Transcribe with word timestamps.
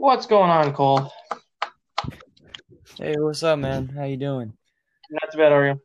What's 0.00 0.26
going 0.26 0.48
on, 0.48 0.72
Cole? 0.74 1.12
Hey, 2.98 3.16
what's 3.18 3.42
up, 3.42 3.58
man? 3.58 3.88
How 3.88 4.04
you 4.04 4.16
doing? 4.16 4.52
Not 5.10 5.32
too 5.32 5.38
bad, 5.38 5.50
are 5.50 5.66
you? 5.66 5.80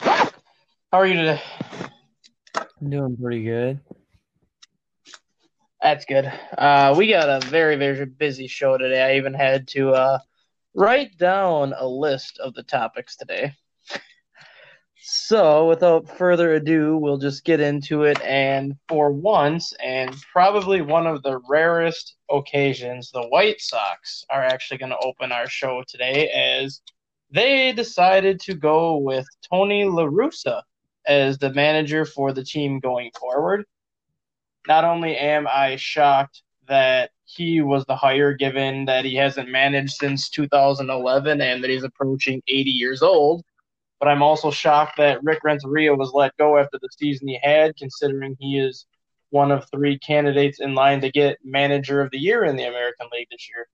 How 0.00 0.28
are 0.92 1.06
you 1.06 1.14
today? 1.14 1.40
I'm 2.78 2.90
doing 2.90 3.16
pretty 3.16 3.42
good. 3.42 3.80
That's 5.80 6.04
good. 6.04 6.30
Uh, 6.58 6.94
we 6.94 7.08
got 7.08 7.42
a 7.42 7.46
very, 7.46 7.76
very 7.76 8.04
busy 8.04 8.46
show 8.46 8.76
today. 8.76 9.02
I 9.02 9.16
even 9.16 9.32
had 9.32 9.66
to 9.68 9.92
uh, 9.92 10.18
write 10.74 11.16
down 11.16 11.72
a 11.74 11.86
list 11.86 12.38
of 12.38 12.52
the 12.52 12.64
topics 12.64 13.16
today. 13.16 13.54
So, 15.12 15.66
without 15.66 16.08
further 16.08 16.54
ado, 16.54 16.96
we'll 16.96 17.18
just 17.18 17.42
get 17.42 17.58
into 17.58 18.04
it. 18.04 18.20
And 18.22 18.76
for 18.86 19.10
once, 19.10 19.72
and 19.82 20.14
probably 20.32 20.82
one 20.82 21.08
of 21.08 21.24
the 21.24 21.40
rarest 21.48 22.14
occasions, 22.30 23.10
the 23.10 23.26
White 23.26 23.60
Sox 23.60 24.24
are 24.30 24.44
actually 24.44 24.78
going 24.78 24.92
to 24.92 25.04
open 25.04 25.32
our 25.32 25.48
show 25.48 25.82
today 25.88 26.28
as 26.28 26.80
they 27.28 27.72
decided 27.72 28.38
to 28.42 28.54
go 28.54 28.98
with 28.98 29.26
Tony 29.50 29.84
La 29.84 30.04
Russa 30.04 30.62
as 31.04 31.38
the 31.38 31.52
manager 31.54 32.04
for 32.04 32.32
the 32.32 32.44
team 32.44 32.78
going 32.78 33.10
forward. 33.18 33.64
Not 34.68 34.84
only 34.84 35.16
am 35.16 35.48
I 35.48 35.74
shocked 35.74 36.42
that 36.68 37.10
he 37.24 37.62
was 37.62 37.84
the 37.86 37.96
hire 37.96 38.32
given 38.32 38.84
that 38.84 39.04
he 39.04 39.16
hasn't 39.16 39.48
managed 39.48 39.94
since 39.94 40.30
2011 40.30 41.40
and 41.40 41.64
that 41.64 41.70
he's 41.70 41.82
approaching 41.82 42.40
80 42.46 42.70
years 42.70 43.02
old, 43.02 43.42
but 44.00 44.08
I'm 44.08 44.22
also 44.22 44.50
shocked 44.50 44.96
that 44.96 45.22
Rick 45.22 45.40
Renteria 45.44 45.94
was 45.94 46.12
let 46.12 46.36
go 46.38 46.56
after 46.58 46.78
the 46.80 46.88
season 46.90 47.28
he 47.28 47.38
had, 47.42 47.76
considering 47.76 48.34
he 48.40 48.58
is 48.58 48.86
one 49.28 49.52
of 49.52 49.68
three 49.70 49.98
candidates 49.98 50.58
in 50.58 50.74
line 50.74 51.02
to 51.02 51.10
get 51.10 51.38
Manager 51.44 52.00
of 52.00 52.10
the 52.10 52.18
Year 52.18 52.44
in 52.44 52.56
the 52.56 52.64
American 52.64 53.08
League 53.12 53.28
this 53.30 53.46
year. 53.54 53.68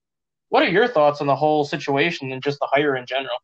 What 0.48 0.64
are 0.64 0.70
your 0.70 0.88
thoughts 0.88 1.20
on 1.20 1.28
the 1.28 1.36
whole 1.36 1.64
situation 1.64 2.32
and 2.32 2.42
just 2.42 2.58
the 2.58 2.68
hire 2.70 2.96
in 2.96 3.06
general? 3.06 3.36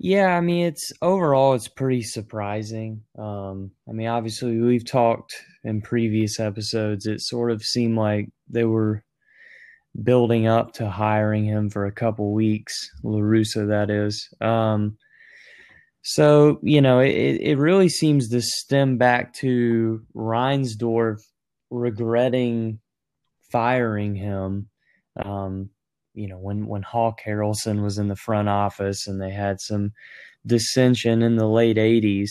Yeah, 0.00 0.36
I 0.36 0.40
mean, 0.40 0.66
it's 0.66 0.92
overall 1.02 1.54
it's 1.54 1.68
pretty 1.68 2.02
surprising. 2.02 3.02
Um, 3.18 3.72
I 3.88 3.92
mean, 3.92 4.06
obviously 4.06 4.58
we've 4.58 4.86
talked 4.86 5.34
in 5.64 5.82
previous 5.82 6.38
episodes. 6.38 7.06
It 7.06 7.20
sort 7.20 7.50
of 7.50 7.64
seemed 7.64 7.96
like 7.96 8.30
they 8.48 8.64
were 8.64 9.04
building 10.02 10.46
up 10.46 10.72
to 10.74 10.88
hiring 10.88 11.44
him 11.44 11.70
for 11.70 11.86
a 11.86 11.92
couple 11.92 12.32
weeks, 12.32 12.90
La 13.02 13.18
Russa, 13.18 13.68
that 13.68 13.90
is. 13.90 14.28
Um, 14.40 14.96
so, 16.02 16.58
you 16.62 16.80
know, 16.80 17.00
it, 17.00 17.38
it 17.40 17.58
really 17.58 17.88
seems 17.88 18.28
to 18.30 18.40
stem 18.40 18.96
back 18.96 19.34
to 19.34 20.02
Reinsdorf 20.14 21.20
regretting 21.70 22.78
firing 23.50 24.14
him. 24.14 24.68
Um, 25.22 25.70
you 26.14 26.28
know, 26.28 26.38
when, 26.38 26.66
when 26.66 26.82
Hawk 26.82 27.20
Harrelson 27.24 27.82
was 27.82 27.98
in 27.98 28.08
the 28.08 28.16
front 28.16 28.48
office 28.48 29.06
and 29.06 29.20
they 29.20 29.30
had 29.30 29.60
some 29.60 29.92
dissension 30.46 31.22
in 31.22 31.36
the 31.36 31.46
late 31.46 31.76
80s 31.76 32.30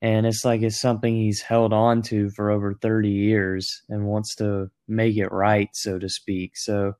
and 0.00 0.26
it's 0.26 0.44
like 0.44 0.62
it's 0.62 0.80
something 0.80 1.14
he's 1.14 1.40
held 1.40 1.72
on 1.72 2.02
to 2.02 2.30
for 2.30 2.50
over 2.50 2.74
30 2.74 3.08
years 3.08 3.82
and 3.88 4.06
wants 4.06 4.34
to 4.36 4.70
make 4.86 5.16
it 5.16 5.32
right 5.32 5.68
so 5.72 5.98
to 5.98 6.08
speak. 6.08 6.56
So 6.56 6.94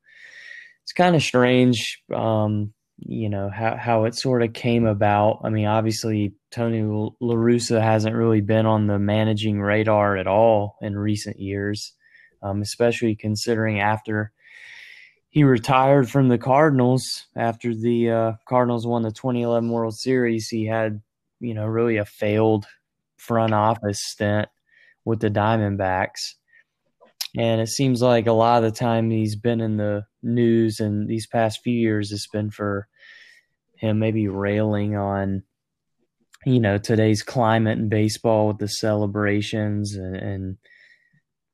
it's 0.82 0.92
kind 0.92 1.14
of 1.14 1.22
strange 1.22 2.02
um, 2.14 2.72
you 3.00 3.28
know 3.28 3.48
how, 3.48 3.76
how 3.76 4.04
it 4.04 4.16
sort 4.16 4.42
of 4.42 4.52
came 4.52 4.86
about. 4.86 5.40
I 5.44 5.50
mean 5.50 5.66
obviously 5.66 6.34
tony 6.50 6.82
La 6.82 7.34
Russa 7.34 7.80
hasn't 7.80 8.16
really 8.16 8.40
been 8.40 8.66
on 8.66 8.86
the 8.86 8.98
managing 8.98 9.60
radar 9.60 10.16
at 10.16 10.26
all 10.26 10.76
in 10.80 10.96
recent 10.96 11.38
years 11.38 11.94
um, 12.42 12.62
especially 12.62 13.14
considering 13.14 13.80
after 13.80 14.32
he 15.30 15.44
retired 15.44 16.08
from 16.08 16.28
the 16.28 16.38
cardinals 16.38 17.26
after 17.36 17.74
the 17.74 18.10
uh, 18.10 18.32
cardinals 18.48 18.86
won 18.86 19.02
the 19.02 19.12
2011 19.12 19.68
world 19.70 19.96
series 19.96 20.48
he 20.48 20.64
had 20.66 21.00
you 21.40 21.54
know 21.54 21.66
really 21.66 21.98
a 21.98 22.04
failed 22.04 22.66
front 23.18 23.52
office 23.52 24.00
stint 24.02 24.48
with 25.04 25.20
the 25.20 25.30
Diamondbacks. 25.30 26.34
And 27.36 27.60
it 27.60 27.68
seems 27.68 28.00
like 28.00 28.26
a 28.26 28.32
lot 28.32 28.64
of 28.64 28.72
the 28.72 28.78
time 28.78 29.10
he's 29.10 29.36
been 29.36 29.60
in 29.60 29.76
the 29.76 30.04
news 30.22 30.80
and 30.80 31.08
these 31.08 31.26
past 31.26 31.60
few 31.62 31.74
years 31.74 32.10
it's 32.10 32.26
been 32.26 32.50
for 32.50 32.88
him 33.76 34.00
maybe 34.00 34.26
railing 34.26 34.96
on 34.96 35.44
you 36.44 36.58
know 36.58 36.78
today's 36.78 37.22
climate 37.22 37.78
in 37.78 37.88
baseball 37.88 38.48
with 38.48 38.58
the 38.58 38.66
celebrations 38.66 39.94
and, 39.94 40.16
and 40.16 40.56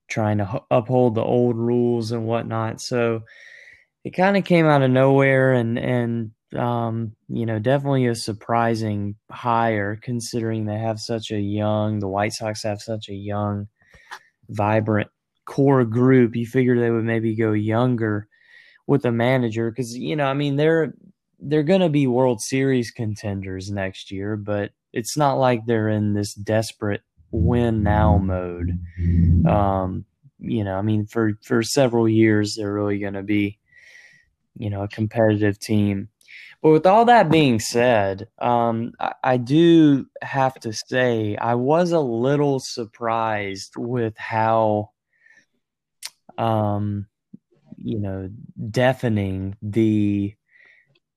trying 0.09 0.39
to 0.39 0.63
uphold 0.71 1.15
the 1.15 1.23
old 1.23 1.57
rules 1.57 2.13
and 2.13 2.27
whatnot. 2.27 2.81
So 2.81 3.23
it 4.05 4.11
kind 4.11 4.37
of 4.37 4.45
came 4.45 4.67
out 4.67 4.83
of 4.83 4.91
nowhere 4.91 5.53
and 5.53 5.79
and 5.79 6.33
um, 6.55 7.13
you 7.29 7.47
know, 7.47 7.59
definitely 7.59 8.07
a 8.07 8.15
surprising 8.15 9.17
hire 9.31 9.97
considering 9.97 10.67
they 10.67 10.79
have 10.79 10.99
such 10.99 11.31
a 11.31 11.41
young, 11.41 11.99
the 11.99 12.09
White 12.09 12.33
Sox 12.33 12.63
have 12.63 12.81
such 12.81 13.09
a 13.09 13.15
young, 13.15 13.69
vibrant 14.49 15.11
core 15.45 15.85
group. 15.85 16.37
You 16.37 16.47
figure 16.47 16.79
they 16.79 16.91
would 16.91 17.05
maybe 17.05 17.35
go 17.35 17.53
younger 17.53 18.29
with 18.87 19.05
a 19.05 19.13
manager 19.13 19.71
because 19.71 19.97
you 19.97 20.17
know, 20.17 20.27
I 20.27 20.35
mean, 20.35 20.57
they're 20.57 20.95
they're 21.41 21.63
going 21.63 21.81
to 21.81 21.89
be 21.89 22.07
World 22.07 22.41
Series 22.41 22.91
contenders 22.91 23.71
next 23.71 24.11
year, 24.11 24.37
but 24.37 24.73
it's 24.93 25.17
not 25.17 25.35
like 25.35 25.67
they're 25.67 25.89
in 25.89 26.15
this 26.15 26.35
desperate 26.35 27.03
win 27.31 27.83
now 27.83 28.17
mode. 28.17 28.79
Um, 29.47 30.05
you 30.39 30.65
know, 30.65 30.77
I 30.77 30.83
mean, 30.83 31.07
for 31.07 31.33
for 31.43 31.63
several 31.63 32.09
years, 32.09 32.55
they're 32.55 32.73
really 32.73 32.99
going 32.99 33.15
to 33.15 33.23
be, 33.23 33.59
you 34.57 34.71
know, 34.71 34.83
a 34.83 34.89
competitive 34.89 35.59
team. 35.59 36.09
But 36.65 36.71
with 36.71 36.87
all 36.87 37.05
that 37.05 37.31
being 37.31 37.61
said, 37.61 38.29
um, 38.39 38.95
I, 38.99 39.13
I, 39.23 39.37
do 39.37 40.07
have 40.23 40.55
to 40.61 40.73
say 40.73 41.37
I 41.37 41.57
was 41.57 41.93
a 41.93 42.01
little 42.01 42.59
surprised 42.59 43.75
with 43.77 44.17
how, 44.17 44.93
um, 46.39 47.07
you 47.77 47.99
know, 47.99 48.31
deafening 48.71 49.59
the 49.61 50.35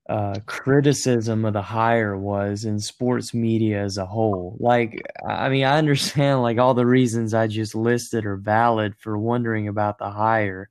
uh, 0.10 0.42
criticism 0.48 1.46
of 1.46 1.54
the 1.54 1.62
hire 1.62 2.18
was 2.18 2.66
in 2.66 2.82
sports 2.82 3.34
media 3.34 3.82
as 3.82 3.98
a 3.98 4.06
whole. 4.06 4.58
Like, 4.60 5.02
I 5.26 5.48
mean, 5.48 5.64
I 5.64 5.78
understand 5.78 6.42
like 6.42 6.58
all 6.58 6.74
the 6.74 6.86
reasons 6.86 7.34
I 7.34 7.48
just 7.48 7.74
listed 7.74 8.26
are 8.26 8.36
valid 8.36 8.96
for 8.98 9.18
wondering 9.18 9.70
about 9.70 9.98
the 9.98 10.10
hire, 10.12 10.70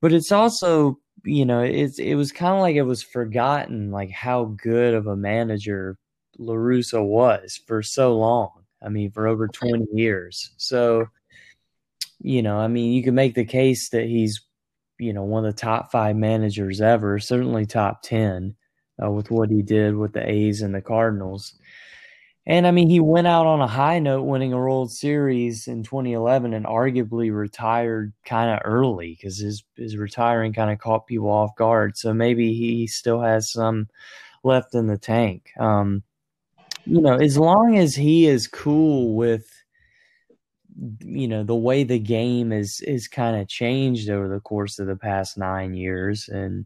but 0.00 0.12
it's 0.12 0.32
also 0.32 0.98
you 1.28 1.44
know, 1.44 1.62
it's 1.62 1.98
it 1.98 2.14
was 2.14 2.32
kind 2.32 2.54
of 2.54 2.60
like 2.60 2.76
it 2.76 2.82
was 2.82 3.02
forgotten, 3.02 3.90
like 3.90 4.10
how 4.10 4.46
good 4.56 4.94
of 4.94 5.06
a 5.06 5.16
manager 5.16 5.98
La 6.38 6.54
Russa 6.54 7.04
was 7.04 7.60
for 7.66 7.82
so 7.82 8.16
long. 8.16 8.50
I 8.82 8.88
mean, 8.88 9.10
for 9.10 9.26
over 9.26 9.48
twenty 9.48 9.86
years. 9.92 10.50
So, 10.56 11.08
you 12.20 12.42
know, 12.42 12.58
I 12.58 12.68
mean, 12.68 12.92
you 12.92 13.02
can 13.02 13.14
make 13.14 13.34
the 13.34 13.44
case 13.44 13.90
that 13.90 14.06
he's, 14.06 14.40
you 14.98 15.12
know, 15.12 15.24
one 15.24 15.44
of 15.44 15.54
the 15.54 15.60
top 15.60 15.90
five 15.92 16.16
managers 16.16 16.80
ever, 16.80 17.18
certainly 17.18 17.66
top 17.66 18.02
ten, 18.02 18.54
uh, 19.02 19.10
with 19.10 19.30
what 19.30 19.50
he 19.50 19.62
did 19.62 19.96
with 19.96 20.12
the 20.12 20.28
A's 20.28 20.62
and 20.62 20.74
the 20.74 20.80
Cardinals. 20.80 21.57
And 22.48 22.66
I 22.66 22.70
mean, 22.70 22.88
he 22.88 22.98
went 22.98 23.26
out 23.26 23.44
on 23.44 23.60
a 23.60 23.66
high 23.66 23.98
note, 23.98 24.22
winning 24.22 24.54
a 24.54 24.56
World 24.56 24.90
Series 24.90 25.68
in 25.68 25.82
2011, 25.82 26.54
and 26.54 26.64
arguably 26.64 27.30
retired 27.30 28.14
kind 28.24 28.50
of 28.50 28.60
early 28.64 29.14
because 29.14 29.36
his 29.36 29.62
his 29.76 29.98
retiring 29.98 30.54
kind 30.54 30.70
of 30.70 30.78
caught 30.78 31.06
people 31.06 31.28
off 31.28 31.54
guard. 31.56 31.98
So 31.98 32.14
maybe 32.14 32.54
he 32.54 32.86
still 32.86 33.20
has 33.20 33.52
some 33.52 33.88
left 34.44 34.74
in 34.74 34.86
the 34.86 34.96
tank. 34.96 35.50
Um, 35.60 36.02
you 36.86 37.02
know, 37.02 37.16
as 37.16 37.36
long 37.36 37.76
as 37.76 37.94
he 37.94 38.26
is 38.26 38.46
cool 38.46 39.14
with, 39.14 39.46
you 41.00 41.28
know, 41.28 41.44
the 41.44 41.54
way 41.54 41.84
the 41.84 41.98
game 41.98 42.50
is 42.50 42.80
is 42.80 43.08
kind 43.08 43.36
of 43.36 43.46
changed 43.46 44.08
over 44.08 44.26
the 44.26 44.40
course 44.40 44.78
of 44.78 44.86
the 44.86 44.96
past 44.96 45.36
nine 45.36 45.74
years, 45.74 46.30
and 46.30 46.64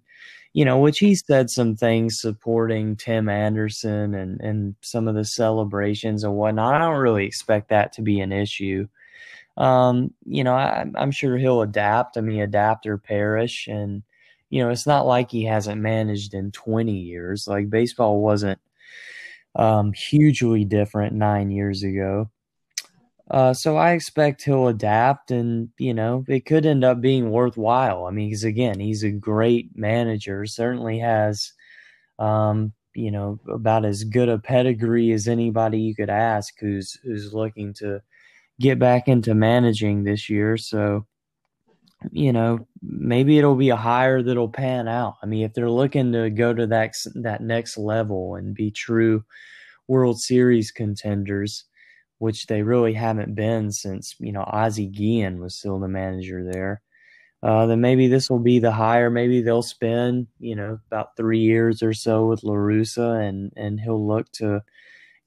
you 0.55 0.65
know, 0.65 0.79
which 0.79 0.99
he 0.99 1.15
said 1.15 1.49
some 1.51 1.77
things 1.77 2.21
supporting 2.21 2.97
Tim 2.97 3.29
Anderson 3.29 4.15
and, 4.15 4.41
and 4.41 4.75
some 4.83 5.09
of 5.09 5.15
the 5.15 5.25
celebrations 5.25 6.25
and 6.25 6.35
whatnot. 6.35 6.75
I 6.75 6.79
don't 6.79 7.01
really 7.01 7.25
expect 7.27 7.71
that 7.71 7.93
to 7.95 8.03
be 8.03 8.21
an 8.21 8.33
issue. 8.33 8.87
Um, 9.57 10.13
you 10.27 10.45
know, 10.45 10.55
I, 10.55 10.85
I'm 10.95 11.11
sure 11.11 11.39
he'll 11.39 11.63
adapt. 11.63 12.19
I 12.19 12.21
mean, 12.21 12.41
adapt 12.41 12.87
or 12.87 12.99
perish. 12.99 13.67
And, 13.67 14.03
you 14.51 14.63
know, 14.63 14.71
it's 14.71 14.87
not 14.87 15.07
like 15.07 15.31
he 15.31 15.45
hasn't 15.45 15.81
managed 15.81 16.35
in 16.35 16.53
20 16.53 16.93
years. 16.93 17.49
Like 17.49 17.71
baseball 17.71 18.21
wasn't 18.21 18.61
um, 19.57 19.93
hugely 19.93 20.65
different 20.65 21.15
nine 21.15 21.51
years 21.51 21.83
ago. 21.83 22.31
Uh, 23.33 23.55
so 23.55 23.79
I 23.79 23.93
expect 23.93 24.43
he'll 24.45 24.69
adapt, 24.69 25.31
and 25.31 25.71
you 25.79 25.95
know 25.95 26.25
it 26.29 26.45
could 26.47 26.67
end 26.67 26.85
up 26.85 27.01
being 27.01 27.31
worthwhile. 27.31 28.05
I 28.07 28.11
mean, 28.11 28.29
because 28.29 28.45
again, 28.45 28.79
he's 28.79 29.03
a 29.05 29.11
great 29.11 29.71
manager. 29.75 30.45
Certainly 30.47 30.99
has, 30.99 31.53
um, 32.19 32.75
you 32.95 33.11
know, 33.11 33.41
about 33.51 33.87
as 33.87 34.05
good 34.05 34.29
a 34.29 34.39
pedigree 34.39 35.13
as 35.13 35.29
anybody 35.29 35.81
you 35.81 35.95
could 35.95 36.11
ask 36.11 36.55
who's 36.61 36.99
who's 37.03 37.33
looking 37.33 37.73
to 37.75 38.03
get 38.61 38.79
back 38.79 39.09
into 39.09 39.35
managing 39.35 40.05
this 40.05 40.29
year. 40.29 40.59
So, 40.59 41.07
you 42.11 42.33
know, 42.35 42.67
maybe 42.83 43.39
it'll 43.39 43.57
be 43.57 43.71
a 43.71 43.77
hire 43.77 44.23
that'll 44.23 44.49
pan 44.51 44.89
out. 44.89 45.15
I 45.23 45.27
mean, 45.27 45.45
if 45.45 45.55
they're 45.55 45.71
looking 45.71 46.13
to 46.13 46.31
go 46.31 46.53
to 46.55 46.67
that 46.67 46.95
that 47.17 47.43
next 47.43 47.79
level 47.79 48.35
and 48.37 48.55
be 48.55 48.71
true 48.71 49.25
World 49.89 50.21
Series 50.21 50.71
contenders, 50.71 51.65
which 52.23 52.47
they 52.47 52.63
really 52.63 52.93
haven't 52.93 53.35
been 53.35 53.73
since 53.73 54.15
you 54.21 54.31
know 54.31 54.45
Ozzie 54.47 54.87
Guillen 54.87 55.41
was 55.41 55.57
still 55.57 55.81
the 55.81 55.89
manager 55.89 56.49
there. 56.49 56.81
Uh, 57.43 57.67
then 57.67 57.81
maybe 57.81 58.07
this 58.07 58.31
will 58.31 58.39
be 58.39 58.61
the 58.61 58.71
hire. 58.71 59.11
Maybe 59.11 59.43
they'll 59.43 59.61
spend 59.61 60.29
you 60.39 60.55
know 60.55 60.79
about 60.87 61.17
three 61.17 61.41
years 61.41 61.83
or 61.83 61.93
so 61.93 62.27
with 62.27 62.45
La 62.45 62.55
Russa, 62.55 63.29
and 63.29 63.53
and 63.57 63.81
he'll 63.81 64.07
look 64.07 64.31
to 64.35 64.63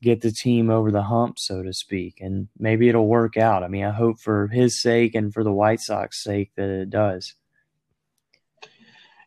get 0.01 0.21
the 0.21 0.31
team 0.31 0.69
over 0.69 0.89
the 0.89 1.03
hump, 1.03 1.37
so 1.37 1.61
to 1.63 1.73
speak. 1.73 2.21
And 2.21 2.47
maybe 2.57 2.87
it'll 2.87 3.07
work 3.07 3.35
out. 3.35 3.61
I 3.61 3.67
mean, 3.67 3.83
I 3.83 3.91
hope 3.91 4.21
for 4.21 4.47
his 4.47 4.81
sake 4.81 5.15
and 5.15 5.33
for 5.33 5.43
the 5.43 5.51
White 5.51 5.81
Sox 5.81 6.23
sake 6.23 6.51
that 6.55 6.69
it 6.69 6.89
does. 6.89 7.35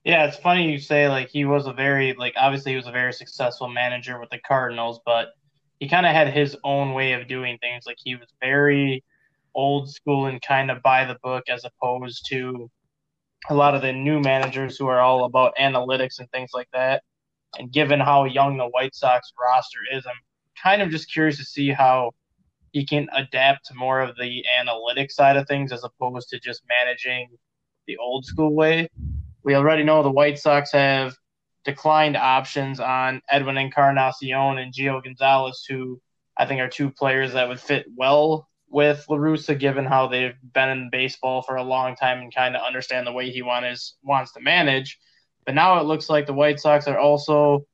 Yeah, 0.04 0.24
it's 0.24 0.38
funny 0.38 0.72
you 0.72 0.78
say 0.78 1.10
like 1.10 1.28
he 1.28 1.44
was 1.44 1.66
a 1.66 1.74
very 1.74 2.14
like 2.14 2.32
obviously 2.34 2.72
he 2.72 2.76
was 2.76 2.86
a 2.86 2.92
very 2.92 3.12
successful 3.12 3.68
manager 3.68 4.18
with 4.18 4.30
the 4.30 4.38
Cardinals, 4.38 5.00
but 5.04 5.34
he 5.80 5.88
kind 5.88 6.06
of 6.06 6.12
had 6.12 6.32
his 6.32 6.56
own 6.64 6.92
way 6.94 7.12
of 7.12 7.28
doing 7.28 7.58
things. 7.58 7.84
Like 7.86 7.98
he 8.02 8.16
was 8.16 8.28
very 8.40 9.04
old 9.54 9.90
school 9.90 10.26
and 10.26 10.40
kind 10.42 10.70
of 10.70 10.82
by 10.82 11.04
the 11.04 11.18
book 11.22 11.44
as 11.48 11.64
opposed 11.64 12.26
to 12.28 12.70
a 13.48 13.54
lot 13.54 13.74
of 13.74 13.82
the 13.82 13.92
new 13.92 14.20
managers 14.20 14.76
who 14.76 14.86
are 14.86 15.00
all 15.00 15.24
about 15.24 15.54
analytics 15.60 16.18
and 16.18 16.30
things 16.30 16.50
like 16.52 16.68
that. 16.72 17.02
And 17.58 17.72
given 17.72 18.00
how 18.00 18.24
young 18.24 18.56
the 18.56 18.66
White 18.66 18.94
Sox 18.94 19.32
roster 19.40 19.78
is, 19.92 20.04
I'm 20.06 20.12
kind 20.62 20.82
of 20.82 20.90
just 20.90 21.12
curious 21.12 21.38
to 21.38 21.44
see 21.44 21.70
how 21.70 22.12
he 22.72 22.84
can 22.84 23.08
adapt 23.14 23.66
to 23.66 23.74
more 23.74 24.00
of 24.00 24.16
the 24.16 24.44
analytic 24.58 25.10
side 25.10 25.36
of 25.36 25.46
things 25.46 25.72
as 25.72 25.84
opposed 25.84 26.28
to 26.28 26.40
just 26.40 26.62
managing 26.68 27.28
the 27.86 27.96
old 27.96 28.24
school 28.26 28.54
way. 28.54 28.88
We 29.44 29.54
already 29.54 29.82
know 29.82 30.02
the 30.02 30.10
White 30.10 30.38
Sox 30.38 30.72
have 30.72 31.16
declined 31.64 32.16
options 32.16 32.80
on 32.80 33.22
Edwin 33.28 33.58
Encarnacion 33.58 34.58
and 34.58 34.72
Gio 34.72 35.02
Gonzalez, 35.02 35.64
who 35.68 36.00
I 36.36 36.46
think 36.46 36.60
are 36.60 36.68
two 36.68 36.90
players 36.90 37.32
that 37.32 37.48
would 37.48 37.60
fit 37.60 37.86
well 37.96 38.48
with 38.70 39.04
La 39.08 39.16
Russa, 39.16 39.58
given 39.58 39.84
how 39.84 40.06
they've 40.06 40.36
been 40.54 40.68
in 40.68 40.90
baseball 40.90 41.42
for 41.42 41.56
a 41.56 41.62
long 41.62 41.96
time 41.96 42.18
and 42.20 42.34
kind 42.34 42.54
of 42.54 42.62
understand 42.62 43.06
the 43.06 43.12
way 43.12 43.30
he 43.30 43.42
want 43.42 43.66
is, 43.66 43.96
wants 44.02 44.32
to 44.32 44.40
manage. 44.40 44.98
But 45.44 45.54
now 45.54 45.80
it 45.80 45.84
looks 45.84 46.10
like 46.10 46.26
the 46.26 46.34
White 46.34 46.60
Sox 46.60 46.86
are 46.86 46.98
also 46.98 47.66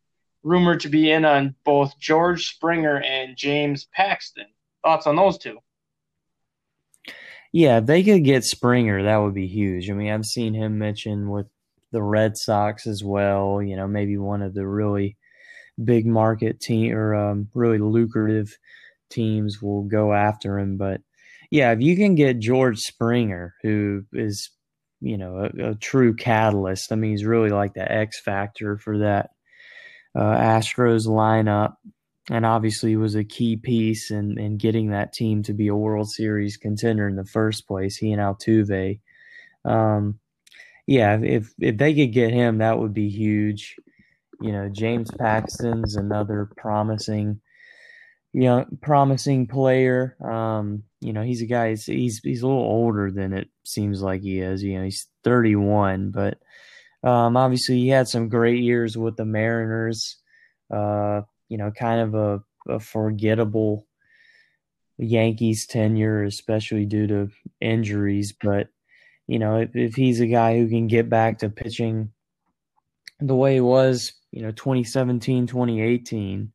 rumored 0.42 0.80
to 0.80 0.88
be 0.88 1.10
in 1.10 1.24
on 1.24 1.54
both 1.64 1.98
George 1.98 2.46
Springer 2.46 3.00
and 3.00 3.36
James 3.36 3.86
Paxton. 3.92 4.46
Thoughts 4.84 5.06
on 5.06 5.16
those 5.16 5.38
two? 5.38 5.58
Yeah, 7.52 7.78
if 7.78 7.86
they 7.86 8.02
could 8.02 8.24
get 8.24 8.44
Springer, 8.44 9.04
that 9.04 9.16
would 9.16 9.34
be 9.34 9.46
huge. 9.46 9.90
I 9.90 9.94
mean, 9.94 10.12
I've 10.12 10.24
seen 10.24 10.54
him 10.54 10.78
mentioned 10.78 11.30
with 11.30 11.46
the 11.94 12.02
Red 12.02 12.36
Sox 12.36 12.86
as 12.86 13.02
well. 13.02 13.62
You 13.62 13.76
know, 13.76 13.86
maybe 13.86 14.18
one 14.18 14.42
of 14.42 14.52
the 14.52 14.66
really 14.66 15.16
big 15.82 16.06
market 16.06 16.60
team 16.60 16.92
or 16.92 17.14
um, 17.14 17.48
really 17.54 17.78
lucrative 17.78 18.58
teams 19.08 19.62
will 19.62 19.84
go 19.84 20.12
after 20.12 20.58
him. 20.58 20.76
But 20.76 21.00
yeah, 21.50 21.72
if 21.72 21.80
you 21.80 21.96
can 21.96 22.16
get 22.16 22.40
George 22.40 22.78
Springer, 22.78 23.54
who 23.62 24.02
is 24.12 24.50
you 25.00 25.16
know 25.16 25.38
a, 25.38 25.70
a 25.70 25.74
true 25.76 26.14
catalyst. 26.14 26.92
I 26.92 26.96
mean, 26.96 27.12
he's 27.12 27.24
really 27.24 27.50
like 27.50 27.74
the 27.74 27.90
X 27.90 28.20
factor 28.20 28.76
for 28.76 28.98
that 28.98 29.30
uh, 30.16 30.36
Astros 30.36 31.06
lineup, 31.06 31.74
and 32.28 32.44
obviously 32.44 32.96
was 32.96 33.14
a 33.14 33.24
key 33.24 33.56
piece 33.56 34.10
in, 34.10 34.36
in 34.38 34.56
getting 34.56 34.90
that 34.90 35.12
team 35.12 35.44
to 35.44 35.52
be 35.52 35.68
a 35.68 35.76
World 35.76 36.10
Series 36.10 36.56
contender 36.56 37.06
in 37.06 37.14
the 37.14 37.24
first 37.24 37.68
place. 37.68 37.96
He 37.96 38.12
and 38.12 38.20
Altuve. 38.20 38.98
Um, 39.64 40.18
yeah, 40.86 41.18
if 41.22 41.52
if 41.58 41.76
they 41.78 41.94
could 41.94 42.12
get 42.12 42.32
him, 42.32 42.58
that 42.58 42.78
would 42.78 42.92
be 42.92 43.08
huge. 43.08 43.76
You 44.40 44.52
know, 44.52 44.68
James 44.68 45.10
Paxton's 45.10 45.96
another 45.96 46.50
promising, 46.56 47.40
young, 48.32 48.78
promising 48.82 49.46
player. 49.46 50.16
Um, 50.22 50.82
you 51.00 51.12
know, 51.12 51.22
he's 51.22 51.40
a 51.42 51.46
guy. 51.46 51.70
He's, 51.70 51.86
he's 51.86 52.18
he's 52.18 52.42
a 52.42 52.46
little 52.46 52.62
older 52.62 53.10
than 53.10 53.32
it 53.32 53.48
seems 53.64 54.02
like 54.02 54.22
he 54.22 54.40
is. 54.40 54.62
You 54.62 54.78
know, 54.78 54.84
he's 54.84 55.06
31, 55.22 56.10
but 56.10 56.38
um, 57.02 57.36
obviously, 57.36 57.76
he 57.76 57.88
had 57.88 58.08
some 58.08 58.28
great 58.28 58.62
years 58.62 58.96
with 58.96 59.16
the 59.16 59.24
Mariners. 59.24 60.16
Uh, 60.70 61.22
you 61.48 61.56
know, 61.56 61.70
kind 61.70 62.00
of 62.00 62.14
a, 62.14 62.42
a 62.72 62.80
forgettable 62.80 63.86
Yankees 64.98 65.66
tenure, 65.66 66.24
especially 66.24 66.84
due 66.84 67.06
to 67.06 67.30
injuries. 67.60 68.32
But 68.32 68.68
you 69.26 69.38
know, 69.38 69.60
if, 69.60 69.74
if 69.74 69.94
he's 69.94 70.20
a 70.20 70.26
guy 70.26 70.58
who 70.58 70.68
can 70.68 70.86
get 70.86 71.08
back 71.08 71.38
to 71.38 71.48
pitching 71.48 72.10
the 73.20 73.34
way 73.34 73.54
he 73.54 73.60
was, 73.60 74.12
you 74.30 74.42
know, 74.42 74.50
2017, 74.50 75.46
2018, 75.46 76.52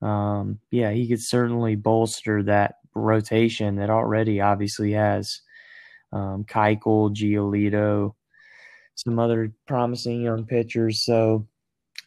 um, 0.00 0.58
yeah, 0.70 0.90
he 0.90 1.06
could 1.06 1.22
certainly 1.22 1.76
bolster 1.76 2.42
that 2.42 2.76
rotation 2.94 3.76
that 3.76 3.90
already 3.90 4.40
obviously 4.40 4.92
has 4.92 5.40
um, 6.12 6.44
Keuchel, 6.44 7.14
Giolito, 7.14 8.14
some 8.96 9.18
other 9.18 9.52
promising 9.66 10.22
young 10.22 10.44
pitchers. 10.44 11.04
So, 11.04 11.46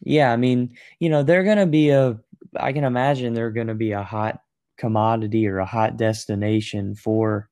yeah, 0.02 0.32
I 0.32 0.36
mean, 0.36 0.76
you 1.00 1.08
know, 1.08 1.22
they're 1.22 1.44
going 1.44 1.58
to 1.58 1.66
be 1.66 1.90
a, 1.90 2.18
I 2.54 2.72
can 2.72 2.84
imagine 2.84 3.32
they're 3.32 3.50
going 3.50 3.66
to 3.68 3.74
be 3.74 3.92
a 3.92 4.02
hot 4.02 4.40
commodity 4.76 5.48
or 5.48 5.58
a 5.58 5.66
hot 5.66 5.96
destination 5.96 6.94
for 6.94 7.48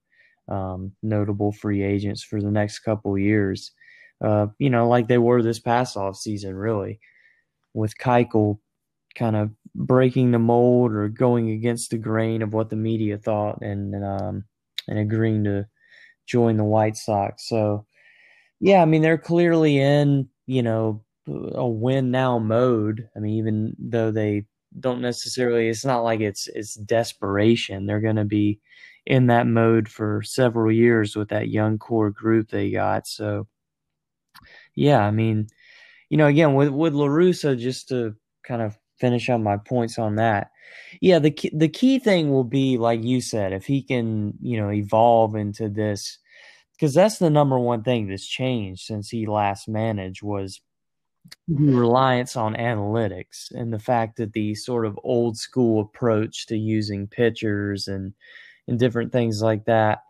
um, 0.49 0.93
notable 1.03 1.53
free 1.53 1.83
agents 1.83 2.23
for 2.23 2.41
the 2.41 2.51
next 2.51 2.81
couple 2.81 3.17
years. 3.19 3.73
Uh, 4.21 4.47
you 4.59 4.71
know, 4.71 4.89
like 4.89 5.09
they 5.09 5.19
were 5.19 5.43
this 5.43 5.59
past 5.59 5.97
off 5.97 6.17
season, 6.17 6.55
really, 6.55 7.01
with 7.73 7.97
Keuchel 7.99 8.59
kind 9.15 9.37
of 9.37 9.51
breaking 9.75 10.31
the 10.31 10.39
mold 10.39 10.93
or 10.93 11.09
going 11.09 11.51
against 11.51 11.91
the 11.91 11.99
grain 11.99 12.43
of 12.43 12.53
what 12.53 12.71
the 12.71 12.77
media 12.77 13.19
thought 13.19 13.61
and 13.63 13.95
um, 14.05 14.45
and 14.89 14.99
agreeing 14.99 15.45
to 15.45 15.67
join 16.27 16.57
the 16.57 16.65
White 16.65 16.97
Sox. 16.97 17.49
So, 17.49 17.87
yeah, 18.61 18.83
I 18.83 18.85
mean, 18.85 19.03
they're 19.03 19.19
clearly 19.19 19.79
in, 19.79 20.29
you 20.47 20.63
know, 20.63 21.05
a 21.27 21.67
win 21.67 22.11
now 22.11 22.39
mode. 22.39 23.09
I 23.17 23.19
mean, 23.19 23.39
even 23.39 23.77
though 23.79 24.11
they 24.11 24.47
don't 24.79 25.01
necessarily, 25.01 25.69
it's 25.69 25.85
not 25.85 26.03
like 26.03 26.21
it's 26.21 26.49
it's 26.49 26.75
desperation. 26.75 27.87
They're 27.87 28.01
going 28.01 28.17
to 28.17 28.25
be 28.25 28.61
in 29.07 29.27
that 29.27 29.47
mode 29.47 29.89
for 29.89 30.23
several 30.23 30.73
years 30.73 31.15
with 31.17 31.29
that 31.29 31.49
young 31.49 31.79
core 31.79 32.11
group 32.11 32.51
they 32.51 32.71
got. 32.71 33.07
So, 33.07 33.47
yeah, 34.75 35.01
I 35.01 35.11
mean, 35.11 35.49
you 36.09 36.17
know, 36.17 36.27
again 36.27 36.55
with 36.55 36.71
with 36.71 36.95
La 36.95 37.07
Russa, 37.07 37.59
just 37.59 37.89
to 37.89 38.15
kind 38.47 38.63
of 38.63 38.79
finish 38.99 39.29
up 39.29 39.41
my 39.41 39.57
points 39.57 39.99
on 39.99 40.17
that. 40.17 40.51
Yeah, 41.01 41.19
the 41.19 41.31
key, 41.31 41.51
the 41.55 41.69
key 41.69 41.99
thing 41.99 42.31
will 42.31 42.45
be 42.45 42.79
like 42.79 43.03
you 43.03 43.21
said, 43.21 43.53
if 43.53 43.67
he 43.67 43.83
can, 43.83 44.35
you 44.41 44.61
know, 44.61 44.73
evolve 44.73 45.35
into 45.37 45.69
this 45.69 46.19
because 46.73 46.95
that's 46.95 47.19
the 47.19 47.31
number 47.31 47.59
one 47.59 47.83
thing 47.83 48.09
that's 48.09 48.27
changed 48.27 48.83
since 48.83 49.09
he 49.09 49.27
last 49.27 49.69
managed 49.69 50.23
was 50.23 50.61
reliance 51.49 52.37
on 52.37 52.55
analytics 52.55 53.51
and 53.53 53.73
the 53.73 53.79
fact 53.79 54.17
that 54.17 54.33
the 54.33 54.55
sort 54.55 54.85
of 54.85 54.99
old 55.05 55.37
school 55.37 55.81
approach 55.81 56.47
to 56.47 56.57
using 56.57 57.07
pitchers 57.07 57.89
and 57.89 58.13
and 58.69 58.79
different 58.79 59.13
things 59.13 59.43
like 59.43 59.65
that 59.65 60.03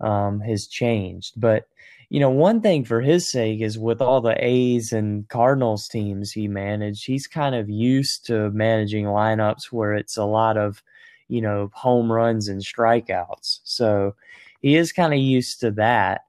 um, 0.00 0.40
has 0.40 0.66
changed. 0.66 1.34
But 1.36 1.66
you 2.12 2.20
know, 2.20 2.28
one 2.28 2.60
thing 2.60 2.84
for 2.84 3.00
his 3.00 3.30
sake 3.30 3.62
is 3.62 3.78
with 3.78 4.02
all 4.02 4.20
the 4.20 4.36
A's 4.38 4.92
and 4.92 5.26
Cardinals 5.30 5.88
teams 5.88 6.30
he 6.30 6.46
managed, 6.46 7.06
he's 7.06 7.26
kind 7.26 7.54
of 7.54 7.70
used 7.70 8.26
to 8.26 8.50
managing 8.50 9.06
lineups 9.06 9.72
where 9.72 9.94
it's 9.94 10.18
a 10.18 10.26
lot 10.26 10.58
of, 10.58 10.82
you 11.28 11.40
know, 11.40 11.70
home 11.72 12.12
runs 12.12 12.48
and 12.48 12.60
strikeouts. 12.60 13.60
So 13.64 14.14
he 14.60 14.76
is 14.76 14.92
kind 14.92 15.14
of 15.14 15.20
used 15.20 15.60
to 15.60 15.70
that. 15.70 16.26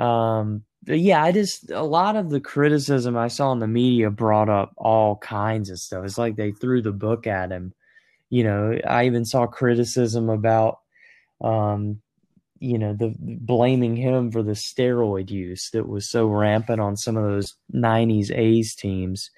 Um, 0.00 0.64
yeah, 0.86 1.22
I 1.22 1.30
just 1.30 1.70
a 1.70 1.84
lot 1.84 2.16
of 2.16 2.30
the 2.30 2.40
criticism 2.40 3.16
I 3.16 3.28
saw 3.28 3.52
in 3.52 3.60
the 3.60 3.68
media 3.68 4.10
brought 4.10 4.48
up 4.48 4.72
all 4.76 5.14
kinds 5.18 5.70
of 5.70 5.78
stuff. 5.78 6.04
It's 6.04 6.18
like 6.18 6.34
they 6.34 6.50
threw 6.50 6.82
the 6.82 6.90
book 6.90 7.28
at 7.28 7.52
him. 7.52 7.72
You 8.30 8.42
know, 8.42 8.78
I 8.84 9.06
even 9.06 9.24
saw 9.24 9.46
criticism 9.46 10.28
about 10.28 10.80
um, 11.40 12.00
you 12.58 12.78
know, 12.78 12.92
the 12.92 13.14
blaming 13.18 13.96
him 13.96 14.30
for 14.30 14.42
the 14.42 14.52
steroid 14.52 15.30
use 15.30 15.70
that 15.72 15.88
was 15.88 16.10
so 16.10 16.26
rampant 16.26 16.80
on 16.80 16.96
some 16.96 17.16
of 17.16 17.24
those 17.24 17.54
'90s 17.74 18.30
A's 18.30 18.74
teams, 18.74 19.30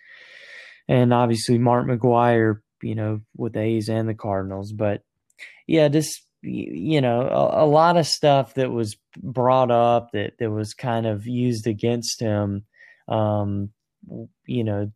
and 0.88 1.14
obviously 1.14 1.59
Mark 1.59 1.87
McGwire, 1.87 2.61
you 2.82 2.94
know, 2.94 3.21
with 3.37 3.52
the 3.52 3.61
A's 3.61 3.88
and 3.88 4.09
the 4.09 4.14
Cardinals. 4.14 4.73
But 4.73 5.02
yeah, 5.66 5.88
just 5.88 6.21
you 6.42 7.00
know, 7.00 7.23
a, 7.28 7.64
a 7.64 7.66
lot 7.66 7.97
of 7.97 8.06
stuff 8.06 8.54
that 8.54 8.73
was 8.73 8.97
brought 9.16 9.71
up 9.71 10.11
that 10.12 10.35
that 10.38 10.50
was 10.50 10.75
kind 10.75 11.06
of 11.06 11.26
used 11.26 11.66
against 11.66 12.21
him. 12.21 12.64
Um, 13.06 13.71
you 14.47 14.64
know, 14.64 14.90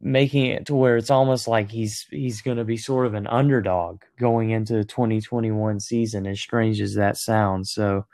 making 0.00 0.46
it 0.46 0.66
to 0.66 0.74
where 0.74 0.96
it's 0.96 1.10
almost 1.10 1.46
like 1.46 1.70
he's 1.70 2.06
he's 2.10 2.40
going 2.40 2.56
to 2.56 2.64
be 2.64 2.76
sort 2.76 3.06
of 3.06 3.14
an 3.14 3.26
underdog 3.26 4.02
going 4.18 4.50
into 4.50 4.72
the 4.74 4.84
2021 4.84 5.78
season 5.80 6.26
as 6.26 6.40
strange 6.40 6.80
as 6.80 6.94
that 6.94 7.16
sounds. 7.16 7.72
So 7.72 8.06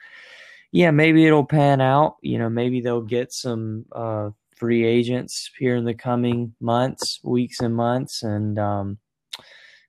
yeah 0.73 0.91
maybe 0.91 1.27
it'll 1.27 1.45
pan 1.45 1.81
out. 1.81 2.17
You 2.23 2.39
know 2.39 2.51
maybe 2.51 2.81
they'll 2.81 3.03
get 3.03 3.33
some 3.33 3.85
uh, 3.93 4.31
free 4.57 4.85
agents 4.85 5.51
here 5.59 5.77
in 5.77 5.85
the 5.85 5.95
coming 5.95 6.55
months 6.61 7.21
weeks 7.23 7.61
and 7.61 7.75
months 7.77 8.23
and 8.23 8.59
um, 8.59 8.99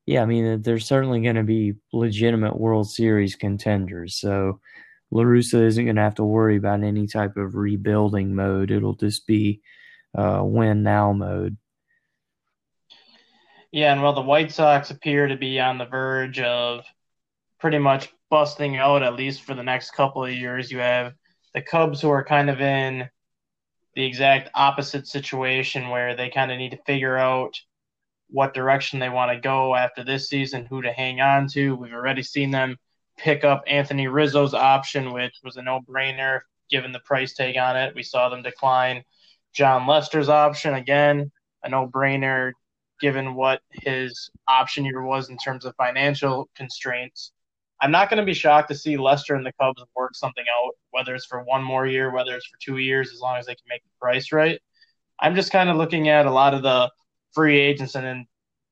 yeah 0.06 0.22
i 0.22 0.26
mean 0.26 0.62
there's 0.62 0.86
certainly 0.86 1.22
going 1.22 1.38
to 1.38 1.44
be 1.44 1.74
legitimate 1.94 2.60
world 2.60 2.90
series 2.90 3.36
contenders. 3.36 4.16
So 4.16 4.60
La 5.10 5.24
Russa 5.24 5.66
isn't 5.66 5.86
going 5.86 5.96
to 5.96 6.02
have 6.02 6.16
to 6.16 6.24
worry 6.26 6.58
about 6.58 6.84
any 6.84 7.08
type 7.08 7.38
of 7.38 7.56
rebuilding 7.56 8.36
mode. 8.36 8.72
It'll 8.72 8.94
just 8.94 9.26
be 9.26 9.62
uh, 10.18 10.42
win 10.44 10.84
now 10.84 11.14
mode 11.14 11.58
yeah, 13.72 13.92
and 13.92 14.02
while 14.02 14.14
the 14.14 14.22
White 14.22 14.52
Sox 14.52 14.92
appear 14.92 15.28
to 15.28 15.36
be 15.36 15.60
on 15.60 15.78
the 15.78 15.86
verge 15.86 16.40
of 16.40 16.86
pretty 17.60 17.80
much 17.80 18.10
busting 18.30 18.78
out, 18.78 19.04
at 19.04 19.16
least 19.16 19.44
for 19.44 19.54
the 19.54 19.64
next 19.64 19.92
couple 19.92 20.24
of 20.24 20.32
years, 20.32 20.72
you 20.72 20.80
have 20.80 21.14
the 21.54 21.62
Cubs 21.62 22.02
who 22.02 22.10
are 22.10 22.24
kind 22.24 22.50
of 22.50 22.62
in 22.62 23.10
the 23.96 24.06
exact 24.06 24.50
opposite 24.54 25.08
situation 25.08 25.90
where 25.90 26.16
they 26.16 26.30
kind 26.30 26.52
of 26.52 26.58
need 26.58 26.72
to 26.72 26.84
figure 26.86 27.18
out 27.18 27.60
what 28.30 28.54
direction 28.54 29.00
they 29.00 29.10
want 29.10 29.32
to 29.32 29.40
go 29.40 29.76
after 29.76 30.04
this 30.04 30.30
season, 30.30 30.66
who 30.66 30.82
to 30.82 30.92
hang 30.92 31.20
on 31.20 31.48
to. 31.48 31.76
We've 31.76 31.94
already 31.94 32.24
seen 32.24 32.52
them 32.52 32.78
pick 33.18 33.44
up 33.44 33.64
Anthony 33.68 34.08
Rizzo's 34.08 34.54
option, 34.54 35.14
which 35.14 35.40
was 35.44 35.58
a 35.58 35.62
no 35.62 35.80
brainer 35.82 36.42
given 36.70 36.92
the 36.92 37.00
price 37.00 37.34
tag 37.34 37.58
on 37.58 37.76
it. 37.76 37.96
We 37.96 38.04
saw 38.04 38.30
them 38.30 38.44
decline 38.44 39.04
Jon 39.54 39.88
Lester's 39.88 40.30
option 40.30 40.74
again, 40.74 41.32
a 41.64 41.70
no 41.70 41.88
brainer 41.88 42.52
given 43.00 43.36
what 43.36 43.62
his 43.72 44.30
option 44.48 44.86
year 44.86 45.02
was 45.02 45.30
in 45.30 45.38
terms 45.38 45.66
of 45.66 45.76
financial 45.76 46.50
constraints. 46.56 47.32
I'm 47.80 47.92
not 47.92 48.10
going 48.10 48.20
to 48.20 48.26
be 48.26 48.34
shocked 48.34 48.70
to 48.70 48.76
see 48.76 48.98
Lester 48.98 49.36
and 49.36 49.46
the 49.46 49.54
Cubs 49.60 49.84
work 49.96 50.16
something 50.16 50.46
out, 50.52 50.74
whether 50.92 51.14
it's 51.14 51.26
for 51.26 51.44
one 51.44 51.64
more 51.64 51.86
year, 51.86 52.12
whether 52.12 52.36
it's 52.36 52.48
for 52.48 52.58
two 52.60 52.78
years, 52.78 53.12
as 53.14 53.20
long 53.20 53.38
as 53.38 53.46
they 53.46 53.54
can 53.54 53.66
make 53.70 53.84
the 53.84 53.90
price 54.02 54.32
right. 54.32 54.60
I'm 55.20 55.36
just 55.36 55.52
kind 55.52 55.70
of 55.70 55.78
looking 55.78 56.10
at 56.10 56.26
a 56.26 56.32
lot 56.32 56.54
of 56.54 56.64
the 56.64 56.92
free 57.34 57.60
agents 57.60 57.96
and 57.96 58.06
in, 58.06 58.26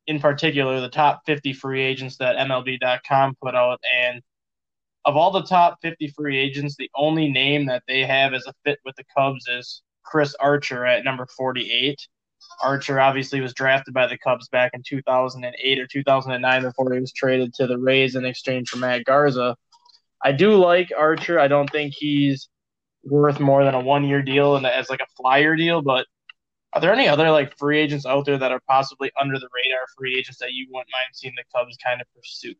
in 0.07 0.19
particular 0.19 0.81
the 0.81 0.89
top 0.89 1.21
50 1.25 1.53
free 1.53 1.81
agents 1.81 2.17
that 2.17 2.35
MLB.com 2.35 3.35
put 3.41 3.55
out. 3.55 3.79
And 4.03 4.21
of 5.05 5.15
all 5.15 5.31
the 5.31 5.43
top 5.43 5.77
50 5.81 6.07
free 6.09 6.37
agents, 6.37 6.75
the 6.75 6.89
only 6.95 7.29
name 7.29 7.67
that 7.67 7.83
they 7.87 8.03
have 8.05 8.33
as 8.33 8.47
a 8.47 8.53
fit 8.63 8.79
with 8.85 8.95
the 8.95 9.03
Cubs 9.15 9.47
is 9.47 9.83
Chris 10.03 10.35
Archer 10.39 10.85
at 10.85 11.03
number 11.03 11.27
48. 11.37 12.07
Archer 12.61 12.99
obviously 12.99 13.41
was 13.41 13.53
drafted 13.53 13.93
by 13.93 14.07
the 14.07 14.17
Cubs 14.17 14.47
back 14.49 14.71
in 14.73 14.81
2008 14.83 15.79
or 15.79 15.87
2009 15.87 16.61
before 16.61 16.93
he 16.93 16.99
was 16.99 17.11
traded 17.11 17.53
to 17.55 17.67
the 17.67 17.77
Rays 17.77 18.15
in 18.15 18.25
exchange 18.25 18.69
for 18.69 18.77
Matt 18.77 19.05
Garza. 19.05 19.55
I 20.23 20.31
do 20.31 20.55
like 20.55 20.91
Archer. 20.97 21.39
I 21.39 21.47
don't 21.47 21.69
think 21.69 21.93
he's 21.95 22.49
worth 23.03 23.39
more 23.39 23.63
than 23.63 23.75
a 23.75 23.79
one-year 23.79 24.21
deal 24.21 24.55
and 24.55 24.65
as 24.65 24.89
like 24.89 25.01
a 25.01 25.21
flyer 25.21 25.55
deal, 25.55 25.81
but 25.81 26.07
are 26.73 26.81
there 26.81 26.93
any 26.93 27.07
other 27.07 27.31
like 27.31 27.57
free 27.57 27.79
agents 27.79 28.05
out 28.05 28.25
there 28.25 28.37
that 28.37 28.51
are 28.51 28.61
possibly 28.67 29.11
under 29.19 29.39
the 29.39 29.47
radar 29.53 29.85
free 29.97 30.17
agents 30.17 30.39
that 30.39 30.51
you 30.51 30.67
wouldn't 30.69 30.89
mind 30.91 31.13
seeing 31.13 31.33
the 31.37 31.43
Cubs 31.57 31.77
kind 31.83 32.01
of 32.01 32.07
pursue? 32.13 32.53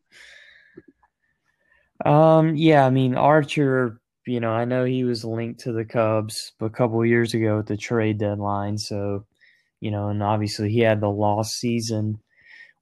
Um, 2.04 2.56
yeah, 2.56 2.86
I 2.86 2.90
mean 2.90 3.14
Archer, 3.14 4.00
you 4.26 4.40
know, 4.40 4.52
I 4.52 4.64
know 4.64 4.84
he 4.84 5.04
was 5.04 5.24
linked 5.24 5.60
to 5.60 5.72
the 5.72 5.84
Cubs 5.84 6.52
a 6.60 6.70
couple 6.70 7.04
years 7.04 7.34
ago 7.34 7.58
at 7.58 7.66
the 7.66 7.76
trade 7.76 8.18
deadline, 8.18 8.78
so 8.78 9.26
you 9.86 9.92
know, 9.92 10.08
and 10.08 10.20
obviously 10.20 10.68
he 10.68 10.80
had 10.80 11.00
the 11.00 11.08
lost 11.08 11.60
season 11.60 12.18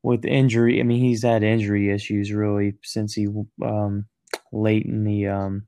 with 0.02 0.24
injury. 0.24 0.80
I 0.80 0.84
mean, 0.84 1.04
he's 1.04 1.22
had 1.22 1.42
injury 1.42 1.90
issues 1.90 2.32
really 2.32 2.76
since 2.82 3.12
he 3.12 3.28
um, 3.62 4.06
late 4.52 4.86
in 4.86 5.04
the 5.04 5.26
um, 5.26 5.66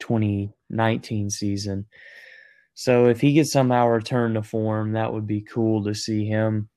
2019 0.00 1.30
season. 1.30 1.86
So 2.74 3.06
if 3.06 3.20
he 3.20 3.36
could 3.36 3.46
somehow 3.46 3.86
return 3.86 4.34
to 4.34 4.42
form, 4.42 4.94
that 4.94 5.12
would 5.12 5.28
be 5.28 5.42
cool 5.42 5.84
to 5.84 5.94
see 5.94 6.26
him 6.26 6.68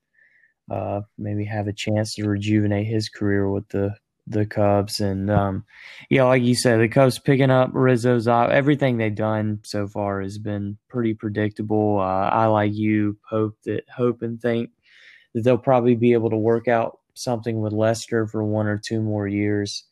uh, 0.69 1.01
maybe 1.17 1.45
have 1.45 1.67
a 1.67 1.73
chance 1.73 2.13
to 2.13 2.29
rejuvenate 2.29 2.85
his 2.85 3.09
career 3.09 3.49
with 3.49 3.67
the 3.69 3.95
the 4.27 4.45
Cubs. 4.45 4.99
And 4.99 5.29
um, 5.29 5.65
yeah, 6.09 6.23
like 6.23 6.43
you 6.43 6.55
said, 6.55 6.79
the 6.79 6.87
Cubs 6.87 7.19
picking 7.19 7.51
up 7.51 7.69
Rizzo's 7.73 8.27
everything 8.27 8.97
they've 8.97 9.13
done 9.13 9.59
so 9.63 9.87
far 9.87 10.21
has 10.21 10.37
been 10.37 10.77
pretty 10.89 11.13
predictable. 11.13 11.99
Uh, 11.99 12.29
I 12.29 12.47
like 12.47 12.73
you 12.73 13.17
hope 13.27 13.57
that 13.65 13.83
hope 13.89 14.21
and 14.21 14.41
think 14.41 14.71
that 15.33 15.43
they'll 15.43 15.57
probably 15.57 15.95
be 15.95 16.13
able 16.13 16.29
to 16.29 16.37
work 16.37 16.67
out 16.67 16.99
something 17.13 17.61
with 17.61 17.73
Lester 17.73 18.27
for 18.27 18.43
one 18.43 18.67
or 18.67 18.77
two 18.77 19.01
more 19.01 19.27
years. 19.27 19.83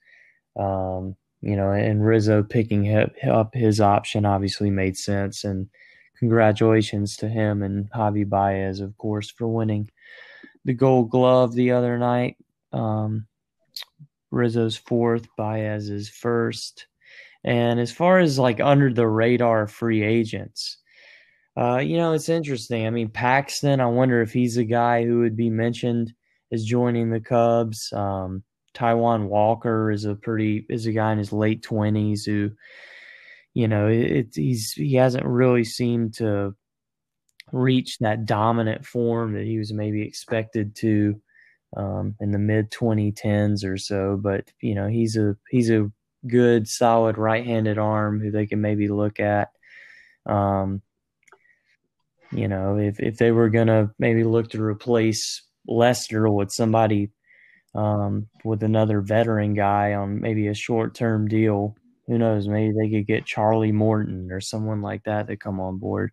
Um, 0.58 1.16
you 1.42 1.56
know, 1.56 1.72
and 1.72 2.06
Rizzo 2.06 2.42
picking 2.42 2.96
up 3.28 3.54
his 3.54 3.82
option 3.82 4.26
obviously 4.26 4.70
made 4.70 4.98
sense. 4.98 5.44
And 5.44 5.68
congratulations 6.18 7.18
to 7.18 7.28
him 7.28 7.62
and 7.62 7.92
Javi 7.92 8.28
Baez, 8.28 8.80
of 8.80 8.98
course, 8.98 9.30
for 9.30 9.48
winning 9.48 9.90
the 10.64 10.74
Gold 10.74 11.10
Glove 11.10 11.54
the 11.54 11.72
other 11.72 11.98
night. 11.98 12.38
Um, 12.72 13.28
Rizzo's 14.34 14.76
fourth, 14.76 15.28
Baez's 15.38 16.10
first. 16.10 16.88
And 17.44 17.80
as 17.80 17.92
far 17.92 18.20
as 18.20 18.40
like 18.40 18.60
under 18.60 18.92
the 18.92 19.08
radar 19.08 19.68
free 19.68 20.04
agents, 20.04 20.78
uh, 21.56 21.78
you 21.78 21.98
know, 21.98 22.14
it's 22.14 22.30
interesting. 22.30 22.88
I 22.88 22.90
mean, 22.90 23.10
Paxton, 23.10 23.80
I 23.80 23.86
wonder 23.86 24.22
if 24.22 24.34
he's 24.34 24.58
a 24.58 24.64
guy 24.64 25.06
who 25.06 25.20
would 25.20 25.36
be 25.36 25.50
mentioned 25.50 26.14
as 26.52 26.66
joining 26.66 27.10
the 27.10 27.20
Cubs. 27.20 27.94
Um, 27.94 28.44
Taijuan 28.74 29.28
Walker 29.28 29.92
is 29.92 30.06
a 30.06 30.16
pretty 30.16 30.66
is 30.68 30.88
a 30.88 30.92
guy 30.92 31.12
in 31.12 31.20
his 31.20 31.32
late 31.32 31.62
twenties 31.62 32.26
who, 32.26 32.52
you 33.54 33.68
know, 33.68 33.88
it, 33.88 34.30
he's 34.34 34.72
he 34.72 34.96
hasn't 34.96 35.26
really 35.26 35.64
seemed 35.64 36.16
to 36.16 36.56
reach 37.52 38.00
that 38.00 38.26
dominant 38.26 38.84
form 38.84 39.34
that 39.34 39.46
he 39.46 39.60
was 39.60 39.72
maybe 39.72 40.02
expected 40.02 40.76
to 40.78 41.22
um, 41.76 42.16
in 42.20 42.32
the 42.32 42.40
mid 42.40 42.72
2010s 42.72 43.66
or 43.66 43.78
so. 43.78 44.18
But 44.18 44.46
you 44.62 44.76
know, 44.76 44.88
he's 44.88 45.18
a 45.18 45.36
he's 45.50 45.70
a 45.70 45.92
good, 46.28 46.68
solid 46.68 47.18
right-handed 47.18 47.78
arm 47.78 48.20
who 48.20 48.32
they 48.32 48.46
can 48.46 48.62
maybe 48.62 48.88
look 48.88 49.20
at. 49.20 49.50
Um, 50.26 50.82
you 52.32 52.48
know, 52.48 52.78
if 52.78 53.00
if 53.00 53.18
they 53.18 53.32
were 53.32 53.50
gonna 53.50 53.94
maybe 54.00 54.24
look 54.24 54.50
to 54.52 54.64
replace 54.64 55.44
Lester 55.68 56.30
with 56.30 56.52
somebody 56.52 57.12
um, 57.76 58.28
with 58.44 58.64
another 58.64 59.02
veteran 59.02 59.54
guy 59.54 59.94
on 59.94 60.22
maybe 60.22 60.48
a 60.48 60.54
short-term 60.54 61.28
deal, 61.28 61.76
who 62.08 62.18
knows? 62.18 62.48
Maybe 62.48 62.74
they 62.74 62.90
could 62.90 63.08
get 63.08 63.26
Charlie 63.26 63.72
Morton 63.72 64.32
or 64.32 64.42
someone 64.42 64.82
like 64.82 65.04
that 65.04 65.28
to 65.28 65.38
come 65.38 65.60
on 65.60 65.78
board 65.78 66.12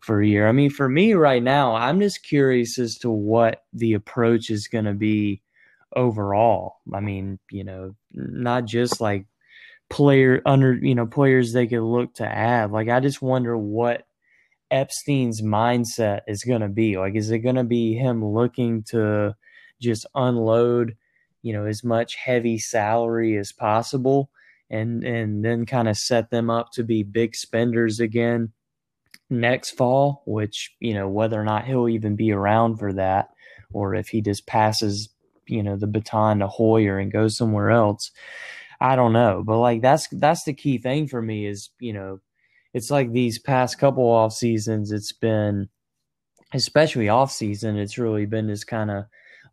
for 0.00 0.20
a 0.20 0.26
year. 0.26 0.48
I 0.48 0.52
mean, 0.52 0.70
for 0.70 0.88
me 0.88 1.14
right 1.14 1.42
now, 1.42 1.74
I'm 1.74 2.00
just 2.00 2.22
curious 2.22 2.78
as 2.78 2.96
to 2.98 3.10
what 3.10 3.64
the 3.72 3.94
approach 3.94 4.50
is 4.50 4.68
going 4.68 4.84
to 4.84 4.94
be 4.94 5.42
overall. 5.94 6.76
I 6.92 7.00
mean, 7.00 7.38
you 7.50 7.64
know, 7.64 7.94
not 8.12 8.64
just 8.64 9.00
like 9.00 9.26
player 9.88 10.42
under, 10.46 10.74
you 10.74 10.94
know, 10.94 11.06
players 11.06 11.52
they 11.52 11.66
could 11.66 11.82
look 11.82 12.14
to 12.14 12.26
add. 12.26 12.70
Like, 12.70 12.88
I 12.88 13.00
just 13.00 13.22
wonder 13.22 13.56
what 13.56 14.06
Epstein's 14.70 15.42
mindset 15.42 16.20
is 16.26 16.44
going 16.44 16.60
to 16.60 16.68
be. 16.68 16.98
Like, 16.98 17.14
is 17.14 17.30
it 17.30 17.40
going 17.40 17.56
to 17.56 17.64
be 17.64 17.94
him 17.94 18.24
looking 18.24 18.82
to 18.90 19.34
just 19.80 20.06
unload, 20.14 20.96
you 21.42 21.52
know, 21.52 21.66
as 21.66 21.84
much 21.84 22.16
heavy 22.16 22.58
salary 22.58 23.36
as 23.36 23.52
possible? 23.52 24.30
And, 24.68 25.04
and 25.04 25.44
then 25.44 25.64
kind 25.64 25.88
of 25.88 25.96
set 25.96 26.30
them 26.30 26.50
up 26.50 26.72
to 26.72 26.82
be 26.82 27.04
big 27.04 27.36
spenders 27.36 28.00
again 28.00 28.52
next 29.30 29.70
fall, 29.70 30.22
which, 30.26 30.74
you 30.80 30.94
know, 30.94 31.08
whether 31.08 31.40
or 31.40 31.44
not 31.44 31.64
he'll 31.64 31.88
even 31.88 32.16
be 32.16 32.32
around 32.32 32.76
for 32.76 32.92
that 32.92 33.28
or 33.72 33.94
if 33.94 34.08
he 34.08 34.20
just 34.20 34.46
passes, 34.46 35.08
you 35.46 35.62
know, 35.62 35.76
the 35.76 35.86
baton 35.86 36.38
to 36.38 36.46
Hoyer 36.46 36.98
and 36.98 37.12
goes 37.12 37.36
somewhere 37.36 37.70
else. 37.70 38.10
I 38.80 38.96
don't 38.96 39.12
know. 39.12 39.42
But 39.44 39.58
like 39.58 39.82
that's 39.82 40.08
that's 40.12 40.44
the 40.44 40.54
key 40.54 40.78
thing 40.78 41.08
for 41.08 41.20
me 41.20 41.46
is, 41.46 41.70
you 41.80 41.92
know, 41.92 42.20
it's 42.74 42.90
like 42.90 43.12
these 43.12 43.38
past 43.38 43.78
couple 43.78 44.04
off 44.04 44.32
seasons, 44.32 44.92
it's 44.92 45.12
been 45.12 45.68
especially 46.52 47.08
off 47.08 47.32
season, 47.32 47.76
it's 47.76 47.98
really 47.98 48.26
been 48.26 48.48
just 48.48 48.66
kind 48.66 48.90
of 48.90 49.04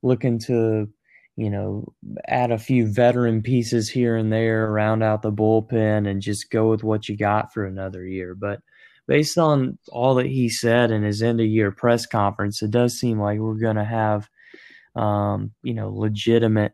looking 0.03 0.39
to, 0.39 0.89
you 1.35 1.49
know, 1.49 1.93
add 2.27 2.51
a 2.51 2.59
few 2.59 2.85
veteran 2.85 3.41
pieces 3.41 3.89
here 3.89 4.15
and 4.15 4.31
there, 4.31 4.69
round 4.69 5.01
out 5.01 5.21
the 5.21 5.31
bullpen 5.31 6.07
and 6.07 6.21
just 6.21 6.51
go 6.51 6.69
with 6.69 6.83
what 6.83 7.09
you 7.09 7.17
got 7.17 7.53
for 7.53 7.65
another 7.65 8.05
year. 8.05 8.35
But 8.35 8.59
based 9.07 9.37
on 9.37 9.77
all 9.91 10.15
that 10.15 10.27
he 10.27 10.49
said 10.49 10.91
in 10.91 11.03
his 11.03 11.21
end 11.21 11.39
of 11.39 11.47
year 11.47 11.71
press 11.71 12.05
conference, 12.05 12.61
it 12.61 12.71
does 12.71 12.93
seem 12.97 13.19
like 13.19 13.39
we're 13.39 13.55
going 13.55 13.75
to 13.75 13.83
have, 13.83 14.29
um, 14.95 15.51
you 15.63 15.73
know, 15.73 15.89
legitimate 15.89 16.73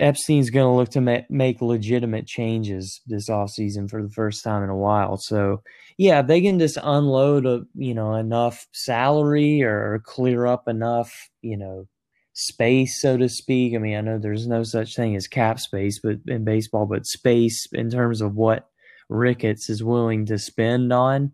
Epstein's 0.00 0.50
going 0.50 0.66
to 0.66 0.76
look 0.76 0.90
to 0.90 1.00
ma- 1.00 1.26
make 1.28 1.60
legitimate 1.60 2.26
changes 2.26 3.00
this 3.06 3.28
offseason 3.28 3.88
for 3.90 4.02
the 4.02 4.10
first 4.10 4.44
time 4.44 4.62
in 4.62 4.70
a 4.70 4.76
while. 4.76 5.16
So, 5.16 5.62
yeah, 5.96 6.22
they 6.22 6.40
can 6.40 6.58
just 6.58 6.78
unload 6.82 7.46
a, 7.46 7.62
you 7.74 7.94
know, 7.94 8.14
enough 8.14 8.66
salary 8.72 9.62
or 9.62 10.00
clear 10.04 10.46
up 10.46 10.68
enough, 10.68 11.12
you 11.42 11.56
know, 11.56 11.86
space, 12.32 13.00
so 13.00 13.16
to 13.16 13.28
speak. 13.28 13.74
I 13.74 13.78
mean, 13.78 13.96
I 13.96 14.00
know 14.00 14.18
there's 14.18 14.46
no 14.46 14.62
such 14.62 14.94
thing 14.94 15.16
as 15.16 15.26
cap 15.26 15.58
space, 15.58 15.98
but 16.02 16.18
in 16.26 16.44
baseball, 16.44 16.86
but 16.86 17.06
space 17.06 17.66
in 17.72 17.90
terms 17.90 18.20
of 18.20 18.34
what 18.34 18.67
Ricketts 19.08 19.70
is 19.70 19.82
willing 19.84 20.26
to 20.26 20.38
spend 20.38 20.92
on, 20.92 21.32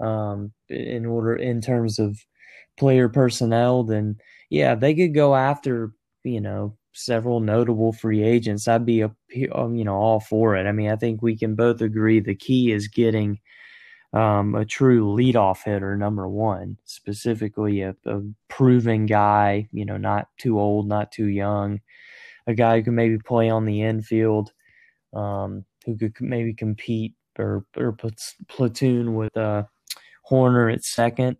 um, 0.00 0.52
in 0.68 1.06
order 1.06 1.36
in 1.36 1.60
terms 1.60 1.98
of 1.98 2.18
player 2.76 3.08
personnel, 3.08 3.84
then 3.84 4.16
yeah, 4.50 4.74
they 4.74 4.94
could 4.94 5.14
go 5.14 5.34
after 5.34 5.92
you 6.24 6.40
know 6.40 6.76
several 6.92 7.40
notable 7.40 7.92
free 7.92 8.22
agents, 8.22 8.66
I'd 8.68 8.84
be 8.86 9.02
a, 9.02 9.10
um, 9.54 9.76
you 9.76 9.84
know 9.84 9.96
all 9.96 10.20
for 10.20 10.56
it. 10.56 10.66
I 10.66 10.72
mean, 10.72 10.90
I 10.90 10.96
think 10.96 11.22
we 11.22 11.36
can 11.36 11.54
both 11.54 11.80
agree 11.80 12.20
the 12.20 12.34
key 12.34 12.72
is 12.72 12.88
getting 12.88 13.40
um, 14.12 14.54
a 14.54 14.64
true 14.64 15.14
leadoff 15.14 15.64
hitter, 15.64 15.96
number 15.96 16.28
one, 16.28 16.78
specifically 16.84 17.82
a, 17.82 17.94
a 18.06 18.22
proven 18.48 19.06
guy, 19.06 19.68
you 19.72 19.84
know, 19.84 19.98
not 19.98 20.28
too 20.38 20.58
old, 20.58 20.88
not 20.88 21.12
too 21.12 21.26
young, 21.26 21.80
a 22.46 22.54
guy 22.54 22.78
who 22.78 22.84
can 22.84 22.94
maybe 22.94 23.18
play 23.18 23.50
on 23.50 23.64
the 23.64 23.82
infield, 23.82 24.52
um, 25.14 25.64
who 25.88 25.96
could 25.96 26.20
maybe 26.20 26.52
compete 26.52 27.14
or, 27.38 27.64
or 27.76 27.96
platoon 28.48 29.14
with 29.14 29.36
uh, 29.36 29.62
Hoerner 30.30 30.72
at 30.72 30.84
second. 30.84 31.36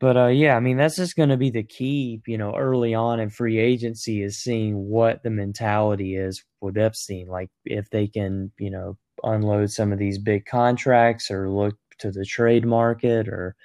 But 0.00 0.16
uh, 0.16 0.26
yeah, 0.28 0.56
I 0.56 0.60
mean 0.60 0.76
that's 0.76 0.96
just 0.96 1.16
going 1.16 1.30
to 1.30 1.36
be 1.36 1.50
the 1.50 1.64
key, 1.64 2.22
you 2.26 2.38
know, 2.38 2.54
early 2.56 2.94
on 2.94 3.18
in 3.18 3.30
free 3.30 3.58
agency 3.58 4.22
is 4.22 4.38
seeing 4.38 4.76
what 4.76 5.22
the 5.24 5.30
mentality 5.30 6.14
is 6.14 6.44
with 6.60 6.78
Epstein. 6.78 7.26
Like 7.26 7.50
if 7.64 7.90
they 7.90 8.06
can, 8.06 8.52
you 8.58 8.70
know, 8.70 8.96
unload 9.24 9.70
some 9.70 9.92
of 9.92 9.98
these 9.98 10.18
big 10.18 10.46
contracts 10.46 11.30
or 11.30 11.50
look 11.50 11.76
to 11.98 12.12
the 12.12 12.24
trade 12.24 12.64
market 12.64 13.28
or, 13.28 13.56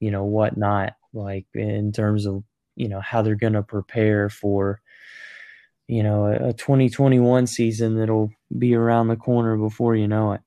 you 0.00 0.10
know, 0.10 0.24
whatnot. 0.24 0.94
Like 1.12 1.46
in 1.54 1.92
terms 1.92 2.26
of 2.26 2.42
you 2.76 2.88
know 2.88 3.00
how 3.00 3.22
they're 3.22 3.34
going 3.34 3.52
to 3.54 3.62
prepare 3.62 4.30
for, 4.30 4.80
you 5.88 6.02
know, 6.02 6.26
a, 6.26 6.48
a 6.48 6.52
2021 6.52 7.46
season 7.46 7.98
that'll 7.98 8.30
be 8.56 8.74
around 8.74 9.08
the 9.08 9.16
corner 9.16 9.56
before 9.56 9.94
you 9.94 10.08
know 10.08 10.32
it. 10.32 10.40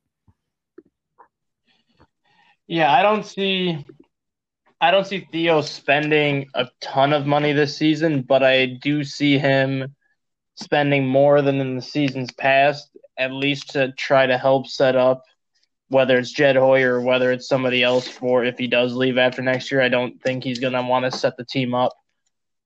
Yeah, 2.67 2.91
I 2.93 3.01
don't 3.01 3.25
see 3.25 3.85
I 4.81 4.91
don't 4.91 5.07
see 5.07 5.27
Theo 5.31 5.61
spending 5.61 6.49
a 6.53 6.67
ton 6.79 7.11
of 7.11 7.25
money 7.25 7.51
this 7.51 7.75
season, 7.75 8.21
but 8.21 8.43
I 8.43 8.65
do 8.65 9.03
see 9.03 9.37
him 9.37 9.95
spending 10.55 11.05
more 11.05 11.41
than 11.41 11.59
in 11.59 11.75
the 11.75 11.81
seasons 11.81 12.31
past, 12.31 12.89
at 13.17 13.33
least 13.33 13.71
to 13.71 13.91
try 13.93 14.25
to 14.25 14.37
help 14.37 14.67
set 14.67 14.95
up 14.95 15.23
whether 15.89 16.17
it's 16.17 16.31
Jed 16.31 16.55
Hoyer 16.55 16.95
or 16.95 17.01
whether 17.01 17.31
it's 17.31 17.47
somebody 17.47 17.83
else 17.83 18.07
for 18.07 18.45
if 18.45 18.57
he 18.57 18.67
does 18.67 18.93
leave 18.93 19.17
after 19.17 19.41
next 19.41 19.71
year. 19.71 19.81
I 19.81 19.89
don't 19.89 20.21
think 20.21 20.43
he's 20.43 20.59
going 20.59 20.73
to 20.73 20.83
want 20.83 21.11
to 21.11 21.17
set 21.17 21.35
the 21.35 21.45
team 21.45 21.73
up 21.73 21.93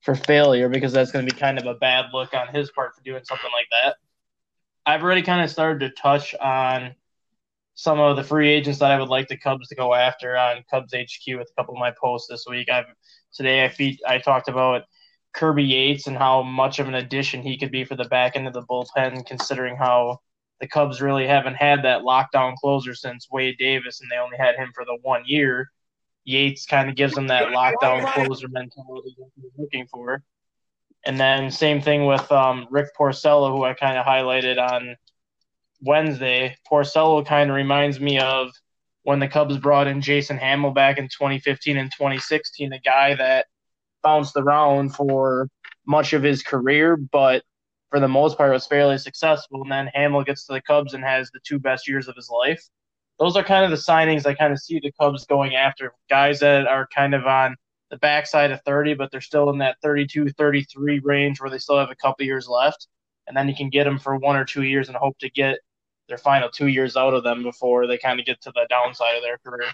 for 0.03 0.15
failure 0.15 0.69
because 0.69 0.93
that's 0.93 1.11
going 1.11 1.25
to 1.25 1.33
be 1.33 1.39
kind 1.39 1.57
of 1.57 1.65
a 1.65 1.75
bad 1.75 2.05
look 2.13 2.33
on 2.33 2.53
his 2.53 2.69
part 2.71 2.93
for 2.95 3.01
doing 3.01 3.23
something 3.23 3.49
like 3.53 3.67
that. 3.71 3.95
I've 4.85 5.01
already 5.01 5.21
kind 5.21 5.41
of 5.41 5.49
started 5.49 5.79
to 5.79 6.01
touch 6.01 6.35
on 6.35 6.93
some 7.75 7.99
of 7.99 8.15
the 8.17 8.23
free 8.23 8.49
agents 8.49 8.79
that 8.79 8.91
I 8.91 8.99
would 8.99 9.09
like 9.09 9.29
the 9.29 9.37
Cubs 9.37 9.69
to 9.69 9.75
go 9.75 9.93
after 9.93 10.37
on 10.37 10.63
Cubs 10.69 10.93
HQ 10.93 11.37
with 11.37 11.49
a 11.49 11.53
couple 11.55 11.73
of 11.73 11.79
my 11.79 11.91
posts 11.99 12.27
this 12.29 12.45
week. 12.47 12.69
I've 12.69 12.85
today 13.33 13.63
I 13.63 13.69
feed, 13.69 13.99
I 14.07 14.19
talked 14.19 14.49
about 14.49 14.83
Kirby 15.33 15.63
Yates 15.63 16.07
and 16.07 16.17
how 16.17 16.43
much 16.43 16.79
of 16.79 16.87
an 16.87 16.95
addition 16.95 17.41
he 17.41 17.57
could 17.57 17.71
be 17.71 17.85
for 17.85 17.95
the 17.95 18.03
back 18.03 18.35
end 18.35 18.47
of 18.47 18.53
the 18.53 18.61
bullpen, 18.61 19.25
considering 19.25 19.75
how 19.75 20.19
the 20.59 20.67
Cubs 20.67 21.01
really 21.01 21.25
haven't 21.25 21.55
had 21.55 21.83
that 21.83 22.01
lockdown 22.01 22.55
closer 22.55 22.93
since 22.93 23.27
Wade 23.31 23.57
Davis, 23.57 24.01
and 24.01 24.11
they 24.11 24.17
only 24.17 24.37
had 24.37 24.55
him 24.55 24.71
for 24.75 24.85
the 24.85 24.97
one 25.01 25.23
year. 25.25 25.71
Yates 26.25 26.65
kind 26.65 26.89
of 26.89 26.95
gives 26.95 27.13
them 27.13 27.27
that 27.27 27.49
lockdown 27.49 28.05
closer 28.13 28.47
mentality 28.47 29.15
that 29.17 29.29
he's 29.35 29.51
looking 29.57 29.87
for. 29.87 30.23
And 31.05 31.19
then 31.19 31.51
same 31.51 31.81
thing 31.81 32.05
with 32.05 32.31
um, 32.31 32.67
Rick 32.69 32.89
Porcello, 32.97 33.55
who 33.55 33.63
I 33.63 33.73
kind 33.73 33.97
of 33.97 34.05
highlighted 34.05 34.57
on 34.57 34.95
Wednesday, 35.81 36.55
Porcello 36.69 37.25
kind 37.25 37.49
of 37.49 37.55
reminds 37.55 37.99
me 37.99 38.19
of 38.19 38.51
when 39.03 39.19
the 39.19 39.27
Cubs 39.27 39.57
brought 39.57 39.87
in 39.87 39.99
Jason 40.01 40.37
Hammel 40.37 40.71
back 40.71 40.97
in 40.97 41.09
2015 41.09 41.77
and 41.77 41.91
2016, 41.91 42.71
a 42.71 42.79
guy 42.79 43.15
that 43.15 43.47
bounced 44.01 44.37
around 44.37 44.95
for 44.95 45.49
much 45.85 46.13
of 46.13 46.23
his 46.23 46.41
career, 46.41 46.95
but 46.95 47.43
for 47.89 47.99
the 47.99 48.07
most 48.07 48.37
part 48.37 48.53
was 48.53 48.65
fairly 48.65 48.97
successful. 48.97 49.61
And 49.61 49.71
then 49.71 49.91
Hammel 49.93 50.23
gets 50.23 50.45
to 50.45 50.53
the 50.53 50.61
Cubs 50.61 50.93
and 50.93 51.03
has 51.03 51.29
the 51.31 51.41
two 51.45 51.59
best 51.59 51.87
years 51.87 52.07
of 52.07 52.15
his 52.15 52.29
life. 52.29 52.63
Those 53.19 53.35
are 53.35 53.43
kind 53.43 53.63
of 53.63 53.71
the 53.71 53.77
signings 53.77 54.25
I 54.25 54.33
kind 54.33 54.51
of 54.51 54.59
see 54.59 54.79
the 54.79 54.91
Cubs 54.99 55.25
going 55.25 55.55
after 55.55 55.93
guys 56.09 56.39
that 56.39 56.67
are 56.67 56.87
kind 56.93 57.13
of 57.13 57.25
on 57.25 57.55
the 57.89 57.97
backside 57.97 58.51
of 58.51 58.61
30, 58.65 58.95
but 58.95 59.11
they're 59.11 59.21
still 59.21 59.49
in 59.51 59.59
that 59.59 59.77
32, 59.83 60.29
33 60.29 60.99
range 61.03 61.39
where 61.39 61.49
they 61.49 61.59
still 61.59 61.77
have 61.77 61.91
a 61.91 61.95
couple 61.95 62.25
years 62.25 62.47
left. 62.47 62.87
And 63.27 63.37
then 63.37 63.47
you 63.47 63.55
can 63.55 63.69
get 63.69 63.83
them 63.85 63.99
for 63.99 64.17
one 64.17 64.35
or 64.35 64.43
two 64.43 64.63
years 64.63 64.87
and 64.87 64.97
hope 64.97 65.17
to 65.19 65.29
get 65.29 65.59
their 66.09 66.17
final 66.17 66.49
two 66.49 66.67
years 66.67 66.97
out 66.97 67.13
of 67.13 67.23
them 67.23 67.43
before 67.43 67.87
they 67.87 67.97
kind 67.97 68.19
of 68.19 68.25
get 68.25 68.41
to 68.41 68.51
the 68.51 68.65
downside 68.69 69.15
of 69.15 69.23
their 69.23 69.37
career. 69.37 69.71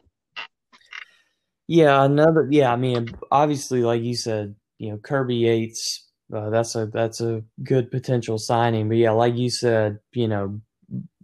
Yeah, 1.68 2.04
another. 2.04 2.48
Yeah, 2.50 2.74
I 2.74 2.76
mean, 2.76 3.16
obviously, 3.32 3.84
like 3.84 4.02
you 4.02 4.16
said, 4.16 4.56
you 4.78 4.92
know, 4.92 4.98
Kirby 4.98 5.36
Yates. 5.36 6.08
Uh, 6.34 6.50
that's 6.50 6.76
a 6.76 6.86
that's 6.88 7.22
a 7.22 7.44
good 7.64 7.90
potential 7.90 8.38
signing. 8.38 8.88
But 8.88 8.98
yeah, 8.98 9.12
like 9.12 9.36
you 9.36 9.50
said, 9.50 10.00
you 10.14 10.28
know, 10.28 10.62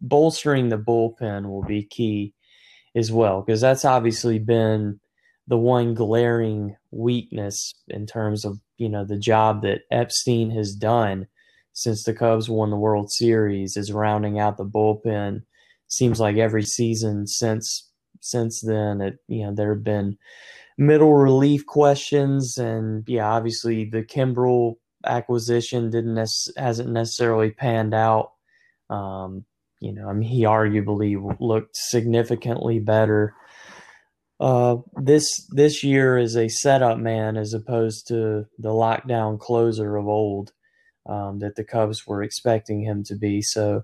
bolstering 0.10 0.70
the 0.70 0.78
bullpen 0.78 1.50
will 1.50 1.63
be 1.63 1.84
key 1.84 2.34
as 2.96 3.12
well 3.12 3.41
because 3.41 3.62
that's 3.62 3.86
obviously 3.86 4.39
been 4.39 5.00
the 5.48 5.58
one 5.58 5.94
glaring 5.94 6.76
weakness 6.91 7.74
in 7.88 8.06
terms 8.06 8.46
of 8.46 8.60
you 8.78 8.89
know 8.89 9.06
the 9.06 9.18
job 9.18 9.62
that 9.62 9.82
Epstein 9.91 10.50
has 10.52 10.74
done 10.74 11.28
since 11.74 12.04
the 12.04 12.13
Cubs 12.13 12.50
won 12.50 12.70
the 12.70 12.78
World 12.78 13.12
Series 13.12 13.78
is 13.78 13.91
rounding 13.91 14.39
out 14.39 14.58
the 14.58 14.65
bullpen. 14.65 15.44
Seems 15.88 16.20
like 16.20 16.38
every 16.38 16.63
season 16.63 17.28
since 17.28 17.89
since 18.22 18.62
then, 18.62 19.02
it 19.02 19.20
you 19.28 19.46
know 19.46 19.54
there 19.54 19.74
have 19.74 19.84
been 19.84 20.18
middle 20.78 21.13
relief 21.13 21.65
questions, 21.65 22.58
and 22.58 23.04
yeah, 23.08 23.30
obviously 23.30 23.86
the 23.86 24.04
Kimbrel 24.04 24.76
acquisition 25.06 25.89
didn't 25.89 26.18
hasn't 26.58 26.89
necessarily 26.89 27.52
panned 27.52 27.94
out. 27.94 28.32
Um, 28.89 29.46
you 29.86 29.93
know, 29.93 30.10
I 30.10 30.13
mean, 30.13 30.28
he 30.28 30.45
arguably 30.45 31.15
looked 31.39 31.78
significantly 31.78 32.80
better. 32.80 33.36
Uh, 34.39 34.78
this 35.00 35.48
this 35.52 35.84
year 35.84 36.17
is 36.17 36.36
a 36.36 36.50
setup 36.50 36.98
man 36.98 37.38
as 37.38 37.54
opposed 37.54 38.08
to 38.08 38.48
the 38.58 38.69
lockdown 38.69 39.39
closer 39.39 39.95
of 39.95 40.08
old 40.08 40.54
um, 41.06 41.38
that 41.38 41.56
the 41.56 41.63
Cubs 41.63 42.08
were 42.08 42.24
expecting 42.24 42.82
him 42.82 43.04
to 43.04 43.15
be. 43.15 43.43
So, 43.43 43.84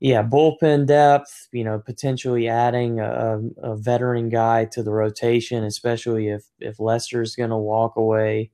yeah, 0.00 0.22
bullpen 0.22 0.86
depth, 0.86 1.48
you 1.52 1.64
know, 1.64 1.78
potentially 1.84 2.48
adding 2.48 2.98
a, 3.00 3.38
a 3.62 3.76
veteran 3.76 4.30
guy 4.30 4.64
to 4.72 4.82
the 4.82 4.90
rotation, 4.90 5.64
especially 5.64 6.28
if, 6.28 6.44
if 6.60 6.80
Lester's 6.80 7.36
going 7.36 7.50
to 7.50 7.58
walk 7.58 7.96
away. 7.96 8.52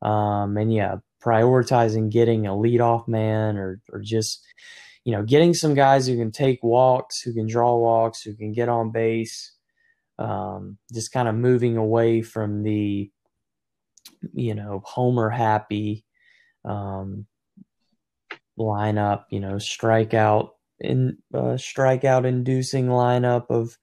Um, 0.00 0.56
and 0.56 0.72
yeah, 0.72 0.96
prioritizing 1.22 2.10
getting 2.10 2.46
a 2.46 2.52
leadoff 2.52 3.06
man 3.06 3.58
or, 3.58 3.82
or 3.92 4.00
just, 4.00 4.42
you 5.04 5.12
know, 5.12 5.22
getting 5.22 5.54
some 5.54 5.74
guys 5.74 6.06
who 6.06 6.16
can 6.16 6.30
take 6.30 6.62
walks, 6.62 7.20
who 7.20 7.32
can 7.34 7.46
draw 7.46 7.76
walks, 7.76 8.22
who 8.22 8.34
can 8.34 8.52
get 8.52 8.68
on 8.68 8.92
base. 8.92 9.52
Um, 10.18 10.78
just 10.92 11.10
kind 11.10 11.26
of 11.26 11.34
moving 11.34 11.76
away 11.76 12.22
from 12.22 12.62
the, 12.62 13.10
you 14.34 14.54
know, 14.54 14.82
homer 14.84 15.30
happy, 15.30 16.04
um, 16.64 17.26
lineup, 18.58 19.24
you 19.30 19.40
know, 19.40 19.54
strikeout 19.54 20.50
in 20.78 21.18
uh, 21.34 21.56
strikeout 21.56 22.24
inducing 22.24 22.86
lineup 22.86 23.46
of 23.50 23.76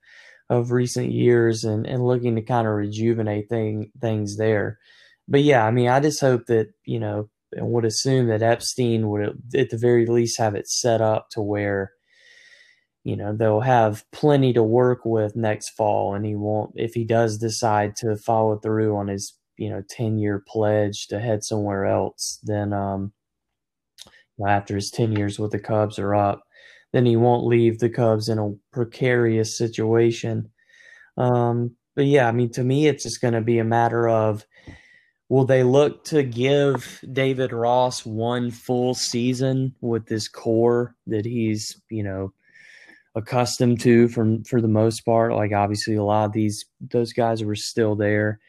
of 0.49 0.71
recent 0.71 1.11
years 1.11 1.63
and, 1.63 1.85
and 1.85 2.05
looking 2.05 2.35
to 2.35 2.41
kind 2.41 2.67
of 2.67 2.73
rejuvenate 2.73 3.49
thing, 3.49 3.91
things 4.01 4.37
there. 4.37 4.79
But 5.27 5.43
yeah, 5.43 5.65
I 5.65 5.71
mean, 5.71 5.89
I 5.89 5.99
just 5.99 6.21
hope 6.21 6.47
that, 6.47 6.69
you 6.85 6.99
know, 6.99 7.29
and 7.53 7.71
would 7.71 7.85
assume 7.85 8.27
that 8.27 8.41
Epstein 8.41 9.09
would 9.09 9.37
at 9.55 9.69
the 9.69 9.77
very 9.77 10.05
least 10.05 10.37
have 10.37 10.55
it 10.55 10.67
set 10.67 11.01
up 11.01 11.29
to 11.31 11.41
where, 11.41 11.91
you 13.03 13.15
know, 13.15 13.35
they'll 13.35 13.61
have 13.61 14.03
plenty 14.11 14.53
to 14.53 14.63
work 14.63 15.01
with 15.05 15.35
next 15.35 15.69
fall. 15.71 16.13
And 16.13 16.25
he 16.25 16.35
won't, 16.35 16.71
if 16.75 16.93
he 16.93 17.03
does 17.03 17.37
decide 17.37 17.95
to 17.97 18.15
follow 18.17 18.57
through 18.59 18.95
on 18.95 19.07
his, 19.07 19.35
you 19.57 19.69
know, 19.69 19.83
10 19.89 20.17
year 20.17 20.43
pledge 20.47 21.07
to 21.07 21.19
head 21.19 21.43
somewhere 21.43 21.85
else, 21.85 22.39
then, 22.43 22.73
um, 22.73 23.13
after 24.47 24.75
his 24.75 24.89
10 24.91 25.13
years 25.13 25.37
with 25.37 25.51
the 25.51 25.59
Cubs 25.59 25.99
are 25.99 26.15
up, 26.15 26.43
then 26.93 27.05
he 27.05 27.15
won't 27.15 27.45
leave 27.45 27.79
the 27.79 27.89
Cubs 27.89 28.29
in 28.29 28.39
a 28.39 28.53
precarious 28.71 29.57
situation. 29.57 30.49
Um, 31.17 31.75
but 31.95 32.05
yeah, 32.05 32.27
I 32.27 32.31
mean, 32.31 32.51
to 32.51 32.63
me, 32.63 32.87
it's 32.87 33.03
just 33.03 33.21
going 33.21 33.33
to 33.33 33.41
be 33.41 33.59
a 33.59 33.63
matter 33.63 34.07
of 34.07 34.45
will 35.29 35.45
they 35.45 35.63
look 35.63 36.03
to 36.05 36.23
give 36.23 36.99
David 37.11 37.53
Ross 37.53 38.05
one 38.05 38.51
full 38.51 38.93
season 38.95 39.75
with 39.79 40.07
this 40.07 40.27
core 40.27 40.95
that 41.07 41.25
he's, 41.25 41.79
you 41.89 42.03
know, 42.03 42.33
accustomed 43.15 43.79
to 43.81 44.07
from 44.09 44.43
for 44.43 44.59
the 44.59 44.67
most 44.67 45.01
part? 45.01 45.33
Like 45.33 45.53
obviously 45.53 45.95
a 45.95 46.03
lot 46.03 46.25
of 46.25 46.33
these 46.33 46.65
those 46.81 47.13
guys 47.13 47.43
were 47.43 47.55
still 47.55 47.95
there 47.95 48.39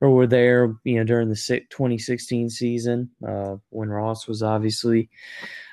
or 0.00 0.10
were 0.10 0.26
there, 0.26 0.74
you 0.84 0.96
know, 0.96 1.04
during 1.04 1.28
the 1.28 1.36
2016 1.70 2.50
season 2.50 3.10
uh, 3.26 3.56
when 3.70 3.88
Ross 3.88 4.26
was 4.26 4.42
obviously 4.42 5.08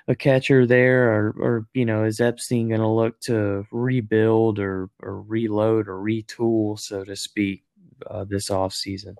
a 0.07 0.15
catcher 0.15 0.65
there, 0.65 1.11
or, 1.11 1.35
or 1.39 1.67
you 1.73 1.85
know, 1.85 2.03
is 2.03 2.19
Epstein 2.19 2.69
going 2.69 2.81
to 2.81 2.87
look 2.87 3.19
to 3.21 3.65
rebuild 3.71 4.59
or, 4.59 4.89
or 5.01 5.21
reload 5.21 5.87
or 5.87 5.95
retool, 5.95 6.79
so 6.79 7.03
to 7.03 7.15
speak, 7.15 7.63
uh, 8.09 8.23
this 8.23 8.49
off 8.49 8.73
season? 8.73 9.15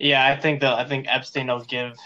Yeah, 0.00 0.24
I 0.24 0.34
think 0.34 0.62
that 0.62 0.78
I 0.78 0.88
think 0.88 1.06
Epstein 1.08 1.48
will 1.48 1.60
give. 1.60 1.96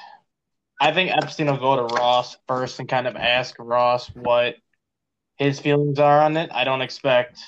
I 0.80 0.92
think 0.92 1.12
Epstein 1.12 1.46
will 1.46 1.56
go 1.56 1.76
to 1.76 1.94
Ross 1.94 2.36
first 2.48 2.80
and 2.80 2.88
kind 2.88 3.06
of 3.06 3.14
ask 3.14 3.54
Ross 3.60 4.08
what 4.08 4.56
his 5.36 5.60
feelings 5.60 6.00
are 6.00 6.20
on 6.20 6.36
it. 6.36 6.50
I 6.52 6.64
don't 6.64 6.82
expect 6.82 7.40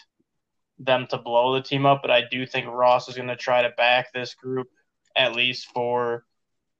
them 0.79 1.09
to 1.11 1.19
blow 1.19 1.55
the 1.55 1.63
team 1.63 1.85
up, 1.85 2.01
but 2.01 2.13
I 2.13 2.23
do 2.31 2.47
think 2.47 2.69
Ross 2.69 3.09
is 3.09 3.17
going 3.17 3.29
to 3.29 3.37
try 3.37 3.63
to 3.63 3.71
back 3.71 4.13
this 4.13 4.35
group 4.35 4.69
at 5.17 5.35
least 5.35 5.67
for 5.75 6.25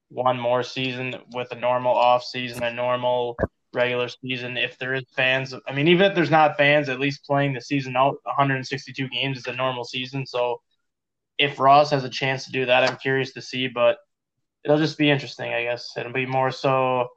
one 0.09 0.39
more 0.39 0.63
season 0.63 1.15
with 1.33 1.51
a 1.51 1.55
normal 1.59 1.93
off 1.93 2.23
season, 2.23 2.63
a 2.63 2.71
normal 2.71 3.35
regular 3.73 4.07
season. 4.07 4.55
If 4.55 4.77
there 4.77 4.93
is 4.93 5.03
fans, 5.13 5.53
I 5.67 5.73
mean, 5.73 5.89
even 5.89 6.09
if 6.09 6.15
there's 6.15 6.31
not 6.31 6.55
fans, 6.55 6.87
at 6.87 7.01
least 7.01 7.25
playing 7.25 7.53
the 7.53 7.61
season 7.61 7.97
out, 7.97 8.15
162 8.23 9.09
games 9.09 9.39
is 9.39 9.47
a 9.47 9.53
normal 9.53 9.83
season. 9.83 10.25
So 10.25 10.61
if 11.37 11.59
Ross 11.59 11.91
has 11.91 12.03
a 12.03 12.09
chance 12.09 12.45
to 12.45 12.51
do 12.51 12.65
that, 12.65 12.83
I'm 12.83 12.97
curious 12.97 13.33
to 13.33 13.41
see, 13.41 13.67
but 13.67 13.97
it'll 14.63 14.77
just 14.77 14.97
be 14.97 15.09
interesting, 15.09 15.53
I 15.53 15.63
guess. 15.63 15.91
It'll 15.97 16.11
be 16.11 16.25
more 16.25 16.51
so. 16.51 17.07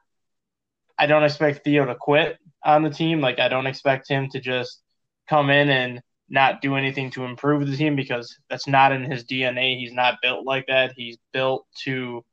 I 0.99 1.07
don't 1.07 1.25
expect 1.25 1.65
Theo 1.65 1.87
to 1.87 1.95
quit 1.95 2.39
on 2.65 2.83
the 2.83 2.91
team. 2.91 3.21
Like 3.21 3.39
I 3.39 3.49
don't 3.49 3.67
expect 3.67 4.09
him 4.09 4.29
to 4.31 4.41
just 4.41 4.83
come 5.29 5.51
in 5.51 5.71
and 5.71 6.03
not 6.29 6.61
do 6.61 6.77
anything 6.77 7.11
to 7.11 7.25
improve 7.25 7.67
the 7.67 7.77
team 7.77 7.97
because 7.97 8.37
that's 8.49 8.69
not 8.69 8.93
in 8.93 9.03
his 9.03 9.25
DNA. 9.25 9.79
He's 9.79 9.93
not 9.93 10.19
built 10.23 10.47
like 10.47 10.67
that. 10.69 10.93
He's 10.97 11.19
built 11.33 11.67
to 11.85 12.25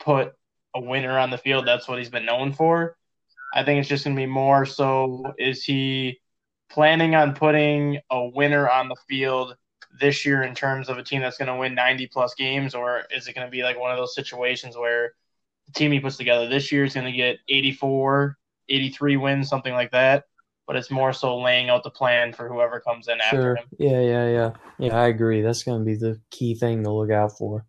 put 0.00 0.32
a 0.74 0.80
winner 0.80 1.18
on 1.18 1.30
the 1.30 1.38
field. 1.38 1.66
That's 1.66 1.86
what 1.86 1.98
he's 1.98 2.10
been 2.10 2.24
known 2.24 2.52
for. 2.52 2.96
I 3.54 3.64
think 3.64 3.80
it's 3.80 3.88
just 3.88 4.04
going 4.04 4.16
to 4.16 4.20
be 4.20 4.26
more 4.26 4.66
so 4.66 5.32
is 5.38 5.62
he 5.62 6.18
planning 6.70 7.14
on 7.14 7.34
putting 7.34 7.98
a 8.10 8.26
winner 8.26 8.68
on 8.68 8.88
the 8.88 8.96
field 9.08 9.54
this 10.00 10.26
year 10.26 10.42
in 10.42 10.54
terms 10.54 10.88
of 10.88 10.98
a 10.98 11.02
team 11.02 11.20
that's 11.20 11.38
going 11.38 11.48
to 11.48 11.56
win 11.56 11.74
90 11.74 12.08
plus 12.08 12.34
games, 12.34 12.74
or 12.74 13.02
is 13.14 13.28
it 13.28 13.34
going 13.34 13.46
to 13.46 13.50
be 13.50 13.62
like 13.62 13.78
one 13.78 13.90
of 13.90 13.96
those 13.96 14.14
situations 14.14 14.76
where 14.76 15.12
the 15.66 15.72
team 15.72 15.92
he 15.92 16.00
puts 16.00 16.16
together 16.16 16.48
this 16.48 16.72
year 16.72 16.84
is 16.84 16.94
going 16.94 17.06
to 17.06 17.12
get 17.12 17.38
84, 17.48 18.36
83 18.68 19.16
wins, 19.16 19.48
something 19.48 19.72
like 19.72 19.92
that? 19.92 20.24
but 20.66 20.76
it's 20.76 20.90
more 20.90 21.12
so 21.12 21.38
laying 21.38 21.68
out 21.68 21.82
the 21.82 21.90
plan 21.90 22.32
for 22.32 22.48
whoever 22.48 22.80
comes 22.80 23.08
in 23.08 23.18
sure. 23.30 23.56
after 23.56 23.56
him. 23.56 23.66
Yeah, 23.78 24.00
yeah, 24.00 24.28
yeah. 24.28 24.50
Yeah, 24.78 24.96
I 24.96 25.08
agree. 25.08 25.42
That's 25.42 25.62
going 25.62 25.80
to 25.80 25.84
be 25.84 25.96
the 25.96 26.20
key 26.30 26.54
thing 26.54 26.84
to 26.84 26.92
look 26.92 27.10
out 27.10 27.36
for. 27.36 27.66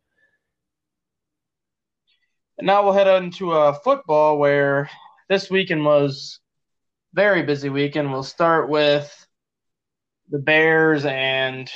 And 2.58 2.68
now 2.68 2.84
we'll 2.84 2.94
head 2.94 3.08
on 3.08 3.32
to 3.32 3.52
uh, 3.52 3.74
football, 3.74 4.38
where 4.38 4.90
this 5.28 5.50
weekend 5.50 5.84
was 5.84 6.40
very 7.14 7.44
busy 7.44 7.70
weekend. 7.70 8.12
We'll 8.12 8.24
start 8.24 8.70
with 8.70 9.28
the 10.30 10.40
Bears, 10.40 11.06
and 11.06 11.70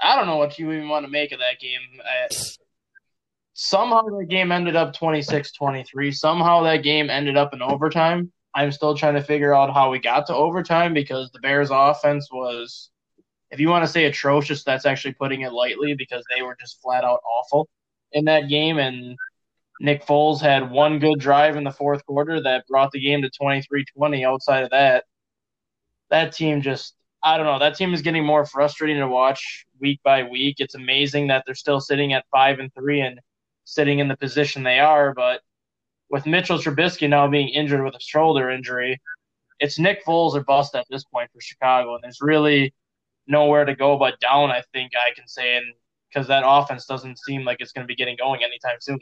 I 0.00 0.16
don't 0.16 0.26
know 0.26 0.36
what 0.36 0.58
you 0.58 0.72
even 0.72 0.88
want 0.88 1.04
to 1.04 1.10
make 1.10 1.32
of 1.32 1.38
that 1.38 1.58
game. 1.60 1.80
Uh, 2.00 2.34
somehow 3.54 4.02
the 4.02 4.26
game 4.26 4.52
ended 4.52 4.76
up 4.76 4.94
26-23. 4.94 6.14
Somehow 6.14 6.62
that 6.62 6.82
game 6.82 7.10
ended 7.10 7.36
up 7.36 7.54
in 7.54 7.62
overtime 7.62 8.32
I'm 8.56 8.72
still 8.72 8.96
trying 8.96 9.14
to 9.14 9.22
figure 9.22 9.54
out 9.54 9.74
how 9.74 9.90
we 9.90 9.98
got 9.98 10.26
to 10.26 10.34
overtime 10.34 10.94
because 10.94 11.30
the 11.30 11.40
Bears' 11.40 11.68
offense 11.70 12.32
was, 12.32 12.88
if 13.50 13.60
you 13.60 13.68
want 13.68 13.84
to 13.84 13.92
say 13.92 14.06
atrocious, 14.06 14.64
that's 14.64 14.86
actually 14.86 15.12
putting 15.12 15.42
it 15.42 15.52
lightly 15.52 15.94
because 15.94 16.24
they 16.34 16.40
were 16.40 16.56
just 16.58 16.80
flat 16.80 17.04
out 17.04 17.20
awful 17.22 17.68
in 18.12 18.24
that 18.24 18.48
game. 18.48 18.78
And 18.78 19.14
Nick 19.78 20.06
Foles 20.06 20.40
had 20.40 20.70
one 20.70 20.98
good 20.98 21.20
drive 21.20 21.56
in 21.56 21.64
the 21.64 21.70
fourth 21.70 22.04
quarter 22.06 22.42
that 22.44 22.66
brought 22.66 22.92
the 22.92 23.00
game 23.00 23.20
to 23.20 23.30
23 23.30 23.84
20. 23.94 24.24
Outside 24.24 24.64
of 24.64 24.70
that, 24.70 25.04
that 26.08 26.32
team 26.32 26.62
just, 26.62 26.94
I 27.26 27.36
don't 27.36 27.46
know, 27.46 27.58
that 27.58 27.74
team 27.74 27.92
is 27.92 28.02
getting 28.02 28.24
more 28.24 28.46
frustrating 28.46 28.98
to 28.98 29.08
watch 29.08 29.66
week 29.80 30.00
by 30.04 30.22
week. 30.22 30.56
It's 30.60 30.76
amazing 30.76 31.26
that 31.26 31.42
they're 31.44 31.56
still 31.56 31.80
sitting 31.80 32.12
at 32.12 32.24
five 32.30 32.60
and 32.60 32.72
three 32.72 33.00
and 33.00 33.18
sitting 33.64 33.98
in 33.98 34.06
the 34.06 34.16
position 34.16 34.62
they 34.62 34.78
are, 34.78 35.12
but 35.12 35.40
with 36.08 36.24
Mitchell 36.24 36.58
Trubisky 36.58 37.08
now 37.08 37.26
being 37.26 37.48
injured 37.48 37.82
with 37.82 37.96
a 37.96 38.00
shoulder 38.00 38.48
injury, 38.48 39.00
it's 39.58 39.76
Nick 39.76 40.04
Foles 40.06 40.34
or 40.34 40.44
bust 40.44 40.76
at 40.76 40.86
this 40.88 41.02
point 41.02 41.28
for 41.32 41.40
Chicago, 41.40 41.94
and 41.94 42.04
there's 42.04 42.20
really 42.20 42.72
nowhere 43.26 43.64
to 43.64 43.74
go 43.74 43.98
but 43.98 44.20
down. 44.20 44.52
I 44.52 44.62
think 44.72 44.92
I 44.94 45.12
can 45.14 45.26
say, 45.26 45.56
and 45.56 45.66
because 46.08 46.28
that 46.28 46.44
offense 46.46 46.86
doesn't 46.86 47.18
seem 47.18 47.44
like 47.44 47.56
it's 47.58 47.72
going 47.72 47.84
to 47.84 47.88
be 47.88 47.96
getting 47.96 48.16
going 48.16 48.44
anytime 48.44 48.76
soon. 48.78 49.00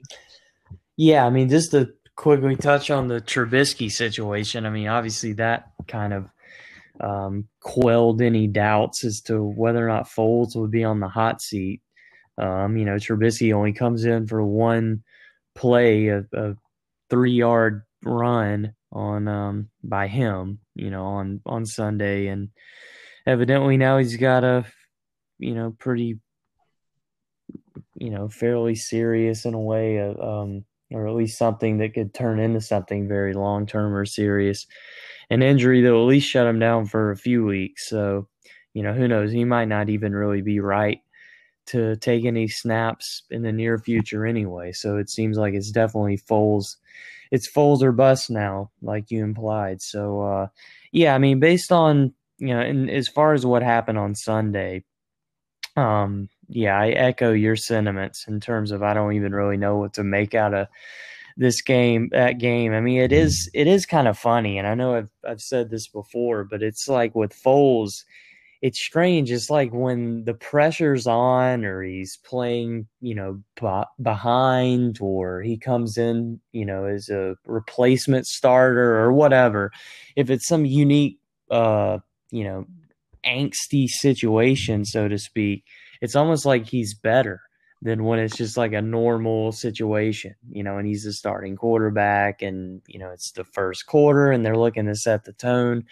Yeah, 0.96 1.26
I 1.26 1.30
mean, 1.30 1.50
just 1.50 1.72
to 1.72 1.92
quickly 2.16 2.56
touch 2.56 2.90
on 2.90 3.08
the 3.08 3.20
Trubisky 3.20 3.90
situation. 3.90 4.64
I 4.64 4.70
mean, 4.70 4.88
obviously 4.88 5.34
that 5.34 5.72
kind 5.86 6.14
of 6.14 6.30
um, 7.00 7.48
quelled 7.60 8.22
any 8.22 8.46
doubts 8.46 9.04
as 9.04 9.20
to 9.22 9.42
whether 9.42 9.84
or 9.84 9.88
not 9.88 10.08
Foles 10.08 10.56
would 10.56 10.70
be 10.70 10.84
on 10.84 11.00
the 11.00 11.08
hot 11.08 11.42
seat. 11.42 11.80
Um, 12.38 12.76
you 12.76 12.84
know, 12.84 12.96
Trubisky 12.96 13.52
only 13.54 13.72
comes 13.72 14.04
in 14.04 14.26
for 14.26 14.44
one 14.44 15.02
play, 15.54 16.08
a, 16.08 16.24
a 16.32 16.56
three 17.10 17.32
yard 17.32 17.82
run 18.04 18.74
on 18.92 19.28
um 19.28 19.70
by 19.82 20.06
him, 20.06 20.60
you 20.74 20.90
know, 20.90 21.04
on 21.04 21.40
on 21.46 21.66
Sunday, 21.66 22.28
and 22.28 22.50
evidently 23.26 23.76
now 23.76 23.98
he's 23.98 24.16
got 24.16 24.44
a 24.44 24.64
you 25.38 25.54
know 25.54 25.74
pretty 25.78 26.18
you 27.96 28.10
know 28.10 28.28
fairly 28.28 28.74
serious 28.74 29.44
in 29.44 29.54
a 29.54 29.60
way, 29.60 29.98
uh, 30.00 30.14
um, 30.20 30.64
or 30.90 31.08
at 31.08 31.14
least 31.14 31.38
something 31.38 31.78
that 31.78 31.94
could 31.94 32.14
turn 32.14 32.38
into 32.40 32.60
something 32.60 33.08
very 33.08 33.34
long 33.34 33.66
term 33.66 33.94
or 33.94 34.04
serious, 34.04 34.66
an 35.30 35.42
injury 35.42 35.80
that 35.82 35.92
will 35.92 36.02
at 36.02 36.08
least 36.08 36.28
shut 36.28 36.46
him 36.46 36.58
down 36.58 36.86
for 36.86 37.10
a 37.10 37.16
few 37.16 37.44
weeks. 37.44 37.88
So 37.88 38.28
you 38.72 38.82
know 38.82 38.92
who 38.92 39.08
knows, 39.08 39.32
he 39.32 39.44
might 39.44 39.68
not 39.68 39.88
even 39.88 40.14
really 40.14 40.42
be 40.42 40.60
right 40.60 41.00
to 41.66 41.96
take 41.96 42.24
any 42.24 42.46
snaps 42.46 43.22
in 43.30 43.42
the 43.42 43.52
near 43.52 43.78
future 43.78 44.26
anyway. 44.26 44.72
So 44.72 44.98
it 44.98 45.08
seems 45.08 45.38
like 45.38 45.54
it's 45.54 45.70
definitely 45.70 46.18
Foles. 46.18 46.76
It's 47.30 47.50
Foles 47.50 47.82
or 47.82 47.92
bust 47.92 48.30
now, 48.30 48.70
like 48.82 49.10
you 49.10 49.24
implied. 49.24 49.80
So 49.80 50.20
uh, 50.20 50.46
yeah, 50.92 51.14
I 51.14 51.18
mean, 51.18 51.40
based 51.40 51.72
on 51.72 52.12
you 52.38 52.48
know, 52.48 52.60
and 52.60 52.90
as 52.90 53.08
far 53.08 53.32
as 53.32 53.46
what 53.46 53.62
happened 53.62 53.98
on 53.98 54.14
Sunday, 54.14 54.84
um, 55.76 56.28
yeah, 56.48 56.78
I 56.78 56.90
echo 56.90 57.32
your 57.32 57.56
sentiments 57.56 58.26
in 58.28 58.40
terms 58.40 58.70
of 58.70 58.82
I 58.82 58.94
don't 58.94 59.14
even 59.14 59.34
really 59.34 59.56
know 59.56 59.76
what 59.76 59.94
to 59.94 60.04
make 60.04 60.34
out 60.34 60.54
of 60.54 60.68
this 61.36 61.62
game 61.62 62.08
that 62.12 62.38
game 62.38 62.72
i 62.72 62.80
mean 62.80 63.00
it 63.00 63.12
is 63.12 63.50
it 63.54 63.66
is 63.66 63.86
kind 63.86 64.06
of 64.06 64.18
funny 64.18 64.58
and 64.58 64.66
i 64.66 64.74
know 64.74 64.94
i've 64.94 65.10
i've 65.26 65.40
said 65.40 65.70
this 65.70 65.88
before 65.88 66.44
but 66.44 66.62
it's 66.62 66.88
like 66.88 67.14
with 67.14 67.32
foles 67.34 68.04
it's 68.64 68.80
strange. 68.80 69.30
It's 69.30 69.50
like 69.50 69.74
when 69.74 70.24
the 70.24 70.32
pressure's 70.32 71.06
on, 71.06 71.66
or 71.66 71.82
he's 71.82 72.16
playing, 72.16 72.86
you 73.02 73.14
know, 73.14 73.42
b- 73.60 74.02
behind, 74.02 74.98
or 75.02 75.42
he 75.42 75.58
comes 75.58 75.98
in, 75.98 76.40
you 76.52 76.64
know, 76.64 76.86
as 76.86 77.10
a 77.10 77.36
replacement 77.44 78.26
starter 78.26 78.98
or 79.00 79.12
whatever. 79.12 79.70
If 80.16 80.30
it's 80.30 80.46
some 80.48 80.64
unique, 80.64 81.18
uh, 81.50 81.98
you 82.30 82.44
know, 82.44 82.66
angsty 83.26 83.86
situation, 83.86 84.86
so 84.86 85.08
to 85.08 85.18
speak, 85.18 85.64
it's 86.00 86.16
almost 86.16 86.46
like 86.46 86.66
he's 86.66 86.94
better 86.94 87.42
than 87.84 88.04
when 88.04 88.18
it's 88.18 88.36
just 88.36 88.56
like 88.56 88.72
a 88.72 88.82
normal 88.82 89.52
situation, 89.52 90.34
you 90.50 90.64
know, 90.64 90.78
and 90.78 90.88
he's 90.88 91.04
the 91.04 91.12
starting 91.12 91.54
quarterback 91.54 92.42
and, 92.42 92.82
you 92.88 92.98
know, 92.98 93.10
it's 93.10 93.30
the 93.30 93.44
first 93.44 93.86
quarter 93.86 94.32
and 94.32 94.44
they're 94.44 94.58
looking 94.58 94.86
to 94.86 94.96
set 94.96 95.24
the 95.24 95.32
tone 95.34 95.84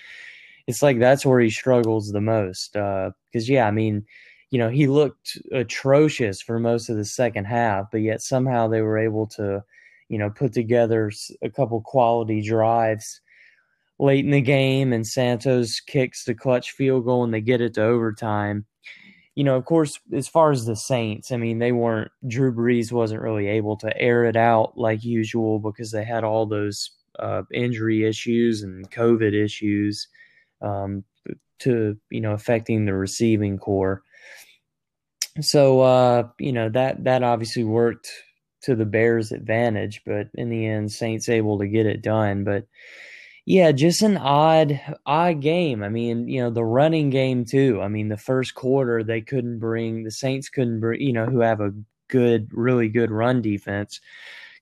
it's 0.66 0.83
like 0.83 0.98
that's 0.98 1.26
where 1.26 1.40
he 1.40 1.50
struggles 1.50 2.11
the 2.11 2.20
most. 2.20 2.72
Because 2.72 3.14
uh, 3.35 3.52
yeah, 3.52 3.66
I 3.66 3.70
mean, 3.70 4.05
you 4.50 4.59
know, 4.59 4.68
he 4.68 4.87
looked 4.87 5.38
atrocious 5.52 6.42
for 6.42 6.59
most 6.59 6.88
of 6.88 6.96
the 6.96 7.05
second 7.05 7.46
half, 7.46 7.87
but 7.90 8.02
yet 8.02 8.22
somehow 8.22 8.68
they 8.68 8.83
were 8.83 8.98
able 8.98 9.26
to, 9.28 9.62
you 10.09 10.18
know, 10.18 10.31
put 10.31 10.52
together 10.52 11.11
a 11.42 11.50
couple 11.50 11.81
quality 11.81 12.42
drives 12.42 13.20
late 13.98 14.24
in 14.24 14.31
the 14.31 14.40
game, 14.40 14.92
and 14.92 15.07
Santos 15.07 15.81
kicks 15.81 16.24
the 16.24 16.35
clutch 16.35 16.72
field 16.72 17.05
goal, 17.05 17.24
and 17.24 17.33
they 17.33 17.40
get 17.40 17.61
it 17.61 17.74
to 17.74 17.83
overtime. 17.83 18.66
You 19.34 19.44
know, 19.44 19.56
of 19.56 19.64
course, 19.64 19.98
as 20.12 20.28
far 20.28 20.50
as 20.50 20.66
the 20.66 20.76
Saints, 20.76 21.32
I 21.32 21.36
mean, 21.38 21.58
they 21.58 21.72
weren't. 21.72 22.10
Drew 22.26 22.52
Brees 22.52 22.92
wasn't 22.92 23.22
really 23.22 23.46
able 23.48 23.76
to 23.78 24.00
air 24.00 24.24
it 24.24 24.36
out 24.36 24.76
like 24.76 25.04
usual 25.04 25.58
because 25.58 25.90
they 25.90 26.04
had 26.04 26.22
all 26.22 26.44
those 26.44 26.90
uh, 27.18 27.42
injury 27.52 28.04
issues 28.04 28.62
and 28.62 28.90
COVID 28.90 29.32
issues 29.32 30.06
um, 30.60 31.04
to 31.60 31.96
you 32.10 32.20
know 32.20 32.32
affecting 32.32 32.84
the 32.84 32.94
receiving 32.94 33.58
corps. 33.58 34.02
so 35.40 35.80
uh, 35.80 36.28
you 36.38 36.52
know 36.52 36.68
that 36.68 37.04
that 37.04 37.22
obviously 37.22 37.64
worked 37.64 38.08
to 38.62 38.74
the 38.76 38.86
Bears' 38.86 39.32
advantage, 39.32 40.02
but 40.06 40.28
in 40.34 40.48
the 40.48 40.66
end, 40.66 40.92
Saints 40.92 41.28
able 41.28 41.58
to 41.58 41.66
get 41.66 41.86
it 41.86 42.02
done. 42.02 42.44
But 42.44 42.66
yeah, 43.44 43.72
just 43.72 44.02
an 44.02 44.16
odd 44.16 44.81
odd 45.05 45.40
game. 45.40 45.83
I 45.83 45.88
mean, 45.88 46.28
you 46.28 46.40
know, 46.40 46.50
the 46.50 46.64
running 46.64 47.11
game 47.11 47.44
too. 47.44 47.81
I 47.83 47.88
mean, 47.88 48.09
the 48.09 48.16
first 48.16 48.55
quarter 48.55 49.02
they 49.02 49.20
couldn't 49.20 49.59
bring 49.59 50.05
the 50.05 50.11
Saints 50.11 50.48
couldn't 50.48 50.81
bring, 50.81 51.00
you 51.00 51.12
know, 51.12 51.26
who 51.26 51.40
have 51.40 51.61
a 51.61 51.72
good, 52.09 52.48
really 52.52 52.88
good 52.88 53.11
run 53.11 53.42
defense, 53.42 54.00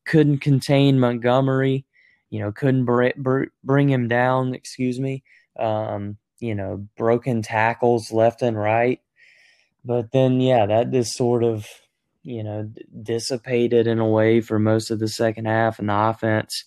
couldn't 0.05 0.39
contain 0.39 0.99
Montgomery. 1.01 1.85
You 2.31 2.41
know, 2.41 2.53
couldn't 2.53 2.85
br- 2.85 3.09
br- 3.17 3.45
bring 3.65 3.89
him 3.91 4.09
down. 4.09 4.55
Excuse 4.55 5.01
me. 5.01 5.25
Um, 5.59 6.17
you 6.39 6.55
know, 6.55 6.87
broken 6.97 7.43
tackles 7.43 8.13
left 8.13 8.41
and 8.41 8.57
right. 8.57 9.01
But 9.85 10.13
then, 10.13 10.41
yeah, 10.41 10.67
that 10.67 10.91
just 10.91 11.17
sort 11.17 11.43
of, 11.43 11.67
you 12.23 12.43
know, 12.43 12.71
dissipated 13.03 13.87
in 13.87 13.99
a 13.99 14.09
way 14.09 14.41
for 14.41 14.59
most 14.59 14.91
of 14.91 15.01
the 15.01 15.09
second 15.09 15.47
half, 15.47 15.79
and 15.79 15.89
the 15.89 15.97
offense, 15.97 16.65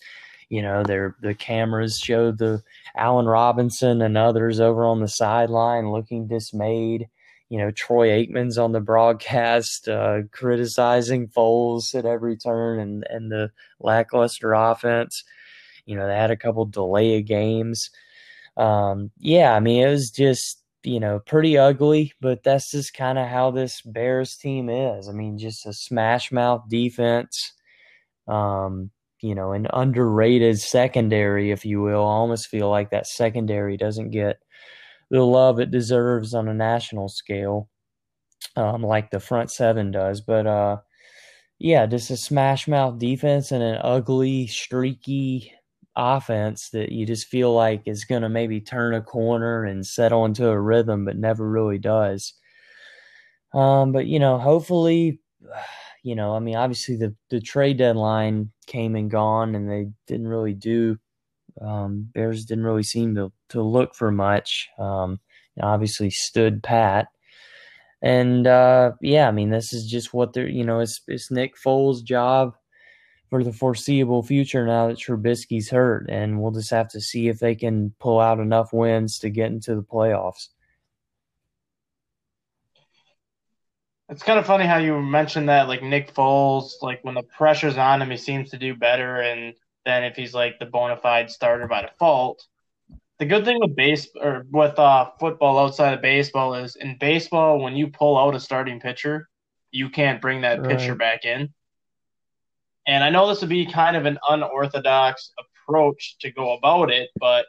you 0.54 0.62
know, 0.62 0.84
their 0.84 1.16
the 1.20 1.34
cameras 1.34 1.98
showed 1.98 2.38
the 2.38 2.62
Allen 2.96 3.26
Robinson 3.26 4.00
and 4.02 4.16
others 4.16 4.60
over 4.60 4.84
on 4.84 5.00
the 5.00 5.08
sideline 5.08 5.90
looking 5.90 6.28
dismayed. 6.28 7.08
You 7.48 7.58
know, 7.58 7.72
Troy 7.72 8.10
Aikman's 8.10 8.56
on 8.56 8.70
the 8.70 8.80
broadcast 8.80 9.88
uh, 9.88 10.18
criticizing 10.30 11.26
Foles 11.26 11.92
at 11.96 12.06
every 12.06 12.36
turn 12.36 12.78
and 12.78 13.04
and 13.10 13.32
the 13.32 13.50
lackluster 13.80 14.52
offense. 14.52 15.24
You 15.86 15.96
know, 15.96 16.06
they 16.06 16.14
had 16.14 16.30
a 16.30 16.36
couple 16.36 16.66
delay 16.66 17.18
of 17.18 17.26
games. 17.26 17.90
Um, 18.56 19.10
yeah, 19.18 19.54
I 19.56 19.58
mean, 19.58 19.84
it 19.84 19.90
was 19.90 20.08
just 20.12 20.62
you 20.84 21.00
know, 21.00 21.18
pretty 21.18 21.58
ugly, 21.58 22.12
but 22.20 22.44
that's 22.44 22.70
just 22.70 22.94
kind 22.94 23.18
of 23.18 23.26
how 23.26 23.50
this 23.50 23.80
Bears 23.80 24.36
team 24.36 24.68
is. 24.68 25.08
I 25.08 25.12
mean, 25.12 25.36
just 25.36 25.66
a 25.66 25.72
smash 25.72 26.30
mouth 26.30 26.62
defense, 26.68 27.54
um, 28.28 28.92
you 29.24 29.34
know, 29.34 29.52
an 29.52 29.66
underrated 29.72 30.60
secondary, 30.60 31.50
if 31.50 31.64
you 31.64 31.80
will. 31.80 32.02
I 32.02 32.12
almost 32.12 32.48
feel 32.48 32.68
like 32.68 32.90
that 32.90 33.06
secondary 33.06 33.78
doesn't 33.78 34.10
get 34.10 34.36
the 35.10 35.22
love 35.24 35.60
it 35.60 35.70
deserves 35.70 36.34
on 36.34 36.46
a 36.46 36.54
national 36.54 37.08
scale, 37.08 37.70
um, 38.56 38.82
like 38.82 39.10
the 39.10 39.20
front 39.20 39.50
seven 39.50 39.90
does. 39.90 40.20
But 40.20 40.46
uh, 40.46 40.78
yeah, 41.58 41.86
just 41.86 42.10
a 42.10 42.16
smash 42.18 42.68
mouth 42.68 42.98
defense 42.98 43.52
and 43.52 43.62
an 43.62 43.78
ugly, 43.82 44.46
streaky 44.46 45.52
offense 45.96 46.70
that 46.70 46.92
you 46.92 47.06
just 47.06 47.28
feel 47.28 47.54
like 47.54 47.82
is 47.86 48.04
going 48.04 48.22
to 48.22 48.28
maybe 48.28 48.60
turn 48.60 48.94
a 48.94 49.00
corner 49.00 49.64
and 49.64 49.86
settle 49.86 50.26
into 50.26 50.48
a 50.48 50.60
rhythm, 50.60 51.06
but 51.06 51.16
never 51.16 51.48
really 51.48 51.78
does. 51.78 52.34
Um, 53.54 53.92
but 53.92 54.06
you 54.06 54.18
know, 54.18 54.38
hopefully, 54.38 55.20
you 56.04 56.14
know, 56.14 56.36
I 56.36 56.38
mean, 56.38 56.54
obviously 56.54 56.96
the 56.96 57.14
the 57.30 57.40
trade 57.40 57.78
deadline 57.78 58.52
came 58.66 58.94
and 58.94 59.10
gone, 59.10 59.54
and 59.54 59.68
they 59.68 59.88
didn't 60.06 60.28
really 60.28 60.54
do. 60.54 60.98
Um, 61.60 62.10
Bears 62.14 62.44
didn't 62.44 62.64
really 62.64 62.82
seem 62.82 63.14
to 63.16 63.32
to 63.48 63.62
look 63.62 63.94
for 63.94 64.12
much. 64.12 64.68
Um, 64.78 65.18
obviously, 65.60 66.10
stood 66.10 66.62
pat. 66.62 67.08
And 68.02 68.46
uh, 68.46 68.92
yeah, 69.00 69.28
I 69.28 69.30
mean, 69.32 69.48
this 69.48 69.72
is 69.72 69.86
just 69.90 70.12
what 70.12 70.34
they're, 70.34 70.48
you 70.48 70.64
know, 70.64 70.80
it's 70.80 71.00
it's 71.08 71.30
Nick 71.30 71.54
Foles' 71.56 72.04
job 72.04 72.54
for 73.30 73.42
the 73.42 73.52
foreseeable 73.52 74.22
future 74.22 74.66
now 74.66 74.88
that 74.88 74.98
Trubisky's 74.98 75.70
hurt, 75.70 76.06
and 76.10 76.40
we'll 76.40 76.52
just 76.52 76.70
have 76.70 76.88
to 76.90 77.00
see 77.00 77.28
if 77.28 77.38
they 77.38 77.54
can 77.54 77.94
pull 77.98 78.20
out 78.20 78.40
enough 78.40 78.74
wins 78.74 79.18
to 79.20 79.30
get 79.30 79.46
into 79.52 79.74
the 79.74 79.82
playoffs. 79.82 80.48
It's 84.10 84.22
kind 84.22 84.38
of 84.38 84.46
funny 84.46 84.66
how 84.66 84.76
you 84.76 85.00
mentioned 85.00 85.48
that, 85.48 85.66
like 85.66 85.82
Nick 85.82 86.14
Foles, 86.14 86.72
like 86.82 87.02
when 87.02 87.14
the 87.14 87.22
pressure's 87.22 87.78
on 87.78 88.02
him, 88.02 88.10
he 88.10 88.16
seems 88.16 88.50
to 88.50 88.58
do 88.58 88.74
better, 88.74 89.22
and 89.22 89.54
then 89.84 90.04
if 90.04 90.14
he's 90.14 90.34
like 90.34 90.58
the 90.58 90.66
bona 90.66 90.96
fide 90.96 91.30
starter 91.30 91.66
by 91.66 91.82
default. 91.82 92.46
The 93.18 93.26
good 93.26 93.44
thing 93.44 93.60
with 93.60 93.76
base 93.76 94.08
or 94.20 94.44
with 94.50 94.78
uh, 94.78 95.10
football 95.20 95.58
outside 95.58 95.94
of 95.94 96.02
baseball 96.02 96.54
is 96.56 96.76
in 96.76 96.98
baseball 96.98 97.60
when 97.60 97.76
you 97.76 97.88
pull 97.88 98.18
out 98.18 98.34
a 98.34 98.40
starting 98.40 98.80
pitcher, 98.80 99.28
you 99.70 99.88
can't 99.88 100.20
bring 100.20 100.42
that 100.42 100.60
right. 100.60 100.70
pitcher 100.76 100.94
back 100.94 101.24
in. 101.24 101.54
And 102.86 103.02
I 103.02 103.10
know 103.10 103.28
this 103.28 103.40
would 103.40 103.50
be 103.50 103.66
kind 103.66 103.96
of 103.96 104.04
an 104.04 104.18
unorthodox 104.28 105.32
approach 105.38 106.16
to 106.20 106.30
go 106.30 106.54
about 106.54 106.90
it, 106.90 107.08
but 107.18 107.46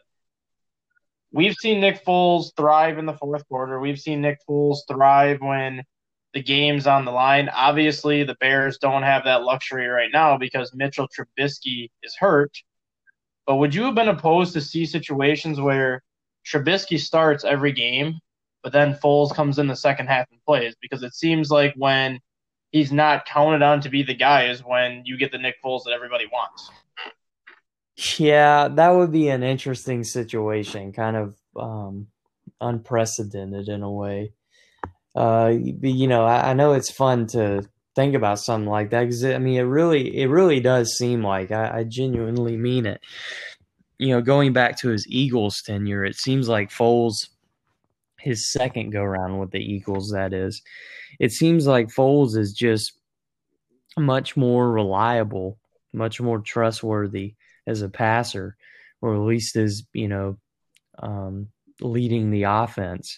we've 1.31 1.55
seen 1.55 1.81
Nick 1.81 2.05
Foles 2.05 2.55
thrive 2.55 2.97
in 2.97 3.05
the 3.05 3.13
fourth 3.13 3.45
quarter. 3.47 3.79
We've 3.79 3.99
seen 3.99 4.21
Nick 4.21 4.39
Foles 4.47 4.79
thrive 4.87 5.41
when 5.41 5.83
the 6.35 6.43
game's 6.43 6.85
on 6.85 7.05
the 7.05 7.11
line. 7.11 7.47
Obviously, 7.47 8.23
the 8.23 8.35
Bears 8.41 8.77
don't 8.77 9.03
have 9.03 9.23
that 9.23 9.43
luxury 9.43 9.87
right 9.87 10.09
now 10.11 10.37
because 10.37 10.75
Mitchell 10.75 11.07
Trubisky 11.07 11.89
is 12.03 12.13
hurt. 12.19 12.51
But 13.47 13.55
would 13.55 13.73
you 13.73 13.83
have 13.83 13.95
been 13.95 14.09
opposed 14.09 14.51
to 14.53 14.61
see 14.61 14.85
situations 14.85 15.61
where 15.61 16.03
Trubisky 16.45 16.99
starts 16.99 17.45
every 17.45 17.71
game, 17.71 18.19
but 18.63 18.73
then 18.73 18.95
Foles 18.95 19.33
comes 19.33 19.59
in 19.59 19.67
the 19.67 19.77
second 19.77 20.07
half 20.07 20.27
and 20.29 20.43
plays? 20.45 20.75
Because 20.81 21.03
it 21.03 21.15
seems 21.15 21.51
like 21.51 21.73
when 21.77 22.19
he's 22.71 22.91
not 22.91 23.25
counted 23.25 23.61
on 23.61 23.79
to 23.79 23.89
be 23.89 24.03
the 24.03 24.13
guy 24.13 24.47
is 24.47 24.61
when 24.61 25.03
you 25.05 25.17
get 25.17 25.31
the 25.31 25.37
Nick 25.37 25.55
Foles 25.63 25.85
that 25.85 25.93
everybody 25.93 26.25
wants. 26.25 26.69
Yeah, 28.19 28.67
that 28.67 28.89
would 28.89 29.13
be 29.13 29.29
an 29.29 29.41
interesting 29.41 30.03
situation, 30.03 30.91
kind 30.91 31.15
of 31.15 31.35
um, 31.55 32.07
unprecedented 32.59 33.69
in 33.69 33.83
a 33.83 33.91
way. 33.91 34.33
Uh, 35.15 35.53
you 35.81 36.07
know, 36.07 36.25
I, 36.25 36.51
I, 36.51 36.53
know 36.53 36.73
it's 36.73 36.91
fun 36.91 37.27
to 37.27 37.63
think 37.95 38.15
about 38.15 38.39
something 38.39 38.69
like 38.69 38.89
that 38.89 39.01
because 39.01 39.23
I 39.23 39.37
mean, 39.37 39.57
it 39.57 39.61
really, 39.61 40.17
it 40.17 40.27
really 40.27 40.59
does 40.59 40.97
seem 40.97 41.23
like 41.23 41.51
I, 41.51 41.79
I 41.79 41.83
genuinely 41.85 42.57
mean 42.57 42.85
it. 42.85 42.99
You 43.97 44.09
know, 44.09 44.21
going 44.21 44.51
back 44.51 44.77
to 44.79 44.89
his 44.89 45.07
Eagles 45.07 45.61
tenure, 45.61 46.03
it 46.03 46.15
seems 46.17 46.49
like 46.49 46.69
Foles, 46.69 47.29
his 48.19 48.51
second 48.51 48.89
go 48.89 49.03
round 49.03 49.39
with 49.39 49.51
the 49.51 49.59
Eagles, 49.59 50.11
that 50.11 50.33
is, 50.33 50.61
it 51.17 51.31
seems 51.31 51.65
like 51.65 51.87
Foles 51.87 52.35
is 52.35 52.51
just 52.51 52.99
much 53.97 54.35
more 54.35 54.69
reliable, 54.69 55.57
much 55.93 56.19
more 56.19 56.39
trustworthy 56.39 57.35
as 57.65 57.81
a 57.81 57.87
passer, 57.87 58.57
or 59.01 59.15
at 59.15 59.21
least 59.21 59.55
as 59.55 59.83
you 59.93 60.09
know, 60.09 60.37
um, 60.99 61.47
leading 61.79 62.31
the 62.31 62.43
offense 62.43 63.17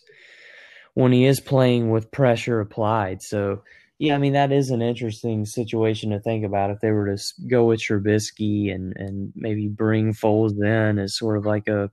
when 0.98 1.12
he 1.12 1.26
is 1.26 1.40
playing 1.40 1.92
with 1.92 2.10
pressure 2.10 2.60
applied. 2.60 3.22
So, 3.22 3.62
yeah, 4.00 4.16
I 4.16 4.18
mean 4.18 4.34
that 4.34 4.52
is 4.52 4.72
an 4.72 4.82
interesting 4.82 5.46
situation 5.46 6.10
to 6.10 6.20
think 6.20 6.44
about 6.44 6.72
if 6.72 6.80
they 6.80 6.90
were 6.90 7.16
to 7.16 7.24
go 7.48 7.66
with 7.66 7.82
Trubisky 7.82 8.74
and 8.74 8.94
and 8.98 9.32
maybe 9.36 9.68
bring 9.68 10.12
Foles 10.12 10.54
in 10.60 10.98
as 10.98 11.16
sort 11.16 11.38
of 11.38 11.46
like 11.46 11.68
a 11.68 11.92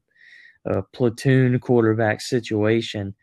a 0.64 0.80
platoon 0.94 1.58
quarterback 1.58 2.22
situation. 2.22 3.14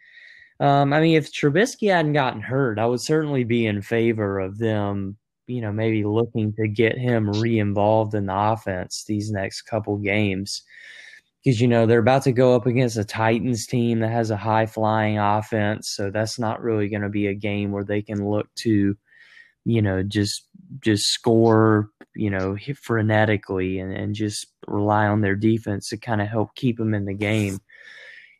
Um, 0.60 0.94
I 0.94 1.02
mean, 1.02 1.16
if 1.16 1.32
Trubisky 1.32 1.92
hadn't 1.92 2.14
gotten 2.14 2.42
hurt, 2.42 2.78
I 2.78 2.86
would 2.86 3.02
certainly 3.02 3.44
be 3.44 3.66
in 3.66 3.82
favor 3.82 4.40
of 4.40 4.60
them, 4.60 5.18
you 5.48 5.62
know, 5.62 5.72
maybe 5.72 6.04
looking 6.04 6.54
to 6.60 6.68
get 6.68 6.96
him 6.96 7.32
re-involved 7.32 8.14
in 8.14 8.28
the 8.28 8.38
offense 8.38 9.06
these 9.08 9.32
next 9.32 9.64
couple 9.64 9.98
games. 9.98 10.62
Because 11.44 11.60
you 11.60 11.68
know 11.68 11.86
they're 11.86 12.00
about 12.00 12.24
to 12.24 12.32
go 12.32 12.56
up 12.56 12.68
against 12.68 12.98
a 12.98 13.04
Titans 13.04 13.66
team 13.66 14.00
that 14.00 14.12
has 14.12 14.30
a 14.30 14.38
high 14.38 14.68
flying 14.68 15.18
offense, 15.18 15.90
so 15.90 16.12
that's 16.12 16.38
not 16.38 16.62
really 16.62 16.88
going 16.88 17.02
to 17.02 17.10
be 17.10 17.28
a 17.28 17.34
game 17.34 17.72
where 17.72 17.84
they 17.84 18.02
can 18.02 18.30
look 18.30 18.48
to, 18.60 18.96
you 19.66 19.82
know, 19.82 20.04
just 20.04 20.48
just 20.82 21.06
score, 21.08 21.90
you 22.16 22.30
know, 22.30 22.54
frenetically 22.54 23.82
and, 23.82 23.92
and 23.92 24.14
just 24.14 24.48
rely 24.68 25.08
on 25.08 25.22
their 25.22 25.36
defense 25.36 25.90
to 25.90 25.98
kind 25.98 26.22
of 26.22 26.28
help 26.28 26.54
keep 26.56 26.78
them 26.78 26.94
in 26.94 27.06
the 27.06 27.14
game 27.14 27.60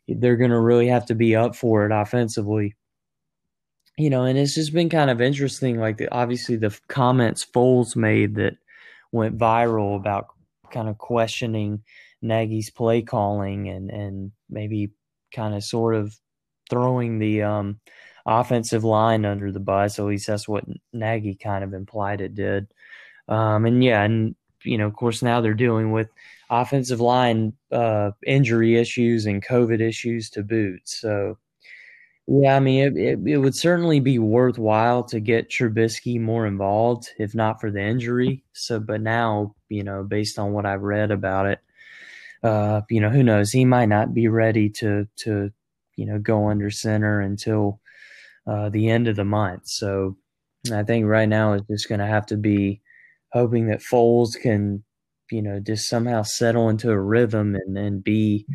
they're 0.08 0.36
going 0.36 0.50
to 0.50 0.60
really 0.60 0.88
have 0.88 1.06
to 1.06 1.14
be 1.14 1.36
up 1.36 1.54
for 1.54 1.86
it 1.86 1.92
offensively. 1.92 2.74
You 3.98 4.10
know, 4.10 4.24
and 4.24 4.38
it's 4.38 4.54
just 4.54 4.72
been 4.72 4.88
kind 4.88 5.10
of 5.10 5.20
interesting. 5.20 5.78
Like, 5.78 5.98
the, 5.98 6.12
obviously, 6.12 6.56
the 6.56 6.76
comments 6.88 7.44
Foles 7.44 7.94
made 7.94 8.36
that 8.36 8.54
went 9.12 9.38
viral 9.38 9.96
about 9.96 10.28
kind 10.70 10.88
of 10.88 10.96
questioning 10.96 11.82
Nagy's 12.22 12.70
play 12.70 13.02
calling 13.02 13.68
and 13.68 13.90
and 13.90 14.32
maybe 14.48 14.90
kind 15.34 15.54
of 15.54 15.64
sort 15.64 15.94
of 15.94 16.16
throwing 16.70 17.18
the 17.18 17.42
um, 17.42 17.80
offensive 18.26 18.84
line 18.84 19.24
under 19.24 19.50
the 19.50 19.60
bus. 19.60 19.98
At 19.98 20.06
least 20.06 20.26
that's 20.26 20.48
what 20.48 20.64
Nagy 20.92 21.34
kind 21.34 21.64
of 21.64 21.74
implied 21.74 22.20
it 22.20 22.34
did. 22.34 22.68
Um, 23.28 23.66
and 23.66 23.82
yeah, 23.82 24.02
and 24.02 24.34
you 24.64 24.78
know, 24.78 24.86
of 24.86 24.94
course, 24.94 25.22
now 25.22 25.40
they're 25.40 25.54
dealing 25.54 25.92
with 25.92 26.08
offensive 26.50 27.00
line 27.00 27.52
uh, 27.70 28.12
injury 28.26 28.76
issues 28.76 29.26
and 29.26 29.44
COVID 29.44 29.80
issues 29.80 30.30
to 30.30 30.42
boot. 30.42 30.82
So, 30.84 31.38
yeah, 32.26 32.56
I 32.56 32.60
mean, 32.60 32.84
it, 32.84 32.96
it, 32.96 33.18
it, 33.26 33.36
would 33.38 33.56
certainly 33.56 34.00
be 34.00 34.18
worthwhile 34.18 35.02
to 35.04 35.18
get 35.18 35.50
Trubisky 35.50 36.20
more 36.20 36.46
involved, 36.46 37.08
if 37.18 37.34
not 37.34 37.60
for 37.60 37.70
the 37.70 37.80
injury. 37.80 38.44
So, 38.52 38.78
but 38.78 39.00
now, 39.00 39.54
you 39.68 39.82
know, 39.82 40.04
based 40.04 40.38
on 40.38 40.52
what 40.52 40.66
I've 40.66 40.82
read 40.82 41.10
about 41.10 41.46
it, 41.46 41.60
uh, 42.42 42.82
you 42.90 43.00
know, 43.00 43.10
who 43.10 43.22
knows? 43.22 43.50
He 43.50 43.64
might 43.64 43.88
not 43.88 44.14
be 44.14 44.28
ready 44.28 44.68
to 44.70 45.06
to 45.24 45.50
you 45.96 46.06
know 46.06 46.18
go 46.18 46.48
under 46.48 46.70
center 46.70 47.20
until 47.20 47.80
uh, 48.46 48.68
the 48.70 48.88
end 48.88 49.08
of 49.08 49.16
the 49.16 49.24
month. 49.24 49.62
So 49.66 50.16
I 50.72 50.82
think 50.82 51.06
right 51.06 51.28
now 51.28 51.54
it's 51.54 51.66
just 51.68 51.88
going 51.88 52.00
to 52.00 52.06
have 52.06 52.26
to 52.26 52.36
be 52.36 52.80
hoping 53.32 53.66
that 53.68 53.80
Foles 53.80 54.40
can, 54.40 54.84
you 55.30 55.42
know, 55.42 55.60
just 55.60 55.88
somehow 55.88 56.22
settle 56.22 56.68
into 56.68 56.90
a 56.90 57.00
rhythm 57.00 57.54
and, 57.54 57.76
and 57.76 58.04
be, 58.04 58.46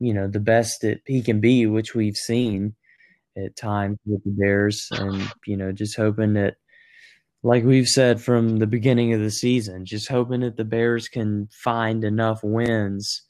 you 0.00 0.12
know, 0.12 0.26
the 0.28 0.40
best 0.40 0.80
that 0.82 1.00
he 1.06 1.22
can 1.22 1.40
be, 1.40 1.66
which 1.66 1.94
we've 1.94 2.16
seen 2.16 2.74
at 3.36 3.56
times 3.56 3.98
with 4.06 4.22
the 4.24 4.30
Bears. 4.30 4.88
And, 4.92 5.30
you 5.46 5.56
know, 5.56 5.72
just 5.72 5.96
hoping 5.96 6.34
that, 6.34 6.56
like 7.42 7.64
we've 7.64 7.88
said 7.88 8.20
from 8.20 8.58
the 8.58 8.66
beginning 8.66 9.12
of 9.12 9.20
the 9.20 9.30
season, 9.30 9.86
just 9.86 10.08
hoping 10.08 10.40
that 10.40 10.56
the 10.56 10.64
Bears 10.64 11.08
can 11.08 11.48
find 11.52 12.04
enough 12.04 12.40
wins 12.42 13.22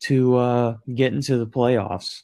to 0.00 0.36
uh, 0.36 0.76
get 0.94 1.12
into 1.12 1.38
the 1.38 1.46
playoffs. 1.46 2.22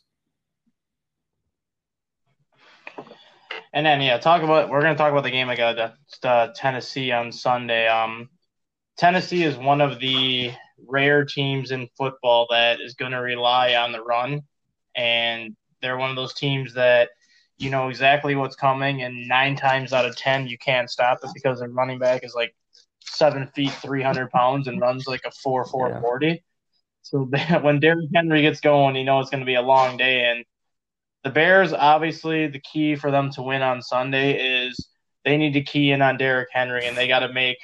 And 3.72 3.84
then 3.84 4.00
yeah, 4.00 4.16
talk 4.16 4.42
about 4.42 4.70
we're 4.70 4.80
gonna 4.80 4.96
talk 4.96 5.12
about 5.12 5.24
the 5.24 5.30
game 5.30 5.50
against 5.50 6.24
uh, 6.24 6.48
Tennessee 6.54 7.12
on 7.12 7.30
Sunday. 7.30 7.86
Um, 7.86 8.30
Tennessee 8.96 9.44
is 9.44 9.56
one 9.56 9.82
of 9.82 10.00
the 10.00 10.50
rare 10.86 11.24
teams 11.26 11.70
in 11.70 11.88
football 11.96 12.46
that 12.50 12.80
is 12.80 12.94
going 12.94 13.12
to 13.12 13.18
rely 13.18 13.74
on 13.74 13.92
the 13.92 14.02
run, 14.02 14.40
and 14.94 15.54
they're 15.82 15.98
one 15.98 16.08
of 16.08 16.16
those 16.16 16.32
teams 16.32 16.72
that 16.74 17.10
you 17.58 17.68
know 17.68 17.88
exactly 17.88 18.34
what's 18.34 18.56
coming, 18.56 19.02
and 19.02 19.28
nine 19.28 19.56
times 19.56 19.92
out 19.92 20.06
of 20.06 20.16
ten 20.16 20.46
you 20.46 20.56
can't 20.56 20.90
stop 20.90 21.18
it 21.22 21.30
because 21.34 21.60
their 21.60 21.68
running 21.68 21.98
back 21.98 22.24
is 22.24 22.34
like 22.34 22.54
seven 23.00 23.46
feet, 23.48 23.72
three 23.72 24.02
hundred 24.02 24.30
pounds, 24.30 24.68
and 24.68 24.80
runs 24.80 25.06
like 25.06 25.24
a 25.26 25.30
four 25.30 25.66
four 25.66 26.00
forty. 26.00 26.42
So 27.06 27.30
when 27.60 27.80
Derrick 27.80 28.10
Henry 28.14 28.42
gets 28.42 28.60
going, 28.60 28.96
you 28.96 29.04
know 29.04 29.20
it's 29.20 29.30
going 29.30 29.40
to 29.40 29.46
be 29.46 29.54
a 29.54 29.62
long 29.62 29.96
day, 29.96 30.24
and 30.24 30.44
the 31.22 31.30
Bears, 31.30 31.72
obviously, 31.72 32.46
the 32.46 32.60
key 32.60 32.94
for 32.94 33.10
them 33.10 33.30
to 33.32 33.42
win 33.42 33.62
on 33.62 33.82
Sunday 33.82 34.66
is 34.66 34.88
they 35.24 35.36
need 35.36 35.54
to 35.54 35.62
key 35.62 35.90
in 35.90 36.02
on 36.02 36.18
Derrick 36.18 36.48
Henry 36.52 36.86
and 36.86 36.96
they 36.96 37.08
got 37.08 37.20
to 37.20 37.32
make 37.32 37.58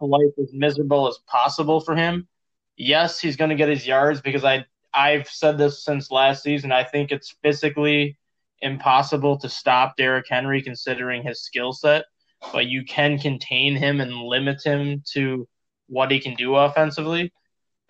life 0.00 0.32
as 0.40 0.52
miserable 0.52 1.08
as 1.08 1.18
possible 1.26 1.80
for 1.80 1.96
him. 1.96 2.28
Yes, 2.76 3.18
he's 3.18 3.36
going 3.36 3.50
to 3.50 3.56
get 3.56 3.68
his 3.68 3.86
yards 3.86 4.20
because 4.20 4.44
I 4.44 4.64
I've 4.94 5.28
said 5.28 5.58
this 5.58 5.84
since 5.84 6.12
last 6.12 6.44
season. 6.44 6.70
I 6.70 6.84
think 6.84 7.10
it's 7.10 7.34
physically 7.42 8.16
impossible 8.60 9.36
to 9.38 9.48
stop 9.48 9.96
Derrick 9.96 10.26
Henry 10.28 10.62
considering 10.62 11.24
his 11.24 11.42
skill 11.42 11.72
set, 11.72 12.04
but 12.52 12.66
you 12.66 12.84
can 12.84 13.18
contain 13.18 13.74
him 13.74 14.00
and 14.00 14.14
limit 14.14 14.62
him 14.64 15.02
to 15.12 15.48
what 15.88 16.12
he 16.12 16.20
can 16.20 16.34
do 16.34 16.54
offensively. 16.54 17.32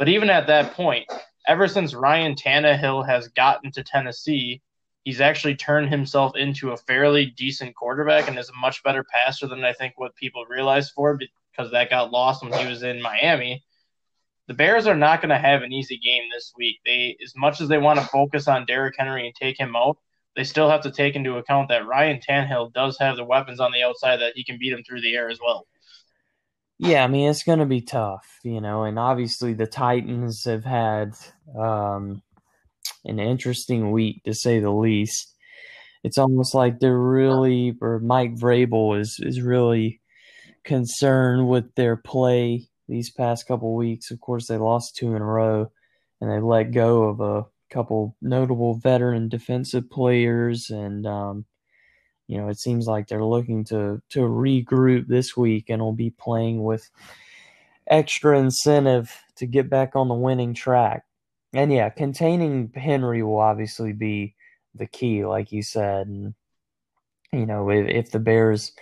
But 0.01 0.09
even 0.09 0.31
at 0.31 0.47
that 0.47 0.73
point, 0.73 1.07
ever 1.47 1.69
since 1.69 1.93
Ryan 1.93 2.35
Tannehill 2.35 3.07
has 3.07 3.29
gotten 3.29 3.71
to 3.73 3.85
Tennessee, 3.85 4.63
he's 5.05 5.21
actually 5.21 5.57
turned 5.57 5.91
himself 5.91 6.35
into 6.37 6.71
a 6.71 6.77
fairly 6.79 7.27
decent 7.27 7.77
quarterback 7.77 8.27
and 8.27 8.39
is 8.39 8.49
a 8.49 8.59
much 8.59 8.83
better 8.83 9.05
passer 9.05 9.47
than 9.47 9.63
I 9.63 9.75
think 9.75 9.93
what 9.99 10.17
people 10.17 10.47
realize 10.47 10.89
for 10.89 11.19
because 11.19 11.71
that 11.73 11.91
got 11.91 12.11
lost 12.11 12.43
when 12.43 12.59
he 12.59 12.67
was 12.67 12.83
in 12.83 13.03
Miami. 13.03 13.63
The 14.47 14.55
Bears 14.55 14.87
are 14.87 14.97
not 14.97 15.21
going 15.21 15.29
to 15.29 15.39
have 15.39 15.61
an 15.61 15.75
easy 15.75 15.99
game 15.99 16.23
this 16.33 16.51
week. 16.57 16.79
They, 16.87 17.19
as 17.23 17.35
much 17.37 17.61
as 17.61 17.69
they 17.69 17.77
want 17.77 18.01
to 18.01 18.07
focus 18.07 18.49
on 18.49 18.65
Derrick 18.65 18.95
Henry 18.97 19.27
and 19.27 19.35
take 19.35 19.61
him 19.61 19.77
out, 19.77 19.99
they 20.35 20.45
still 20.45 20.71
have 20.71 20.81
to 20.85 20.91
take 20.91 21.15
into 21.15 21.37
account 21.37 21.69
that 21.69 21.87
Ryan 21.87 22.21
Tannehill 22.27 22.73
does 22.73 22.97
have 23.01 23.17
the 23.17 23.25
weapons 23.25 23.61
on 23.61 23.71
the 23.71 23.83
outside 23.83 24.17
that 24.21 24.33
he 24.35 24.45
can 24.45 24.59
beat 24.59 24.73
him 24.73 24.83
through 24.83 25.03
the 25.03 25.15
air 25.15 25.29
as 25.29 25.41
well. 25.45 25.67
Yeah, 26.83 27.05
I 27.05 27.09
mean 27.09 27.29
it's 27.29 27.43
going 27.43 27.59
to 27.59 27.67
be 27.67 27.83
tough, 27.83 28.39
you 28.43 28.59
know, 28.59 28.85
and 28.85 28.99
obviously 28.99 29.53
the 29.53 29.67
Titans 29.67 30.45
have 30.47 30.65
had 30.65 31.13
um, 31.55 32.23
an 33.05 33.19
interesting 33.21 33.91
week 33.91 34.23
to 34.25 34.33
say 34.33 34.61
the 34.61 34.71
least. 34.71 35.35
It's 36.05 36.17
almost 36.17 36.55
like 36.55 36.81
they're 36.81 36.99
really, 36.99 37.77
or 37.83 38.01
Mike 38.01 38.35
Vrabel 38.35 38.99
is 38.99 39.19
is 39.21 39.43
really 39.43 40.01
concerned 40.65 41.49
with 41.51 41.75
their 41.75 41.97
play 41.97 42.71
these 42.89 43.11
past 43.11 43.47
couple 43.47 43.75
weeks. 43.77 44.11
Of 44.11 44.21
course, 44.23 44.47
they 44.49 44.57
lost 44.57 44.97
two 44.97 45.15
in 45.15 45.21
a 45.21 45.27
row, 45.27 45.71
and 46.23 46.31
they 46.31 46.41
let 46.41 46.73
go 46.73 47.03
of 47.05 47.21
a 47.21 47.45
couple 47.69 48.17
notable 48.23 48.73
veteran 48.79 49.29
defensive 49.29 49.91
players, 49.91 50.71
and 50.71 51.07
um, 51.07 51.45
you 52.31 52.39
know 52.39 52.49
it 52.49 52.59
seems 52.59 52.87
like 52.87 53.09
they're 53.09 53.25
looking 53.25 53.65
to 53.65 54.01
to 54.11 54.21
regroup 54.21 55.07
this 55.09 55.37
week, 55.37 55.67
and 55.69 55.83
will 55.83 55.93
be 55.93 56.11
playing 56.11 56.63
with 56.63 56.89
extra 57.87 58.39
incentive 58.39 59.15
to 59.37 59.47
get 59.47 59.69
back 59.69 59.97
on 59.97 60.09
the 60.09 60.15
winning 60.15 60.55
track 60.55 61.05
and 61.53 61.73
yeah, 61.73 61.89
containing 61.89 62.73
Henry 62.75 63.23
will 63.23 63.39
obviously 63.39 63.93
be 63.93 64.35
the 64.75 64.87
key, 64.87 65.25
like 65.25 65.53
you 65.53 65.63
said. 65.63 66.07
And 66.07 66.35
you 67.33 67.47
know, 67.47 67.71
if, 67.71 67.89
if 67.89 68.11
the 68.13 68.21
Bears 68.21 68.73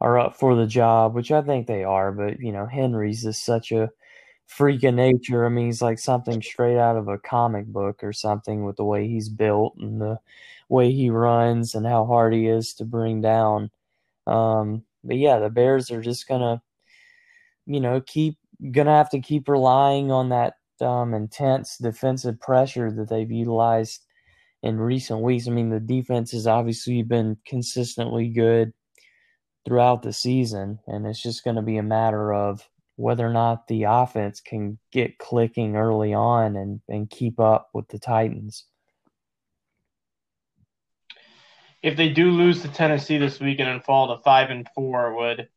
are 0.00 0.18
up 0.18 0.36
for 0.36 0.54
the 0.54 0.66
job, 0.66 1.14
which 1.14 1.30
I 1.30 1.42
think 1.42 1.66
they 1.66 1.84
are, 1.84 2.12
but 2.12 2.40
you 2.40 2.52
know, 2.52 2.66
Henry's 2.66 3.22
just 3.22 3.44
such 3.44 3.72
a 3.72 3.90
freak 4.46 4.84
of 4.84 4.94
nature. 4.94 5.46
I 5.46 5.48
mean, 5.50 5.66
he's 5.66 5.82
like 5.82 5.98
something 5.98 6.42
straight 6.42 6.78
out 6.78 6.96
of 6.96 7.08
a 7.08 7.18
comic 7.18 7.66
book 7.66 8.02
or 8.02 8.12
something 8.12 8.64
with 8.64 8.76
the 8.76 8.84
way 8.84 9.08
he's 9.08 9.28
built 9.28 9.76
and 9.78 10.00
the 10.00 10.18
way 10.68 10.92
he 10.92 11.10
runs 11.10 11.74
and 11.74 11.86
how 11.86 12.04
hard 12.06 12.34
he 12.34 12.46
is 12.46 12.74
to 12.74 12.84
bring 12.84 13.20
down. 13.20 13.70
Um, 14.26 14.84
but 15.04 15.16
yeah, 15.16 15.38
the 15.38 15.50
Bears 15.50 15.90
are 15.90 16.00
just 16.00 16.26
gonna, 16.26 16.60
you 17.66 17.80
know, 17.80 18.00
keep 18.00 18.36
gonna 18.72 18.96
have 18.96 19.10
to 19.10 19.20
keep 19.20 19.48
relying 19.48 20.10
on 20.10 20.30
that 20.30 20.54
um, 20.80 21.14
intense 21.14 21.78
defensive 21.78 22.40
pressure 22.40 22.90
that 22.90 23.08
they've 23.08 23.30
utilized 23.30 24.04
in 24.62 24.78
recent 24.78 25.20
weeks. 25.20 25.46
I 25.46 25.50
mean, 25.50 25.70
the 25.70 25.80
defense 25.80 26.32
has 26.32 26.46
obviously 26.46 27.02
been 27.02 27.36
consistently 27.46 28.28
good 28.28 28.72
throughout 29.64 30.02
the 30.02 30.12
season, 30.12 30.78
and 30.86 31.06
it's 31.06 31.22
just 31.22 31.44
going 31.44 31.56
to 31.56 31.62
be 31.62 31.76
a 31.76 31.82
matter 31.82 32.32
of 32.32 32.68
whether 32.96 33.26
or 33.26 33.32
not 33.32 33.68
the 33.68 33.84
offense 33.84 34.40
can 34.40 34.78
get 34.90 35.18
clicking 35.18 35.76
early 35.76 36.14
on 36.14 36.56
and, 36.56 36.80
and 36.88 37.10
keep 37.10 37.38
up 37.38 37.68
with 37.74 37.86
the 37.88 37.98
Titans. 37.98 38.64
If 41.86 41.96
they 41.96 42.08
do 42.08 42.32
lose 42.32 42.62
to 42.62 42.68
Tennessee 42.68 43.16
this 43.16 43.38
weekend 43.38 43.70
and 43.70 43.84
fall 43.84 44.08
to 44.08 44.20
five 44.24 44.50
and 44.50 44.66
four, 44.74 45.14
would 45.14 45.48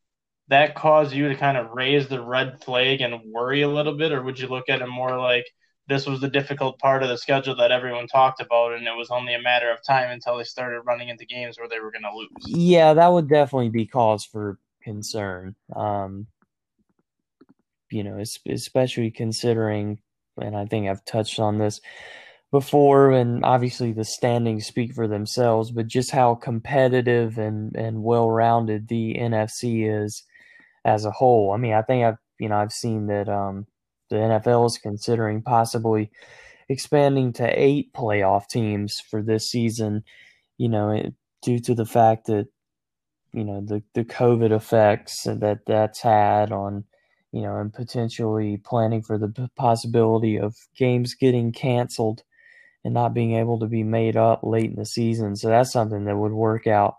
that 0.46 0.76
cause 0.76 1.12
you 1.12 1.28
to 1.28 1.34
kind 1.34 1.56
of 1.56 1.72
raise 1.72 2.06
the 2.06 2.22
red 2.22 2.62
flag 2.62 3.00
and 3.00 3.20
worry 3.32 3.62
a 3.62 3.68
little 3.68 3.96
bit, 3.96 4.12
or 4.12 4.22
would 4.22 4.38
you 4.38 4.46
look 4.46 4.68
at 4.68 4.80
it 4.80 4.86
more 4.86 5.18
like 5.18 5.44
this 5.88 6.06
was 6.06 6.20
the 6.20 6.28
difficult 6.28 6.78
part 6.78 7.02
of 7.02 7.08
the 7.08 7.18
schedule 7.18 7.56
that 7.56 7.72
everyone 7.72 8.06
talked 8.06 8.40
about, 8.40 8.74
and 8.74 8.86
it 8.86 8.96
was 8.96 9.10
only 9.10 9.34
a 9.34 9.42
matter 9.42 9.72
of 9.72 9.82
time 9.84 10.12
until 10.12 10.36
they 10.36 10.44
started 10.44 10.82
running 10.82 11.08
into 11.08 11.26
games 11.26 11.58
where 11.58 11.68
they 11.68 11.80
were 11.80 11.90
going 11.90 12.04
to 12.04 12.16
lose? 12.16 12.28
Yeah, 12.46 12.94
that 12.94 13.12
would 13.12 13.28
definitely 13.28 13.70
be 13.70 13.86
cause 13.86 14.24
for 14.24 14.60
concern. 14.84 15.56
Um, 15.74 16.28
you 17.90 18.04
know, 18.04 18.22
especially 18.48 19.10
considering, 19.10 19.98
and 20.40 20.56
I 20.56 20.66
think 20.66 20.88
I've 20.88 21.04
touched 21.04 21.40
on 21.40 21.58
this 21.58 21.80
before, 22.50 23.12
and 23.12 23.44
obviously 23.44 23.92
the 23.92 24.04
standings 24.04 24.66
speak 24.66 24.92
for 24.94 25.06
themselves, 25.06 25.70
but 25.70 25.86
just 25.86 26.10
how 26.10 26.34
competitive 26.34 27.38
and, 27.38 27.74
and 27.76 28.02
well 28.02 28.28
rounded 28.28 28.88
the 28.88 29.14
NFC 29.14 29.88
is 29.88 30.24
as 30.84 31.04
a 31.04 31.10
whole. 31.10 31.52
I 31.52 31.58
mean, 31.58 31.74
I 31.74 31.82
think 31.82 32.04
I've 32.04 32.18
you 32.38 32.48
know 32.48 32.56
I've 32.56 32.72
seen 32.72 33.06
that 33.06 33.28
um, 33.28 33.66
the 34.08 34.16
NFL 34.16 34.66
is 34.66 34.78
considering 34.78 35.42
possibly 35.42 36.10
expanding 36.68 37.32
to 37.34 37.46
eight 37.60 37.92
playoff 37.92 38.48
teams 38.48 39.00
for 39.00 39.22
this 39.22 39.48
season. 39.48 40.04
You 40.58 40.68
know, 40.68 41.10
due 41.42 41.60
to 41.60 41.74
the 41.74 41.86
fact 41.86 42.26
that 42.26 42.48
you 43.32 43.44
know 43.44 43.60
the 43.60 43.82
the 43.94 44.04
COVID 44.04 44.50
effects 44.50 45.24
that 45.24 45.60
that's 45.66 46.00
had 46.00 46.52
on 46.52 46.84
you 47.32 47.42
know 47.42 47.56
and 47.58 47.72
potentially 47.72 48.56
planning 48.56 49.02
for 49.02 49.18
the 49.18 49.48
possibility 49.56 50.38
of 50.38 50.56
games 50.76 51.14
getting 51.14 51.52
canceled 51.52 52.22
and 52.84 52.94
not 52.94 53.14
being 53.14 53.34
able 53.36 53.58
to 53.58 53.66
be 53.66 53.82
made 53.82 54.16
up 54.16 54.40
late 54.42 54.70
in 54.70 54.76
the 54.76 54.86
season. 54.86 55.36
So 55.36 55.48
that's 55.48 55.72
something 55.72 56.04
that 56.04 56.16
would 56.16 56.32
work 56.32 56.66
out 56.66 56.96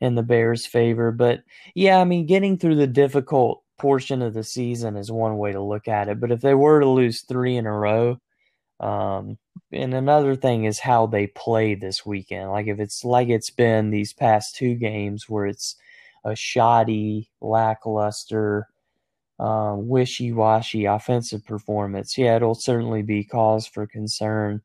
in 0.00 0.14
the 0.14 0.22
Bears' 0.22 0.66
favor. 0.66 1.10
But 1.10 1.42
yeah, 1.74 2.00
I 2.00 2.04
mean, 2.04 2.26
getting 2.26 2.56
through 2.56 2.76
the 2.76 2.86
difficult 2.86 3.62
portion 3.78 4.22
of 4.22 4.34
the 4.34 4.44
season 4.44 4.96
is 4.96 5.10
one 5.10 5.38
way 5.38 5.52
to 5.52 5.60
look 5.60 5.88
at 5.88 6.08
it. 6.08 6.20
But 6.20 6.32
if 6.32 6.40
they 6.40 6.54
were 6.54 6.80
to 6.80 6.88
lose 6.88 7.22
three 7.22 7.56
in 7.56 7.66
a 7.66 7.72
row, 7.72 8.20
um, 8.80 9.38
and 9.72 9.92
another 9.92 10.36
thing 10.36 10.64
is 10.64 10.78
how 10.78 11.06
they 11.06 11.26
play 11.26 11.74
this 11.74 12.06
weekend. 12.06 12.50
Like 12.50 12.68
if 12.68 12.78
it's 12.78 13.04
like 13.04 13.28
it's 13.28 13.50
been 13.50 13.90
these 13.90 14.12
past 14.12 14.56
two 14.56 14.74
games 14.74 15.28
where 15.28 15.46
it's 15.46 15.76
a 16.24 16.36
shoddy, 16.36 17.30
lackluster, 17.40 18.68
uh, 19.38 19.74
wishy-washy 19.76 20.84
offensive 20.84 21.44
performance, 21.44 22.16
yeah, 22.16 22.36
it'll 22.36 22.54
certainly 22.54 23.02
be 23.02 23.24
cause 23.24 23.66
for 23.66 23.86
concern. 23.86 24.62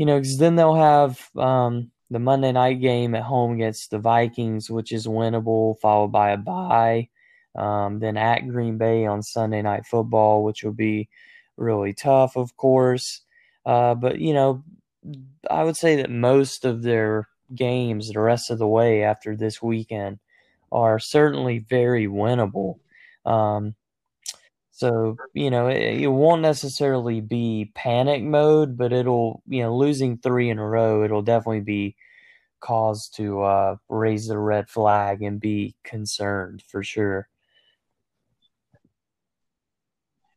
You 0.00 0.06
know, 0.06 0.16
because 0.16 0.38
then 0.38 0.56
they'll 0.56 0.76
have 0.76 1.28
um, 1.36 1.90
the 2.08 2.18
Monday 2.18 2.52
night 2.52 2.80
game 2.80 3.14
at 3.14 3.22
home 3.22 3.52
against 3.52 3.90
the 3.90 3.98
Vikings, 3.98 4.70
which 4.70 4.92
is 4.92 5.06
winnable, 5.06 5.78
followed 5.78 6.10
by 6.10 6.30
a 6.30 6.38
bye. 6.38 7.10
Um, 7.54 7.98
then 7.98 8.16
at 8.16 8.48
Green 8.48 8.78
Bay 8.78 9.04
on 9.04 9.22
Sunday 9.22 9.60
Night 9.60 9.84
Football, 9.84 10.42
which 10.42 10.64
will 10.64 10.72
be 10.72 11.10
really 11.58 11.92
tough, 11.92 12.38
of 12.38 12.56
course. 12.56 13.20
Uh, 13.66 13.94
but, 13.94 14.18
you 14.18 14.32
know, 14.32 14.64
I 15.50 15.64
would 15.64 15.76
say 15.76 15.96
that 15.96 16.10
most 16.10 16.64
of 16.64 16.80
their 16.80 17.28
games 17.54 18.08
the 18.08 18.20
rest 18.20 18.50
of 18.50 18.56
the 18.56 18.66
way 18.66 19.02
after 19.02 19.36
this 19.36 19.60
weekend 19.60 20.18
are 20.72 20.98
certainly 20.98 21.58
very 21.58 22.06
winnable. 22.06 22.78
Um, 23.26 23.74
so, 24.80 25.18
you 25.34 25.50
know, 25.50 25.68
it, 25.68 26.00
it, 26.00 26.06
won't 26.06 26.40
necessarily 26.40 27.20
be 27.20 27.70
panic 27.74 28.22
mode, 28.22 28.78
but 28.78 28.94
it'll, 28.94 29.42
you 29.46 29.62
know, 29.62 29.76
losing 29.76 30.16
three 30.16 30.48
in 30.48 30.58
a 30.58 30.66
row, 30.66 31.04
it'll 31.04 31.20
definitely 31.20 31.60
be 31.60 31.96
cause 32.60 33.10
to 33.10 33.42
uh, 33.42 33.76
raise 33.90 34.26
the 34.26 34.38
red 34.38 34.70
flag 34.70 35.20
and 35.20 35.38
be 35.38 35.76
concerned 35.84 36.62
for 36.66 36.82
sure. 36.82 37.28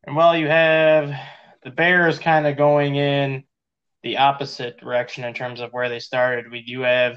And 0.03 0.13
while 0.13 0.35
you 0.35 0.49
have 0.49 1.17
the 1.63 1.71
Bears 1.71 2.19
kind 2.19 2.45
of 2.45 2.57
going 2.57 2.95
in 2.95 3.45
the 4.01 4.17
opposite 4.17 4.77
direction 4.77 5.23
in 5.23 5.33
terms 5.33 5.61
of 5.61 5.71
where 5.71 5.87
they 5.87 5.99
started, 5.99 6.51
we 6.51 6.63
do 6.63 6.81
have 6.81 7.15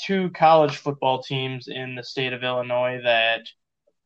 two 0.00 0.30
college 0.30 0.76
football 0.76 1.20
teams 1.20 1.66
in 1.66 1.96
the 1.96 2.04
state 2.04 2.32
of 2.32 2.44
Illinois 2.44 3.00
that 3.02 3.40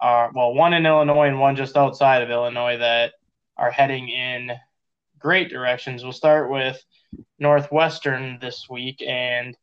are, 0.05 0.31
well, 0.35 0.53
one 0.53 0.75
in 0.75 0.85
Illinois 0.85 1.29
and 1.29 1.41
one 1.41 1.57
just 1.57 1.79
outside 1.79 2.21
of 2.21 2.29
Illinois 2.29 2.77
that 2.77 3.15
are 3.57 3.71
heading 3.71 4.11
in 4.11 4.53
great 5.19 5.49
directions. 5.49 6.03
We'll 6.03 6.13
start 6.13 6.51
with 6.51 6.85
Northwestern 7.39 8.39
this 8.39 8.67
week, 8.69 9.01
and 9.01 9.57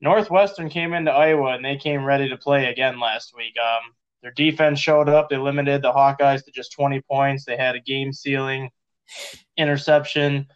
Northwestern 0.00 0.70
came 0.70 0.92
into 0.92 1.12
Iowa 1.12 1.54
and 1.54 1.64
they 1.64 1.76
came 1.76 2.04
ready 2.04 2.28
to 2.28 2.36
play 2.36 2.66
again 2.66 2.98
last 2.98 3.32
week. 3.36 3.54
Um, 3.62 3.92
their 4.22 4.32
defense 4.32 4.80
showed 4.80 5.08
up. 5.08 5.28
They 5.28 5.36
limited 5.36 5.82
the 5.82 5.92
Hawkeyes 5.92 6.44
to 6.44 6.50
just 6.50 6.72
20 6.72 7.00
points. 7.02 7.44
They 7.44 7.56
had 7.56 7.76
a 7.76 7.80
game 7.80 8.12
sealing 8.12 8.70
interception 9.56 10.48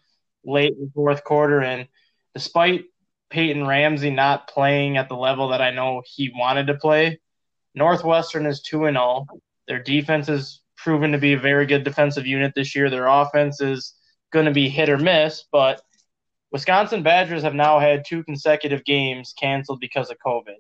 late 0.45 0.73
in 0.73 0.87
the 0.87 0.91
fourth 0.93 1.23
quarter. 1.23 1.61
And 1.61 1.87
despite 2.35 2.83
Peyton 3.31 3.65
Ramsey 3.65 4.11
not 4.11 4.49
playing 4.49 4.97
at 4.97 5.09
the 5.09 5.17
level 5.17 5.51
that 5.51 5.63
I 5.63 5.71
know 5.71 6.03
he 6.05 6.33
wanted 6.35 6.67
to 6.67 6.75
play, 6.75 7.21
Northwestern 7.75 8.47
is 8.47 8.63
2 8.63 8.87
and 8.87 8.97
0. 8.97 9.27
Their 9.69 9.83
defense 9.83 10.27
has 10.29 10.61
proven 10.77 11.13
to 11.13 11.19
be 11.19 11.35
a 11.35 11.39
very 11.39 11.67
good 11.67 11.85
defensive 11.85 12.27
unit 12.27 12.53
this 12.55 12.75
year. 12.75 12.91
Their 12.91 13.07
offense 13.07 13.61
is 13.61 13.95
going 14.33 14.47
to 14.47 14.53
be 14.53 14.69
hit 14.69 14.89
or 14.89 14.99
miss, 14.99 15.45
but 15.53 15.83
Wisconsin 16.53 17.03
Badgers 17.03 17.43
have 17.43 17.55
now 17.55 17.79
had 17.79 18.05
two 18.05 18.25
consecutive 18.25 18.85
games 18.85 19.35
canceled 19.39 19.81
because 19.81 20.11
of 20.11 20.17
COVID 20.25 20.57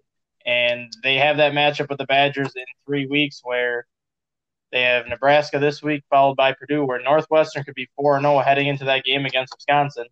and 0.46 0.92
they 1.02 1.16
have 1.16 1.36
that 1.36 1.52
matchup 1.52 1.88
with 1.88 1.98
the 1.98 2.06
Badgers 2.06 2.52
in 2.56 2.64
three 2.86 3.06
weeks 3.06 3.40
where 3.42 3.86
they 4.72 4.82
have 4.82 5.06
Nebraska 5.06 5.58
this 5.58 5.82
week, 5.82 6.04
followed 6.08 6.36
by 6.36 6.52
Purdue, 6.52 6.84
where 6.84 7.02
Northwestern 7.02 7.64
could 7.64 7.74
be 7.74 7.88
4 7.96 8.20
0 8.20 8.38
heading 8.38 8.68
into 8.68 8.84
that 8.84 9.04
game 9.04 9.26
against 9.26 9.54
Wisconsin. 9.56 10.06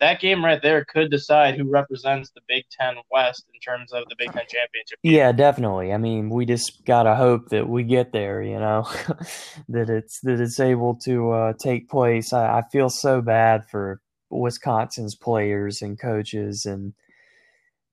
That 0.00 0.20
game 0.20 0.42
right 0.42 0.60
there 0.62 0.84
could 0.86 1.10
decide 1.10 1.56
who 1.56 1.70
represents 1.70 2.30
the 2.30 2.40
Big 2.48 2.64
Ten 2.70 2.94
West 3.10 3.44
in 3.52 3.60
terms 3.60 3.92
of 3.92 4.04
the 4.08 4.16
Big 4.18 4.32
Ten 4.32 4.44
championship. 4.48 4.98
Yeah, 5.02 5.32
definitely. 5.32 5.92
I 5.92 5.98
mean, 5.98 6.30
we 6.30 6.46
just 6.46 6.84
gotta 6.86 7.14
hope 7.14 7.50
that 7.50 7.68
we 7.68 7.82
get 7.82 8.12
there. 8.12 8.42
You 8.42 8.58
know, 8.58 8.88
that 9.68 9.90
it's 9.90 10.20
that 10.20 10.40
it's 10.40 10.58
able 10.58 10.94
to 11.04 11.30
uh, 11.32 11.52
take 11.62 11.88
place. 11.88 12.32
I, 12.32 12.58
I 12.58 12.62
feel 12.72 12.88
so 12.88 13.20
bad 13.20 13.68
for 13.70 14.00
Wisconsin's 14.30 15.14
players 15.14 15.82
and 15.82 16.00
coaches 16.00 16.64
and 16.64 16.94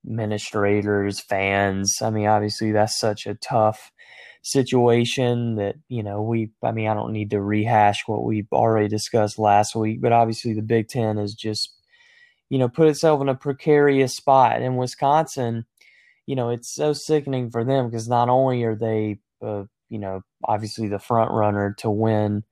administrators, 0.06 1.20
fans. 1.20 1.98
I 2.00 2.10
mean, 2.10 2.26
obviously 2.26 2.72
that's 2.72 2.98
such 2.98 3.26
a 3.26 3.34
tough 3.34 3.92
situation 4.42 5.56
that, 5.56 5.74
you 5.88 6.02
know, 6.02 6.22
we 6.22 6.50
I 6.62 6.72
mean, 6.72 6.88
I 6.88 6.94
don't 6.94 7.12
need 7.12 7.30
to 7.30 7.40
rehash 7.40 8.04
what 8.06 8.24
we've 8.24 8.50
already 8.52 8.88
discussed 8.88 9.38
last 9.38 9.74
week, 9.74 10.00
but 10.00 10.12
obviously 10.12 10.54
the 10.54 10.62
Big 10.62 10.88
10 10.88 11.18
is 11.18 11.34
just 11.34 11.74
you 12.50 12.58
know, 12.58 12.68
put 12.68 12.88
itself 12.88 13.20
in 13.20 13.28
a 13.28 13.34
precarious 13.34 14.16
spot. 14.16 14.62
In 14.62 14.76
Wisconsin, 14.76 15.66
you 16.26 16.36
know, 16.36 16.50
it's 16.50 16.70
so 16.74 16.92
sickening 16.92 17.50
for 17.50 17.64
them 17.64 17.88
because 17.88 18.08
not 18.08 18.28
only 18.28 18.62
are 18.64 18.76
they 18.76 19.18
uh, 19.42 19.64
you 19.88 19.98
know, 19.98 20.22
obviously 20.44 20.88
the 20.88 20.98
front 20.98 21.30
runner 21.30 21.74
to 21.78 21.90
win 21.90 22.44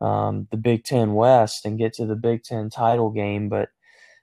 um, 0.00 0.46
the 0.50 0.56
Big 0.56 0.84
Ten 0.84 1.14
West 1.14 1.64
and 1.64 1.78
get 1.78 1.94
to 1.94 2.06
the 2.06 2.16
Big 2.16 2.42
Ten 2.42 2.70
title 2.70 3.10
game, 3.10 3.48
but 3.48 3.70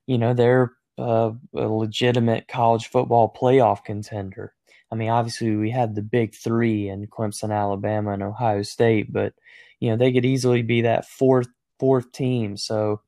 you 0.08 0.18
know 0.18 0.34
they're 0.34 0.72
uh, 0.98 1.32
a 1.56 1.68
legitimate 1.68 2.48
college 2.48 2.88
football 2.88 3.34
playoff 3.36 3.84
contender. 3.84 4.54
I 4.92 4.96
mean, 4.96 5.10
obviously 5.10 5.56
we 5.56 5.72
had 5.72 5.96
the 5.96 6.02
big 6.02 6.36
three 6.36 6.90
in 6.90 7.08
Clemson, 7.08 7.52
Alabama, 7.52 8.12
and 8.14 8.24
Ohio 8.24 8.62
State, 8.62 9.12
but 9.12 9.34
you 9.80 9.90
know 9.90 9.98
they 9.98 10.14
could 10.14 10.26
easily 10.26 10.62
be 10.62 10.82
that 10.82 11.08
fourth 11.08 11.48
fourth 11.80 12.12
team. 12.12 12.58
So 12.58 13.02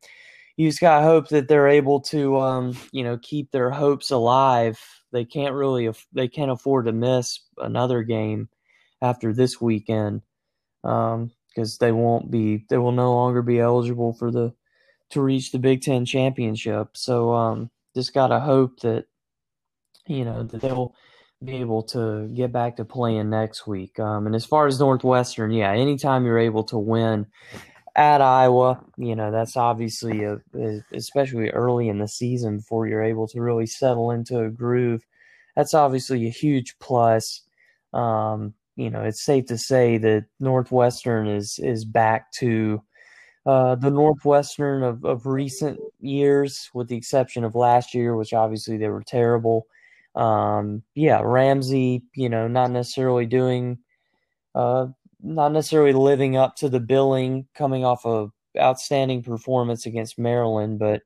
you 0.58 0.68
just 0.68 0.82
got 0.82 1.00
to 1.00 1.06
hope 1.06 1.30
that 1.30 1.48
they're 1.48 1.68
able 1.68 2.02
to, 2.02 2.38
um, 2.40 2.76
you 2.92 3.04
know, 3.04 3.18
keep 3.22 3.52
their 3.52 3.70
hopes 3.70 4.10
alive. 4.10 4.80
They 5.12 5.24
can't 5.24 5.54
really 5.54 5.90
they 6.12 6.28
can't 6.28 6.52
afford 6.52 6.86
to 6.86 6.92
miss 6.92 7.40
another 7.60 8.04
game 8.04 8.50
after 9.02 9.34
this 9.34 9.62
weekend 9.62 10.22
because 10.82 11.14
um, 11.14 11.78
they 11.80 11.92
won't 11.92 12.32
be 12.32 12.66
they 12.70 12.78
will 12.78 12.92
no 12.92 13.14
longer 13.14 13.42
be 13.42 13.60
eligible 13.60 14.14
for 14.14 14.32
the 14.32 14.54
to 15.12 15.22
reach 15.22 15.52
the 15.52 15.60
Big 15.60 15.82
Ten 15.82 16.06
championship. 16.06 16.90
So 16.98 17.34
um, 17.34 17.70
just 17.96 18.14
gotta 18.14 18.40
hope 18.40 18.80
that 18.82 19.06
you 20.08 20.26
know 20.26 20.44
that 20.44 20.62
they'll 20.62 20.96
be 21.44 21.58
able 21.58 21.84
to 21.84 22.28
get 22.34 22.52
back 22.52 22.76
to 22.78 22.86
playing 22.86 23.30
next 23.30 23.68
week. 23.68 24.00
Um, 24.00 24.26
and 24.26 24.36
as 24.36 24.44
far 24.44 24.66
as 24.66 24.80
Northwestern, 24.80 25.52
yeah, 25.52 25.72
anytime 25.72 26.26
you're 26.26 26.40
able 26.40 26.64
to 26.66 26.80
win 26.80 27.28
at 27.98 28.22
Iowa, 28.22 28.84
you 28.98 29.16
know 29.16 29.32
that's 29.32 29.58
obviously 29.58 30.24
a, 30.24 30.38
especially 30.94 31.50
early 31.50 31.90
in 31.90 31.98
the 32.00 32.08
season 32.08 32.58
before 32.58 32.88
you're 32.88 33.04
able 33.04 33.28
to 33.30 33.42
really 33.42 33.66
settle 33.66 34.12
into 34.12 34.40
a 34.40 34.50
groove. 34.50 35.06
That's 35.56 35.74
obviously 35.74 36.28
a 36.28 36.32
huge 36.32 36.78
plus. 36.80 37.42
Um, 37.94 38.54
you 38.76 38.92
know, 38.92 39.04
it's 39.04 39.26
safe 39.26 39.48
to 39.48 39.58
say 39.58 39.98
that 39.98 40.26
Northwestern 40.40 41.28
is 41.28 41.60
is 41.60 41.84
back 41.84 42.32
to 42.34 42.82
uh, 43.48 43.76
the 43.76 43.90
Northwestern 43.90 44.84
of, 44.84 45.06
of 45.06 45.26
recent 45.26 45.80
years, 46.02 46.70
with 46.74 46.90
the 46.90 46.98
exception 46.98 47.44
of 47.46 47.56
last 47.56 47.96
year, 47.96 48.16
which 48.16 48.34
obviously 48.34 48.78
they 48.78 48.90
were 48.90 49.04
terrible. 49.04 49.68
Um, 50.16 50.84
yeah, 50.96 51.22
Ramsey, 51.24 52.04
you 52.14 52.28
know, 52.28 52.48
not 52.48 52.72
necessarily 52.72 53.26
doing, 53.26 53.78
uh, 54.54 54.88
not 55.22 55.52
necessarily 55.52 55.94
living 55.94 56.36
up 56.38 56.56
to 56.58 56.70
the 56.70 56.80
billing, 56.80 57.48
coming 57.56 57.84
off 57.84 58.06
a 58.06 58.28
outstanding 58.58 59.22
performance 59.24 59.86
against 59.86 60.18
Maryland, 60.18 60.80
but 60.80 61.02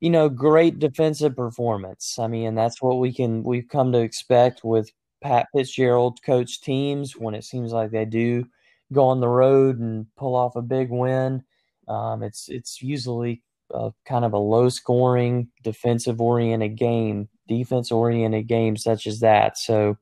you 0.00 0.08
know, 0.08 0.28
great 0.30 0.78
defensive 0.78 1.36
performance. 1.36 2.18
I 2.18 2.26
mean, 2.26 2.54
that's 2.54 2.80
what 2.80 2.98
we 2.98 3.12
can 3.12 3.42
we've 3.42 3.68
come 3.68 3.92
to 3.92 3.98
expect 3.98 4.64
with 4.64 4.90
Pat 5.22 5.48
Fitzgerald 5.54 6.22
coach 6.22 6.60
teams 6.60 7.16
when 7.16 7.34
it 7.34 7.44
seems 7.44 7.72
like 7.72 7.90
they 7.90 8.06
do 8.06 8.46
go 8.92 9.06
on 9.08 9.20
the 9.20 9.28
road 9.28 9.78
and 9.78 10.06
pull 10.16 10.34
off 10.34 10.56
a 10.56 10.62
big 10.62 10.90
win. 10.90 11.42
Um, 11.88 12.22
it's 12.22 12.48
it's 12.48 12.80
usually 12.82 13.42
a, 13.72 13.92
kind 14.06 14.24
of 14.24 14.32
a 14.32 14.38
low 14.38 14.68
scoring, 14.68 15.48
defensive 15.62 16.20
oriented 16.20 16.76
game, 16.76 17.28
defense 17.46 17.92
oriented 17.92 18.46
game 18.46 18.76
such 18.76 19.06
as 19.06 19.20
that. 19.20 19.58
So, 19.58 19.98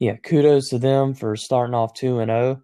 yeah, 0.00 0.16
kudos 0.16 0.70
to 0.70 0.78
them 0.78 1.14
for 1.14 1.36
starting 1.36 1.74
off 1.74 1.94
two 1.94 2.18
and 2.18 2.30
zero. 2.30 2.60
Oh. 2.60 2.62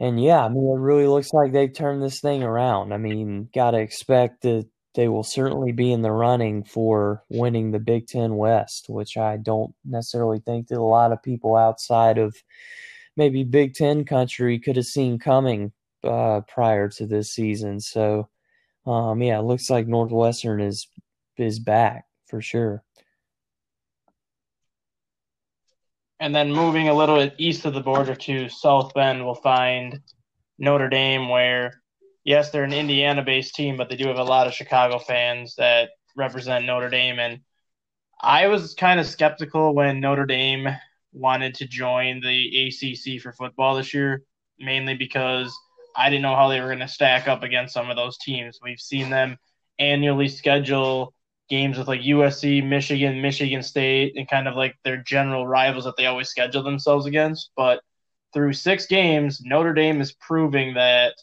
And 0.00 0.20
yeah, 0.20 0.44
I 0.44 0.48
mean, 0.48 0.64
it 0.64 0.80
really 0.80 1.06
looks 1.06 1.32
like 1.32 1.52
they've 1.52 1.72
turned 1.72 2.02
this 2.02 2.20
thing 2.20 2.42
around. 2.42 2.92
I 2.92 2.96
mean, 2.96 3.48
got 3.54 3.72
to 3.72 3.78
expect 3.78 4.42
that 4.42 4.66
they 4.94 5.06
will 5.06 5.22
certainly 5.22 5.72
be 5.72 5.92
in 5.92 6.02
the 6.02 6.10
running 6.10 6.64
for 6.64 7.22
winning 7.28 7.70
the 7.70 7.78
Big 7.78 8.08
Ten 8.08 8.36
West, 8.36 8.86
which 8.88 9.16
I 9.16 9.36
don't 9.36 9.74
necessarily 9.84 10.40
think 10.40 10.68
that 10.68 10.78
a 10.78 10.82
lot 10.82 11.12
of 11.12 11.22
people 11.22 11.54
outside 11.54 12.18
of 12.18 12.34
maybe 13.16 13.44
Big 13.44 13.74
Ten 13.74 14.04
country 14.04 14.58
could 14.58 14.76
have 14.76 14.86
seen 14.86 15.18
coming 15.18 15.70
uh, 16.02 16.40
prior 16.48 16.88
to 16.88 17.06
this 17.06 17.30
season. 17.30 17.78
So, 17.78 18.28
um, 18.86 19.22
yeah, 19.22 19.38
it 19.38 19.44
looks 19.44 19.70
like 19.70 19.86
Northwestern 19.86 20.60
is 20.60 20.88
is 21.36 21.58
back 21.58 22.06
for 22.26 22.40
sure. 22.40 22.82
And 26.22 26.32
then 26.32 26.52
moving 26.52 26.88
a 26.88 26.94
little 26.94 27.16
bit 27.16 27.34
east 27.38 27.64
of 27.64 27.74
the 27.74 27.80
border 27.80 28.14
to 28.14 28.48
South 28.48 28.94
Bend, 28.94 29.24
we'll 29.24 29.34
find 29.34 29.98
Notre 30.56 30.88
Dame, 30.88 31.28
where 31.28 31.82
yes, 32.22 32.50
they're 32.50 32.62
an 32.62 32.72
Indiana-based 32.72 33.56
team, 33.56 33.76
but 33.76 33.88
they 33.88 33.96
do 33.96 34.06
have 34.06 34.20
a 34.20 34.22
lot 34.22 34.46
of 34.46 34.54
Chicago 34.54 35.00
fans 35.00 35.56
that 35.56 35.90
represent 36.14 36.64
Notre 36.64 36.90
Dame. 36.90 37.18
And 37.18 37.40
I 38.20 38.46
was 38.46 38.74
kind 38.74 39.00
of 39.00 39.06
skeptical 39.06 39.74
when 39.74 39.98
Notre 39.98 40.24
Dame 40.24 40.68
wanted 41.12 41.56
to 41.56 41.66
join 41.66 42.20
the 42.20 42.68
ACC 42.68 43.20
for 43.20 43.32
football 43.32 43.74
this 43.74 43.92
year, 43.92 44.22
mainly 44.60 44.94
because 44.94 45.52
I 45.96 46.08
didn't 46.08 46.22
know 46.22 46.36
how 46.36 46.46
they 46.46 46.60
were 46.60 46.68
going 46.68 46.78
to 46.78 46.86
stack 46.86 47.26
up 47.26 47.42
against 47.42 47.74
some 47.74 47.90
of 47.90 47.96
those 47.96 48.16
teams. 48.18 48.60
We've 48.62 48.78
seen 48.78 49.10
them 49.10 49.38
annually 49.80 50.28
schedule 50.28 51.14
games 51.48 51.78
with 51.78 51.88
like 51.88 52.00
USC, 52.00 52.66
Michigan, 52.66 53.20
Michigan 53.20 53.62
State, 53.62 54.14
and 54.16 54.28
kind 54.28 54.48
of 54.48 54.56
like 54.56 54.76
their 54.84 54.96
general 54.96 55.46
rivals 55.46 55.84
that 55.84 55.96
they 55.96 56.06
always 56.06 56.28
schedule 56.28 56.62
themselves 56.62 57.06
against. 57.06 57.50
But 57.56 57.80
through 58.32 58.54
six 58.54 58.86
games, 58.86 59.40
Notre 59.44 59.74
Dame 59.74 60.00
is 60.00 60.12
proving 60.12 60.74
that 60.74 61.14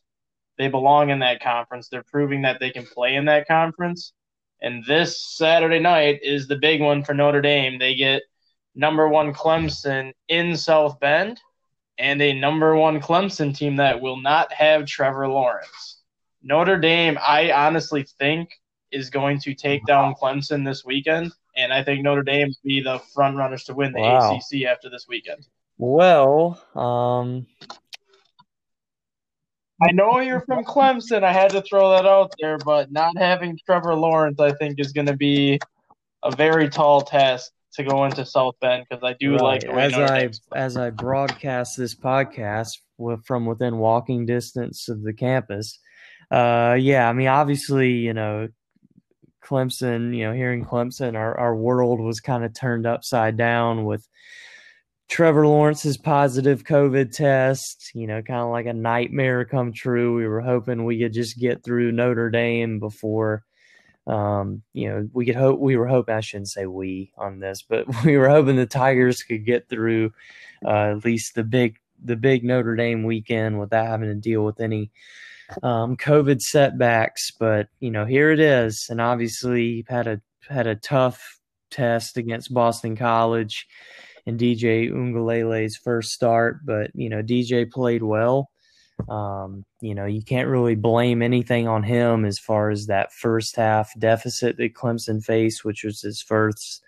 they 0.57 0.67
belong 0.67 1.09
in 1.09 1.19
that 1.19 1.41
conference. 1.41 1.87
They're 1.87 2.03
proving 2.03 2.43
that 2.43 2.59
they 2.59 2.69
can 2.69 2.85
play 2.85 3.15
in 3.15 3.25
that 3.25 3.47
conference. 3.47 4.13
And 4.61 4.83
this 4.85 5.21
Saturday 5.37 5.79
night 5.79 6.19
is 6.21 6.47
the 6.47 6.57
big 6.57 6.81
one 6.81 7.03
for 7.03 7.13
Notre 7.13 7.41
Dame. 7.41 7.79
They 7.79 7.95
get 7.95 8.23
number 8.75 9.07
one 9.07 9.33
Clemson 9.33 10.13
in 10.27 10.55
South 10.55 10.99
Bend 10.99 11.39
and 11.97 12.21
a 12.21 12.33
number 12.33 12.75
one 12.75 13.01
Clemson 13.01 13.55
team 13.55 13.77
that 13.77 14.01
will 14.01 14.17
not 14.17 14.51
have 14.53 14.85
Trevor 14.85 15.27
Lawrence. 15.27 16.01
Notre 16.41 16.77
Dame, 16.77 17.17
I 17.21 17.51
honestly 17.51 18.05
think, 18.17 18.49
is 18.91 19.09
going 19.09 19.39
to 19.41 19.53
take 19.53 19.85
down 19.85 20.15
Clemson 20.15 20.65
this 20.65 20.83
weekend, 20.85 21.31
and 21.55 21.73
I 21.73 21.83
think 21.83 22.03
Notre 22.03 22.23
Dame 22.23 22.47
will 22.47 22.55
be 22.63 22.81
the 22.81 22.99
front 23.13 23.37
runners 23.37 23.63
to 23.65 23.73
win 23.73 23.93
the 23.93 24.01
wow. 24.01 24.35
ACC 24.35 24.65
after 24.65 24.89
this 24.89 25.05
weekend. 25.07 25.47
Well, 25.77 26.61
um, 26.75 27.45
I 29.81 29.91
know 29.93 30.19
you're 30.19 30.41
from 30.41 30.65
Clemson. 30.65 31.23
I 31.23 31.31
had 31.31 31.51
to 31.51 31.61
throw 31.61 31.91
that 31.91 32.05
out 32.05 32.33
there, 32.39 32.57
but 32.57 32.91
not 32.91 33.17
having 33.17 33.57
Trevor 33.65 33.95
Lawrence, 33.95 34.39
I 34.39 34.51
think, 34.53 34.79
is 34.79 34.91
going 34.91 35.07
to 35.07 35.15
be 35.15 35.59
a 36.23 36.35
very 36.35 36.69
tall 36.69 37.01
task 37.01 37.51
to 37.73 37.83
go 37.83 38.03
into 38.03 38.25
South 38.25 38.55
Bend 38.59 38.85
because 38.89 39.03
I 39.03 39.13
do 39.19 39.33
right. 39.33 39.41
like 39.41 39.61
the 39.61 39.71
way 39.71 39.85
as 39.85 39.93
I 39.95 40.29
as 40.55 40.77
I 40.77 40.89
broadcast 40.89 41.77
this 41.77 41.95
podcast 41.95 42.71
from 43.23 43.45
within 43.45 43.77
walking 43.77 44.25
distance 44.25 44.89
of 44.89 45.03
the 45.03 45.13
campus. 45.13 45.79
Uh, 46.29 46.75
yeah, 46.79 47.07
I 47.07 47.13
mean, 47.13 47.27
obviously, 47.27 47.91
you 47.91 48.13
know, 48.13 48.49
Clemson. 49.49 50.15
You 50.15 50.25
know, 50.25 50.33
here 50.33 50.53
in 50.53 50.65
Clemson, 50.65 51.15
our 51.15 51.37
our 51.39 51.55
world 51.55 51.99
was 51.99 52.19
kind 52.19 52.43
of 52.43 52.53
turned 52.53 52.85
upside 52.85 53.37
down 53.37 53.85
with 53.85 54.07
Trevor 55.09 55.47
Lawrence's 55.47 55.97
positive 55.97 56.63
COVID 56.63 57.11
test, 57.11 57.91
you 57.95 58.05
know, 58.05 58.21
kind 58.21 58.41
of 58.41 58.51
like 58.51 58.67
a 58.67 58.73
nightmare 58.73 59.43
come 59.43 59.73
true. 59.73 60.15
We 60.15 60.27
were 60.27 60.39
hoping 60.39 60.85
we 60.85 60.99
could 60.99 61.13
just 61.13 61.39
get 61.39 61.63
through 61.63 61.91
Notre 61.91 62.29
Dame 62.29 62.79
before, 62.79 63.43
um, 64.05 64.61
you 64.71 64.87
know, 64.87 65.09
we 65.11 65.25
could 65.25 65.35
hope, 65.35 65.59
we 65.59 65.77
were 65.77 65.87
hoping, 65.87 66.13
I 66.13 66.19
shouldn't 66.19 66.49
say 66.49 66.67
we 66.67 67.11
on 67.17 67.39
this, 67.39 67.63
but 67.63 67.87
we 68.05 68.17
were 68.17 68.29
hoping 68.29 68.55
the 68.55 68.67
Tigers 68.67 69.23
could 69.23 69.47
get 69.47 69.67
through 69.67 70.13
uh, 70.63 70.91
at 70.91 71.03
least 71.03 71.33
the 71.33 71.43
big, 71.43 71.77
the 72.03 72.15
big 72.15 72.43
Notre 72.43 72.75
Dame 72.75 73.03
weekend 73.03 73.59
without 73.59 73.87
having 73.87 74.09
to 74.09 74.15
deal 74.15 74.45
with 74.45 74.59
any 74.61 74.91
um, 75.63 75.97
COVID 75.97 76.41
setbacks. 76.41 77.31
But, 77.31 77.67
you 77.79 77.91
know, 77.91 78.05
here 78.05 78.31
it 78.31 78.39
is. 78.39 78.87
And 78.89 79.01
obviously 79.01 79.85
had 79.87 80.07
a, 80.07 80.21
had 80.49 80.67
a 80.67 80.75
tough 80.75 81.39
test 81.71 82.17
against 82.17 82.53
Boston 82.53 82.95
College 82.95 83.67
and 84.25 84.39
DJ 84.39 84.89
Uiagalelei's 84.91 85.75
first 85.75 86.11
start, 86.11 86.65
but 86.65 86.91
you 86.93 87.09
know 87.09 87.21
DJ 87.21 87.69
played 87.69 88.03
well. 88.03 88.49
Um, 89.09 89.65
you 89.81 89.95
know 89.95 90.05
you 90.05 90.23
can't 90.23 90.47
really 90.47 90.75
blame 90.75 91.21
anything 91.21 91.67
on 91.67 91.83
him 91.83 92.25
as 92.25 92.39
far 92.39 92.69
as 92.69 92.85
that 92.85 93.13
first 93.13 93.55
half 93.55 93.91
deficit 93.99 94.57
that 94.57 94.73
Clemson 94.73 95.23
faced, 95.23 95.65
which 95.65 95.83
was 95.83 96.01
his 96.01 96.21
first 96.21 96.83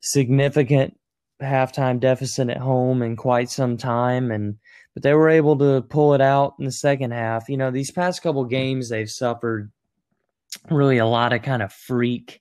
significant 0.00 0.98
halftime 1.42 2.00
deficit 2.00 2.48
at 2.48 2.58
home 2.58 3.02
in 3.02 3.16
quite 3.16 3.50
some 3.50 3.76
time, 3.76 4.30
and 4.30 4.56
but 4.98 5.02
they 5.02 5.14
were 5.14 5.28
able 5.28 5.56
to 5.58 5.82
pull 5.88 6.14
it 6.14 6.20
out 6.20 6.54
in 6.58 6.64
the 6.64 6.72
second 6.72 7.12
half. 7.12 7.48
You 7.48 7.56
know 7.56 7.70
these 7.70 7.90
past 7.90 8.22
couple 8.22 8.44
games 8.44 8.88
they've 8.88 9.10
suffered 9.10 9.70
really 10.70 10.98
a 10.98 11.06
lot 11.06 11.32
of 11.32 11.42
kind 11.42 11.62
of 11.62 11.72
freak 11.72 12.40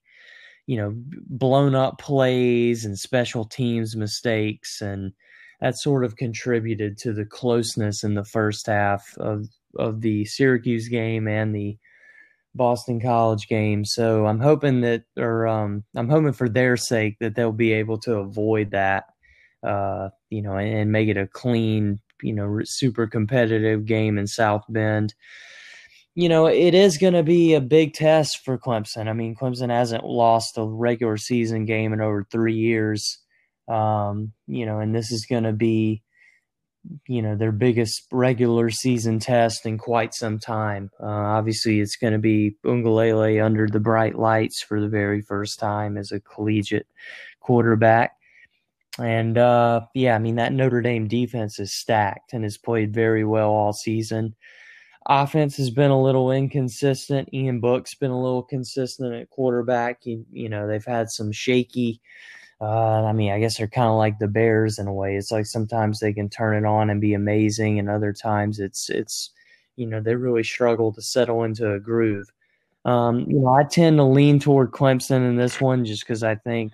you 0.68 0.76
know, 0.76 0.94
blown 1.30 1.74
up 1.74 1.98
plays 1.98 2.86
and 2.86 3.00
special 3.00 3.46
teams 3.46 3.96
mistakes. 3.96 4.82
And 4.82 5.14
that 5.62 5.78
sort 5.78 6.04
of 6.04 6.18
contributed 6.18 6.98
to 7.00 7.14
the 7.14 7.26
closeness 7.26 8.04
in 8.04 8.14
the 8.14 8.26
first 8.26 8.68
half 8.68 9.18
of, 9.18 9.48
of 9.80 10.02
the 10.02 10.26
Syracuse 10.26 10.90
game 10.90 11.28
and 11.28 11.56
the 11.56 11.78
Boston 12.54 13.00
College 13.00 13.48
game. 13.48 13.86
So 13.86 14.28
I'm 14.28 14.42
hoping 14.42 14.82
that, 14.82 15.04
or 15.16 15.48
um, 15.48 15.84
I'm 15.96 16.10
hoping 16.10 16.34
for 16.34 16.50
their 16.50 16.76
sake 16.76 17.18
that 17.22 17.36
they'll 17.36 17.52
be 17.54 17.72
able 17.72 18.00
to 18.00 18.18
avoid 18.18 18.72
that, 18.72 19.06
uh, 19.64 20.10
you 20.30 20.42
know, 20.42 20.58
and, 20.58 20.78
and 20.78 20.92
make 20.92 21.08
it 21.08 21.18
a 21.18 21.28
clean, 21.28 22.02
you 22.22 22.34
know, 22.34 22.60
super 22.64 23.08
competitive 23.08 23.86
game 23.86 24.18
in 24.18 24.28
South 24.28 24.64
Bend 24.70 25.14
you 26.18 26.30
know, 26.30 26.48
it 26.48 26.74
is 26.74 26.98
going 26.98 27.14
to 27.14 27.22
be 27.22 27.54
a 27.54 27.62
big 27.62 27.94
test 27.94 28.44
for 28.44 28.58
Clemson. 28.58 29.08
I 29.08 29.14
mean, 29.14 29.36
Clemson 29.36 29.70
hasn't 29.70 30.04
lost 30.04 30.58
a 30.58 30.64
regular 30.64 31.16
season 31.16 31.66
game 31.66 31.94
in 31.94 32.02
over 32.02 32.24
three 32.24 32.56
years. 32.56 33.20
Um, 33.68 34.34
you 34.48 34.66
know, 34.66 34.80
and 34.80 34.96
this 34.96 35.12
is 35.12 35.28
going 35.30 35.44
to 35.44 35.54
be, 35.54 36.02
you 37.08 37.22
know, 37.22 37.36
their 37.36 37.52
biggest 37.52 38.08
regular 38.12 38.72
season 38.72 39.20
test 39.20 39.68
in 39.68 39.78
quite 39.78 40.16
some 40.16 40.40
time. 40.40 40.90
Uh, 41.00 41.06
obviously, 41.06 41.82
it's 41.82 41.98
going 41.98 42.14
to 42.14 42.20
be 42.20 42.56
Uiagalelei 42.66 43.46
under 43.46 43.68
the 43.68 43.80
bright 43.80 44.18
lights 44.18 44.64
for 44.64 44.82
the 44.82 44.90
very 44.90 45.22
first 45.22 45.60
time 45.60 45.98
as 45.98 46.12
a 46.12 46.20
collegiate 46.20 46.88
quarterback. 47.42 48.17
And 49.00 49.38
uh, 49.38 49.82
yeah, 49.94 50.16
I 50.16 50.20
mean, 50.20 50.36
that 50.36 50.54
Notre 50.54 50.82
Dame 50.82 51.08
defense 51.08 51.60
is 51.60 51.74
stacked 51.74 52.34
and 52.34 52.44
has 52.44 52.58
played 52.58 52.94
very 52.94 53.24
well 53.24 53.52
all 53.52 53.74
season. 53.74 54.36
Offense 55.10 55.56
has 55.58 55.70
been 55.70 55.92
a 55.92 56.02
little 56.02 56.32
inconsistent. 56.32 57.30
Ian 57.34 57.60
Book's 57.60 57.96
been 57.96 58.12
a 58.12 58.22
little 58.22 58.44
consistent 58.44 59.14
at 59.14 59.30
quarterback. 59.30 60.06
You, 60.06 60.26
you 60.32 60.50
know, 60.50 60.68
they've 60.68 60.84
had 60.84 61.10
some 61.10 61.32
shaky. 61.32 62.02
Uh, 62.60 63.04
I 63.04 63.14
mean, 63.14 63.32
I 63.32 63.40
guess 63.40 63.58
they're 63.58 63.68
kind 63.68 63.88
of 63.88 63.98
like 63.98 64.20
the 64.20 64.28
Bears 64.28 64.80
in 64.80 64.88
a 64.88 64.94
way. 64.94 65.16
It's 65.16 65.32
like 65.32 65.46
sometimes 65.46 66.00
they 66.00 66.12
can 66.12 66.28
turn 66.28 66.58
it 66.58 66.68
on 66.68 66.90
and 66.90 67.00
be 67.00 67.14
amazing, 67.14 67.80
and 67.80 67.90
other 67.90 68.12
times 68.12 68.60
it's 68.60 68.90
it's 68.90 69.30
you 69.76 69.86
know 69.86 70.02
they 70.02 70.16
really 70.16 70.44
struggle 70.44 70.92
to 70.94 71.02
settle 71.02 71.44
into 71.44 71.72
a 71.72 71.80
groove. 71.80 72.28
Um, 72.84 73.20
you 73.30 73.40
know, 73.40 73.50
I 73.50 73.64
tend 73.64 73.98
to 73.98 74.04
lean 74.04 74.40
toward 74.40 74.72
Clemson 74.72 75.28
in 75.28 75.36
this 75.36 75.62
one 75.62 75.86
just 75.86 76.02
because 76.02 76.24
I 76.24 76.36
think 76.36 76.74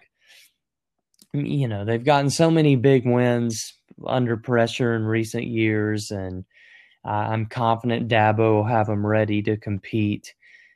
you 1.34 1.68
know 1.68 1.86
they've 1.86 2.04
gotten 2.04 2.30
so 2.30 2.50
many 2.50 2.76
big 2.76 3.06
wins 3.06 3.74
under 4.06 4.38
pressure 4.38 4.96
in 4.96 5.04
recent 5.04 5.46
years, 5.46 6.12
and 6.12 6.46
uh, 7.06 7.10
I'm 7.10 7.46
confident 7.46 8.08
Dabo 8.08 8.56
will 8.56 8.64
have 8.66 8.88
them 8.88 9.06
ready 9.06 9.42
to 9.44 9.58
compete. 9.58 10.34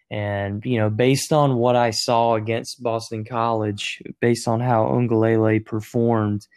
And, 0.09 0.63
you 0.65 0.79
know, 0.79 0.89
based 0.89 1.33
on 1.33 1.57
what 1.57 1.75
I 1.75 1.91
saw 1.91 2.35
against 2.35 2.81
Boston 2.81 3.25
College, 3.25 4.01
based 4.21 4.47
on 4.47 4.61
how 4.61 4.85
Uiagalelei 4.85 5.65
performed, 5.65 6.47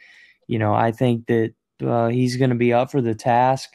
you 0.47 0.59
know, 0.59 0.73
I 0.73 0.93
think 0.93 1.27
that 1.27 1.55
uh, 1.85 2.09
he's 2.09 2.37
going 2.37 2.51
to 2.51 2.57
be 2.57 2.73
up 2.73 2.91
for 2.91 3.01
the 3.01 3.15
task. 3.15 3.71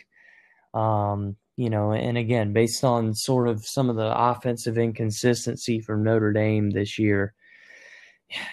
Um, 0.73 1.35
you 1.57 1.69
know, 1.69 1.93
and 1.93 2.17
again, 2.17 2.51
based 2.51 2.83
on 2.83 3.15
sort 3.15 3.47
of 3.47 3.65
some 3.65 3.89
of 3.89 3.95
the 3.95 4.13
offensive 4.13 4.77
inconsistency 4.77 5.79
from 5.79 6.03
Notre 6.03 6.33
Dame 6.33 6.71
this 6.71 6.99
year, 6.99 7.33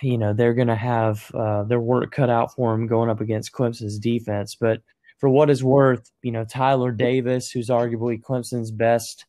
you 0.02 0.18
know, 0.18 0.32
they're 0.32 0.54
going 0.54 0.68
to 0.68 0.74
have 0.74 1.30
uh, 1.34 1.64
their 1.64 1.80
work 1.80 2.12
cut 2.12 2.30
out 2.30 2.54
for 2.54 2.72
them 2.72 2.86
going 2.86 3.10
up 3.10 3.20
against 3.20 3.52
Clemson's 3.52 3.98
defense. 3.98 4.56
But 4.58 4.82
for 5.18 5.28
what 5.28 5.50
is 5.50 5.62
worth, 5.62 6.10
you 6.22 6.32
know, 6.32 6.44
Tyler 6.44 6.90
Davis, 6.90 7.50
who's 7.50 7.68
arguably 7.68 8.20
Clemson's 8.20 8.70
best 8.70 9.24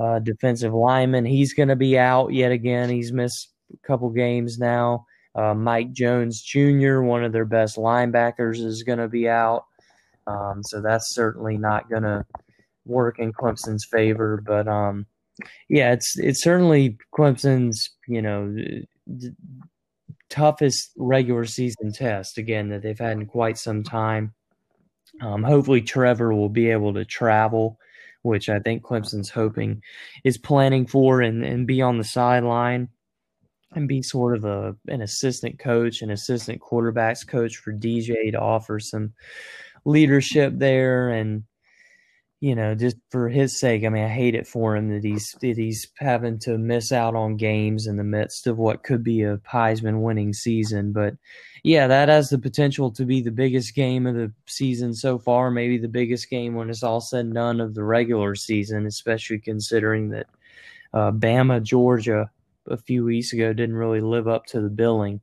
uh, 0.00 0.18
defensive 0.18 0.74
lineman, 0.74 1.24
he's 1.24 1.54
going 1.54 1.68
to 1.68 1.76
be 1.76 1.98
out 1.98 2.32
yet 2.32 2.52
again. 2.52 2.88
He's 2.90 3.12
missed 3.12 3.52
a 3.72 3.86
couple 3.86 4.10
games 4.10 4.58
now. 4.58 5.06
Uh, 5.34 5.54
Mike 5.54 5.92
Jones 5.92 6.42
Jr., 6.42 7.00
one 7.00 7.22
of 7.22 7.32
their 7.32 7.44
best 7.44 7.76
linebackers, 7.76 8.56
is 8.56 8.82
going 8.82 8.98
to 8.98 9.08
be 9.08 9.28
out. 9.28 9.64
Um, 10.26 10.62
so 10.64 10.82
that's 10.82 11.14
certainly 11.14 11.56
not 11.56 11.88
going 11.88 12.02
to 12.02 12.24
work 12.84 13.18
in 13.18 13.32
Clemson's 13.32 13.86
favor. 13.90 14.42
But 14.44 14.66
um, 14.66 15.06
yeah, 15.68 15.92
it's 15.92 16.18
it's 16.18 16.42
certainly 16.42 16.98
Clemson's 17.16 17.90
you 18.08 18.20
know 18.20 18.52
d- 19.16 19.32
toughest 20.30 20.92
regular 20.96 21.44
season 21.44 21.92
test 21.92 22.38
again 22.38 22.68
that 22.68 22.82
they've 22.82 22.98
had 22.98 23.12
in 23.12 23.26
quite 23.26 23.58
some 23.58 23.82
time. 23.82 24.34
Um, 25.20 25.42
hopefully, 25.42 25.82
Trevor 25.82 26.34
will 26.34 26.48
be 26.48 26.70
able 26.70 26.94
to 26.94 27.04
travel, 27.04 27.78
which 28.22 28.48
I 28.48 28.58
think 28.58 28.82
Clemson's 28.82 29.30
hoping 29.30 29.82
is 30.24 30.38
planning 30.38 30.86
for, 30.86 31.20
and, 31.20 31.44
and 31.44 31.66
be 31.66 31.82
on 31.82 31.98
the 31.98 32.04
sideline 32.04 32.88
and 33.74 33.88
be 33.88 34.02
sort 34.02 34.36
of 34.36 34.44
a 34.44 34.76
an 34.88 35.02
assistant 35.02 35.58
coach, 35.58 36.02
an 36.02 36.10
assistant 36.10 36.60
quarterbacks 36.60 37.26
coach 37.26 37.56
for 37.56 37.72
DJ 37.72 38.32
to 38.32 38.40
offer 38.40 38.78
some 38.78 39.12
leadership 39.84 40.52
there 40.56 41.10
and 41.10 41.44
you 42.40 42.54
know, 42.54 42.74
just 42.74 42.96
for 43.10 43.28
his 43.28 43.58
sake, 43.58 43.84
I 43.84 43.88
mean, 43.88 44.04
I 44.04 44.08
hate 44.08 44.36
it 44.36 44.46
for 44.46 44.76
him 44.76 44.90
that 44.90 45.02
he's 45.02 45.34
that 45.40 45.56
he's 45.56 45.88
having 45.98 46.38
to 46.40 46.56
miss 46.56 46.92
out 46.92 47.16
on 47.16 47.36
games 47.36 47.88
in 47.88 47.96
the 47.96 48.04
midst 48.04 48.46
of 48.46 48.58
what 48.58 48.84
could 48.84 49.02
be 49.02 49.22
a 49.22 49.38
Heisman 49.38 50.02
winning 50.02 50.32
season. 50.32 50.92
But 50.92 51.14
yeah, 51.64 51.88
that 51.88 52.08
has 52.08 52.30
the 52.30 52.38
potential 52.38 52.92
to 52.92 53.04
be 53.04 53.20
the 53.20 53.32
biggest 53.32 53.74
game 53.74 54.06
of 54.06 54.14
the 54.14 54.32
season 54.46 54.94
so 54.94 55.18
far, 55.18 55.50
maybe 55.50 55.78
the 55.78 55.88
biggest 55.88 56.30
game 56.30 56.54
when 56.54 56.70
it's 56.70 56.84
all 56.84 57.00
said 57.00 57.24
and 57.24 57.34
done 57.34 57.60
of 57.60 57.74
the 57.74 57.82
regular 57.82 58.36
season, 58.36 58.86
especially 58.86 59.40
considering 59.40 60.10
that 60.10 60.26
uh, 60.94 61.10
Bama, 61.10 61.60
Georgia, 61.60 62.30
a 62.68 62.76
few 62.76 63.04
weeks 63.04 63.32
ago 63.32 63.52
didn't 63.52 63.76
really 63.76 64.00
live 64.00 64.28
up 64.28 64.46
to 64.46 64.60
the 64.60 64.68
billing. 64.68 65.20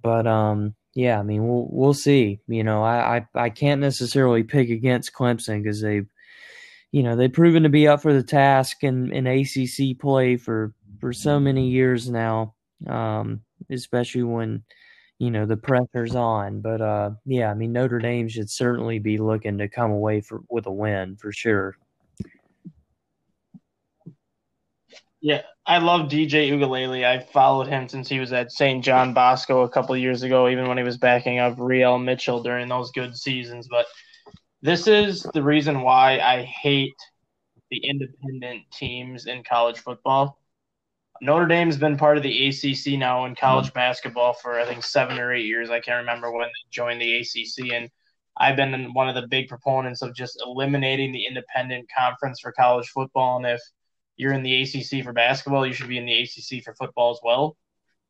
But 0.00 0.28
um, 0.28 0.76
yeah, 0.94 1.18
I 1.18 1.22
mean, 1.24 1.48
we'll 1.48 1.66
we'll 1.70 1.94
see. 1.94 2.38
You 2.46 2.62
know, 2.62 2.84
I 2.84 3.16
I, 3.16 3.26
I 3.46 3.50
can't 3.50 3.80
necessarily 3.80 4.44
pick 4.44 4.70
against 4.70 5.12
Clemson 5.12 5.62
because 5.62 5.82
they've 5.82 6.06
you 6.92 7.02
know 7.02 7.16
they've 7.16 7.32
proven 7.32 7.62
to 7.62 7.68
be 7.68 7.86
up 7.86 8.02
for 8.02 8.12
the 8.12 8.22
task 8.22 8.82
in, 8.82 9.12
in 9.12 9.26
ACC 9.26 9.98
play 9.98 10.36
for 10.36 10.74
for 10.98 11.12
so 11.12 11.40
many 11.40 11.68
years 11.68 12.10
now, 12.10 12.54
um, 12.86 13.40
especially 13.70 14.22
when 14.22 14.62
you 15.18 15.30
know 15.30 15.46
the 15.46 15.56
pressure's 15.56 16.14
on. 16.14 16.60
But 16.60 16.80
uh, 16.80 17.10
yeah, 17.24 17.50
I 17.50 17.54
mean 17.54 17.72
Notre 17.72 18.00
Dame 18.00 18.28
should 18.28 18.50
certainly 18.50 18.98
be 18.98 19.18
looking 19.18 19.58
to 19.58 19.68
come 19.68 19.90
away 19.90 20.20
for, 20.20 20.42
with 20.48 20.66
a 20.66 20.72
win 20.72 21.16
for 21.16 21.32
sure. 21.32 21.76
Yeah, 25.22 25.42
I 25.66 25.78
love 25.78 26.08
DJ 26.08 26.50
Uiagalelei. 26.50 27.04
I 27.04 27.18
followed 27.18 27.66
him 27.66 27.88
since 27.88 28.08
he 28.08 28.18
was 28.18 28.32
at 28.32 28.50
St. 28.50 28.82
John 28.82 29.12
Bosco 29.12 29.62
a 29.62 29.68
couple 29.68 29.94
years 29.94 30.22
ago, 30.22 30.48
even 30.48 30.66
when 30.66 30.78
he 30.78 30.82
was 30.82 30.96
backing 30.96 31.38
up 31.38 31.56
Re-al 31.58 31.98
Mitchell 31.98 32.42
during 32.42 32.68
those 32.68 32.90
good 32.90 33.14
seasons. 33.14 33.68
But 33.70 33.84
this 34.62 34.86
is 34.86 35.22
the 35.34 35.42
reason 35.42 35.82
why 35.82 36.18
I 36.18 36.42
hate 36.42 36.96
the 37.70 37.78
independent 37.78 38.62
teams 38.72 39.26
in 39.26 39.42
college 39.44 39.78
football. 39.78 40.38
Notre 41.22 41.46
Dame's 41.46 41.76
been 41.76 41.96
part 41.96 42.16
of 42.16 42.22
the 42.22 42.48
ACC 42.48 42.98
now 42.98 43.26
in 43.26 43.34
college 43.34 43.72
basketball 43.74 44.32
for 44.32 44.58
I 44.58 44.64
think 44.64 44.82
seven 44.82 45.18
or 45.18 45.32
eight 45.32 45.44
years. 45.44 45.70
I 45.70 45.80
can't 45.80 46.00
remember 46.00 46.30
when 46.32 46.48
they 46.48 46.70
joined 46.70 47.00
the 47.00 47.18
ACC, 47.18 47.72
and 47.72 47.90
I've 48.38 48.56
been 48.56 48.94
one 48.94 49.08
of 49.08 49.14
the 49.14 49.28
big 49.28 49.48
proponents 49.48 50.02
of 50.02 50.14
just 50.14 50.42
eliminating 50.44 51.12
the 51.12 51.26
independent 51.26 51.88
conference 51.96 52.40
for 52.40 52.52
college 52.52 52.88
football. 52.88 53.36
And 53.36 53.46
if 53.46 53.60
you're 54.16 54.32
in 54.32 54.42
the 54.42 54.62
ACC 54.62 55.04
for 55.04 55.12
basketball, 55.12 55.66
you 55.66 55.74
should 55.74 55.88
be 55.88 55.98
in 55.98 56.06
the 56.06 56.22
ACC 56.22 56.64
for 56.64 56.74
football 56.74 57.10
as 57.10 57.20
well. 57.22 57.56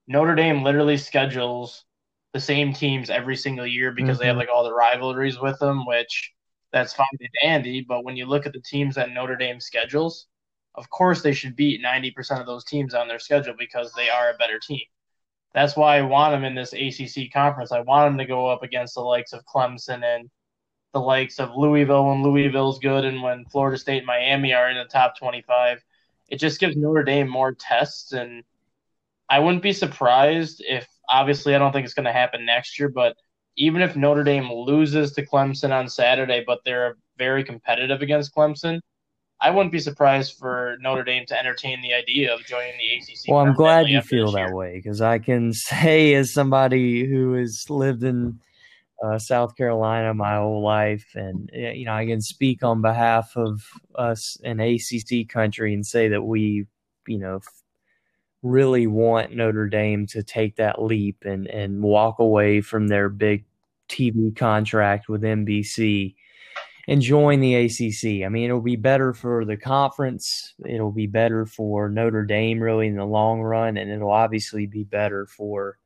Notre 0.07 0.35
Dame 0.35 0.63
literally 0.63 0.97
schedules 0.97 1.85
the 2.33 2.41
same 2.41 2.73
teams 2.73 3.11
every 3.11 3.37
single 3.37 3.67
year 3.67 3.91
because 3.93 4.17
mm-hmm. 4.17 4.21
they 4.21 4.27
have 4.27 4.35
mm-hmm. 4.35 4.41
like 4.41 4.49
all 4.55 4.65
the 4.65 4.75
rivalries 4.75 5.41
with 5.41 5.59
them, 5.59 5.85
which 5.85 6.33
that's 6.73 6.93
fine 6.93 7.07
and 7.19 7.29
dandy. 7.43 7.85
But 7.87 8.05
when 8.05 8.17
you 8.17 8.27
look 8.27 8.47
at 8.47 8.53
the 8.53 8.61
teams 8.61 8.95
that 8.95 9.11
Notre 9.11 9.37
Dame 9.37 9.61
schedules, 9.61 10.27
of 10.75 10.89
course 10.91 11.23
they 11.23 11.33
should 11.33 11.57
beat 11.57 11.85
90% 11.85 12.41
of 12.41 12.47
those 12.47 12.65
teams 12.65 12.95
on 12.95 13.09
their 13.09 13.19
schedule 13.19 13.55
because 13.59 13.93
they 13.93 14.09
are 14.09 14.31
a 14.31 14.37
better 14.37 14.59
team. 14.59 14.81
That's 15.53 15.77
why 15.77 15.99
I 15.99 16.03
want 16.03 16.33
them 16.33 16.45
in 16.45 16.55
this 16.55 16.73
ACC 16.73 17.33
conference. 17.33 17.73
I 17.73 17.81
want 17.81 18.11
them 18.11 18.19
to 18.19 18.25
go 18.25 18.47
up 18.47 18.63
against 18.63 18.95
the 18.95 19.01
likes 19.01 19.33
of 19.33 19.45
Clemson 19.47 20.05
and 20.05 20.31
the 20.93 21.01
likes 21.01 21.41
of 21.41 21.57
Louisville 21.57 22.07
when 22.07 22.23
Louisville's 22.23 22.79
good 22.79 23.05
and 23.05 23.23
when 23.23 23.45
Florida 23.47 23.79
State 23.79 23.99
and 23.99 24.07
Miami 24.07 24.53
are 24.53 24.71
in 24.71 24.77
the 24.77 24.85
top 24.85 25.19
25. 25.19 25.83
It 26.29 26.37
just 26.37 26.61
gives 26.61 26.77
Notre 26.77 27.03
Dame 27.03 27.29
more 27.29 27.53
tests. 27.53 28.13
And 28.13 28.45
I 29.29 29.41
wouldn't 29.41 29.63
be 29.63 29.73
surprised 29.73 30.65
if, 30.67 30.87
obviously, 31.09 31.55
I 31.55 31.59
don't 31.59 31.73
think 31.73 31.85
it's 31.85 31.95
going 31.95 32.07
to 32.07 32.13
happen 32.13 32.47
next 32.47 32.79
year, 32.79 32.89
but 32.89 33.17
even 33.57 33.83
if 33.83 33.97
Notre 33.97 34.25
Dame 34.25 34.51
loses 34.53 35.13
to 35.13 35.27
Clemson 35.27 35.71
on 35.71 35.89
Saturday, 35.89 36.43
but 36.47 36.61
they're 36.65 36.97
very 37.19 37.45
competitive 37.45 38.03
against 38.03 38.35
Clemson, 38.35 38.81
I 39.43 39.51
wouldn't 39.51 39.73
be 39.73 39.81
surprised 39.81 40.37
for 40.39 40.77
Notre 40.81 41.03
Dame 41.03 41.25
to 41.27 41.39
entertain 41.39 41.81
the 41.81 41.95
idea 41.95 42.35
of 42.35 42.45
joining 42.45 42.75
the 42.79 42.97
ACC. 42.97 43.29
Well, 43.29 43.39
I'm 43.39 43.55
glad 43.55 43.89
you 43.89 44.03
feel 44.03 44.31
that 44.33 44.53
way 44.53 44.77
because 44.77 45.01
I 45.01 45.19
can 45.19 45.53
say, 45.55 46.15
as 46.15 46.33
somebody 46.33 47.07
who 47.07 47.35
has 47.35 47.65
lived 47.71 48.03
in 48.03 48.39
uh, 49.03 49.19
South 49.19 49.57
Carolina 49.57 50.13
my 50.13 50.37
whole 50.37 50.63
life, 50.63 51.07
and 51.15 51.51
you 51.55 51.87
know, 51.87 51.95
I 51.95 52.05
can 52.05 52.21
speak 52.21 52.63
on 52.63 52.83
behalf 52.83 53.35
of 53.37 53.63
us 53.95 54.37
in 54.43 54.61
ACC 54.61 55.29
country 55.29 55.73
and 55.73 55.87
say 55.87 56.09
that 56.09 56.23
we, 56.23 56.67
you 57.07 57.19
know, 57.19 57.41
really 58.43 58.87
want 58.87 59.35
Notre 59.35 59.69
Dame 59.69 60.07
to 60.09 60.23
take 60.23 60.57
that 60.57 60.83
leap 60.83 61.25
and 61.25 61.47
and 61.49 61.83
walk 61.83 62.19
away 62.19 62.61
from 62.61 62.89
their 62.89 63.09
big 63.09 63.45
TV 63.89 64.35
contract 64.35 65.09
with 65.09 65.23
NBC 65.23 66.15
and 66.89 67.03
join 67.03 67.41
the 67.41 67.55
ACC. 67.55 68.25
I 68.25 68.29
mean, 68.29 68.45
it'll 68.47 68.61
be 68.61 68.77
better 68.77 69.13
for 69.13 69.45
the 69.45 69.57
conference. 69.57 70.55
It'll 70.67 70.93
be 70.93 71.07
better 71.07 71.47
for 71.47 71.89
Notre 71.89 72.25
Dame, 72.25 72.61
really, 72.61 72.89
in 72.89 72.97
the 72.97 73.05
long 73.05 73.41
run, 73.43 73.77
and 73.77 73.91
it'll 73.91 74.11
obviously 74.11 74.67
be 74.67 74.85
better 74.85 75.27
for 75.27 75.79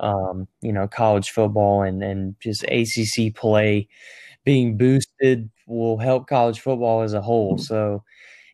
um, 0.00 0.46
you 0.62 0.72
know 0.72 0.86
college 0.88 1.30
football 1.30 1.82
and 1.82 2.02
and 2.02 2.36
just 2.40 2.64
ACC 2.64 3.34
play 3.34 3.88
being 4.44 4.76
boosted 4.78 5.50
will 5.66 5.98
help 5.98 6.26
college 6.28 6.60
football 6.60 7.02
as 7.02 7.12
a 7.14 7.20
whole. 7.20 7.58
So, 7.58 8.02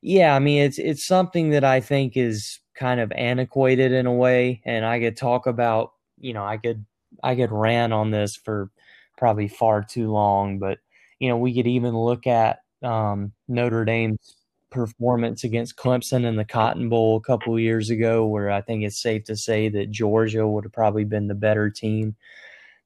yeah, 0.03 0.35
I 0.35 0.41
mean, 0.41 0.63
it's 0.63 0.79
it's 0.79 1.07
something 1.07 1.51
that 1.51 1.65
I 1.65 1.81
think 1.81 2.17
is 2.17 2.61
kind 2.75 3.01
of 3.01 3.13
antiquated 3.13 3.93
in 3.93 4.07
a 4.07 4.13
way, 4.13 4.63
and 4.65 4.85
I 4.85 5.01
could 5.01 5.17
talk 5.17 5.47
about. 5.47 5.93
You 6.19 6.33
know, 6.33 6.45
I 6.45 6.57
could 6.57 6.85
I 7.23 7.35
could 7.35 7.53
rant 7.53 7.93
on 7.93 8.11
this 8.11 8.37
for 8.37 8.71
probably 9.17 9.49
far 9.49 9.83
too 9.83 10.11
long, 10.11 10.59
but 10.59 10.79
you 11.19 11.29
know, 11.29 11.37
we 11.37 11.55
could 11.55 11.67
even 11.67 11.97
look 11.97 12.27
at 12.27 12.61
um, 12.83 13.33
Notre 13.49 13.85
Dame's 13.85 14.37
performance 14.71 15.45
against 15.45 15.77
Clemson 15.77 16.25
in 16.25 16.37
the 16.37 16.45
Cotton 16.45 16.89
Bowl 16.89 17.17
a 17.17 17.21
couple 17.21 17.59
years 17.59 17.91
ago, 17.91 18.27
where 18.27 18.51
I 18.51 18.61
think 18.61 18.83
it's 18.83 19.01
safe 19.01 19.25
to 19.25 19.37
say 19.37 19.69
that 19.69 19.91
Georgia 19.91 20.47
would 20.47 20.65
have 20.65 20.73
probably 20.73 21.05
been 21.05 21.29
the 21.29 21.35
better 21.35 21.71
team 21.71 22.17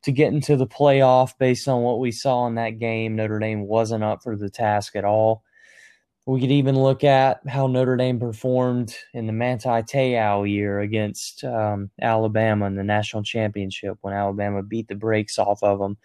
to 0.02 0.12
get 0.12 0.32
into 0.32 0.56
the 0.56 0.66
playoff 0.66 1.32
based 1.38 1.66
on 1.66 1.82
what 1.82 1.98
we 1.98 2.12
saw 2.12 2.46
in 2.46 2.54
that 2.56 2.78
game. 2.78 3.16
Notre 3.16 3.38
Dame 3.38 3.66
wasn't 3.66 4.04
up 4.04 4.22
for 4.22 4.36
the 4.36 4.50
task 4.50 4.94
at 4.96 5.04
all. 5.04 5.42
We 6.28 6.42
could 6.42 6.50
even 6.50 6.78
look 6.78 7.04
at 7.04 7.40
how 7.48 7.68
Notre 7.68 7.96
Dame 7.96 8.20
performed 8.20 8.94
in 9.14 9.26
the 9.26 9.32
Manti 9.32 9.82
Te'o 9.82 10.46
year 10.46 10.80
against 10.80 11.42
um, 11.42 11.90
Alabama 12.02 12.66
in 12.66 12.74
the 12.74 12.84
national 12.84 13.22
championship 13.22 13.96
when 14.02 14.12
Alabama 14.12 14.62
beat 14.62 14.88
the 14.88 14.94
brakes 14.94 15.38
off 15.38 15.62
of 15.62 15.78
them. 15.78 15.96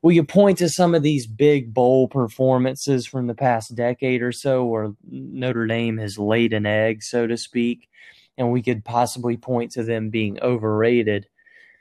We 0.00 0.16
could 0.16 0.30
point 0.30 0.56
to 0.58 0.70
some 0.70 0.94
of 0.94 1.02
these 1.02 1.26
big 1.26 1.74
bowl 1.74 2.08
performances 2.08 3.06
from 3.06 3.26
the 3.26 3.34
past 3.34 3.74
decade 3.74 4.22
or 4.22 4.32
so 4.32 4.64
where 4.64 4.94
Notre 5.10 5.66
Dame 5.66 5.98
has 5.98 6.18
laid 6.18 6.54
an 6.54 6.64
egg, 6.64 7.02
so 7.02 7.26
to 7.26 7.36
speak, 7.36 7.90
and 8.38 8.50
we 8.50 8.62
could 8.62 8.82
possibly 8.82 9.36
point 9.36 9.72
to 9.72 9.82
them 9.82 10.08
being 10.08 10.40
overrated. 10.40 11.26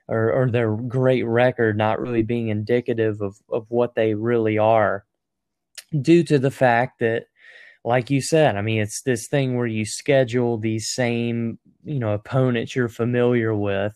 Or, 0.09 0.33
or 0.33 0.51
their 0.51 0.75
great 0.75 1.23
record 1.23 1.77
not 1.77 1.99
really 1.99 2.23
being 2.23 2.49
indicative 2.49 3.21
of, 3.21 3.37
of 3.49 3.65
what 3.69 3.95
they 3.95 4.13
really 4.13 4.57
are 4.57 5.05
due 6.01 6.23
to 6.25 6.37
the 6.37 6.51
fact 6.51 6.99
that 6.99 7.25
like 7.85 8.09
you 8.11 8.21
said, 8.21 8.57
I 8.57 8.63
mean, 8.63 8.81
it's 8.81 9.03
this 9.03 9.27
thing 9.27 9.57
where 9.57 9.67
you 9.67 9.85
schedule 9.85 10.57
these 10.57 10.89
same, 10.89 11.59
you 11.85 11.99
know, 11.99 12.13
opponents 12.13 12.75
you're 12.75 12.89
familiar 12.89 13.55
with, 13.55 13.93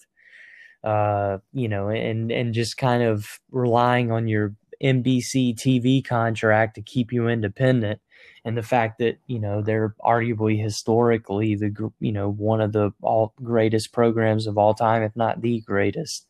uh, 0.83 1.39
you 1.53 1.67
know, 1.67 1.89
and 1.89 2.31
and 2.31 2.53
just 2.53 2.77
kind 2.77 3.03
of 3.03 3.39
relying 3.51 4.11
on 4.11 4.27
your 4.27 4.53
NBC 4.83 5.55
TV 5.55 6.05
contract 6.05 6.75
to 6.75 6.81
keep 6.81 7.11
you 7.11 7.27
independent, 7.27 7.99
and 8.45 8.57
the 8.57 8.63
fact 8.63 8.99
that 8.99 9.17
you 9.27 9.39
know 9.39 9.61
they're 9.61 9.95
arguably 10.05 10.61
historically 10.61 11.55
the 11.55 11.91
you 11.99 12.11
know 12.13 12.29
one 12.31 12.61
of 12.61 12.71
the 12.73 12.91
all 13.01 13.33
greatest 13.43 13.91
programs 13.91 14.47
of 14.47 14.57
all 14.57 14.73
time, 14.73 15.03
if 15.03 15.15
not 15.15 15.41
the 15.41 15.61
greatest 15.61 16.27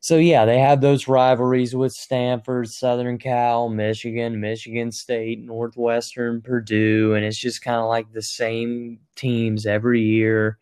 so 0.00 0.16
yeah, 0.16 0.44
they 0.44 0.58
have 0.58 0.80
those 0.80 1.08
rivalries 1.08 1.74
with 1.74 1.92
Stanford, 1.92 2.68
Southern 2.68 3.18
Cal, 3.18 3.68
Michigan, 3.68 4.40
Michigan 4.40 4.92
State, 4.92 5.40
Northwestern, 5.40 6.40
Purdue, 6.42 7.14
and 7.14 7.24
it's 7.24 7.38
just 7.38 7.62
kind 7.62 7.78
of 7.80 7.88
like 7.88 8.12
the 8.12 8.22
same 8.22 9.00
teams 9.16 9.66
every 9.66 10.02
year, 10.02 10.58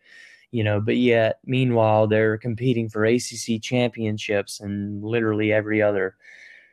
you 0.52 0.64
know. 0.64 0.80
But 0.80 0.96
yet, 0.96 1.40
meanwhile, 1.44 2.06
they're 2.06 2.38
competing 2.38 2.88
for 2.88 3.04
ACC 3.04 3.60
championships 3.62 4.60
and 4.60 5.02
literally 5.04 5.52
every 5.52 5.82
other 5.82 6.16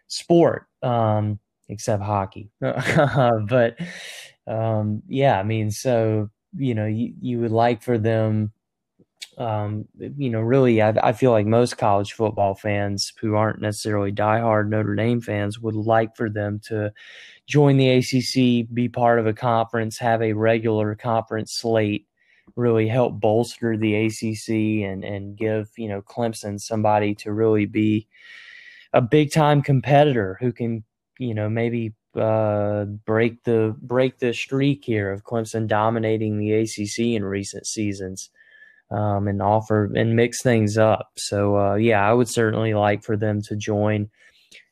sport 0.08 0.68
um, 0.82 1.40
except 1.70 2.04
hockey. 2.04 2.50
but 2.60 3.78
um, 4.48 5.02
yeah, 5.08 5.40
I 5.40 5.44
mean, 5.44 5.72
so 5.72 6.30
you 6.56 6.76
know, 6.76 6.86
you, 6.86 7.14
you 7.20 7.40
would 7.40 7.52
like 7.52 7.82
for 7.82 7.98
them 7.98 8.52
um, 9.38 9.86
you 9.98 10.30
know, 10.30 10.42
really, 10.42 10.82
I, 10.82 10.94
I, 11.02 11.14
feel 11.14 11.32
like 11.32 11.46
most 11.46 11.78
college 11.78 12.14
football 12.14 12.56
fans 12.56 13.14
who 13.20 13.36
aren't 13.36 13.62
necessarily 13.62 14.12
diehard 14.12 14.70
Notre 14.70 14.96
Dame 14.96 15.22
fans 15.22 15.60
would 15.60 15.76
like 15.76 16.16
for 16.16 16.30
them 16.30 16.60
to 16.66 16.92
join 17.48 17.78
the 17.78 17.90
ACC, 17.90 18.72
be 18.74 18.90
part 18.90 19.20
of 19.20 19.28
a 19.28 19.34
conference, 19.34 19.98
have 19.98 20.22
a 20.22 20.34
regular 20.34 20.96
conference 20.96 21.54
slate, 21.54 22.06
really 22.56 22.88
help 22.88 23.20
bolster 23.20 23.76
the 23.78 23.96
ACC 24.06 24.88
and 24.88 25.04
and 25.04 25.36
give 25.36 25.70
you 25.78 25.88
know 25.88 26.02
Clemson 26.02 26.60
somebody 26.60 27.16
to 27.16 27.34
really 27.34 27.66
be 27.66 28.08
a 28.94 29.02
big 29.02 29.32
time 29.32 29.62
competitor 29.62 30.38
who 30.40 30.52
can 30.52 30.84
you 31.18 31.34
know 31.34 31.50
maybe 31.50 31.94
uh, 32.16 32.86
break 32.86 33.44
the 33.44 33.76
break 33.82 34.20
the 34.20 34.34
streak 34.34 34.86
here 34.86 35.12
of 35.12 35.24
Clemson 35.24 35.68
dominating 35.68 36.38
the 36.38 36.54
ACC 36.54 37.16
in 37.16 37.24
recent 37.24 37.66
seasons 37.66 38.30
um, 38.92 39.28
and 39.28 39.42
offer 39.42 39.92
and 39.96 40.16
mix 40.16 40.42
things 40.42 40.78
up. 40.78 41.12
So 41.18 41.58
uh, 41.58 41.76
yeah, 41.76 42.08
I 42.08 42.14
would 42.14 42.30
certainly 42.30 42.74
like 42.74 43.04
for 43.04 43.18
them 43.18 43.42
to 43.44 43.56
join. 43.56 44.10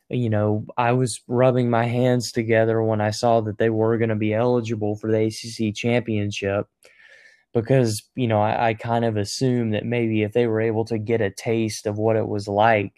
You 0.09 0.29
know, 0.29 0.65
I 0.77 0.91
was 0.91 1.21
rubbing 1.27 1.69
my 1.69 1.85
hands 1.85 2.31
together 2.31 2.83
when 2.83 2.99
I 2.99 3.11
saw 3.11 3.39
that 3.41 3.57
they 3.57 3.69
were 3.69 3.97
going 3.97 4.09
to 4.09 4.15
be 4.15 4.33
eligible 4.33 4.97
for 4.97 5.09
the 5.09 5.27
ACC 5.27 5.73
championship 5.73 6.67
because 7.53 8.03
you 8.15 8.27
know 8.27 8.41
I, 8.41 8.69
I 8.69 8.73
kind 8.73 9.05
of 9.05 9.17
assumed 9.17 9.73
that 9.73 9.85
maybe 9.85 10.23
if 10.23 10.33
they 10.33 10.47
were 10.47 10.61
able 10.61 10.85
to 10.85 10.97
get 10.97 11.21
a 11.21 11.29
taste 11.29 11.85
of 11.85 11.97
what 11.97 12.15
it 12.15 12.27
was 12.27 12.47
like 12.47 12.93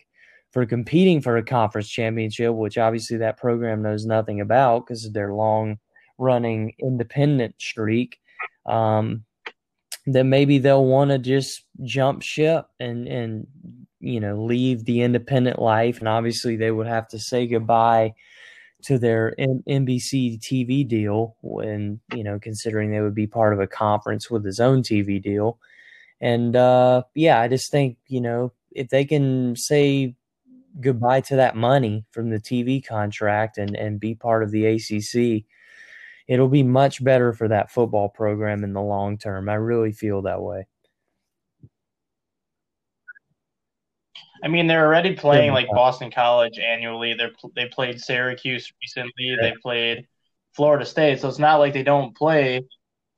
for 0.51 0.65
competing 0.65 1.19
for 1.21 1.37
a 1.37 1.43
conference 1.43 1.89
championship, 1.89 2.53
which 2.53 2.77
obviously 2.77 3.17
that 3.17 3.37
program 3.37 3.81
knows 3.81 4.05
nothing 4.05 4.39
about 4.39 4.85
because 4.85 5.05
of 5.05 5.13
their 5.13 5.33
long 5.33 5.79
running 6.19 6.73
independent 6.79 7.55
streak. 7.59 8.19
Um, 8.67 9.25
then 10.05 10.29
maybe 10.29 10.57
they'll 10.57 10.85
want 10.85 11.11
to 11.11 11.17
just 11.17 11.65
jump 11.83 12.21
ship 12.21 12.65
and 12.79 13.07
and 13.07 13.47
you 13.99 14.19
know 14.19 14.43
leave 14.43 14.85
the 14.85 15.01
independent 15.01 15.59
life 15.59 15.99
and 15.99 16.07
obviously 16.07 16.55
they 16.55 16.71
would 16.71 16.87
have 16.87 17.07
to 17.07 17.19
say 17.19 17.47
goodbye 17.47 18.13
to 18.83 18.99
their 18.99 19.33
M- 19.39 19.63
NBC 19.67 20.39
TV 20.39 20.87
deal 20.87 21.35
when 21.41 21.99
you 22.13 22.23
know 22.23 22.39
considering 22.39 22.91
they 22.91 23.01
would 23.01 23.15
be 23.15 23.27
part 23.27 23.53
of 23.53 23.59
a 23.59 23.67
conference 23.67 24.29
with 24.29 24.45
his 24.45 24.59
own 24.59 24.83
TV 24.83 25.21
deal. 25.21 25.57
And 26.21 26.55
uh, 26.55 27.03
yeah 27.15 27.39
I 27.39 27.47
just 27.47 27.71
think 27.71 27.97
you 28.07 28.21
know 28.21 28.53
if 28.71 28.89
they 28.89 29.05
can 29.05 29.55
say 29.55 30.15
goodbye 30.81 31.21
to 31.21 31.35
that 31.37 31.55
money 31.55 32.05
from 32.11 32.29
the 32.29 32.39
TV 32.39 32.85
contract 32.85 33.57
and 33.57 33.75
and 33.75 33.99
be 33.99 34.15
part 34.15 34.43
of 34.43 34.51
the 34.51 34.65
ACC 34.65 35.45
it'll 36.27 36.47
be 36.47 36.63
much 36.63 37.03
better 37.03 37.33
for 37.33 37.47
that 37.47 37.71
football 37.71 38.09
program 38.09 38.63
in 38.63 38.73
the 38.73 38.81
long 38.81 39.17
term. 39.17 39.49
I 39.49 39.55
really 39.55 39.91
feel 39.91 40.23
that 40.23 40.41
way. 40.41 40.67
I 44.43 44.49
mean, 44.49 44.67
they're 44.67 44.85
already 44.85 45.15
playing 45.15 45.53
like 45.53 45.69
Boston 45.69 46.11
College 46.11 46.59
annually. 46.59 47.13
They 47.13 47.29
they 47.55 47.67
played 47.69 48.01
Syracuse 48.01 48.71
recently. 48.81 49.37
They 49.39 49.53
played 49.61 50.05
Florida 50.53 50.85
State. 50.85 51.21
So 51.21 51.29
it's 51.29 51.39
not 51.39 51.59
like 51.59 51.71
they 51.73 51.83
don't 51.83 52.15
play 52.15 52.65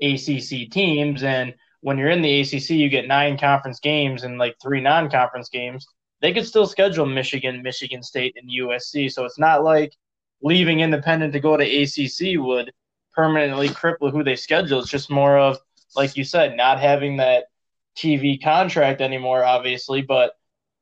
ACC 0.02 0.70
teams. 0.70 1.24
And 1.24 1.56
when 1.82 1.98
you're 1.98 2.10
in 2.10 2.22
the 2.22 2.42
ACC, 2.42 2.72
you 2.72 2.90
get 2.90 3.08
nine 3.08 3.38
conference 3.40 3.80
games 3.80 4.24
and 4.24 4.38
like 4.38 4.56
three 4.62 4.82
non-conference 4.82 5.50
games. 5.50 5.88
They 6.22 6.32
could 6.32 6.46
still 6.46 6.68
schedule 6.68 7.08
Michigan, 7.08 7.62
Michigan 7.64 8.04
State, 8.04 8.36
and 8.38 8.50
USC. 8.50 9.12
So 9.12 9.26
it's 9.26 9.40
not 9.40 9.64
like 9.64 9.94
leaving 10.42 10.82
independent 10.82 11.34
to 11.34 11.40
go 11.40 11.58
to 11.58 11.64
ACC 11.64 12.40
would 12.40 12.72
permanently 13.16 13.70
cripple 13.70 14.12
who 14.12 14.24
they 14.24 14.36
schedule. 14.36 14.80
It's 14.80 14.90
just 14.90 15.10
more 15.10 15.38
of, 15.38 15.58
like 15.96 16.18
you 16.18 16.24
said, 16.24 16.56
not 16.56 16.80
having 16.80 17.18
that 17.18 17.46
TV 17.98 18.42
contract 18.42 19.02
anymore, 19.02 19.44
obviously, 19.44 20.02
but 20.02 20.34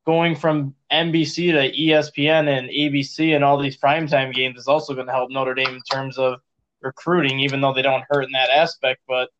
going 0.06 0.36
from 0.36 0.74
NBC 0.92 1.52
to 1.52 1.72
ESPN 1.72 2.48
and 2.48 2.68
ABC 2.68 3.34
and 3.34 3.44
all 3.44 3.60
these 3.60 3.78
primetime 3.78 4.34
games 4.34 4.58
is 4.58 4.68
also 4.68 4.94
going 4.94 5.06
to 5.06 5.12
help 5.12 5.30
Notre 5.30 5.54
Dame 5.54 5.76
in 5.76 5.82
terms 5.82 6.18
of 6.18 6.40
recruiting, 6.82 7.40
even 7.40 7.60
though 7.60 7.72
they 7.72 7.82
don't 7.82 8.04
hurt 8.10 8.22
in 8.22 8.32
that 8.32 8.50
aspect. 8.50 9.00
But 9.08 9.30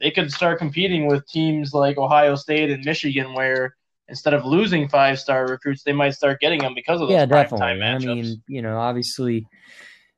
they 0.00 0.10
could 0.10 0.32
start 0.32 0.58
competing 0.58 1.06
with 1.06 1.26
teams 1.28 1.72
like 1.72 1.98
Ohio 1.98 2.34
State 2.34 2.70
and 2.70 2.84
Michigan, 2.84 3.32
where 3.34 3.76
instead 4.08 4.34
of 4.34 4.44
losing 4.44 4.88
five 4.88 5.18
star 5.18 5.46
recruits, 5.46 5.84
they 5.84 5.92
might 5.92 6.10
start 6.10 6.40
getting 6.40 6.60
them 6.60 6.74
because 6.74 7.00
of 7.00 7.08
those 7.08 7.14
yeah, 7.14 7.26
definitely. 7.26 7.82
I 7.82 7.98
mean, 7.98 8.42
you 8.48 8.60
know, 8.60 8.78
obviously 8.78 9.46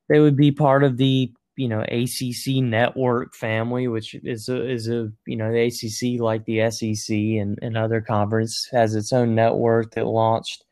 they 0.09 0.19
would 0.19 0.37
be 0.37 0.51
part 0.51 0.83
of 0.83 0.97
the 0.97 1.33
you 1.57 1.69
know 1.69 1.83
ACC 1.83 2.63
network 2.63 3.35
family, 3.35 3.89
which 3.89 4.15
is 4.15 4.49
a, 4.49 4.69
is 4.71 4.89
a 4.89 5.11
you 5.27 5.37
know 5.37 5.53
the 5.53 5.67
ACC 5.67 6.21
like 6.21 6.45
the 6.45 6.71
SEC 6.71 7.15
and, 7.15 7.59
and 7.63 7.77
other 7.77 8.01
conference 8.01 8.69
has 8.73 8.95
its 8.95 9.13
own 9.13 9.35
network 9.35 9.95
that 9.95 10.07
launched 10.07 10.65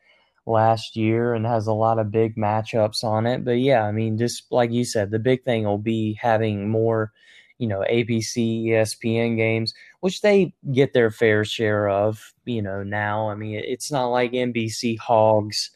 last 0.45 0.95
year 0.95 1.33
and 1.33 1.45
has 1.45 1.67
a 1.67 1.73
lot 1.73 1.99
of 1.99 2.11
big 2.11 2.35
matchups 2.35 3.03
on 3.03 3.25
it. 3.27 3.45
But 3.45 3.59
yeah, 3.59 3.83
I 3.83 3.91
mean, 3.91 4.17
just 4.17 4.51
like 4.51 4.71
you 4.71 4.83
said, 4.85 5.11
the 5.11 5.19
big 5.19 5.43
thing 5.43 5.65
will 5.65 5.77
be 5.77 6.17
having 6.19 6.69
more, 6.69 7.11
you 7.59 7.67
know, 7.67 7.83
ABC, 7.89 8.65
ESPN 8.65 9.37
games, 9.37 9.73
which 9.99 10.21
they 10.21 10.53
get 10.73 10.93
their 10.93 11.11
fair 11.11 11.45
share 11.45 11.89
of, 11.89 12.33
you 12.45 12.61
know, 12.61 12.83
now. 12.83 13.29
I 13.29 13.35
mean, 13.35 13.61
it's 13.65 13.91
not 13.91 14.07
like 14.07 14.31
NBC 14.31 14.97
hogs 14.97 15.69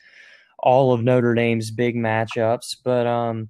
all 0.60 0.94
of 0.94 1.04
Notre 1.04 1.36
Dame's 1.36 1.70
big 1.70 1.96
matchups, 1.96 2.78
but 2.84 3.06
um 3.06 3.50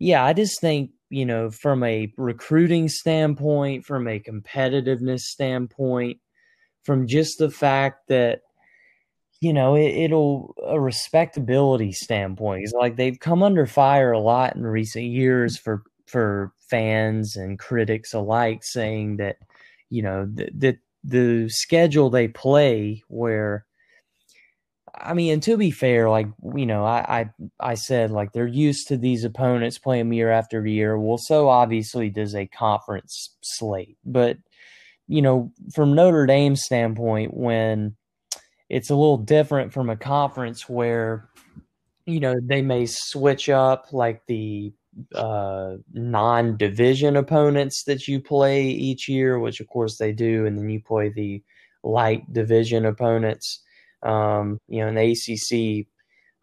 yeah, 0.00 0.24
I 0.24 0.32
just 0.32 0.60
think, 0.60 0.92
you 1.10 1.26
know, 1.26 1.50
from 1.50 1.84
a 1.84 2.12
recruiting 2.16 2.88
standpoint, 2.88 3.84
from 3.84 4.08
a 4.08 4.18
competitiveness 4.18 5.20
standpoint, 5.20 6.18
from 6.84 7.06
just 7.06 7.38
the 7.38 7.50
fact 7.50 8.08
that, 8.08 8.40
you 9.42 9.52
know, 9.52 9.76
it, 9.76 10.10
will 10.10 10.54
a 10.66 10.80
respectability 10.80 11.92
standpoint. 11.92 12.62
It's 12.64 12.72
like 12.72 12.96
they've 12.96 13.20
come 13.20 13.42
under 13.42 13.66
fire 13.66 14.12
a 14.12 14.18
lot 14.18 14.56
in 14.56 14.66
recent 14.66 15.04
years 15.04 15.58
for 15.58 15.82
for 16.06 16.52
fans 16.70 17.36
and 17.36 17.58
critics 17.58 18.14
alike, 18.14 18.64
saying 18.64 19.18
that, 19.18 19.36
you 19.90 20.02
know, 20.02 20.26
that 20.34 20.58
the, 20.58 20.78
the 21.04 21.48
schedule 21.50 22.08
they 22.08 22.26
play 22.26 23.02
where 23.08 23.66
I 24.94 25.14
mean, 25.14 25.40
to 25.40 25.56
be 25.56 25.70
fair, 25.70 26.10
like 26.10 26.26
you 26.54 26.66
know, 26.66 26.84
I, 26.84 27.20
I 27.20 27.30
I 27.60 27.74
said 27.74 28.10
like 28.10 28.32
they're 28.32 28.46
used 28.46 28.88
to 28.88 28.96
these 28.96 29.24
opponents 29.24 29.78
playing 29.78 30.12
year 30.12 30.30
after 30.30 30.66
year. 30.66 30.98
Well, 30.98 31.18
so 31.18 31.48
obviously 31.48 32.10
does 32.10 32.34
a 32.34 32.46
conference 32.46 33.36
slate, 33.42 33.98
but 34.04 34.38
you 35.08 35.22
know, 35.22 35.52
from 35.74 35.94
Notre 35.94 36.26
Dame's 36.26 36.64
standpoint, 36.64 37.36
when 37.36 37.96
it's 38.68 38.90
a 38.90 38.94
little 38.94 39.18
different 39.18 39.72
from 39.72 39.90
a 39.90 39.96
conference 39.96 40.68
where 40.68 41.28
you 42.06 42.20
know 42.20 42.36
they 42.42 42.62
may 42.62 42.86
switch 42.86 43.48
up 43.48 43.92
like 43.92 44.22
the 44.26 44.72
uh, 45.14 45.76
non-division 45.92 47.16
opponents 47.16 47.84
that 47.84 48.08
you 48.08 48.20
play 48.20 48.64
each 48.64 49.08
year, 49.08 49.38
which 49.38 49.60
of 49.60 49.68
course 49.68 49.98
they 49.98 50.12
do, 50.12 50.46
and 50.46 50.58
then 50.58 50.68
you 50.68 50.80
play 50.80 51.10
the 51.10 51.42
light 51.82 52.30
division 52.32 52.84
opponents 52.84 53.62
um, 54.02 54.60
you 54.68 54.80
know, 54.80 54.88
and 54.88 54.96
the 54.96 55.12
ACC 55.12 55.86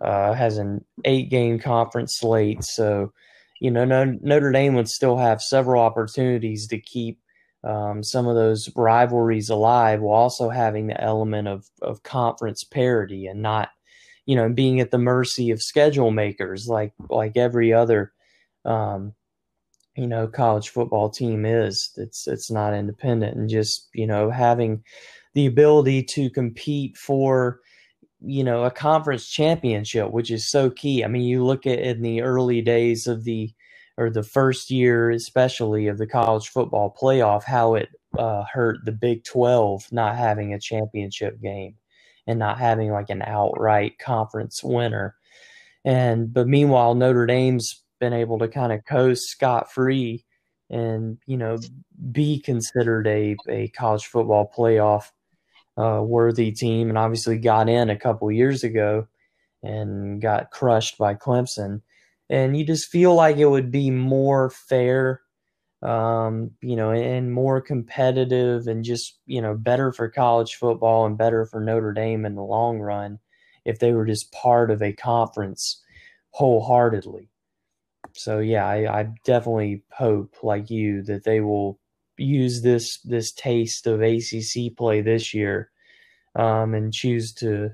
uh, 0.01 0.33
has 0.33 0.57
an 0.57 0.83
eight 1.05 1.29
game 1.29 1.59
conference 1.59 2.17
slate. 2.17 2.63
So, 2.63 3.11
you 3.59 3.71
know, 3.71 3.85
Notre 3.85 4.51
Dame 4.51 4.75
would 4.75 4.87
still 4.87 5.17
have 5.17 5.41
several 5.41 5.81
opportunities 5.81 6.67
to 6.67 6.79
keep 6.79 7.19
um, 7.63 8.03
some 8.03 8.27
of 8.27 8.35
those 8.35 8.69
rivalries 8.75 9.49
alive 9.49 10.01
while 10.01 10.21
also 10.21 10.49
having 10.49 10.87
the 10.87 11.01
element 11.01 11.47
of, 11.47 11.65
of 11.81 12.03
conference 12.03 12.63
parity 12.63 13.25
and 13.25 13.41
not, 13.41 13.69
you 14.25 14.35
know, 14.35 14.49
being 14.49 14.79
at 14.79 14.91
the 14.91 14.97
mercy 14.97 15.51
of 15.51 15.61
schedule 15.61 16.11
makers 16.11 16.67
like 16.67 16.93
like 17.09 17.35
every 17.35 17.73
other, 17.73 18.13
um, 18.65 19.13
you 19.95 20.05
know, 20.05 20.27
college 20.27 20.69
football 20.69 21.09
team 21.09 21.45
is. 21.45 21.91
It's 21.97 22.27
it's 22.27 22.51
not 22.51 22.75
independent 22.75 23.35
and 23.35 23.49
just 23.49 23.89
you 23.93 24.05
know 24.05 24.29
having 24.29 24.83
the 25.37 25.47
ability 25.47 26.03
to 26.03 26.31
compete 26.31 26.97
for 26.97 27.61
you 28.21 28.43
know 28.43 28.65
a 28.65 28.71
conference 28.71 29.29
championship 29.29 30.11
which 30.11 30.31
is 30.31 30.49
so 30.49 30.69
key. 30.71 31.03
I 31.03 31.07
mean 31.07 31.23
you 31.23 31.45
look 31.45 31.67
at 31.67 31.79
in 31.79 32.01
the 32.01 32.23
early 32.23 32.61
days 32.61 33.07
of 33.07 33.23
the 33.25 33.51
or 33.97 34.09
the 34.09 34.23
first 34.23 34.71
year 34.71 35.11
especially 35.11 35.87
of 35.87 35.99
the 35.99 36.07
college 36.07 36.49
football 36.49 36.95
playoff 37.01 37.43
how 37.43 37.75
it 37.75 37.89
uh, 38.17 38.45
hurt 38.51 38.79
the 38.85 38.93
big 38.93 39.23
12 39.25 39.87
not 39.91 40.17
having 40.17 40.53
a 40.53 40.59
championship 40.59 41.41
game 41.41 41.75
and 42.27 42.39
not 42.39 42.59
having 42.59 42.91
like 42.91 43.11
an 43.11 43.21
outright 43.23 43.99
conference 43.99 44.63
winner. 44.63 45.15
And 45.85 46.33
but 46.33 46.47
meanwhile 46.47 46.95
notre 46.95 47.27
dame's 47.27 47.83
been 47.99 48.13
able 48.13 48.39
to 48.39 48.49
kind 48.49 48.73
of 48.73 48.85
coast 48.85 49.29
scot 49.29 49.71
free 49.71 50.25
and 50.71 51.19
you 51.27 51.37
know 51.37 51.57
be 52.11 52.39
considered 52.41 53.07
a, 53.07 53.35
a 53.49 53.69
college 53.69 54.07
football 54.07 54.51
playoff 54.57 55.05
uh, 55.77 56.01
worthy 56.03 56.51
team, 56.51 56.89
and 56.89 56.97
obviously 56.97 57.37
got 57.37 57.69
in 57.69 57.89
a 57.89 57.99
couple 57.99 58.31
years 58.31 58.63
ago 58.63 59.07
and 59.63 60.21
got 60.21 60.51
crushed 60.51 60.97
by 60.97 61.13
Clemson. 61.13 61.81
And 62.29 62.57
you 62.57 62.65
just 62.65 62.89
feel 62.89 63.15
like 63.15 63.37
it 63.37 63.45
would 63.45 63.71
be 63.71 63.89
more 63.89 64.49
fair, 64.49 65.21
um, 65.81 66.51
you 66.61 66.75
know, 66.75 66.91
and 66.91 67.33
more 67.33 67.61
competitive, 67.61 68.67
and 68.67 68.83
just 68.83 69.19
you 69.25 69.41
know 69.41 69.55
better 69.55 69.91
for 69.91 70.09
college 70.09 70.55
football 70.55 71.05
and 71.05 71.17
better 71.17 71.45
for 71.45 71.59
Notre 71.61 71.93
Dame 71.93 72.25
in 72.25 72.35
the 72.35 72.43
long 72.43 72.79
run 72.79 73.19
if 73.65 73.79
they 73.79 73.91
were 73.91 74.05
just 74.05 74.31
part 74.31 74.71
of 74.71 74.81
a 74.81 74.93
conference 74.93 75.83
wholeheartedly. 76.31 77.29
So 78.13 78.39
yeah, 78.39 78.65
I, 78.65 78.99
I 78.99 79.09
definitely 79.25 79.83
hope, 79.91 80.35
like 80.41 80.69
you, 80.69 81.03
that 81.03 81.23
they 81.23 81.41
will 81.41 81.79
use 82.17 82.61
this 82.61 82.99
this 82.99 83.31
taste 83.31 83.87
of 83.87 84.01
ACC 84.01 84.75
play 84.75 85.01
this 85.01 85.33
year 85.33 85.69
um, 86.35 86.73
and 86.73 86.93
choose 86.93 87.33
to 87.33 87.71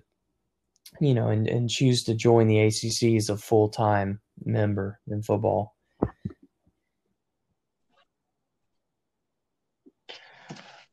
you 0.99 1.13
know 1.13 1.27
and, 1.29 1.47
and 1.47 1.69
choose 1.69 2.03
to 2.03 2.13
join 2.13 2.47
the 2.47 2.59
ACC 2.59 3.15
as 3.15 3.29
a 3.29 3.37
full 3.37 3.69
time 3.69 4.19
member 4.43 4.99
in 5.07 5.21
football. 5.21 5.75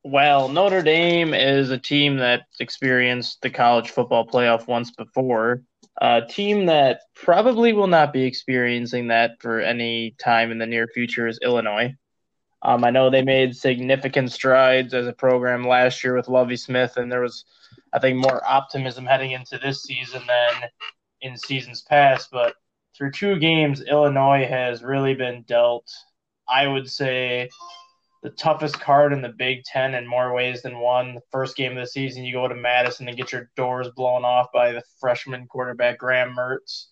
Well, 0.03 0.49
Notre 0.49 0.83
Dame 0.83 1.35
is 1.35 1.71
a 1.71 1.77
team 1.77 2.17
that 2.17 2.47
experienced 2.59 3.43
the 3.43 3.51
college 3.51 3.91
football 3.91 4.27
playoff 4.27 4.67
once 4.67 4.91
before. 4.91 5.63
A 6.01 6.23
team 6.27 6.67
that 6.67 7.03
probably 7.15 7.75
will 7.75 7.87
not 7.87 8.11
be 8.11 8.25
experiencing 8.25 9.09
that 9.09 9.33
for 9.41 9.61
any 9.61 10.13
time 10.19 10.53
in 10.53 10.59
the 10.59 10.67
near 10.67 10.87
future 10.87 11.27
is 11.27 11.39
Illinois. 11.43 11.95
Um, 12.63 12.85
I 12.85 12.91
know 12.91 13.09
they 13.09 13.23
made 13.23 13.57
significant 13.57 14.33
strides 14.33 14.93
as 14.93 15.07
a 15.07 15.13
program 15.13 15.67
last 15.67 16.05
year 16.05 16.15
with 16.15 16.29
Lovie 16.29 16.57
Smith, 16.57 16.97
and 16.97 17.11
there 17.11 17.23
was, 17.23 17.45
I 17.93 17.99
think, 17.99 18.19
more 18.19 18.47
optimism 18.47 19.07
heading 19.07 19.31
into 19.33 19.59
this 19.59 19.83
season 19.83 20.23
than 20.27 20.69
in 21.23 21.37
seasons 21.37 21.83
past. 21.83 22.29
But 22.31 22.55
through 22.97 23.13
two 23.13 23.39
games, 23.39 23.81
Illinois 23.81 24.47
has 24.47 24.83
really 24.83 25.15
been 25.15 25.43
dealt, 25.43 25.91
I 26.49 26.67
would 26.67 26.91
say, 26.91 27.49
the 28.23 28.31
toughest 28.31 28.79
card 28.79 29.15
in 29.15 29.23
the 29.23 29.31
Big 29.31 29.65
Ten 29.65 29.95
in 29.95 30.07
more 30.07 30.35
ways 30.35 30.61
than 30.61 30.81
one. 30.81 31.15
The 31.15 31.23
first 31.33 31.57
game 31.57 31.73
of 31.73 31.79
the 31.79 31.87
season, 31.87 32.25
you 32.25 32.35
go 32.35 32.47
to 32.47 32.55
Madison 32.55 33.09
and 33.09 33.17
get 33.17 33.33
your 33.33 33.51
doors 33.57 33.89
blown 33.97 34.27
off 34.27 34.49
by 34.53 34.73
the 34.73 34.83
freshman 35.01 35.47
quarterback 35.47 35.99
Graham 35.99 36.37
Mertz. 36.37 36.89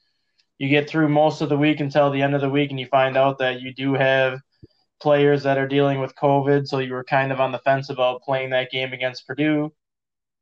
You 0.56 0.70
get 0.70 0.88
through 0.88 1.08
most 1.08 1.42
of 1.42 1.50
the 1.50 1.58
week 1.58 1.80
until 1.80 2.10
the 2.10 2.22
end 2.22 2.34
of 2.34 2.40
the 2.40 2.48
week, 2.48 2.70
and 2.70 2.80
you 2.80 2.86
find 2.86 3.18
out 3.18 3.38
that 3.38 3.60
you 3.60 3.74
do 3.74 3.92
have 3.92 4.40
players 5.00 5.42
that 5.44 5.58
are 5.58 5.68
dealing 5.68 6.00
with 6.00 6.14
COVID. 6.14 6.66
So 6.66 6.78
you 6.78 6.92
were 6.92 7.04
kind 7.04 7.32
of 7.32 7.40
on 7.40 7.52
the 7.52 7.58
fence 7.58 7.90
about 7.90 8.22
playing 8.22 8.50
that 8.50 8.70
game 8.70 8.92
against 8.92 9.26
Purdue. 9.26 9.72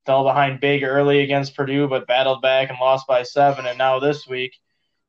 Fell 0.04 0.24
behind 0.24 0.61
big 0.61 0.84
early 0.84 1.20
against 1.20 1.57
Purdue, 1.57 1.88
but 1.88 2.07
battled 2.07 2.42
back 2.42 2.70
and 2.70 2.78
lost 2.78 3.07
by 3.07 3.22
seven. 3.22 3.66
And 3.66 3.76
now 3.76 3.98
this 3.98 4.26
week, 4.26 4.57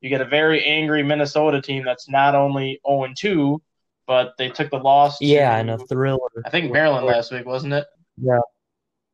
you 0.02 0.10
get 0.10 0.22
a 0.22 0.26
very 0.26 0.64
angry 0.64 1.04
Minnesota 1.04 1.62
team 1.62 1.84
that's 1.86 2.10
not 2.10 2.36
only 2.36 2.80
0 2.88 3.14
2, 3.16 3.62
but 4.06 4.34
they 4.38 4.50
took 4.50 4.70
the 4.70 4.78
loss. 4.78 5.18
Yeah, 5.22 5.52
to, 5.52 5.60
and 5.60 5.70
a 5.70 5.78
thriller. 5.88 6.30
I 6.46 6.50
think 6.50 6.72
Maryland 6.72 7.06
last 7.06 7.32
week, 7.32 7.46
wasn't 7.46 7.74
it? 7.74 7.86
Yeah. 8.22 8.40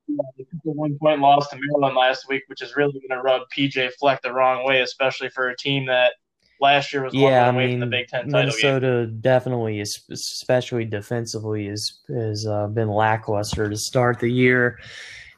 yeah 0.07 0.17
they 0.37 0.43
took 0.43 0.63
the 0.63 0.71
one 0.71 0.97
point 0.99 1.19
loss 1.19 1.49
to 1.49 1.57
Maryland 1.57 1.95
last 1.95 2.27
week, 2.29 2.43
which 2.47 2.61
is 2.61 2.75
really 2.75 2.93
going 2.93 3.09
to 3.09 3.21
rub 3.21 3.43
PJ 3.55 3.93
Fleck 3.93 4.21
the 4.21 4.33
wrong 4.33 4.65
way, 4.65 4.81
especially 4.81 5.29
for 5.29 5.49
a 5.49 5.57
team 5.57 5.85
that 5.87 6.13
last 6.63 6.91
year 6.91 7.03
was 7.03 7.13
yeah, 7.13 7.47
I 7.47 7.51
mean, 7.51 7.71
from 7.71 7.79
the 7.81 7.85
Big 7.85 8.07
Ten 8.07 8.31
Minnesota 8.31 9.05
definitely, 9.05 9.79
is, 9.79 9.99
especially 10.09 10.85
defensively, 10.85 11.67
is 11.67 12.01
has 12.07 12.47
uh, 12.47 12.67
been 12.67 12.89
lackluster 12.89 13.69
to 13.69 13.77
start 13.77 14.19
the 14.19 14.31
year. 14.31 14.79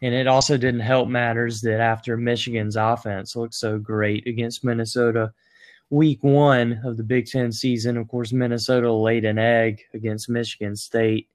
And 0.02 0.14
it 0.14 0.28
also 0.28 0.58
didn't 0.58 0.82
help 0.82 1.10
matters 1.10 1.62
that 1.62 1.80
after 1.80 2.16
Michigan's 2.16 2.76
offense 2.76 3.36
looked 3.36 3.56
so 3.56 3.80
great 3.80 4.28
against 4.28 4.64
Minnesota 4.64 5.34
week 5.90 6.24
one 6.24 6.82
of 6.84 6.98
the 6.98 7.04
Big 7.04 7.28
Ten 7.28 7.52
season, 7.52 7.98
of 7.98 8.08
course, 8.08 8.34
Minnesota 8.34 8.92
laid 8.92 9.26
an 9.26 9.38
egg 9.38 9.82
against 9.94 10.30
Michigan 10.30 10.76
State 10.76 11.30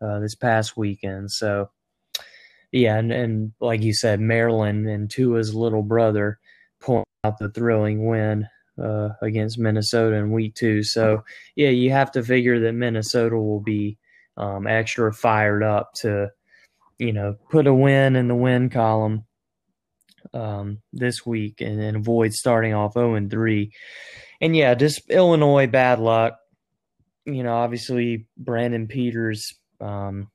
uh, 0.00 0.18
this 0.18 0.34
past 0.34 0.76
weekend. 0.76 1.30
So, 1.30 1.70
yeah, 2.72 2.96
and, 2.98 3.12
and 3.12 3.52
like 3.60 3.82
you 3.82 3.94
said, 3.94 4.20
Maryland 4.20 4.88
and 4.88 5.10
Tua's 5.10 5.54
little 5.54 5.82
brother 5.82 6.38
pulling 6.80 7.04
out 7.24 7.38
the 7.38 7.50
thrilling 7.50 8.06
win 8.06 8.48
uh, 8.82 9.10
against 9.22 9.58
Minnesota 9.58 10.16
in 10.16 10.30
week 10.30 10.54
two. 10.54 10.82
So, 10.82 11.24
yeah, 11.54 11.70
you 11.70 11.90
have 11.90 12.12
to 12.12 12.22
figure 12.22 12.60
that 12.60 12.72
Minnesota 12.72 13.36
will 13.36 13.60
be 13.60 13.98
um, 14.36 14.66
extra 14.66 15.12
fired 15.12 15.62
up 15.62 15.94
to 15.94 16.30
you 16.98 17.12
know, 17.12 17.36
put 17.50 17.66
a 17.66 17.74
win 17.74 18.16
in 18.16 18.28
the 18.28 18.34
win 18.34 18.70
column 18.70 19.24
um, 20.32 20.78
this 20.92 21.26
week 21.26 21.60
and, 21.60 21.80
and 21.80 21.96
avoid 21.96 22.32
starting 22.32 22.74
off 22.74 22.94
0 22.94 23.14
and 23.14 23.30
3. 23.30 23.70
And 24.40 24.56
yeah, 24.56 24.74
just 24.74 25.08
Illinois 25.10 25.66
bad 25.66 25.98
luck. 25.98 26.38
You 27.24 27.42
know, 27.42 27.54
obviously 27.54 28.26
Brandon 28.36 28.86
Peters 28.86 29.54
um, 29.80 30.30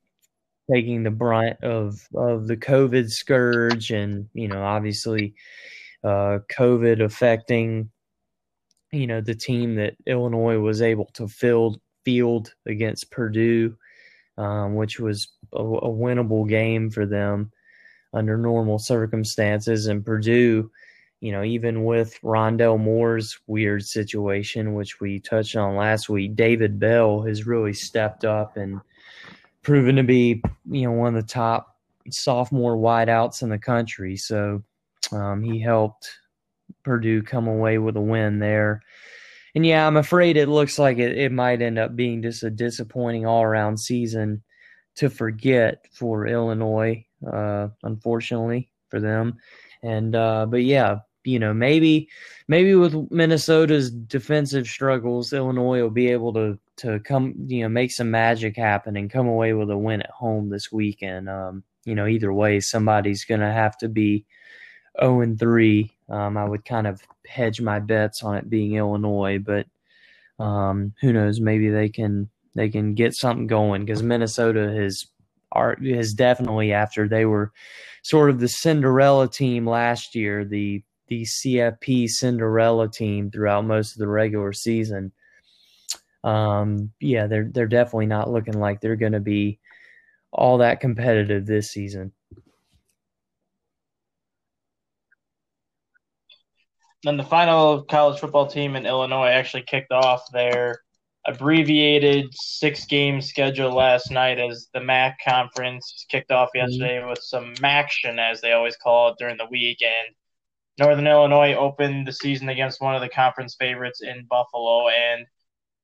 taking 0.72 1.04
the 1.04 1.12
brunt 1.12 1.64
of 1.64 2.00
of 2.14 2.48
the 2.48 2.58
COVID 2.58 3.10
scourge, 3.10 3.92
and 3.92 4.28
you 4.34 4.50
know, 4.50 4.62
obviously 4.62 5.34
uh, 6.04 6.39
COVID 6.52 7.02
affecting 7.02 7.92
you 8.92 9.08
know 9.08 9.22
the 9.22 9.36
team 9.36 9.76
that 9.76 9.96
Illinois 10.06 10.60
was 10.60 10.82
able 10.82 11.06
to 11.14 11.28
field 11.28 11.80
field 12.04 12.54
against 12.66 13.12
Purdue 13.12 13.76
um, 14.38 14.76
which 14.76 15.00
was 15.00 15.28
a, 15.54 15.62
a, 15.62 15.89
winnable 15.89 16.48
game 16.48 16.89
for 16.89 17.06
them 17.06 17.52
under 18.14 18.38
normal 18.38 18.80
circumstances. 18.80 19.88
And 19.88 20.06
Purdue, 20.06 20.72
you 21.20 21.32
know, 21.32 21.44
even 21.44 21.84
with 21.86 22.20
Rondale 22.24 22.80
Moore's 22.80 23.38
weird 23.48 23.84
situation, 23.84 24.74
which 24.74 25.00
we 25.00 25.20
touched 25.20 25.56
on 25.56 25.76
last 25.76 26.10
week, 26.10 26.36
David 26.36 26.80
Bell 26.80 27.22
has 27.22 27.46
really 27.46 27.74
stepped 27.74 28.26
up 28.26 28.58
and 28.58 28.80
proven 29.62 29.96
to 29.98 30.04
be, 30.04 30.42
you 30.70 30.84
know, 30.84 30.92
one 30.92 31.16
of 31.16 31.22
the 31.22 31.34
top 31.34 31.78
sophomore 32.10 32.78
wideouts 32.78 33.44
in 33.44 33.50
the 33.50 33.60
country. 33.60 34.18
So 34.18 34.64
um, 35.12 35.44
he 35.44 35.60
helped 35.60 36.10
Purdue 36.84 37.22
come 37.24 37.47
away 37.47 37.78
with 37.78 37.95
a 37.97 38.01
win 38.01 38.39
there 38.39 38.82
and 39.53 39.65
yeah, 39.65 39.86
I'm 39.86 39.97
afraid 39.97 40.38
it 40.38 40.47
looks 40.47 40.80
like 40.80 40.97
it, 40.97 41.17
it 41.17 41.32
might 41.32 41.61
end 41.61 41.78
up 41.78 41.95
being 41.95 42.22
just 42.22 42.43
a 42.43 42.49
disappointing 42.49 43.26
all 43.26 43.43
around 43.43 43.80
season 43.80 44.43
to 44.95 45.09
forget 45.09 45.86
for 45.91 46.28
Illinois, 46.28 47.05
uh, 47.32 47.67
unfortunately 47.84 48.72
for 48.89 48.99
them. 48.99 49.38
And 49.84 50.15
uh, 50.15 50.45
but 50.45 50.63
yeah, 50.63 50.99
you 51.24 51.39
know, 51.39 51.53
maybe 51.53 52.09
maybe 52.47 52.76
with 52.76 53.11
Minnesota's 53.11 53.91
defensive 53.91 54.67
struggles, 54.67 55.34
Illinois 55.34 55.82
will 55.82 55.89
be 55.89 56.09
able 56.09 56.34
to 56.34 56.57
to 56.78 56.99
come, 57.01 57.34
you 57.47 57.63
know, 57.63 57.69
make 57.69 57.91
some 57.91 58.09
magic 58.09 58.55
happen 58.55 58.95
and 58.95 59.11
come 59.11 59.28
away 59.28 59.53
with 59.53 59.69
a 59.69 59.78
win 59.78 60.01
at 60.01 60.09
home 60.11 60.49
this 60.49 60.72
weekend. 60.72 61.30
Um, 61.30 61.63
you 61.84 61.95
know, 61.95 62.07
either 62.07 62.32
way, 62.32 62.59
somebody's 62.59 63.26
going 63.26 63.41
to 63.41 63.51
have 63.51 63.78
to 63.80 63.89
be 63.89 64.26
0 65.00 65.22
and 65.22 65.39
3 65.39 65.92
um, 66.12 66.36
I 66.36 66.44
would 66.44 66.66
kind 66.66 66.88
of 66.88 67.02
hedge 67.26 67.62
my 67.62 67.80
bets 67.80 68.22
on 68.22 68.36
it 68.36 68.50
being 68.50 68.76
Illinois, 68.76 69.39
but 69.39 69.66
um, 70.39 70.94
who 71.00 71.14
knows? 71.14 71.39
Maybe 71.39 71.70
they 71.70 71.88
can 71.88 72.30
they 72.54 72.68
can 72.68 72.94
get 72.96 73.14
something 73.14 73.48
going 73.48 73.86
because 73.86 74.04
Minnesota 74.04 74.74
has 74.74 75.08
are 75.54 75.78
has 75.82 76.14
definitely 76.14 76.74
after 76.74 77.08
they 77.08 77.26
were 77.26 77.54
sort 78.04 78.30
of 78.30 78.39
the 78.39 78.50
Cinderella 78.50 79.30
team 79.30 79.66
last 79.66 80.16
year, 80.16 80.44
the 80.44 80.84
the 81.08 81.22
CFP 81.24 82.10
Cinderella 82.10 82.89
team 82.89 83.32
throughout 83.32 83.66
most 83.66 83.94
of 83.94 84.00
the 84.00 84.08
regular 84.08 84.52
season. 84.52 85.14
Um, 86.26 86.92
yeah, 87.00 87.28
they're 87.28 87.50
they're 87.54 87.68
definitely 87.68 88.08
not 88.08 88.30
looking 88.30 88.60
like 88.60 88.82
they're 88.82 88.98
going 88.98 89.14
to 89.14 89.22
be 89.22 89.60
all 90.34 90.58
that 90.58 90.82
competitive 90.82 91.46
this 91.46 91.72
season. 91.72 92.12
Then 97.04 97.18
the 97.18 97.24
final 97.24 97.84
college 97.84 98.20
football 98.20 98.47
team 98.47 98.76
in 98.76 98.86
Illinois 98.86 99.30
actually 99.30 99.64
kicked 99.64 99.91
off 99.91 100.32
their 100.32 100.82
abbreviated 101.26 102.34
six 102.34 102.86
game 102.86 103.22
schedule 103.22 103.72
last 103.72 104.12
night 104.12 104.39
as 104.39 104.68
the 104.74 104.80
MAC 104.80 105.18
conference 105.24 106.06
kicked 106.10 106.32
off 106.32 106.49
mm-hmm. 106.49 106.70
yesterday 106.70 106.97
mm-hmm. 106.97 107.10
with 107.10 107.20
some 107.22 107.54
MACtion, 107.56 108.20
as 108.20 108.41
they 108.41 108.54
always 108.54 108.78
call 108.78 109.10
it, 109.10 109.16
during 109.20 109.38
the 109.38 109.47
week. 109.49 109.82
And 109.82 110.16
Northern 110.80 111.08
Illinois 111.08 111.54
opened 111.54 112.08
the 112.08 112.14
season 112.14 112.49
against 112.49 112.82
one 112.82 112.95
of 112.95 113.02
the 113.02 113.10
conference 113.10 113.56
favorites 113.56 114.02
in 114.02 114.26
Buffalo. 114.30 114.89
And 114.89 115.26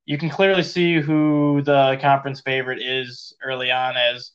you 0.05 0.17
can 0.17 0.29
clearly 0.29 0.63
see 0.63 0.99
who 0.99 1.61
the 1.63 1.97
conference 2.01 2.41
favorite 2.41 2.81
is 2.81 3.35
early 3.43 3.71
on, 3.71 3.95
as 3.95 4.31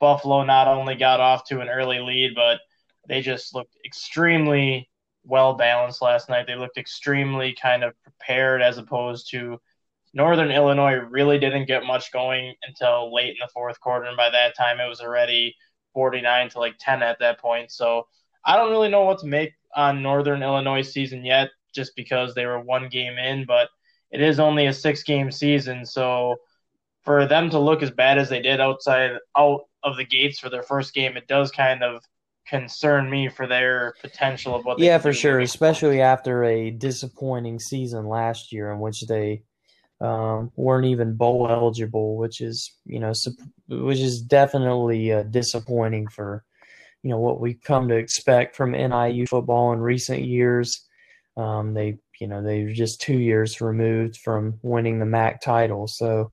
Buffalo 0.00 0.42
not 0.44 0.66
only 0.66 0.96
got 0.96 1.20
off 1.20 1.44
to 1.44 1.60
an 1.60 1.68
early 1.68 2.00
lead, 2.00 2.32
but 2.34 2.60
they 3.08 3.20
just 3.20 3.54
looked 3.54 3.76
extremely 3.84 4.89
well 5.30 5.54
balanced 5.54 6.02
last 6.02 6.28
night. 6.28 6.46
They 6.46 6.56
looked 6.56 6.76
extremely 6.76 7.54
kind 7.54 7.84
of 7.84 7.94
prepared 8.02 8.60
as 8.60 8.78
opposed 8.78 9.30
to 9.30 9.58
Northern 10.12 10.50
Illinois 10.50 10.94
really 10.94 11.38
didn't 11.38 11.66
get 11.66 11.84
much 11.84 12.12
going 12.12 12.54
until 12.66 13.14
late 13.14 13.30
in 13.30 13.36
the 13.40 13.48
fourth 13.54 13.80
quarter, 13.80 14.06
and 14.06 14.16
by 14.16 14.28
that 14.30 14.56
time 14.56 14.80
it 14.80 14.88
was 14.88 15.00
already 15.00 15.54
49 15.94 16.50
to 16.50 16.58
like 16.58 16.74
10 16.80 17.02
at 17.02 17.18
that 17.20 17.38
point. 17.38 17.70
So 17.70 18.06
I 18.44 18.56
don't 18.56 18.70
really 18.70 18.88
know 18.88 19.04
what 19.04 19.20
to 19.20 19.26
make 19.26 19.52
on 19.76 20.02
Northern 20.02 20.42
Illinois 20.42 20.82
season 20.82 21.24
yet, 21.24 21.50
just 21.72 21.94
because 21.94 22.34
they 22.34 22.46
were 22.46 22.60
one 22.60 22.88
game 22.88 23.18
in, 23.18 23.46
but 23.46 23.68
it 24.10 24.20
is 24.20 24.40
only 24.40 24.66
a 24.66 24.72
six 24.72 25.04
game 25.04 25.30
season, 25.30 25.86
so 25.86 26.36
for 27.02 27.26
them 27.26 27.48
to 27.50 27.58
look 27.58 27.82
as 27.82 27.90
bad 27.90 28.18
as 28.18 28.28
they 28.28 28.42
did 28.42 28.60
outside 28.60 29.12
out 29.36 29.62
of 29.82 29.96
the 29.96 30.04
gates 30.04 30.38
for 30.38 30.50
their 30.50 30.62
first 30.62 30.92
game, 30.92 31.16
it 31.16 31.26
does 31.28 31.50
kind 31.50 31.82
of 31.82 32.02
concern 32.50 33.08
me 33.08 33.28
for 33.28 33.46
their 33.46 33.94
potential 34.02 34.54
of 34.56 34.64
what. 34.64 34.78
yeah, 34.78 34.98
for 34.98 35.12
sure, 35.12 35.38
especially 35.38 36.02
after 36.02 36.44
a 36.44 36.70
disappointing 36.70 37.60
season 37.60 38.06
last 38.06 38.52
year 38.52 38.72
in 38.72 38.80
which 38.80 39.06
they 39.06 39.42
um, 40.00 40.50
weren't 40.56 40.86
even 40.86 41.14
bowl 41.16 41.46
eligible, 41.48 42.16
which 42.16 42.40
is 42.40 42.72
you 42.84 42.98
know 42.98 43.12
which 43.68 44.00
is 44.00 44.20
definitely 44.20 45.12
uh, 45.12 45.22
disappointing 45.22 46.08
for 46.08 46.44
you 47.02 47.10
know 47.10 47.18
what 47.18 47.40
we've 47.40 47.62
come 47.62 47.88
to 47.88 47.96
expect 47.96 48.56
from 48.56 48.72
NIU 48.72 49.26
football 49.26 49.72
in 49.72 49.80
recent 49.80 50.22
years. 50.22 50.86
Um, 51.36 51.72
they 51.72 51.98
you 52.20 52.26
know 52.26 52.42
they're 52.42 52.72
just 52.72 53.00
two 53.00 53.18
years 53.18 53.60
removed 53.60 54.16
from 54.16 54.58
winning 54.62 54.98
the 54.98 55.06
MAC 55.06 55.40
title, 55.40 55.86
so 55.86 56.32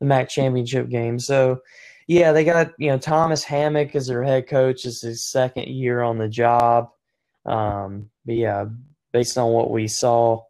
the 0.00 0.06
MAC 0.06 0.28
championship 0.28 0.90
game. 0.90 1.18
So 1.18 1.60
yeah, 2.06 2.32
they 2.32 2.44
got 2.44 2.72
you 2.78 2.90
know 2.90 2.98
Thomas 2.98 3.44
Hammock 3.44 3.94
as 3.94 4.06
their 4.06 4.22
head 4.22 4.46
coach. 4.46 4.84
Is 4.84 5.00
his 5.00 5.24
second 5.24 5.68
year 5.68 6.02
on 6.02 6.18
the 6.18 6.28
job. 6.28 6.90
Um, 7.46 8.10
but 8.24 8.36
yeah, 8.36 8.66
based 9.12 9.38
on 9.38 9.52
what 9.52 9.70
we 9.70 9.88
saw 9.88 10.42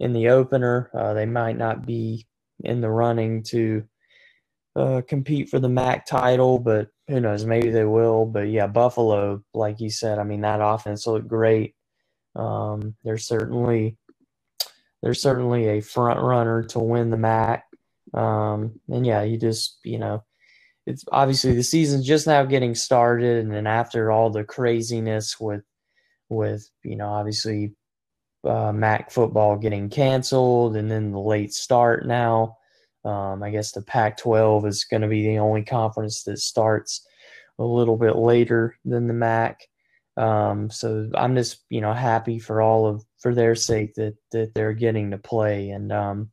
in 0.00 0.12
the 0.12 0.28
opener, 0.28 0.90
uh, 0.94 1.14
they 1.14 1.26
might 1.26 1.56
not 1.56 1.86
be 1.86 2.26
in 2.62 2.80
the 2.80 2.90
running 2.90 3.42
to 3.44 3.84
uh, 4.76 5.02
compete 5.06 5.48
for 5.48 5.58
the 5.58 5.68
MAC 5.68 6.06
title, 6.06 6.58
but 6.58 6.88
who 7.08 7.20
knows? 7.20 7.44
Maybe 7.44 7.70
they 7.70 7.84
will. 7.84 8.26
But 8.26 8.48
yeah, 8.48 8.66
Buffalo, 8.66 9.42
like 9.52 9.80
you 9.80 9.90
said, 9.90 10.18
I 10.18 10.24
mean 10.24 10.40
that 10.42 10.60
offense 10.62 11.06
looked 11.06 11.28
great. 11.28 11.74
Um, 12.34 12.96
they're 13.04 13.18
certainly 13.18 13.96
they're 15.02 15.14
certainly 15.14 15.68
a 15.68 15.80
front 15.80 16.20
runner 16.20 16.62
to 16.64 16.78
win 16.78 17.10
the 17.10 17.16
MAC. 17.16 17.64
Um, 18.14 18.80
and 18.88 19.06
yeah, 19.06 19.22
you 19.22 19.38
just 19.38 19.78
you 19.84 19.98
know, 19.98 20.24
it's 20.86 21.04
obviously 21.10 21.54
the 21.54 21.62
season's 21.62 22.06
just 22.06 22.26
now 22.26 22.44
getting 22.44 22.74
started, 22.74 23.44
and 23.44 23.52
then 23.52 23.66
after 23.66 24.10
all 24.10 24.30
the 24.30 24.44
craziness 24.44 25.38
with 25.40 25.62
with 26.28 26.68
you 26.82 26.96
know 26.96 27.08
obviously 27.08 27.74
uh, 28.44 28.72
MAC 28.72 29.10
football 29.10 29.56
getting 29.56 29.88
canceled, 29.88 30.76
and 30.76 30.90
then 30.90 31.12
the 31.12 31.20
late 31.20 31.52
start 31.52 32.06
now. 32.06 32.58
Um, 33.04 33.42
I 33.42 33.50
guess 33.50 33.72
the 33.72 33.82
Pac-12 33.82 34.66
is 34.66 34.84
going 34.84 35.02
to 35.02 35.08
be 35.08 35.26
the 35.26 35.38
only 35.38 35.62
conference 35.62 36.22
that 36.22 36.38
starts 36.38 37.06
a 37.58 37.64
little 37.64 37.98
bit 37.98 38.16
later 38.16 38.78
than 38.86 39.08
the 39.08 39.12
MAC. 39.12 39.60
Um, 40.16 40.70
so 40.70 41.10
I'm 41.14 41.34
just 41.34 41.64
you 41.70 41.80
know 41.80 41.92
happy 41.92 42.38
for 42.38 42.62
all 42.62 42.86
of 42.86 43.04
for 43.20 43.34
their 43.34 43.54
sake 43.54 43.94
that 43.94 44.16
that 44.32 44.54
they're 44.54 44.74
getting 44.74 45.10
to 45.10 45.18
play, 45.18 45.70
and 45.70 45.90
um, 45.92 46.30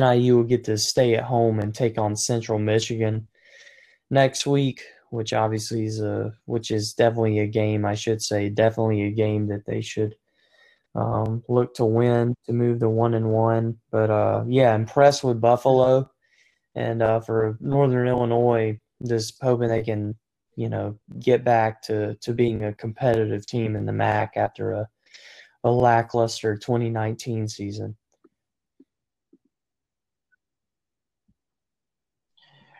NIU 0.00 0.36
will 0.36 0.44
get 0.44 0.64
to 0.64 0.78
stay 0.78 1.14
at 1.14 1.24
home 1.24 1.60
and 1.60 1.74
take 1.74 1.98
on 1.98 2.16
Central 2.16 2.58
Michigan 2.58 3.28
next 4.10 4.46
week, 4.46 4.82
which 5.10 5.32
obviously 5.32 5.84
is 5.84 6.00
a 6.00 6.32
which 6.46 6.70
is 6.70 6.94
definitely 6.94 7.38
a 7.38 7.46
game 7.46 7.84
I 7.84 7.94
should 7.94 8.22
say 8.22 8.48
definitely 8.48 9.02
a 9.02 9.10
game 9.10 9.48
that 9.48 9.66
they 9.66 9.80
should 9.80 10.14
um, 10.94 11.42
look 11.48 11.74
to 11.74 11.84
win 11.84 12.34
to 12.46 12.52
move 12.52 12.80
to 12.80 12.88
one 12.88 13.14
and 13.14 13.30
one. 13.30 13.78
But 13.90 14.10
uh, 14.10 14.44
yeah, 14.48 14.74
impressed 14.74 15.24
with 15.24 15.40
Buffalo, 15.40 16.10
and 16.74 17.02
uh, 17.02 17.20
for 17.20 17.56
Northern 17.60 18.08
Illinois, 18.08 18.78
just 19.06 19.36
hoping 19.42 19.68
they 19.68 19.82
can 19.82 20.16
you 20.56 20.68
know 20.68 20.98
get 21.18 21.44
back 21.44 21.82
to 21.82 22.14
to 22.16 22.32
being 22.32 22.64
a 22.64 22.74
competitive 22.74 23.46
team 23.46 23.76
in 23.76 23.86
the 23.86 23.92
MAC 23.92 24.36
after 24.36 24.72
a 24.72 24.88
a 25.64 25.70
lackluster 25.70 26.56
2019 26.56 27.48
season. 27.48 27.96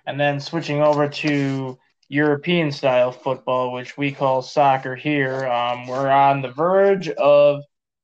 And 0.07 0.21
then 0.21 0.41
switching 0.41 0.83
over 0.83 1.09
to 1.09 1.79
European 2.09 2.71
style 2.71 3.11
football, 3.11 3.73
which 3.73 3.97
we 3.97 4.13
call 4.13 4.43
soccer 4.43 4.95
here, 4.95 5.47
um, 5.47 5.87
we're 5.87 6.11
on 6.11 6.43
the 6.43 6.53
verge 6.53 7.09
of 7.09 7.63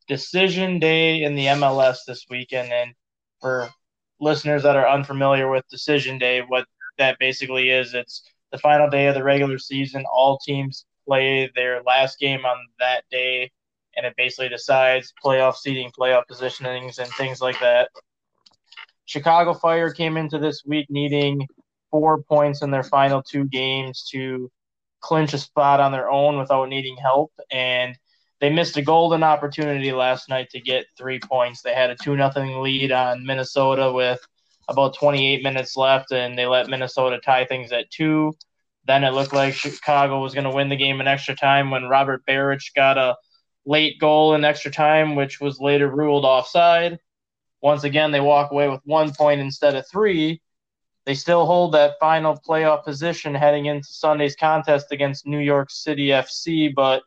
decision 0.08 0.78
day 0.78 1.22
in 1.22 1.34
the 1.34 1.46
MLS 1.46 1.98
this 2.06 2.26
weekend. 2.30 2.72
And 2.72 2.94
for 3.40 3.68
listeners 4.18 4.62
that 4.62 4.76
are 4.76 4.88
unfamiliar 4.88 5.50
with 5.50 5.68
decision 5.68 6.18
day, 6.18 6.42
what 6.46 6.66
that 6.98 7.18
basically 7.18 7.70
is, 7.70 7.94
it's 7.94 8.22
the 8.50 8.58
final 8.58 8.88
day 8.88 9.06
of 9.06 9.14
the 9.14 9.22
regular 9.22 9.58
season. 9.58 10.04
All 10.12 10.38
teams 10.38 10.86
play 11.06 11.50
their 11.54 11.82
last 11.82 12.18
game 12.18 12.44
on 12.44 12.56
that 12.78 13.04
day, 13.10 13.50
and 13.96 14.06
it 14.06 14.14
basically 14.16 14.48
decides 14.48 15.12
playoff 15.24 15.56
seeding, 15.56 15.90
playoff 15.98 16.24
positionings, 16.30 16.98
and 16.98 17.08
things 17.12 17.40
like 17.40 17.58
that. 17.60 17.90
Chicago 19.06 19.54
Fire 19.54 19.92
came 19.92 20.16
into 20.16 20.38
this 20.38 20.62
week 20.64 20.86
needing 20.88 21.46
four 21.90 22.22
points 22.22 22.62
in 22.62 22.70
their 22.70 22.82
final 22.82 23.22
two 23.22 23.44
games 23.44 24.08
to 24.12 24.50
clinch 25.00 25.32
a 25.34 25.38
spot 25.38 25.80
on 25.80 25.92
their 25.92 26.10
own 26.10 26.38
without 26.38 26.68
needing 26.68 26.96
help. 26.96 27.32
And 27.50 27.96
they 28.40 28.50
missed 28.50 28.76
a 28.76 28.82
golden 28.82 29.22
opportunity 29.22 29.92
last 29.92 30.28
night 30.28 30.50
to 30.50 30.60
get 30.60 30.86
three 30.96 31.20
points. 31.20 31.62
They 31.62 31.74
had 31.74 31.90
a 31.90 31.96
2 31.96 32.16
0 32.16 32.62
lead 32.62 32.92
on 32.92 33.26
Minnesota 33.26 33.92
with 33.92 34.20
about 34.68 34.94
28 34.94 35.42
minutes 35.42 35.76
left, 35.76 36.12
and 36.12 36.38
they 36.38 36.46
let 36.46 36.68
Minnesota 36.68 37.18
tie 37.18 37.44
things 37.44 37.72
at 37.72 37.90
two. 37.90 38.32
Then 38.86 39.04
it 39.04 39.12
looked 39.12 39.34
like 39.34 39.54
Chicago 39.54 40.20
was 40.20 40.32
going 40.32 40.44
to 40.44 40.54
win 40.54 40.68
the 40.68 40.76
game 40.76 41.00
in 41.00 41.08
extra 41.08 41.34
time 41.34 41.70
when 41.70 41.84
Robert 41.84 42.24
Beric 42.24 42.62
got 42.74 42.96
a 42.96 43.16
late 43.66 43.98
goal 44.00 44.34
in 44.34 44.44
extra 44.44 44.70
time, 44.70 45.16
which 45.16 45.40
was 45.40 45.60
later 45.60 45.88
ruled 45.88 46.24
offside. 46.24 46.98
Once 47.60 47.84
again, 47.84 48.10
they 48.10 48.20
walk 48.20 48.52
away 48.52 48.68
with 48.68 48.80
one 48.84 49.12
point 49.12 49.40
instead 49.40 49.74
of 49.74 49.84
three. 49.90 50.40
They 51.10 51.14
still 51.14 51.44
hold 51.44 51.72
that 51.72 51.98
final 51.98 52.36
playoff 52.36 52.84
position 52.84 53.34
heading 53.34 53.66
into 53.66 53.88
Sunday's 53.88 54.36
contest 54.36 54.92
against 54.92 55.26
New 55.26 55.40
York 55.40 55.68
City 55.68 56.10
FC, 56.10 56.72
but 56.72 57.02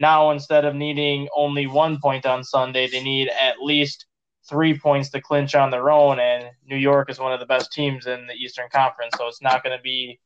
now 0.00 0.30
instead 0.30 0.64
of 0.64 0.74
needing 0.74 1.28
only 1.36 1.66
one 1.66 2.00
point 2.00 2.24
on 2.24 2.44
Sunday, 2.44 2.88
they 2.88 3.02
need 3.02 3.28
at 3.28 3.60
least 3.60 4.06
three 4.48 4.78
points 4.78 5.10
to 5.10 5.20
clinch 5.20 5.54
on 5.54 5.70
their 5.70 5.90
own. 5.90 6.18
And 6.18 6.46
New 6.64 6.78
York 6.78 7.10
is 7.10 7.18
one 7.18 7.34
of 7.34 7.40
the 7.40 7.44
best 7.44 7.70
teams 7.72 8.06
in 8.06 8.26
the 8.26 8.32
Eastern 8.32 8.70
Conference, 8.72 9.12
so 9.18 9.28
it's 9.28 9.42
not 9.42 9.62
going 9.62 9.76
to 9.76 9.82
be 9.82 10.18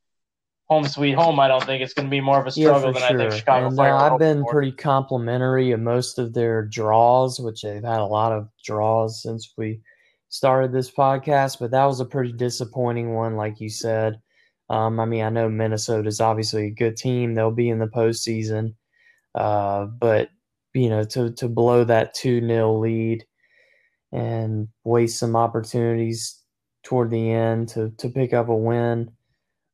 home 0.69 0.87
sweet 0.87 1.15
home. 1.15 1.37
I 1.37 1.49
don't 1.49 1.65
think 1.65 1.83
it's 1.83 1.93
going 1.93 2.07
to 2.07 2.09
be 2.09 2.21
more 2.21 2.39
of 2.39 2.47
a 2.47 2.51
struggle 2.51 2.93
yeah, 2.93 3.09
than 3.09 3.09
sure. 3.09 3.19
I 3.19 3.29
think 3.29 3.33
Chicago 3.33 3.67
and, 3.67 3.73
uh, 3.77 3.83
Fire. 3.83 3.93
I've 3.93 4.19
been 4.19 4.43
for. 4.43 4.53
pretty 4.53 4.71
complimentary 4.71 5.71
of 5.71 5.81
most 5.81 6.17
of 6.17 6.33
their 6.33 6.63
draws, 6.63 7.41
which 7.41 7.63
they've 7.63 7.83
had 7.83 7.99
a 7.99 8.05
lot 8.05 8.31
of 8.31 8.47
draws 8.63 9.21
since 9.21 9.51
we 9.57 9.81
started 10.29 10.71
this 10.71 10.91
podcast, 10.91 11.59
but 11.59 11.71
that 11.71 11.85
was 11.85 11.99
a 11.99 12.05
pretty 12.05 12.33
disappointing 12.33 13.13
one, 13.13 13.35
like 13.35 13.59
you 13.59 13.69
said. 13.69 14.19
Um, 14.69 14.99
I 14.99 15.05
mean, 15.05 15.23
I 15.23 15.29
know 15.29 15.49
Minnesota 15.49 16.07
is 16.07 16.19
obviously 16.21 16.67
a 16.67 16.71
good 16.71 16.97
team; 16.97 17.33
they'll 17.33 17.51
be 17.51 17.69
in 17.69 17.79
the 17.79 17.87
postseason, 17.87 18.75
uh, 19.35 19.85
but 19.85 20.29
you 20.73 20.89
know, 20.89 21.03
to 21.05 21.31
to 21.33 21.47
blow 21.47 21.83
that 21.85 22.13
two 22.13 22.41
0 22.45 22.79
lead 22.79 23.25
and 24.11 24.67
waste 24.83 25.19
some 25.19 25.35
opportunities 25.35 26.41
toward 26.83 27.09
the 27.11 27.31
end 27.31 27.69
to 27.69 27.91
to 27.97 28.09
pick 28.09 28.33
up 28.33 28.49
a 28.49 28.55
win, 28.55 29.11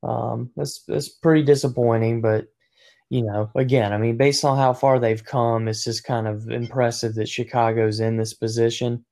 um, 0.04 0.52
that's 0.56 0.84
that's 0.88 1.10
pretty 1.10 1.44
disappointing. 1.44 2.22
But 2.22 2.46
you 3.10 3.24
know, 3.24 3.52
again, 3.56 3.94
I 3.94 3.98
mean, 3.98 4.18
based 4.18 4.46
on 4.46 4.58
how 4.58 4.74
far 4.74 5.00
they've 5.00 5.24
come, 5.24 5.68
it's 5.68 5.84
just 5.84 6.04
kind 6.04 6.28
of 6.28 6.50
impressive 6.50 7.16
that 7.16 7.30
Chicago's 7.30 8.00
in 8.00 8.18
this 8.18 8.34
position. 8.34 9.06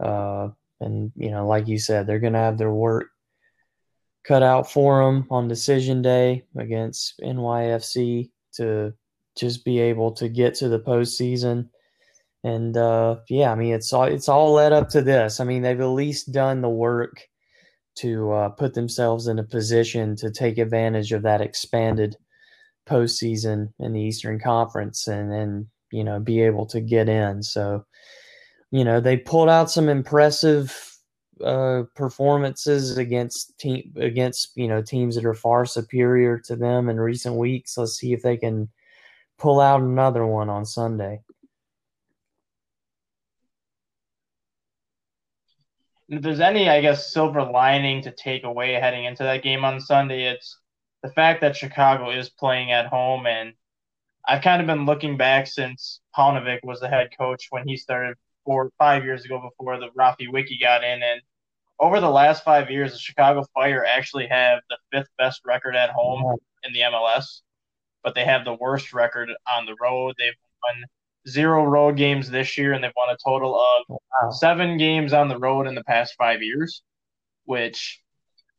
Uh, 0.00 0.48
and, 0.80 1.12
you 1.16 1.30
know, 1.30 1.46
like 1.46 1.68
you 1.68 1.78
said, 1.78 2.06
they're 2.06 2.18
going 2.18 2.32
to 2.34 2.38
have 2.38 2.58
their 2.58 2.72
work 2.72 3.08
cut 4.26 4.42
out 4.42 4.70
for 4.70 5.04
them 5.04 5.26
on 5.30 5.48
decision 5.48 6.02
day 6.02 6.44
against 6.56 7.20
NYFC 7.22 8.30
to 8.54 8.92
just 9.36 9.64
be 9.64 9.78
able 9.78 10.12
to 10.12 10.28
get 10.28 10.54
to 10.56 10.68
the 10.68 10.80
postseason. 10.80 11.68
And 12.42 12.76
uh, 12.76 13.16
yeah, 13.28 13.52
I 13.52 13.54
mean, 13.54 13.74
it's 13.74 13.92
all 13.92 14.04
it's 14.04 14.28
all 14.28 14.52
led 14.52 14.72
up 14.72 14.88
to 14.90 15.02
this. 15.02 15.40
I 15.40 15.44
mean, 15.44 15.62
they've 15.62 15.80
at 15.80 15.86
least 15.86 16.32
done 16.32 16.60
the 16.60 16.68
work 16.68 17.22
to 17.96 18.30
uh, 18.32 18.48
put 18.50 18.74
themselves 18.74 19.26
in 19.26 19.38
a 19.38 19.44
position 19.44 20.16
to 20.16 20.30
take 20.30 20.58
advantage 20.58 21.12
of 21.12 21.22
that 21.22 21.40
expanded 21.40 22.16
postseason 22.88 23.72
in 23.78 23.92
the 23.92 24.00
Eastern 24.00 24.38
Conference, 24.38 25.08
and 25.08 25.30
then 25.30 25.68
you 25.90 26.04
know 26.04 26.20
be 26.20 26.42
able 26.42 26.66
to 26.66 26.80
get 26.80 27.08
in. 27.08 27.42
So 27.42 27.84
you 28.76 28.84
know 28.84 29.00
they 29.00 29.16
pulled 29.16 29.48
out 29.48 29.70
some 29.70 29.88
impressive 29.88 30.70
uh, 31.42 31.84
performances 31.94 32.98
against 32.98 33.58
team 33.58 33.94
against 33.96 34.52
you 34.54 34.68
know 34.68 34.82
teams 34.82 35.14
that 35.14 35.24
are 35.24 35.34
far 35.34 35.64
superior 35.64 36.38
to 36.38 36.56
them 36.56 36.90
in 36.90 37.00
recent 37.00 37.36
weeks. 37.36 37.78
Let's 37.78 37.96
see 37.96 38.12
if 38.12 38.22
they 38.22 38.36
can 38.36 38.68
pull 39.38 39.60
out 39.60 39.80
another 39.80 40.26
one 40.26 40.50
on 40.50 40.66
Sunday. 40.66 41.22
If 46.08 46.22
there's 46.22 46.40
any, 46.40 46.68
I 46.68 46.82
guess, 46.82 47.12
silver 47.12 47.42
lining 47.42 48.02
to 48.02 48.12
take 48.12 48.44
away 48.44 48.74
heading 48.74 49.06
into 49.06 49.24
that 49.24 49.42
game 49.42 49.64
on 49.64 49.80
Sunday, 49.80 50.24
it's 50.24 50.58
the 51.02 51.08
fact 51.08 51.40
that 51.40 51.56
Chicago 51.56 52.10
is 52.10 52.28
playing 52.28 52.70
at 52.72 52.86
home. 52.86 53.26
And 53.26 53.54
I've 54.28 54.42
kind 54.42 54.60
of 54.60 54.68
been 54.68 54.86
looking 54.86 55.16
back 55.16 55.46
since 55.48 56.00
Paunovic 56.16 56.60
was 56.62 56.78
the 56.78 56.88
head 56.88 57.08
coach 57.18 57.48
when 57.50 57.66
he 57.66 57.76
started 57.76 58.16
four 58.46 58.70
five 58.78 59.04
years 59.04 59.26
ago 59.26 59.38
before 59.42 59.78
the 59.78 59.88
Rafi 59.98 60.32
Wicky 60.32 60.58
got 60.58 60.82
in, 60.82 61.02
and 61.02 61.20
over 61.78 62.00
the 62.00 62.10
last 62.10 62.44
five 62.44 62.70
years, 62.70 62.92
the 62.92 62.98
Chicago 62.98 63.44
Fire 63.54 63.84
actually 63.84 64.26
have 64.28 64.60
the 64.70 64.78
fifth 64.92 65.10
best 65.18 65.42
record 65.44 65.76
at 65.76 65.90
home 65.90 66.36
in 66.62 66.72
the 66.72 66.80
MLS, 66.80 67.42
but 68.02 68.14
they 68.14 68.24
have 68.24 68.44
the 68.44 68.54
worst 68.54 68.94
record 68.94 69.28
on 69.52 69.66
the 69.66 69.76
road. 69.80 70.14
They've 70.18 70.32
won 70.64 70.84
zero 71.28 71.64
road 71.64 71.96
games 71.96 72.30
this 72.30 72.56
year, 72.56 72.72
and 72.72 72.82
they've 72.82 72.92
won 72.96 73.14
a 73.14 73.18
total 73.22 73.54
of 73.54 73.84
wow. 73.88 74.30
seven 74.30 74.78
games 74.78 75.12
on 75.12 75.28
the 75.28 75.38
road 75.38 75.66
in 75.66 75.74
the 75.74 75.84
past 75.84 76.14
five 76.16 76.42
years, 76.42 76.82
which 77.44 78.00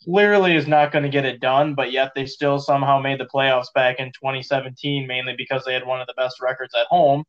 clearly 0.03 0.55
is 0.55 0.67
not 0.67 0.91
going 0.91 1.03
to 1.03 1.09
get 1.09 1.25
it 1.25 1.39
done. 1.39 1.73
But 1.73 1.91
yet 1.91 2.11
they 2.13 2.25
still 2.27 2.59
somehow 2.59 2.99
made 2.99 3.19
the 3.19 3.25
playoffs 3.25 3.73
back 3.73 3.99
in 3.99 4.07
2017, 4.07 5.07
mainly 5.07 5.33
because 5.35 5.65
they 5.65 5.73
had 5.73 5.87
one 5.87 6.01
of 6.01 6.07
the 6.07 6.13
best 6.15 6.39
records 6.39 6.73
at 6.79 6.87
home. 6.87 7.23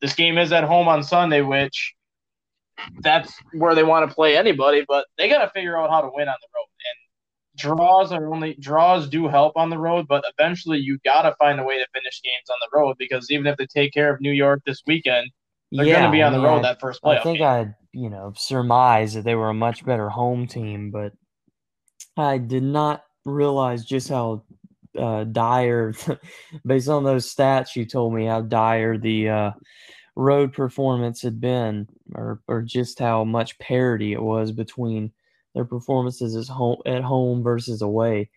This 0.00 0.14
game 0.14 0.38
is 0.38 0.52
at 0.52 0.64
home 0.64 0.88
on 0.88 1.02
Sunday, 1.02 1.40
which 1.40 1.94
that's 3.00 3.32
where 3.52 3.74
they 3.74 3.82
want 3.82 4.08
to 4.08 4.14
play 4.14 4.36
anybody, 4.36 4.84
but 4.86 5.06
they 5.16 5.28
got 5.28 5.44
to 5.44 5.50
figure 5.50 5.78
out 5.78 5.90
how 5.90 6.00
to 6.00 6.10
win 6.12 6.28
on 6.28 6.36
the 6.40 6.48
road. 6.54 6.66
And 6.68 7.58
draws 7.58 8.12
are 8.12 8.32
only 8.32 8.54
draws 8.54 9.08
do 9.08 9.28
help 9.28 9.56
on 9.56 9.70
the 9.70 9.78
road, 9.78 10.06
but 10.08 10.24
eventually 10.38 10.78
you 10.78 10.98
got 11.04 11.22
to 11.22 11.34
find 11.38 11.58
a 11.58 11.64
way 11.64 11.78
to 11.78 11.86
finish 11.94 12.20
games 12.22 12.50
on 12.50 12.56
the 12.60 12.78
road 12.78 12.96
because 12.98 13.30
even 13.30 13.46
if 13.46 13.56
they 13.56 13.66
take 13.66 13.92
care 13.92 14.12
of 14.14 14.20
New 14.20 14.32
York 14.32 14.62
this 14.66 14.82
weekend, 14.86 15.30
they're 15.72 15.86
yeah, 15.86 16.00
going 16.00 16.12
to 16.12 16.12
be 16.12 16.22
on 16.22 16.32
the 16.32 16.40
road 16.40 16.58
I, 16.58 16.62
that 16.62 16.80
first 16.80 17.02
playoff. 17.02 17.20
I 17.20 17.22
think 17.22 17.38
game. 17.38 17.46
I, 17.46 17.74
you 17.92 18.10
know, 18.10 18.32
surmise 18.36 19.14
that 19.14 19.24
they 19.24 19.34
were 19.34 19.48
a 19.48 19.54
much 19.54 19.84
better 19.84 20.08
home 20.08 20.46
team, 20.46 20.90
but 20.90 21.12
I 22.16 22.38
did 22.38 22.62
not 22.62 23.02
realize 23.24 23.84
just 23.84 24.08
how 24.08 24.44
uh, 24.98 25.24
dire, 25.24 25.94
based 26.66 26.88
on 26.88 27.04
those 27.04 27.32
stats 27.32 27.76
you 27.76 27.84
told 27.84 28.14
me, 28.14 28.26
how 28.26 28.42
dire 28.42 28.98
the 28.98 29.28
uh, 29.28 29.50
road 30.16 30.52
performance 30.52 31.22
had 31.22 31.40
been, 31.40 31.88
or 32.14 32.40
or 32.48 32.62
just 32.62 32.98
how 32.98 33.24
much 33.24 33.58
parity 33.58 34.12
it 34.12 34.22
was 34.22 34.52
between 34.52 35.12
their 35.54 35.64
performances 35.64 36.36
as 36.36 36.48
home 36.48 36.78
at 36.86 37.02
home 37.02 37.42
versus 37.42 37.82
away. 37.82 38.30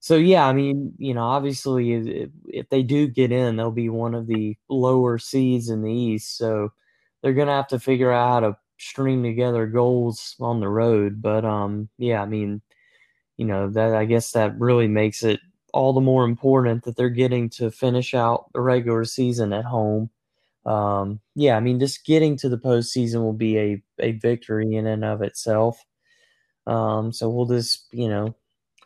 So 0.00 0.16
yeah, 0.16 0.46
I 0.46 0.52
mean, 0.52 0.92
you 0.98 1.14
know, 1.14 1.22
obviously, 1.24 1.92
if, 1.94 2.30
if 2.46 2.68
they 2.68 2.82
do 2.82 3.06
get 3.08 3.32
in, 3.32 3.56
they'll 3.56 3.70
be 3.70 3.88
one 3.88 4.14
of 4.14 4.26
the 4.26 4.56
lower 4.68 5.18
seeds 5.18 5.70
in 5.70 5.82
the 5.82 5.92
East. 5.92 6.36
So 6.36 6.72
they're 7.22 7.32
gonna 7.34 7.56
have 7.56 7.68
to 7.68 7.78
figure 7.80 8.12
out 8.12 8.28
how 8.30 8.40
to 8.40 8.56
string 8.78 9.22
together 9.22 9.66
goals 9.66 10.36
on 10.40 10.60
the 10.60 10.68
road. 10.68 11.22
But 11.22 11.44
um, 11.44 11.88
yeah, 11.98 12.22
I 12.22 12.26
mean, 12.26 12.60
you 13.36 13.46
know, 13.46 13.70
that 13.70 13.94
I 13.94 14.04
guess 14.04 14.32
that 14.32 14.58
really 14.58 14.88
makes 14.88 15.22
it 15.22 15.40
all 15.74 15.92
the 15.92 16.00
more 16.00 16.24
important 16.24 16.84
that 16.84 16.96
they're 16.96 17.10
getting 17.10 17.50
to 17.50 17.68
finish 17.68 18.14
out 18.14 18.48
the 18.52 18.60
regular 18.60 19.04
season 19.04 19.52
at 19.52 19.64
home. 19.64 20.08
Um, 20.64 21.20
yeah, 21.34 21.56
I 21.56 21.60
mean, 21.60 21.80
just 21.80 22.06
getting 22.06 22.36
to 22.38 22.48
the 22.48 22.56
postseason 22.56 23.22
will 23.22 23.32
be 23.32 23.58
a, 23.58 23.82
a 23.98 24.12
victory 24.12 24.76
in 24.76 24.86
and 24.86 25.04
of 25.04 25.20
itself. 25.20 25.84
Um, 26.68 27.12
so 27.12 27.28
we'll 27.28 27.46
just, 27.46 27.88
you 27.90 28.08
know, 28.08 28.36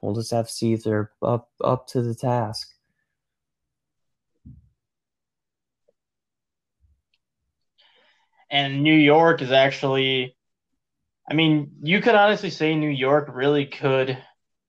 we'll 0.01 0.15
just 0.15 0.31
have 0.31 0.47
to 0.47 0.53
see 0.53 0.73
if 0.73 0.83
they're 0.83 1.13
up 1.21 1.51
up 1.63 1.89
to 1.89 2.01
the 2.01 2.15
task. 2.15 2.73
And 8.51 8.83
New 8.83 8.97
York 8.97 9.43
is 9.43 9.53
actually, 9.53 10.35
I 11.31 11.35
mean, 11.35 11.73
you 11.83 12.01
could 12.01 12.15
honestly 12.15 12.49
say 12.49 12.75
New 12.75 12.89
York 12.89 13.29
really 13.31 13.67
could 13.67 14.17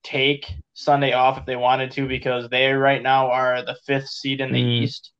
take 0.02 0.46
Sunday 0.74 1.12
off 1.12 1.38
if 1.38 1.46
they 1.46 1.56
wanted 1.56 1.90
to 1.92 2.08
because 2.08 2.48
they 2.48 2.72
right 2.72 3.02
now 3.02 3.30
are 3.30 3.64
the 3.64 3.76
fifth 3.86 4.08
seed 4.08 4.40
in 4.40 4.52
the 4.52 4.62
mm. 4.62 4.82
East. 4.82 5.12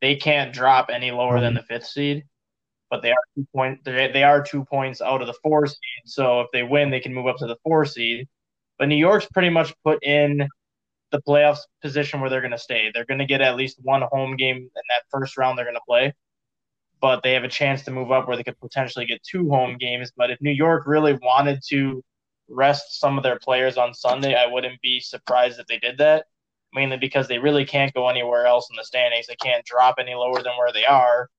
They 0.00 0.16
can't 0.16 0.52
drop 0.52 0.90
any 0.92 1.10
lower 1.10 1.38
mm. 1.38 1.40
than 1.40 1.54
the 1.54 1.62
fifth 1.62 1.86
seed, 1.86 2.24
but 2.90 3.02
they 3.02 3.10
are 3.10 3.24
two 3.36 3.46
point 3.54 3.84
they 3.84 4.22
are 4.22 4.42
two 4.42 4.64
points 4.64 5.00
out 5.00 5.20
of 5.20 5.26
the 5.26 5.34
four 5.42 5.66
seed. 5.66 6.02
So 6.06 6.40
if 6.40 6.48
they 6.52 6.62
win, 6.62 6.90
they 6.90 7.00
can 7.00 7.14
move 7.14 7.26
up 7.26 7.36
to 7.38 7.46
the 7.46 7.56
four 7.62 7.84
seed. 7.84 8.28
But 8.78 8.88
New 8.88 8.96
York's 8.96 9.26
pretty 9.26 9.50
much 9.50 9.74
put 9.84 10.02
in 10.04 10.48
the 11.10 11.22
playoffs 11.26 11.60
position 11.82 12.20
where 12.20 12.30
they're 12.30 12.40
going 12.40 12.52
to 12.52 12.58
stay. 12.58 12.90
They're 12.92 13.06
going 13.06 13.18
to 13.18 13.26
get 13.26 13.40
at 13.40 13.56
least 13.56 13.78
one 13.82 14.02
home 14.12 14.36
game 14.36 14.56
in 14.56 14.68
that 14.72 15.02
first 15.10 15.36
round 15.36 15.58
they're 15.58 15.64
going 15.64 15.74
to 15.74 15.80
play, 15.86 16.12
but 17.00 17.22
they 17.22 17.32
have 17.32 17.44
a 17.44 17.48
chance 17.48 17.82
to 17.84 17.90
move 17.90 18.12
up 18.12 18.28
where 18.28 18.36
they 18.36 18.44
could 18.44 18.60
potentially 18.60 19.06
get 19.06 19.22
two 19.22 19.48
home 19.48 19.78
games. 19.78 20.12
But 20.16 20.30
if 20.30 20.40
New 20.40 20.52
York 20.52 20.86
really 20.86 21.14
wanted 21.14 21.60
to 21.70 22.02
rest 22.48 22.98
some 23.00 23.16
of 23.16 23.24
their 23.24 23.38
players 23.38 23.76
on 23.76 23.94
Sunday, 23.94 24.34
I 24.34 24.46
wouldn't 24.46 24.80
be 24.80 25.00
surprised 25.00 25.58
if 25.58 25.66
they 25.66 25.78
did 25.78 25.98
that. 25.98 26.26
Mainly 26.74 26.98
because 26.98 27.28
they 27.28 27.38
really 27.38 27.64
can't 27.64 27.94
go 27.94 28.08
anywhere 28.08 28.46
else 28.46 28.68
in 28.70 28.76
the 28.76 28.84
standings. 28.84 29.26
They 29.26 29.36
can't 29.36 29.64
drop 29.64 29.94
any 29.98 30.14
lower 30.14 30.42
than 30.42 30.52
where 30.58 30.70
they 30.70 30.84
are. 30.84 31.30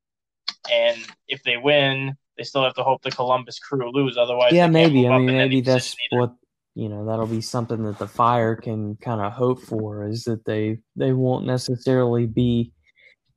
And 0.71 0.97
if 1.27 1.43
they 1.43 1.55
win, 1.57 2.15
they 2.35 2.43
still 2.43 2.63
have 2.63 2.73
to 2.75 2.83
hope 2.83 3.03
the 3.03 3.11
Columbus 3.11 3.59
Crew 3.59 3.91
lose. 3.91 4.17
Otherwise, 4.17 4.53
yeah, 4.53 4.67
maybe. 4.67 5.07
I 5.07 5.17
mean, 5.19 5.37
maybe 5.37 5.61
that's 5.61 5.95
what 6.09 6.33
you 6.73 6.89
know. 6.89 7.05
That'll 7.05 7.27
be 7.27 7.41
something 7.41 7.83
that 7.83 7.99
the 7.99 8.07
Fire 8.07 8.55
can 8.55 8.95
kind 8.95 9.21
of 9.21 9.33
hope 9.33 9.61
for 9.61 10.07
is 10.07 10.23
that 10.23 10.45
they 10.45 10.79
they 10.95 11.13
won't 11.13 11.45
necessarily 11.45 12.25
be 12.25 12.71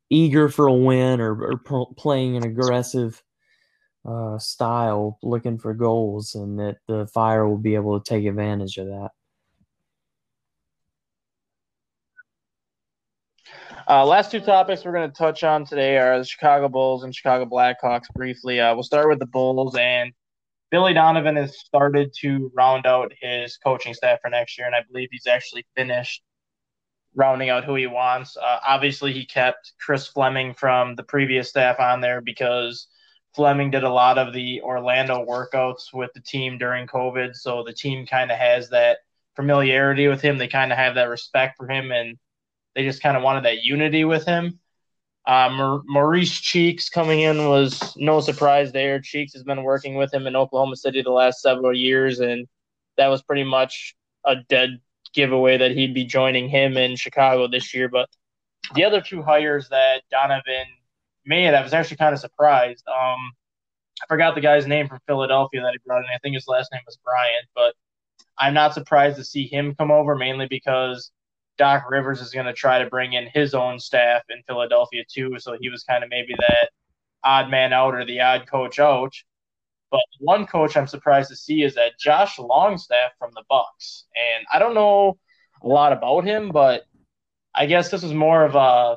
eager 0.09 0.49
for 0.49 0.67
a 0.69 0.75
win 0.75 1.21
or, 1.21 1.53
or 1.53 1.87
playing 1.97 2.37
an 2.37 2.45
aggressive 2.45 3.23
uh, 4.05 4.39
style 4.39 5.19
looking 5.23 5.59
for 5.59 5.75
goals, 5.75 6.35
and 6.35 6.59
that 6.59 6.79
the 6.89 7.07
Fire 7.07 7.49
will 7.49 7.59
be 7.59 7.75
able 7.75 8.01
to 8.01 8.09
take 8.09 8.25
advantage 8.27 8.79
of 8.79 8.87
that. 8.87 9.11
Uh, 13.89 14.07
last 14.07 14.31
two 14.31 14.41
topics 14.41 14.85
we're 14.85 14.93
going 14.93 15.11
to 15.11 15.17
touch 15.17 15.43
on 15.43 15.65
today 15.65 15.99
are 15.99 16.19
the 16.19 16.25
Chicago 16.25 16.69
Bulls 16.69 17.03
and 17.03 17.15
Chicago 17.15 17.45
Blackhawks 17.45 18.07
briefly. 18.15 18.61
Uh, 18.61 18.75
we'll 18.75 18.85
start 18.85 19.09
with 19.09 19.19
the 19.19 19.27
Bulls, 19.27 19.77
and 19.77 20.13
Billy 20.71 20.95
Donovan 20.95 21.37
has 21.37 21.59
started 21.59 22.13
to 22.21 22.51
round 22.55 22.87
out 22.87 23.13
his 23.21 23.57
coaching 23.59 23.93
staff 23.93 24.21
for 24.23 24.31
next 24.31 24.57
year, 24.57 24.67
and 24.67 24.77
I 24.77 24.83
believe 24.91 25.09
he's 25.11 25.27
actually 25.27 25.67
finished 25.77 26.23
rounding 27.15 27.51
out 27.51 27.65
who 27.65 27.75
he 27.75 27.87
wants. 27.87 28.37
Uh, 28.37 28.59
obviously, 28.67 29.13
he 29.13 29.27
kept 29.27 29.73
Chris 29.81 30.07
Fleming 30.07 30.55
from 30.55 30.95
the 30.95 31.03
previous 31.03 31.49
staff 31.49 31.79
on 31.79 32.01
there 32.01 32.21
because 32.21 32.87
Fleming 33.35 33.71
did 33.71 33.85
a 33.85 33.93
lot 33.93 34.19
of 34.19 34.35
the 34.35 34.61
Orlando 34.63 35.25
workouts 35.25 35.93
with 35.93 36.13
the 36.13 36.21
team 36.21 36.59
during 36.59 36.87
COVID, 36.87 37.35
so 37.35 37.63
the 37.65 37.73
team 37.73 38.07
kind 38.07 38.31
of 38.31 38.39
has 38.39 38.69
that 38.71 38.99
familiarity 39.37 40.09
with 40.09 40.21
him. 40.21 40.37
They 40.37 40.49
kind 40.49 40.71
of 40.73 40.79
have 40.79 40.97
that 40.97 41.09
respect 41.09 41.57
for 41.57 41.69
him, 41.69 41.91
and 41.93 42.19
they 42.75 42.85
just 42.85 43.03
kind 43.03 43.17
of 43.17 43.23
wanted 43.23 43.45
that 43.45 43.65
unity 43.65 44.05
with 44.05 44.27
him. 44.27 44.59
Uh, 45.27 45.81
Maurice 45.87 46.41
Cheeks 46.41 46.89
coming 46.89 47.21
in 47.21 47.49
was 47.49 47.95
no 47.97 48.21
surprise 48.21 48.73
there. 48.73 49.01
Cheeks 49.01 49.33
has 49.35 49.45
been 49.45 49.63
working 49.63 49.95
with 49.95 50.13
him 50.13 50.27
in 50.27 50.37
Oklahoma 50.37 50.77
City 50.77 51.01
the 51.01 51.11
last 51.11 51.41
several 51.41 51.75
years, 51.75 52.21
and 52.21 52.47
that 52.97 53.09
was 53.09 53.23
pretty 53.23 53.45
much 53.45 53.95
a 54.27 54.37
dead 54.49 54.81
giveaway 55.15 55.57
that 55.59 55.71
he'd 55.71 55.95
be 55.95 56.05
joining 56.05 56.49
him 56.49 56.77
in 56.77 56.97
Chicago 56.97 57.47
this 57.47 57.73
year. 57.73 57.89
But 57.89 58.09
the 58.75 58.85
other 58.85 59.01
two 59.01 59.23
hires 59.23 59.69
that 59.69 60.03
Donovan 60.11 60.67
man, 61.25 61.55
I 61.55 61.63
was 61.63 61.73
actually 61.73 61.99
kind 61.99 62.15
of 62.15 62.21
surprised. 62.21 62.85
Um, 62.89 63.33
I 64.03 64.07
forgot 64.09 64.35
the 64.35 64.41
guy's 64.41 64.67
name 64.67 64.89
from 64.89 65.01
Philadelphia 65.07 65.63
that 65.63 65.73
he 65.73 65.79
brought 65.87 66.01
in. 66.01 66.11
I 66.15 66.19
think 66.19 66.35
his 66.35 66.49
last 66.49 66.71
name 66.73 66.83
was 66.87 66.99
Bryant, 67.05 67.47
but 67.55 67.75
I'm 68.39 68.55
not 68.55 68.75
surprised 68.75 69.17
to 69.19 69.25
see 69.25 69.47
him 69.47 69.75
come 69.77 69.91
over 69.91 70.17
mainly 70.17 70.47
because 70.49 71.13
Doc 71.59 71.89
Rivers 71.89 72.21
is 72.21 72.33
going 72.33 72.47
to 72.47 72.53
try 72.53 72.79
to 72.83 72.91
bring 72.91 73.13
in 73.13 73.29
his 73.33 73.55
own 73.55 73.79
staff 73.79 74.23
in 74.31 74.43
Philadelphia 74.47 75.05
too. 75.09 75.37
So 75.39 75.57
he 75.61 75.69
was 75.69 75.85
kind 75.85 76.03
of 76.03 76.11
maybe 76.11 76.35
that 76.39 76.71
odd 77.23 77.51
man 77.51 77.73
out 77.73 77.95
or 77.95 78.05
the 78.05 78.21
odd 78.21 78.49
coach 78.51 78.79
out. 78.79 79.13
But 79.91 80.01
one 80.19 80.47
coach 80.47 80.77
I'm 80.77 80.87
surprised 80.87 81.29
to 81.29 81.37
see 81.37 81.63
is 81.63 81.75
that 81.75 81.99
Josh 82.01 82.39
Longstaff 82.39 83.13
from 83.19 83.31
the 83.35 83.45
Bucks, 83.49 84.07
and 84.17 84.47
I 84.53 84.59
don't 84.59 84.75
know 84.75 85.19
a 85.63 85.69
lot 85.69 85.93
about 85.93 86.25
him, 86.25 86.51
but 86.51 86.85
I 87.55 87.67
guess 87.67 87.91
this 87.91 88.03
was 88.03 88.15
more 88.15 88.45
of 88.45 88.55
a 88.55 88.97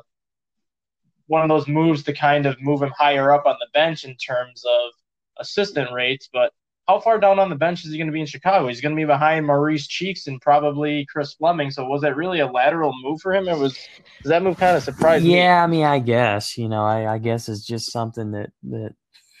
one 1.26 1.42
of 1.42 1.48
those 1.48 1.68
moves 1.68 2.02
to 2.04 2.12
kind 2.12 2.46
of 2.46 2.60
move 2.60 2.82
him 2.82 2.92
higher 2.96 3.32
up 3.32 3.46
on 3.46 3.56
the 3.60 3.68
bench 3.74 4.04
in 4.04 4.16
terms 4.16 4.64
of 4.64 4.90
assistant 5.38 5.92
rates. 5.92 6.28
But 6.32 6.52
how 6.88 7.00
far 7.00 7.18
down 7.18 7.38
on 7.38 7.50
the 7.50 7.56
bench 7.56 7.84
is 7.84 7.90
he 7.90 7.98
going 7.98 8.06
to 8.06 8.12
be 8.12 8.20
in 8.20 8.26
Chicago? 8.26 8.68
He's 8.68 8.80
going 8.80 8.94
to 8.94 9.00
be 9.00 9.04
behind 9.06 9.46
Maurice 9.46 9.86
Cheeks 9.86 10.28
and 10.28 10.40
probably 10.40 11.04
Chris 11.06 11.34
Fleming. 11.34 11.70
So 11.70 11.84
was 11.84 12.02
that 12.02 12.16
really 12.16 12.40
a 12.40 12.46
lateral 12.46 12.92
move 13.02 13.20
for 13.20 13.34
him? 13.34 13.48
It 13.48 13.58
was. 13.58 13.74
Does 14.22 14.30
that 14.30 14.42
move 14.42 14.56
kind 14.56 14.76
of 14.76 14.82
surprise 14.82 15.24
yeah, 15.24 15.34
me? 15.34 15.62
I 15.62 15.66
mean, 15.66 15.84
I 15.84 15.98
guess 15.98 16.56
you 16.56 16.68
know, 16.68 16.84
I, 16.84 17.14
I 17.14 17.18
guess 17.18 17.48
it's 17.48 17.66
just 17.66 17.92
something 17.92 18.32
that 18.32 18.50
that 18.64 18.94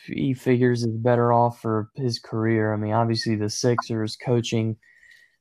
he 0.06 0.34
figures 0.34 0.82
is 0.82 0.96
better 0.96 1.32
off 1.32 1.60
for 1.60 1.90
his 1.94 2.18
career. 2.18 2.72
I 2.72 2.76
mean, 2.76 2.92
obviously 2.92 3.36
the 3.36 3.50
Sixers 3.50 4.16
coaching 4.16 4.76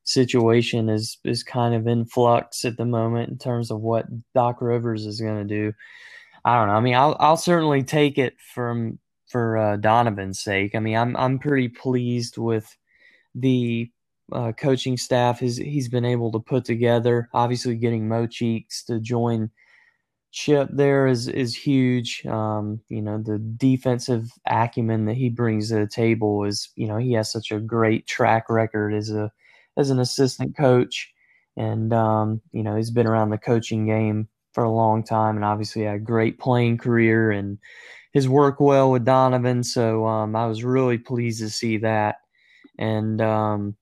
situation 0.03 0.89
is 0.89 1.17
is 1.25 1.43
kind 1.43 1.73
of 1.73 1.87
in 1.87 2.05
flux 2.05 2.63
at 2.65 2.77
the 2.77 2.85
moment 2.85 3.29
in 3.29 3.37
terms 3.37 3.71
of 3.71 3.81
what 3.81 4.05
Doc 4.33 4.61
Rivers 4.61 5.05
is 5.05 5.19
going 5.19 5.47
to 5.47 5.55
do. 5.55 5.73
I 6.45 6.57
don't 6.59 6.67
know. 6.67 6.75
I 6.75 6.79
mean, 6.79 6.95
I'll 6.95 7.17
I'll 7.19 7.37
certainly 7.37 7.83
take 7.83 8.17
it 8.19 8.35
from 8.39 8.99
for 9.27 9.57
uh, 9.57 9.77
Donovan's 9.77 10.41
sake. 10.41 10.75
I 10.75 10.79
mean, 10.79 10.95
I'm 10.95 11.17
I'm 11.17 11.39
pretty 11.39 11.69
pleased 11.69 12.37
with 12.37 12.77
the 13.33 13.91
uh, 14.31 14.51
coaching 14.53 14.97
staff 14.97 15.39
he's 15.39 15.57
he's 15.57 15.89
been 15.89 16.05
able 16.05 16.31
to 16.33 16.39
put 16.39 16.63
together. 16.65 17.29
Obviously, 17.33 17.75
getting 17.75 18.07
Mo 18.07 18.27
Cheeks 18.27 18.83
to 18.85 18.99
join 18.99 19.49
Chip 20.31 20.69
there 20.73 21.07
is 21.07 21.27
is 21.29 21.55
huge. 21.55 22.25
Um, 22.25 22.81
you 22.89 23.01
know, 23.01 23.17
the 23.17 23.39
defensive 23.39 24.29
acumen 24.47 25.05
that 25.05 25.15
he 25.15 25.29
brings 25.29 25.69
to 25.69 25.75
the 25.75 25.87
table 25.87 26.43
is 26.43 26.69
you 26.75 26.87
know 26.87 26.97
he 26.97 27.13
has 27.13 27.31
such 27.31 27.51
a 27.51 27.59
great 27.59 28.05
track 28.05 28.49
record 28.49 28.93
as 28.93 29.09
a 29.09 29.31
as 29.77 29.89
an 29.89 29.99
assistant 29.99 30.57
coach, 30.57 31.11
and 31.57 31.93
um, 31.93 32.41
you 32.51 32.63
know 32.63 32.75
he's 32.75 32.91
been 32.91 33.07
around 33.07 33.29
the 33.29 33.37
coaching 33.37 33.85
game 33.87 34.27
for 34.55 34.63
a 34.63 34.71
long 34.71 35.03
time, 35.03 35.35
and 35.35 35.45
obviously 35.45 35.83
had 35.83 35.95
a 35.95 35.99
great 35.99 36.39
playing 36.39 36.77
career 36.77 37.29
and 37.29 37.59
his 38.13 38.27
work 38.27 38.61
well 38.61 38.89
with 38.89 39.03
Donovan. 39.03 39.61
So 39.61 40.07
um, 40.07 40.35
I 40.35 40.47
was 40.47 40.63
really 40.63 40.97
pleased 40.97 41.41
to 41.41 41.49
see 41.49 41.77
that, 41.79 42.15
and 42.79 43.21
um, 43.21 43.75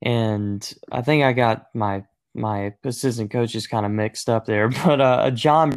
and 0.00 0.72
I 0.90 1.02
think 1.02 1.24
I 1.24 1.32
got 1.32 1.66
my 1.74 2.04
my 2.32 2.72
assistant 2.84 3.32
coaches 3.32 3.66
kind 3.66 3.84
of 3.84 3.90
mixed 3.90 4.30
up 4.30 4.46
there, 4.46 4.68
but 4.84 5.00
uh, 5.00 5.30
John, 5.32 5.76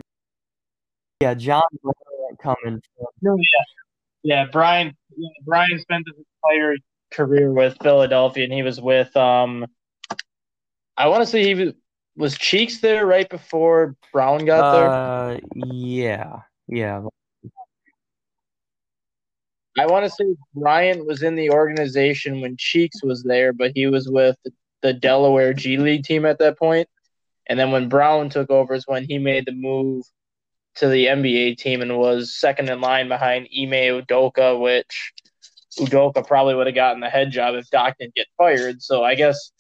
yeah, 1.19 1.33
John 1.33 1.63
coming. 2.41 2.79
No, 3.21 3.35
yeah, 3.35 3.63
yeah, 4.23 4.45
Brian. 4.51 4.95
Yeah, 5.17 5.29
Brian 5.45 5.79
spent 5.79 6.05
his 6.07 6.23
entire 6.43 6.75
career 7.11 7.51
with 7.51 7.75
Philadelphia, 7.81 8.43
and 8.43 8.53
he 8.53 8.61
was 8.61 8.79
with 8.79 9.17
um. 9.17 9.65
I 10.95 11.07
want 11.07 11.23
to 11.23 11.25
say 11.25 11.43
he 11.43 11.55
was 11.55 11.73
was 12.15 12.37
Cheeks 12.37 12.79
there 12.79 13.05
right 13.05 13.29
before 13.29 13.95
Brown 14.11 14.45
got 14.45 14.71
there? 14.71 14.89
Uh, 14.89 15.39
yeah, 15.55 16.39
yeah. 16.67 17.03
I 19.77 19.87
want 19.87 20.05
to 20.05 20.11
say 20.11 20.35
Bryant 20.53 21.05
was 21.05 21.23
in 21.23 21.35
the 21.35 21.49
organization 21.49 22.41
when 22.41 22.55
Cheeks 22.57 23.03
was 23.03 23.23
there, 23.23 23.53
but 23.53 23.71
he 23.73 23.87
was 23.87 24.07
with 24.07 24.37
the 24.83 24.93
Delaware 24.93 25.53
G 25.53 25.77
League 25.77 26.03
team 26.03 26.25
at 26.25 26.37
that 26.39 26.59
point. 26.59 26.87
And 27.47 27.59
then 27.59 27.71
when 27.71 27.89
Brown 27.89 28.29
took 28.29 28.51
over 28.51 28.73
is 28.75 28.87
when 28.87 29.03
he 29.03 29.17
made 29.17 29.45
the 29.45 29.51
move 29.51 30.03
to 30.75 30.87
the 30.87 31.07
NBA 31.07 31.57
team 31.57 31.81
and 31.81 31.97
was 31.97 32.35
second 32.35 32.69
in 32.69 32.81
line 32.81 33.07
behind 33.07 33.47
Ime 33.47 34.01
Udoka, 34.01 34.59
which 34.59 35.13
Udoka 35.79 36.25
probably 36.25 36.55
would 36.55 36.67
have 36.67 36.75
gotten 36.75 37.01
the 37.01 37.09
head 37.09 37.31
job 37.31 37.55
if 37.55 37.69
Doc 37.69 37.95
didn't 37.99 38.15
get 38.15 38.27
fired. 38.37 38.81
So 38.81 39.03
I 39.03 39.15
guess 39.15 39.51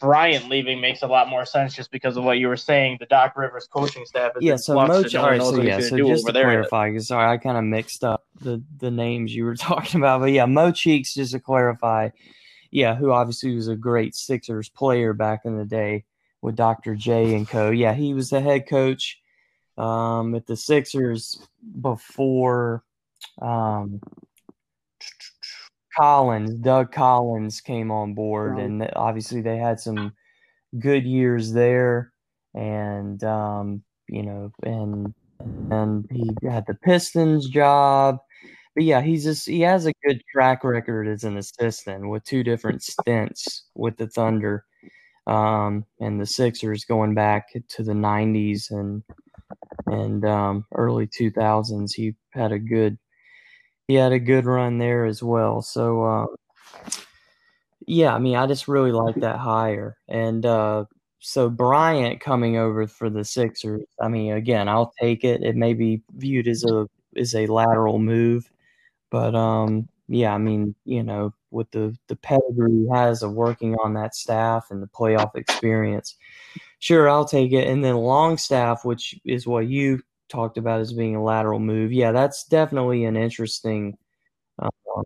Bryant 0.00 0.48
leaving 0.48 0.80
makes 0.80 1.02
a 1.02 1.06
lot 1.06 1.28
more 1.28 1.44
sense 1.44 1.74
just 1.74 1.90
because 1.90 2.16
of 2.16 2.24
what 2.24 2.38
you 2.38 2.48
were 2.48 2.56
saying. 2.56 2.98
The 3.00 3.06
Doc 3.06 3.36
Rivers 3.36 3.66
coaching 3.66 4.06
staff 4.06 4.32
is 4.36 4.42
yeah. 4.42 4.56
So 4.56 4.74
flux 4.74 4.88
Mo, 4.88 5.00
and 5.00 5.12
no 5.12 5.20
all 5.20 5.30
right. 5.30 5.42
So 5.42 5.62
yeah. 5.62 5.80
So 5.80 5.90
going 5.90 5.90
to 5.90 5.96
do 5.96 6.08
just 6.14 6.26
to 6.26 6.32
clarify, 6.32 6.90
because 6.90 7.08
sorry, 7.08 7.32
I 7.32 7.36
kind 7.36 7.58
of 7.58 7.64
mixed 7.64 8.04
up 8.04 8.24
the 8.40 8.62
the 8.78 8.90
names 8.90 9.34
you 9.34 9.44
were 9.44 9.56
talking 9.56 10.00
about, 10.00 10.20
but 10.20 10.30
yeah, 10.32 10.46
Mo 10.46 10.70
Cheeks. 10.70 11.14
Just 11.14 11.32
to 11.32 11.40
clarify, 11.40 12.10
yeah, 12.70 12.94
who 12.94 13.10
obviously 13.10 13.54
was 13.54 13.68
a 13.68 13.76
great 13.76 14.14
Sixers 14.14 14.68
player 14.68 15.12
back 15.12 15.40
in 15.44 15.58
the 15.58 15.64
day 15.64 16.04
with 16.42 16.54
Dr. 16.54 16.94
J 16.94 17.34
and 17.34 17.48
Co. 17.48 17.70
Yeah, 17.70 17.94
he 17.94 18.14
was 18.14 18.30
the 18.30 18.40
head 18.40 18.68
coach 18.68 19.20
um, 19.76 20.34
at 20.34 20.46
the 20.46 20.56
Sixers 20.56 21.40
before 21.80 22.84
um, 23.40 24.00
Collins, 25.96 26.54
Doug 26.56 26.92
Collins 26.92 27.60
came 27.60 27.90
on 27.90 28.14
board, 28.14 28.52
Right. 28.54 28.64
and 28.66 28.90
obviously 28.96 29.40
they 29.42 29.56
had 29.58 29.80
some 29.80 30.12
good 30.78 31.04
years 31.04 31.52
there, 31.52 32.12
and 32.54 33.22
um, 33.24 33.82
you 34.08 34.22
know, 34.24 34.52
and 34.64 35.14
and 35.70 36.06
he 36.10 36.30
had 36.48 36.66
the 36.66 36.74
Pistons 36.74 37.48
job. 37.48 38.18
But 38.74 38.84
yeah, 38.84 39.02
he's 39.02 39.24
just 39.24 39.46
he 39.48 39.60
has 39.62 39.86
a 39.86 39.92
good 40.06 40.22
track 40.32 40.64
record 40.64 41.08
as 41.08 41.24
an 41.24 41.36
assistant 41.38 42.08
with 42.10 42.24
two 42.24 42.44
different 42.44 42.82
stints 42.82 43.64
with 43.74 43.96
the 43.98 44.08
Thunder 44.08 44.64
um, 45.26 45.84
and 46.00 46.20
the 46.20 46.26
Sixers 46.26 46.84
going 46.84 47.14
back 47.14 47.48
to 47.70 47.82
the 47.84 47.92
'90s 47.94 48.70
and 48.70 49.02
and 49.86 50.24
um, 50.24 50.66
early 50.74 51.06
2000s. 51.06 51.92
He 51.94 52.14
had 52.32 52.52
a 52.52 52.58
good 52.58 52.98
he 53.88 53.94
had 53.94 54.12
a 54.12 54.18
good 54.20 54.44
run 54.44 54.78
there 54.78 55.06
as 55.06 55.22
well. 55.22 55.62
So 55.62 56.04
uh, 56.04 56.26
yeah, 57.86 58.14
I 58.14 58.18
mean, 58.18 58.36
I 58.36 58.46
just 58.46 58.68
really 58.68 58.92
like 58.92 59.16
that 59.16 59.38
hire, 59.38 59.96
and 60.08 60.44
uh, 60.46 60.84
so 61.20 61.50
Bryant 61.50 62.20
coming 62.20 62.58
over 62.58 62.86
for 62.86 63.10
the 63.10 63.24
Sixers. 63.24 63.84
I 64.00 64.08
mean, 64.08 64.34
again, 64.34 64.68
I'll 64.68 64.92
take 65.00 65.24
it. 65.24 65.42
It 65.42 65.56
may 65.56 65.74
be 65.74 66.02
viewed 66.14 66.46
as 66.46 66.64
a 66.64 66.86
as 67.16 67.34
a 67.34 67.46
lateral 67.46 67.98
move, 67.98 68.50
but 69.10 69.34
um, 69.34 69.88
yeah, 70.08 70.34
I 70.34 70.38
mean, 70.38 70.74
you 70.84 71.02
know, 71.02 71.34
with 71.50 71.70
the 71.70 71.96
the 72.08 72.16
pedigree 72.16 72.70
he 72.70 72.88
has 72.92 73.22
of 73.22 73.32
working 73.32 73.74
on 73.76 73.94
that 73.94 74.14
staff 74.14 74.66
and 74.70 74.82
the 74.82 74.86
playoff 74.86 75.34
experience, 75.34 76.16
sure, 76.78 77.08
I'll 77.08 77.24
take 77.24 77.52
it. 77.52 77.68
And 77.68 77.82
then 77.82 77.96
Longstaff, 77.96 78.84
which 78.84 79.18
is 79.24 79.46
what 79.46 79.66
you 79.66 80.02
talked 80.28 80.58
about 80.58 80.80
as 80.80 80.92
being 80.92 81.16
a 81.16 81.22
lateral 81.22 81.60
move, 81.60 81.92
yeah, 81.92 82.12
that's 82.12 82.44
definitely 82.44 83.04
an 83.04 83.16
interesting 83.16 83.96
um, 84.58 85.04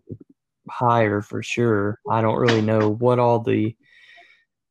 hire 0.69 1.21
for 1.21 1.43
sure. 1.43 1.99
I 2.09 2.21
don't 2.21 2.39
really 2.39 2.61
know 2.61 2.89
what 2.89 3.19
all 3.19 3.39
the 3.39 3.75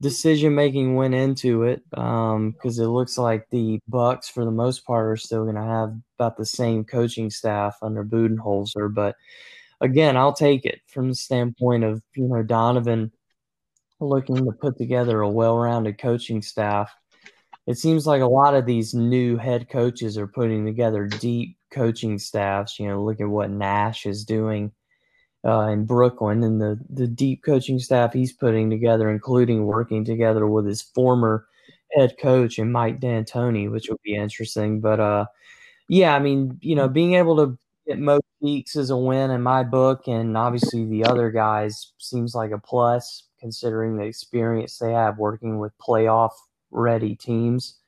decision 0.00 0.54
making 0.54 0.96
went 0.96 1.14
into 1.14 1.62
it 1.62 1.82
because 1.90 2.78
it 2.78 2.88
looks 2.88 3.16
like 3.16 3.48
the 3.50 3.80
Bucks, 3.88 4.28
for 4.28 4.44
the 4.44 4.50
most 4.50 4.84
part, 4.84 5.06
are 5.06 5.16
still 5.16 5.44
going 5.44 5.54
to 5.54 5.62
have 5.62 5.94
about 6.18 6.36
the 6.36 6.44
same 6.44 6.84
coaching 6.84 7.30
staff 7.30 7.78
under 7.82 8.04
Budenholzer. 8.04 8.92
But 8.92 9.16
again, 9.80 10.16
I'll 10.16 10.32
take 10.32 10.64
it 10.66 10.80
from 10.88 11.08
the 11.08 11.14
standpoint 11.14 11.84
of 11.84 12.02
you 12.14 12.28
know 12.28 12.42
Donovan 12.42 13.12
looking 14.00 14.36
to 14.36 14.52
put 14.52 14.76
together 14.76 15.20
a 15.20 15.30
well-rounded 15.30 15.98
coaching 15.98 16.42
staff. 16.42 16.92
It 17.66 17.78
seems 17.78 18.06
like 18.06 18.22
a 18.22 18.26
lot 18.26 18.54
of 18.54 18.66
these 18.66 18.92
new 18.94 19.36
head 19.36 19.68
coaches 19.68 20.18
are 20.18 20.26
putting 20.26 20.64
together 20.64 21.06
deep 21.06 21.56
coaching 21.70 22.18
staffs. 22.18 22.78
You 22.78 22.88
know, 22.88 23.04
look 23.04 23.20
at 23.20 23.28
what 23.28 23.50
Nash 23.50 24.04
is 24.06 24.24
doing 24.24 24.72
uh, 25.44 25.68
in 25.68 25.84
Brooklyn 25.86 26.42
and 26.42 26.60
the 26.60 26.78
the 26.90 27.06
deep 27.06 27.42
coaching 27.44 27.78
staff 27.78 28.12
he's 28.12 28.32
putting 28.32 28.70
together, 28.70 29.10
including 29.10 29.64
working 29.66 30.04
together 30.04 30.46
with 30.46 30.66
his 30.66 30.82
former 30.82 31.46
head 31.92 32.16
coach 32.20 32.58
and 32.58 32.72
Mike 32.72 33.00
D'Antoni, 33.00 33.70
which 33.70 33.88
will 33.88 34.00
be 34.04 34.14
interesting. 34.14 34.80
But 34.80 35.00
uh, 35.00 35.26
yeah, 35.88 36.14
I 36.14 36.20
mean, 36.20 36.58
you 36.62 36.74
know, 36.76 36.88
being 36.88 37.14
able 37.14 37.36
to 37.36 37.58
get 37.86 37.98
Mo 37.98 38.20
Cheeks 38.42 38.76
is 38.76 38.90
a 38.90 38.96
win 38.96 39.30
in 39.30 39.42
my 39.42 39.62
book, 39.64 40.08
and 40.08 40.36
obviously 40.36 40.84
the 40.86 41.04
other 41.04 41.30
guys 41.30 41.92
seems 41.98 42.34
like 42.34 42.50
a 42.52 42.58
plus 42.58 43.24
considering 43.40 43.96
the 43.96 44.04
experience 44.04 44.78
they 44.78 44.92
have 44.92 45.18
working 45.18 45.58
with 45.58 45.72
playoff 45.78 46.30
ready 46.72 47.14
teams. 47.14 47.78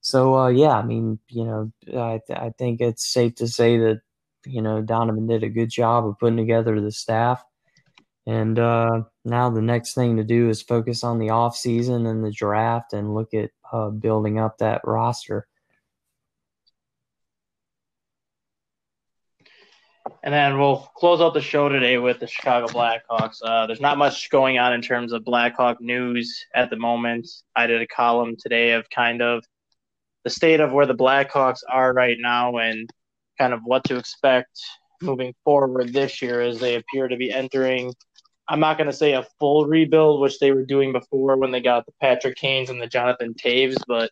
So 0.00 0.36
uh, 0.36 0.48
yeah, 0.48 0.72
I 0.72 0.82
mean, 0.82 1.18
you 1.28 1.44
know, 1.44 1.72
I, 1.96 2.20
I 2.32 2.50
think 2.58 2.80
it's 2.80 3.06
safe 3.12 3.34
to 3.36 3.48
say 3.48 3.78
that 3.78 4.00
you 4.44 4.62
know 4.62 4.80
Donovan 4.82 5.26
did 5.26 5.42
a 5.42 5.48
good 5.48 5.70
job 5.70 6.06
of 6.06 6.18
putting 6.18 6.36
together 6.36 6.80
the 6.80 6.92
staff, 6.92 7.44
and 8.26 8.58
uh, 8.58 9.02
now 9.24 9.50
the 9.50 9.62
next 9.62 9.94
thing 9.94 10.16
to 10.16 10.24
do 10.24 10.48
is 10.48 10.62
focus 10.62 11.04
on 11.04 11.18
the 11.18 11.30
off 11.30 11.56
season 11.56 12.06
and 12.06 12.24
the 12.24 12.32
draft 12.32 12.92
and 12.92 13.14
look 13.14 13.34
at 13.34 13.50
uh, 13.72 13.90
building 13.90 14.38
up 14.38 14.58
that 14.58 14.80
roster. 14.84 15.46
And 20.22 20.32
then 20.32 20.58
we'll 20.58 20.88
close 20.96 21.20
out 21.20 21.34
the 21.34 21.40
show 21.40 21.68
today 21.68 21.98
with 21.98 22.20
the 22.20 22.26
Chicago 22.26 22.66
Blackhawks. 22.66 23.38
Uh, 23.42 23.66
there's 23.66 23.80
not 23.80 23.98
much 23.98 24.30
going 24.30 24.58
on 24.58 24.72
in 24.72 24.82
terms 24.82 25.12
of 25.12 25.24
Blackhawk 25.24 25.80
news 25.80 26.44
at 26.54 26.70
the 26.70 26.76
moment. 26.76 27.28
I 27.54 27.66
did 27.66 27.82
a 27.82 27.86
column 27.86 28.36
today 28.38 28.72
of 28.72 28.88
kind 28.90 29.22
of 29.22 29.44
the 30.24 30.30
state 30.30 30.60
of 30.60 30.72
where 30.72 30.86
the 30.86 30.94
Blackhawks 30.94 31.60
are 31.70 31.92
right 31.92 32.16
now 32.18 32.56
and 32.56 32.90
kind 33.38 33.52
of 33.52 33.60
what 33.64 33.84
to 33.84 33.96
expect 33.96 34.60
moving 35.02 35.34
forward 35.44 35.92
this 35.92 36.22
year 36.22 36.40
as 36.40 36.58
they 36.58 36.76
appear 36.76 37.08
to 37.08 37.16
be 37.16 37.30
entering. 37.32 37.94
I'm 38.48 38.60
not 38.60 38.78
going 38.78 38.90
to 38.90 38.96
say 38.96 39.12
a 39.12 39.26
full 39.38 39.66
rebuild, 39.66 40.20
which 40.20 40.38
they 40.38 40.52
were 40.52 40.64
doing 40.64 40.92
before 40.92 41.36
when 41.36 41.50
they 41.50 41.60
got 41.60 41.84
the 41.86 41.92
Patrick 42.00 42.36
Kanes 42.36 42.70
and 42.70 42.80
the 42.80 42.86
Jonathan 42.86 43.34
Toews, 43.34 43.76
but 43.86 44.10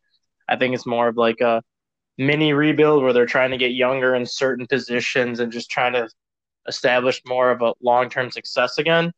I 0.49 0.57
think 0.57 0.75
it's 0.75 0.87
more 0.87 1.09
of 1.09 1.17
like 1.17 1.41
a 1.41 1.63
mini 2.19 2.53
rebuild 2.53 3.03
where 3.03 3.13
they're 3.13 3.27
trying 3.27 3.51
to 3.51 3.57
get 3.57 3.73
younger 3.73 4.15
in 4.15 4.25
certain 4.27 4.67
positions 4.67 5.41
and 5.41 5.51
just 5.53 5.71
trying 5.71 5.93
to 5.95 6.09
establish 6.69 7.21
more 7.27 7.51
of 7.51 7.63
a 7.63 7.75
long 7.83 8.09
term 8.09 8.31
success 8.31 8.79
again. 8.79 9.13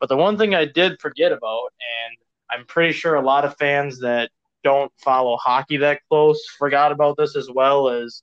But 0.00 0.08
the 0.08 0.16
one 0.16 0.38
thing 0.38 0.54
I 0.54 0.64
did 0.64 1.00
forget 1.00 1.32
about, 1.32 1.72
and 2.06 2.16
I'm 2.50 2.66
pretty 2.66 2.92
sure 2.92 3.14
a 3.14 3.22
lot 3.22 3.44
of 3.44 3.56
fans 3.56 4.00
that 4.00 4.30
don't 4.64 4.92
follow 4.98 5.36
hockey 5.36 5.76
that 5.78 6.00
close 6.08 6.44
forgot 6.58 6.92
about 6.92 7.16
this 7.16 7.36
as 7.36 7.50
well, 7.50 7.88
is 7.88 8.22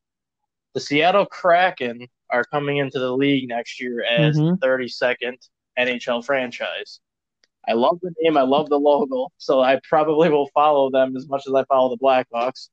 the 0.74 0.80
Seattle 0.80 1.26
Kraken 1.26 2.08
are 2.30 2.44
coming 2.44 2.78
into 2.78 3.00
the 3.00 3.16
league 3.16 3.48
next 3.48 3.80
year 3.80 4.04
as 4.04 4.38
Mhm. 4.38 4.52
the 4.52 4.58
32nd 4.68 5.38
NHL 5.78 6.22
franchise. 6.22 7.00
I 7.68 7.74
love 7.74 8.00
the 8.02 8.14
name, 8.22 8.38
I 8.38 8.42
love 8.42 8.70
the 8.70 8.80
logo, 8.80 9.30
so 9.38 9.62
I 9.62 9.80
probably 9.88 10.30
will 10.30 10.48
follow 10.48 10.90
them 10.90 11.16
as 11.16 11.28
much 11.28 11.48
as 11.48 11.54
I 11.54 11.64
follow 11.66 11.90
the 11.90 11.98
Blackhawks. 11.98 12.70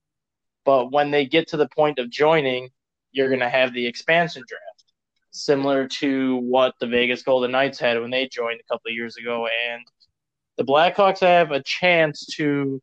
But 0.64 0.92
when 0.92 1.10
they 1.10 1.26
get 1.26 1.48
to 1.48 1.56
the 1.56 1.68
point 1.68 1.98
of 1.98 2.10
joining, 2.10 2.70
you're 3.10 3.28
going 3.28 3.40
to 3.40 3.48
have 3.48 3.72
the 3.72 3.86
expansion 3.86 4.42
draft, 4.46 4.92
similar 5.30 5.86
to 5.86 6.36
what 6.36 6.74
the 6.80 6.86
Vegas 6.86 7.22
Golden 7.22 7.50
Knights 7.50 7.78
had 7.78 8.00
when 8.00 8.10
they 8.10 8.28
joined 8.28 8.60
a 8.60 8.72
couple 8.72 8.88
of 8.88 8.94
years 8.94 9.16
ago. 9.16 9.48
And 9.68 9.82
the 10.56 10.64
Blackhawks 10.64 11.20
have 11.20 11.50
a 11.50 11.62
chance 11.62 12.26
to 12.36 12.80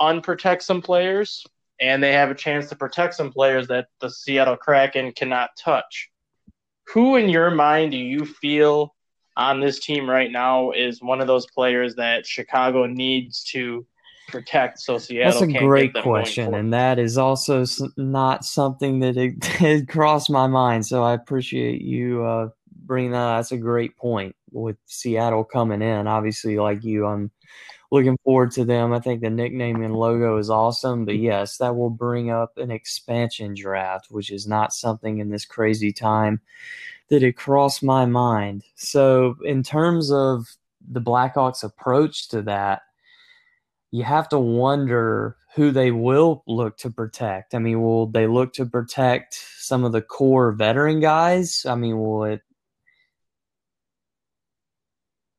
unprotect 0.00 0.62
some 0.62 0.82
players, 0.82 1.44
and 1.80 2.02
they 2.02 2.12
have 2.12 2.30
a 2.30 2.34
chance 2.34 2.68
to 2.68 2.76
protect 2.76 3.14
some 3.14 3.32
players 3.32 3.68
that 3.68 3.86
the 4.00 4.10
Seattle 4.10 4.56
Kraken 4.56 5.12
cannot 5.12 5.50
touch. 5.56 6.10
Who, 6.94 7.16
in 7.16 7.28
your 7.28 7.50
mind, 7.50 7.92
do 7.92 7.98
you 7.98 8.24
feel 8.24 8.94
on 9.36 9.60
this 9.60 9.80
team 9.80 10.08
right 10.08 10.30
now 10.30 10.72
is 10.72 11.00
one 11.00 11.20
of 11.20 11.26
those 11.26 11.46
players 11.46 11.94
that 11.96 12.26
Chicago 12.26 12.86
needs 12.86 13.44
to 13.44 13.86
protect 14.32 14.80
so 14.80 14.98
Seattle 14.98 15.40
That's 15.40 15.54
a 15.54 15.58
great 15.58 15.94
question, 15.94 16.54
and 16.54 16.72
that 16.72 16.98
is 16.98 17.18
also 17.18 17.64
not 17.96 18.44
something 18.44 19.00
that 19.00 19.16
it, 19.16 19.44
had 19.44 19.88
crossed 19.88 20.30
my 20.30 20.46
mind. 20.46 20.86
So 20.86 21.02
I 21.02 21.12
appreciate 21.12 21.82
you 21.82 22.24
uh, 22.24 22.48
bringing 22.84 23.12
that. 23.12 23.36
That's 23.36 23.52
a 23.52 23.58
great 23.58 23.96
point 23.96 24.34
with 24.50 24.76
Seattle 24.86 25.44
coming 25.44 25.82
in. 25.82 26.06
Obviously, 26.06 26.58
like 26.58 26.82
you, 26.82 27.06
I'm 27.06 27.30
looking 27.92 28.18
forward 28.24 28.50
to 28.52 28.64
them. 28.64 28.92
I 28.92 29.00
think 29.00 29.20
the 29.20 29.30
nickname 29.30 29.82
and 29.82 29.94
logo 29.94 30.38
is 30.38 30.50
awesome, 30.50 31.04
but 31.04 31.18
yes, 31.18 31.58
that 31.58 31.76
will 31.76 31.90
bring 31.90 32.30
up 32.30 32.56
an 32.56 32.70
expansion 32.70 33.54
draft, 33.54 34.06
which 34.10 34.32
is 34.32 34.46
not 34.46 34.72
something 34.72 35.18
in 35.18 35.28
this 35.28 35.44
crazy 35.44 35.92
time 35.92 36.40
that 37.10 37.22
it 37.22 37.36
crossed 37.36 37.82
my 37.82 38.06
mind. 38.06 38.64
So, 38.74 39.36
in 39.44 39.62
terms 39.62 40.10
of 40.10 40.46
the 40.90 41.00
Blackhawks' 41.00 41.62
approach 41.62 42.28
to 42.30 42.42
that, 42.42 42.82
you 43.92 44.02
have 44.02 44.28
to 44.30 44.38
wonder 44.38 45.36
who 45.54 45.70
they 45.70 45.90
will 45.90 46.42
look 46.46 46.78
to 46.78 46.90
protect. 46.90 47.54
I 47.54 47.58
mean, 47.58 47.82
will 47.82 48.06
they 48.06 48.26
look 48.26 48.54
to 48.54 48.64
protect 48.64 49.34
some 49.58 49.84
of 49.84 49.92
the 49.92 50.00
core 50.00 50.50
veteran 50.50 50.98
guys? 51.00 51.66
I 51.66 51.74
mean, 51.74 51.98
will 51.98 52.24
it? 52.24 52.40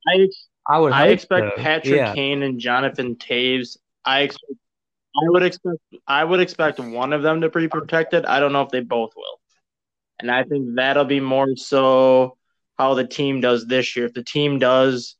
I 0.07 0.29
I 0.69 0.79
would. 0.79 0.93
I 0.93 1.07
expect 1.07 1.57
so. 1.57 1.63
Patrick 1.63 1.95
Yeah. 1.95 2.13
Kane 2.13 2.43
and 2.43 2.59
Jonathan 2.59 3.15
Toews. 3.15 3.77
I 4.05 4.21
expect, 4.21 4.53
I 5.15 5.29
would 5.29 5.43
expect 5.43 5.77
I 6.07 6.23
would 6.23 6.39
expect 6.39 6.79
one 6.79 7.11
of 7.11 7.23
them 7.23 7.41
to 7.41 7.49
be 7.49 7.67
protected. 7.67 8.25
I 8.25 8.39
don't 8.39 8.53
know 8.53 8.61
if 8.61 8.69
they 8.69 8.81
both 8.81 9.13
will, 9.15 9.39
and 10.19 10.29
I 10.29 10.43
think 10.43 10.75
that'll 10.75 11.05
be 11.05 11.19
more 11.19 11.55
so 11.55 12.37
how 12.77 12.93
the 12.93 13.07
team 13.07 13.41
does 13.41 13.65
this 13.65 13.95
year. 13.95 14.05
If 14.05 14.13
the 14.13 14.23
team 14.23 14.59
does 14.59 15.15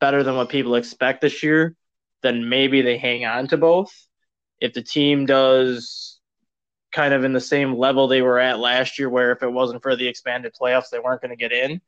better 0.00 0.22
than 0.22 0.36
what 0.36 0.48
people 0.48 0.76
expect 0.76 1.22
this 1.22 1.42
year, 1.42 1.74
then 2.22 2.48
maybe 2.48 2.82
they 2.82 2.98
hang 2.98 3.24
on 3.24 3.48
to 3.48 3.56
both. 3.56 3.92
If 4.60 4.72
the 4.72 4.82
team 4.82 5.26
does 5.26 6.20
kind 6.92 7.14
of 7.14 7.24
in 7.24 7.32
the 7.32 7.40
same 7.40 7.74
level 7.74 8.06
they 8.06 8.22
were 8.22 8.38
at 8.38 8.58
last 8.58 8.98
year, 8.98 9.08
where 9.08 9.32
if 9.32 9.42
it 9.42 9.52
wasn't 9.52 9.82
for 9.82 9.96
the 9.96 10.06
expanded 10.06 10.54
playoffs, 10.60 10.90
they 10.90 10.98
weren't 10.98 11.20
going 11.20 11.30
to 11.30 11.36
get 11.36 11.52
in, 11.52 11.80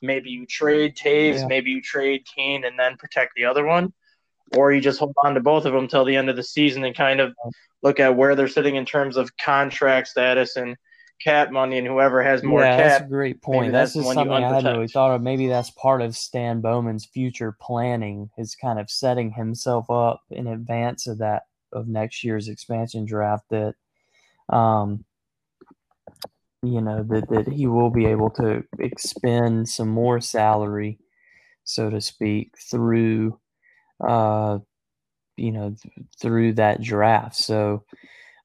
maybe 0.00 0.30
you 0.30 0.46
trade 0.46 0.96
Toews, 0.96 1.40
yeah. 1.40 1.46
maybe 1.46 1.70
you 1.70 1.80
trade 1.80 2.24
Kane 2.36 2.64
and 2.64 2.78
then 2.78 2.96
protect 2.96 3.32
the 3.34 3.46
other 3.46 3.64
one, 3.64 3.92
or 4.56 4.72
you 4.72 4.80
just 4.80 4.98
hold 4.98 5.14
on 5.24 5.34
to 5.34 5.40
both 5.40 5.64
of 5.64 5.72
them 5.72 5.88
till 5.88 6.04
the 6.04 6.16
end 6.16 6.28
of 6.28 6.36
the 6.36 6.42
season 6.42 6.84
and 6.84 6.94
kind 6.94 7.20
of 7.20 7.34
look 7.82 7.98
at 7.98 8.16
where 8.16 8.36
they're 8.36 8.48
sitting 8.48 8.76
in 8.76 8.84
terms 8.84 9.16
of 9.16 9.36
contract 9.36 10.08
status 10.08 10.56
and 10.56 10.76
cap 11.22 11.50
money, 11.50 11.78
and 11.78 11.86
whoever 11.86 12.22
has 12.22 12.42
more 12.42 12.60
yeah, 12.60 12.76
cap. 12.76 12.88
That's 12.88 13.04
a 13.04 13.08
great 13.08 13.42
point. 13.42 13.72
That's, 13.72 13.92
that's 13.94 14.04
just 14.04 14.14
something 14.14 14.32
I 14.32 14.54
hadn't 14.54 14.72
really 14.72 14.88
thought 14.88 15.14
of. 15.14 15.22
Maybe 15.22 15.48
that's 15.48 15.70
part 15.70 16.02
of 16.02 16.16
Stan 16.16 16.60
Bowman's 16.60 17.04
future 17.04 17.56
planning 17.60 18.30
is 18.38 18.54
kind 18.54 18.78
of 18.78 18.90
setting 18.90 19.32
himself 19.32 19.90
up 19.90 20.22
in 20.30 20.46
advance 20.46 21.06
of 21.06 21.18
that 21.18 21.42
of 21.72 21.88
next 21.88 22.22
year's 22.22 22.48
expansion 22.48 23.04
draft 23.04 23.44
that 23.50 23.74
um 24.50 25.04
you 26.62 26.80
know 26.80 27.02
that, 27.02 27.28
that 27.28 27.48
he 27.48 27.66
will 27.66 27.90
be 27.90 28.06
able 28.06 28.30
to 28.30 28.62
expend 28.78 29.68
some 29.68 29.88
more 29.88 30.20
salary 30.20 30.98
so 31.64 31.90
to 31.90 32.00
speak 32.00 32.54
through 32.70 33.38
uh 34.06 34.58
you 35.36 35.50
know 35.50 35.74
through 36.20 36.52
that 36.52 36.82
draft 36.82 37.34
so 37.34 37.84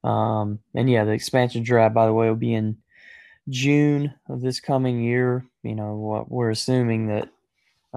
um 0.04 0.58
and 0.74 0.88
yeah 0.88 1.04
the 1.04 1.12
expansion 1.12 1.62
draft 1.62 1.94
by 1.94 2.06
the 2.06 2.12
way 2.12 2.28
will 2.28 2.36
be 2.36 2.54
in 2.54 2.76
june 3.48 4.12
of 4.28 4.40
this 4.40 4.60
coming 4.60 5.02
year 5.02 5.44
you 5.62 5.74
know 5.74 5.94
what 5.94 6.30
we're 6.30 6.50
assuming 6.50 7.08
that 7.08 7.28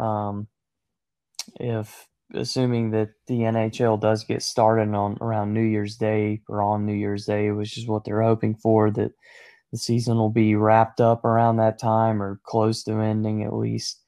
um 0.01 0.47
if 1.59 2.07
assuming 2.33 2.91
that 2.91 3.09
the 3.27 3.39
NHL 3.39 3.99
does 3.99 4.23
get 4.23 4.41
started 4.41 4.93
on 4.93 5.17
around 5.21 5.53
New 5.53 5.63
Year's 5.63 5.97
Day 5.97 6.41
or 6.47 6.61
on 6.61 6.85
New 6.85 6.93
Year's 6.93 7.25
Day, 7.25 7.51
which 7.51 7.77
is 7.77 7.87
what 7.87 8.03
they're 8.03 8.21
hoping 8.21 8.55
for, 8.55 8.91
that 8.91 9.11
the 9.71 9.77
season 9.77 10.17
will 10.17 10.29
be 10.29 10.55
wrapped 10.55 11.01
up 11.01 11.25
around 11.25 11.57
that 11.57 11.79
time 11.79 12.21
or 12.21 12.39
close 12.43 12.83
to 12.83 12.93
ending 12.93 13.43
at 13.43 13.53
least. 13.53 13.99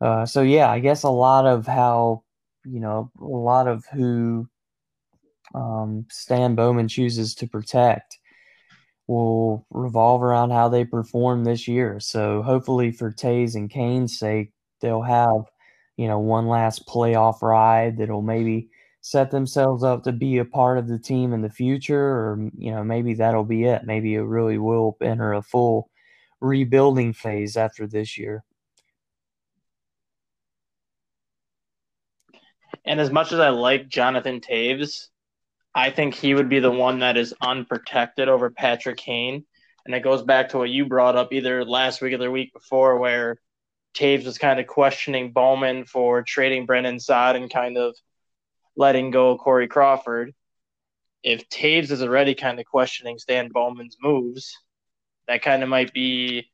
Uh, 0.00 0.26
so 0.26 0.42
yeah, 0.42 0.70
I 0.70 0.80
guess 0.80 1.02
a 1.02 1.10
lot 1.10 1.46
of 1.46 1.66
how 1.66 2.22
you 2.64 2.80
know 2.80 3.10
a 3.20 3.24
lot 3.24 3.68
of 3.68 3.84
who 3.92 4.48
um, 5.54 6.06
Stan 6.10 6.54
Bowman 6.54 6.88
chooses 6.88 7.34
to 7.36 7.46
protect 7.46 8.18
will 9.06 9.66
revolve 9.70 10.22
around 10.22 10.50
how 10.50 10.68
they 10.68 10.84
perform 10.84 11.44
this 11.44 11.68
year. 11.68 12.00
So 12.00 12.42
hopefully 12.42 12.90
for 12.90 13.12
Toews 13.12 13.54
and 13.54 13.70
Kane's 13.70 14.18
sake, 14.18 14.52
they'll 14.80 15.02
have 15.02 15.44
you 15.96 16.08
know, 16.08 16.18
one 16.18 16.48
last 16.48 16.86
playoff 16.86 17.42
ride 17.42 17.98
that'll 17.98 18.22
maybe 18.22 18.68
set 19.00 19.30
themselves 19.30 19.84
up 19.84 20.02
to 20.04 20.12
be 20.12 20.38
a 20.38 20.44
part 20.44 20.78
of 20.78 20.88
the 20.88 20.98
team 20.98 21.32
in 21.32 21.42
the 21.42 21.50
future, 21.50 22.00
or 22.00 22.50
you 22.56 22.72
know, 22.72 22.82
maybe 22.82 23.14
that'll 23.14 23.44
be 23.44 23.64
it. 23.64 23.82
Maybe 23.84 24.14
it 24.14 24.22
really 24.22 24.58
will 24.58 24.96
enter 25.00 25.34
a 25.34 25.42
full 25.42 25.90
rebuilding 26.40 27.12
phase 27.12 27.56
after 27.56 27.86
this 27.86 28.18
year. 28.18 28.44
And 32.84 33.00
as 33.00 33.10
much 33.10 33.32
as 33.32 33.40
I 33.40 33.48
like 33.48 33.88
Jonathan 33.88 34.40
Toews, 34.40 35.08
I 35.74 35.90
think 35.90 36.14
he 36.14 36.34
would 36.34 36.48
be 36.48 36.60
the 36.60 36.70
one 36.70 37.00
that 37.00 37.16
is 37.16 37.34
unprotected 37.40 38.28
over 38.28 38.50
Patrick 38.50 38.96
Kane. 38.96 39.44
And 39.84 39.94
it 39.94 40.00
goes 40.00 40.22
back 40.22 40.50
to 40.50 40.58
what 40.58 40.70
you 40.70 40.86
brought 40.86 41.16
up 41.16 41.32
either 41.32 41.64
last 41.64 42.00
week 42.00 42.14
or 42.14 42.18
the 42.18 42.30
week 42.30 42.52
before, 42.52 42.98
where 42.98 43.38
Toews 43.94 44.24
was 44.24 44.38
kind 44.38 44.58
of 44.58 44.66
questioning 44.66 45.32
Bowman 45.32 45.84
for 45.84 46.22
trading 46.22 46.66
Brandon 46.66 46.98
Saad 46.98 47.36
and 47.36 47.52
kind 47.52 47.76
of 47.76 47.94
letting 48.76 49.10
go 49.10 49.36
Corey 49.36 49.68
Crawford. 49.68 50.32
If 51.22 51.48
Toews 51.48 51.90
is 51.90 52.02
already 52.02 52.34
kind 52.34 52.58
of 52.58 52.66
questioning 52.66 53.18
Stan 53.18 53.48
Bowman's 53.48 53.96
moves, 54.02 54.56
that 55.28 55.42
kind 55.42 55.62
of 55.62 55.68
might 55.68 55.92
be, 55.92 56.50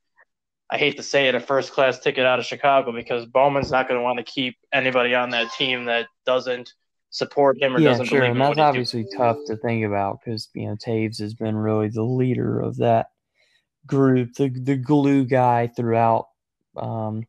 I 0.71 0.79
hate 0.79 0.97
to 0.97 1.03
say 1.03 1.29
it, 1.29 1.35
a 1.35 1.41
first 1.41 1.73
class 1.73 1.99
ticket 1.99 2.27
out 2.27 2.39
of 2.39 2.47
Chicago 2.47 2.93
because 2.93 3.27
Bowman's 3.27 3.71
not 3.71 3.89
going 3.89 3.99
to 3.99 4.05
want 4.05 4.19
to 4.19 4.25
keep 4.25 4.57
anybody 4.73 5.15
on 5.15 5.31
that 5.31 5.53
team 5.53 5.87
that 5.87 6.07
doesn't 6.27 6.73
support 7.11 7.61
him 7.61 7.77
or 7.77 7.81
yeah, 7.81 7.91
doesn't 7.91 8.07
sure. 8.07 8.21
believe 8.21 8.33
and 8.33 8.41
that's 8.41 8.59
obviously 8.59 9.07
tough 9.17 9.37
to 9.47 9.57
think 9.57 9.85
about 9.85 10.19
because 10.25 10.49
you 10.55 10.67
know 10.67 10.77
Toews 10.77 11.21
has 11.21 11.35
been 11.35 11.57
really 11.57 11.89
the 11.89 12.03
leader 12.03 12.61
of 12.61 12.77
that 12.77 13.07
group, 13.87 14.35
the 14.35 14.49
the 14.49 14.77
glue 14.77 15.25
guy 15.25 15.67
throughout 15.69 16.27
um, 16.77 17.25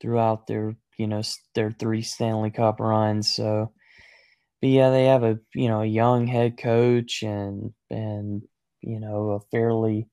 throughout 0.00 0.46
their 0.46 0.76
you 0.98 1.06
know 1.06 1.22
their 1.54 1.70
three 1.70 2.02
Stanley 2.02 2.50
Cup 2.50 2.80
runs. 2.80 3.32
So, 3.32 3.72
but 4.60 4.70
yeah, 4.70 4.90
they 4.90 5.06
have 5.06 5.24
a 5.24 5.38
you 5.54 5.68
know 5.68 5.82
a 5.82 5.86
young 5.86 6.26
head 6.26 6.58
coach 6.58 7.22
and 7.22 7.72
and 7.90 8.42
you 8.80 9.00
know 9.00 9.30
a 9.30 9.40
fairly 9.50 10.08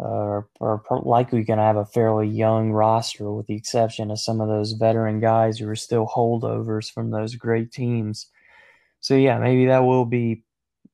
uh, 0.00 0.42
or 0.60 0.82
likely 1.02 1.42
going 1.42 1.58
to 1.58 1.64
have 1.64 1.76
a 1.76 1.84
fairly 1.84 2.28
young 2.28 2.70
roster, 2.70 3.32
with 3.32 3.46
the 3.46 3.56
exception 3.56 4.10
of 4.10 4.20
some 4.20 4.40
of 4.40 4.48
those 4.48 4.72
veteran 4.72 5.20
guys 5.20 5.58
who 5.58 5.68
are 5.68 5.76
still 5.76 6.06
holdovers 6.06 6.90
from 6.90 7.10
those 7.10 7.34
great 7.34 7.72
teams. 7.72 8.28
So 9.00 9.14
yeah, 9.14 9.38
maybe 9.38 9.66
that 9.66 9.80
will 9.80 10.04
be 10.04 10.44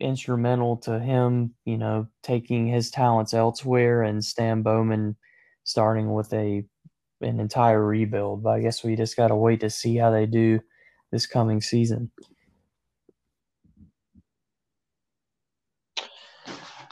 instrumental 0.00 0.76
to 0.78 0.98
him, 0.98 1.54
you 1.64 1.78
know, 1.78 2.08
taking 2.22 2.66
his 2.66 2.90
talents 2.90 3.34
elsewhere 3.34 4.02
and 4.02 4.24
Stan 4.24 4.62
Bowman 4.62 5.16
starting 5.64 6.12
with 6.12 6.32
a 6.32 6.64
an 7.20 7.40
entire 7.40 7.82
rebuild. 7.84 8.42
But 8.42 8.50
I 8.50 8.60
guess 8.60 8.84
we 8.84 8.96
just 8.96 9.16
got 9.16 9.28
to 9.28 9.36
wait 9.36 9.60
to 9.60 9.70
see 9.70 9.96
how 9.96 10.10
they 10.10 10.26
do 10.26 10.60
this 11.10 11.26
coming 11.26 11.60
season. 11.60 12.10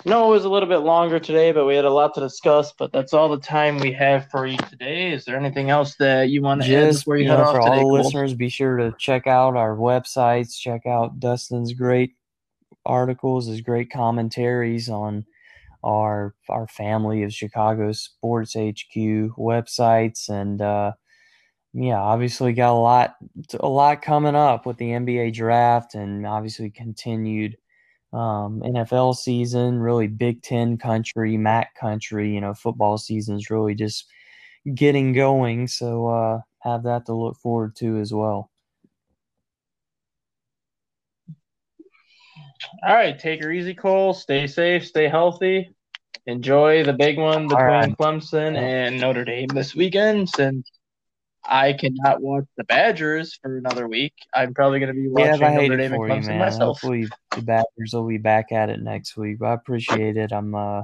No, 0.04 0.26
it 0.26 0.30
was 0.30 0.44
a 0.44 0.48
little 0.48 0.68
bit 0.68 0.78
longer 0.78 1.20
today, 1.20 1.52
but 1.52 1.64
we 1.64 1.76
had 1.76 1.84
a 1.84 1.90
lot 1.90 2.14
to 2.14 2.20
discuss. 2.20 2.72
But 2.72 2.92
that's 2.92 3.12
all 3.12 3.28
the 3.28 3.38
time 3.38 3.78
we 3.78 3.92
have 3.92 4.28
for 4.30 4.46
you 4.46 4.56
today. 4.56 5.12
Is 5.12 5.24
there 5.24 5.36
anything 5.36 5.70
else 5.70 5.94
that 5.96 6.28
you 6.28 6.42
want 6.42 6.62
to 6.62 6.68
Just, 6.68 7.06
you, 7.06 7.14
you 7.14 7.28
head 7.28 7.38
know, 7.38 7.44
off 7.44 7.54
for 7.54 7.62
today, 7.62 7.82
all 7.82 7.96
the 7.96 8.02
listeners, 8.02 8.34
be 8.34 8.48
sure 8.48 8.76
to 8.78 8.94
check 8.98 9.26
out 9.26 9.56
our 9.56 9.76
websites. 9.76 10.58
Check 10.58 10.86
out 10.86 11.20
Dustin's 11.20 11.72
great 11.72 12.16
articles, 12.84 13.46
his 13.46 13.60
great 13.60 13.90
commentaries 13.90 14.88
on 14.88 15.24
our 15.84 16.34
our 16.48 16.66
family 16.66 17.22
of 17.22 17.32
Chicago 17.32 17.92
Sports 17.92 18.54
HQ 18.54 18.94
websites, 18.94 20.28
and 20.28 20.60
uh, 20.60 20.92
yeah, 21.72 22.00
obviously 22.00 22.52
got 22.52 22.72
a 22.72 22.78
lot 22.78 23.16
a 23.58 23.68
lot 23.68 24.02
coming 24.02 24.34
up 24.34 24.66
with 24.66 24.76
the 24.78 24.90
NBA 24.90 25.34
draft, 25.34 25.94
and 25.94 26.26
obviously 26.26 26.70
continued 26.70 27.56
um, 28.12 28.60
NFL 28.60 29.16
season, 29.16 29.78
really 29.78 30.06
Big 30.06 30.42
Ten 30.42 30.76
country, 30.76 31.36
MAC 31.36 31.74
country. 31.74 32.34
You 32.34 32.40
know, 32.40 32.54
football 32.54 32.98
season's 32.98 33.50
really 33.50 33.74
just 33.74 34.06
getting 34.74 35.12
going, 35.12 35.66
so 35.68 36.06
uh, 36.08 36.40
have 36.60 36.82
that 36.84 37.06
to 37.06 37.14
look 37.14 37.36
forward 37.38 37.74
to 37.76 37.98
as 37.98 38.12
well. 38.12 38.50
All 42.86 42.94
right, 42.94 43.18
take 43.18 43.42
her 43.42 43.50
easy, 43.50 43.74
Cole. 43.74 44.14
Stay 44.14 44.46
safe, 44.46 44.86
stay 44.86 45.08
healthy. 45.08 45.74
Enjoy 46.26 46.84
the 46.84 46.92
big 46.92 47.18
one 47.18 47.48
between 47.48 47.66
right. 47.66 47.98
Clemson 47.98 48.56
and 48.56 49.00
Notre 49.00 49.24
Dame 49.24 49.48
this 49.48 49.74
weekend. 49.74 50.28
Since 50.28 50.70
I 51.44 51.72
cannot 51.72 52.20
watch 52.20 52.44
the 52.56 52.64
Badgers 52.64 53.38
for 53.42 53.58
another 53.58 53.88
week, 53.88 54.14
I'm 54.34 54.54
probably 54.54 54.78
going 54.78 54.94
to 54.94 55.00
be 55.00 55.08
watching 55.08 55.40
yeah, 55.40 55.54
Notre 55.54 55.76
Dame 55.76 55.92
and 55.92 56.02
Clemson 56.02 56.32
you, 56.34 56.38
myself. 56.38 56.80
Hopefully, 56.80 57.08
the 57.34 57.42
Badgers 57.42 57.92
will 57.92 58.06
be 58.06 58.18
back 58.18 58.52
at 58.52 58.70
it 58.70 58.80
next 58.80 59.16
week. 59.16 59.42
I 59.42 59.52
appreciate 59.52 60.16
it. 60.16 60.32
I'm 60.32 60.54
uh, 60.54 60.82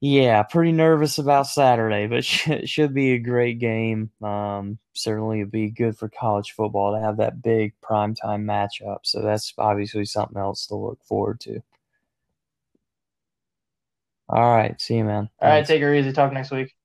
yeah, 0.00 0.42
pretty 0.42 0.72
nervous 0.72 1.18
about 1.18 1.46
Saturday, 1.46 2.08
but 2.08 2.18
it 2.48 2.68
should 2.68 2.94
be 2.94 3.12
a 3.12 3.18
great 3.18 3.58
game. 3.58 4.10
Um, 4.22 4.78
certainly, 4.94 5.40
it'd 5.40 5.52
be 5.52 5.70
good 5.70 5.96
for 5.96 6.08
college 6.08 6.52
football 6.52 6.94
to 6.94 7.00
have 7.00 7.18
that 7.18 7.42
big 7.42 7.74
primetime 7.82 8.44
matchup. 8.44 8.98
So 9.02 9.22
that's 9.22 9.52
obviously 9.58 10.04
something 10.04 10.38
else 10.38 10.66
to 10.66 10.74
look 10.74 10.98
forward 11.04 11.40
to. 11.40 11.62
All 14.28 14.56
right, 14.56 14.80
see 14.80 14.96
you, 14.96 15.04
man. 15.04 15.28
All 15.40 15.48
right, 15.48 15.64
take 15.64 15.82
her 15.82 15.94
easy. 15.94 16.12
Talk 16.12 16.32
next 16.32 16.50
week. 16.50 16.74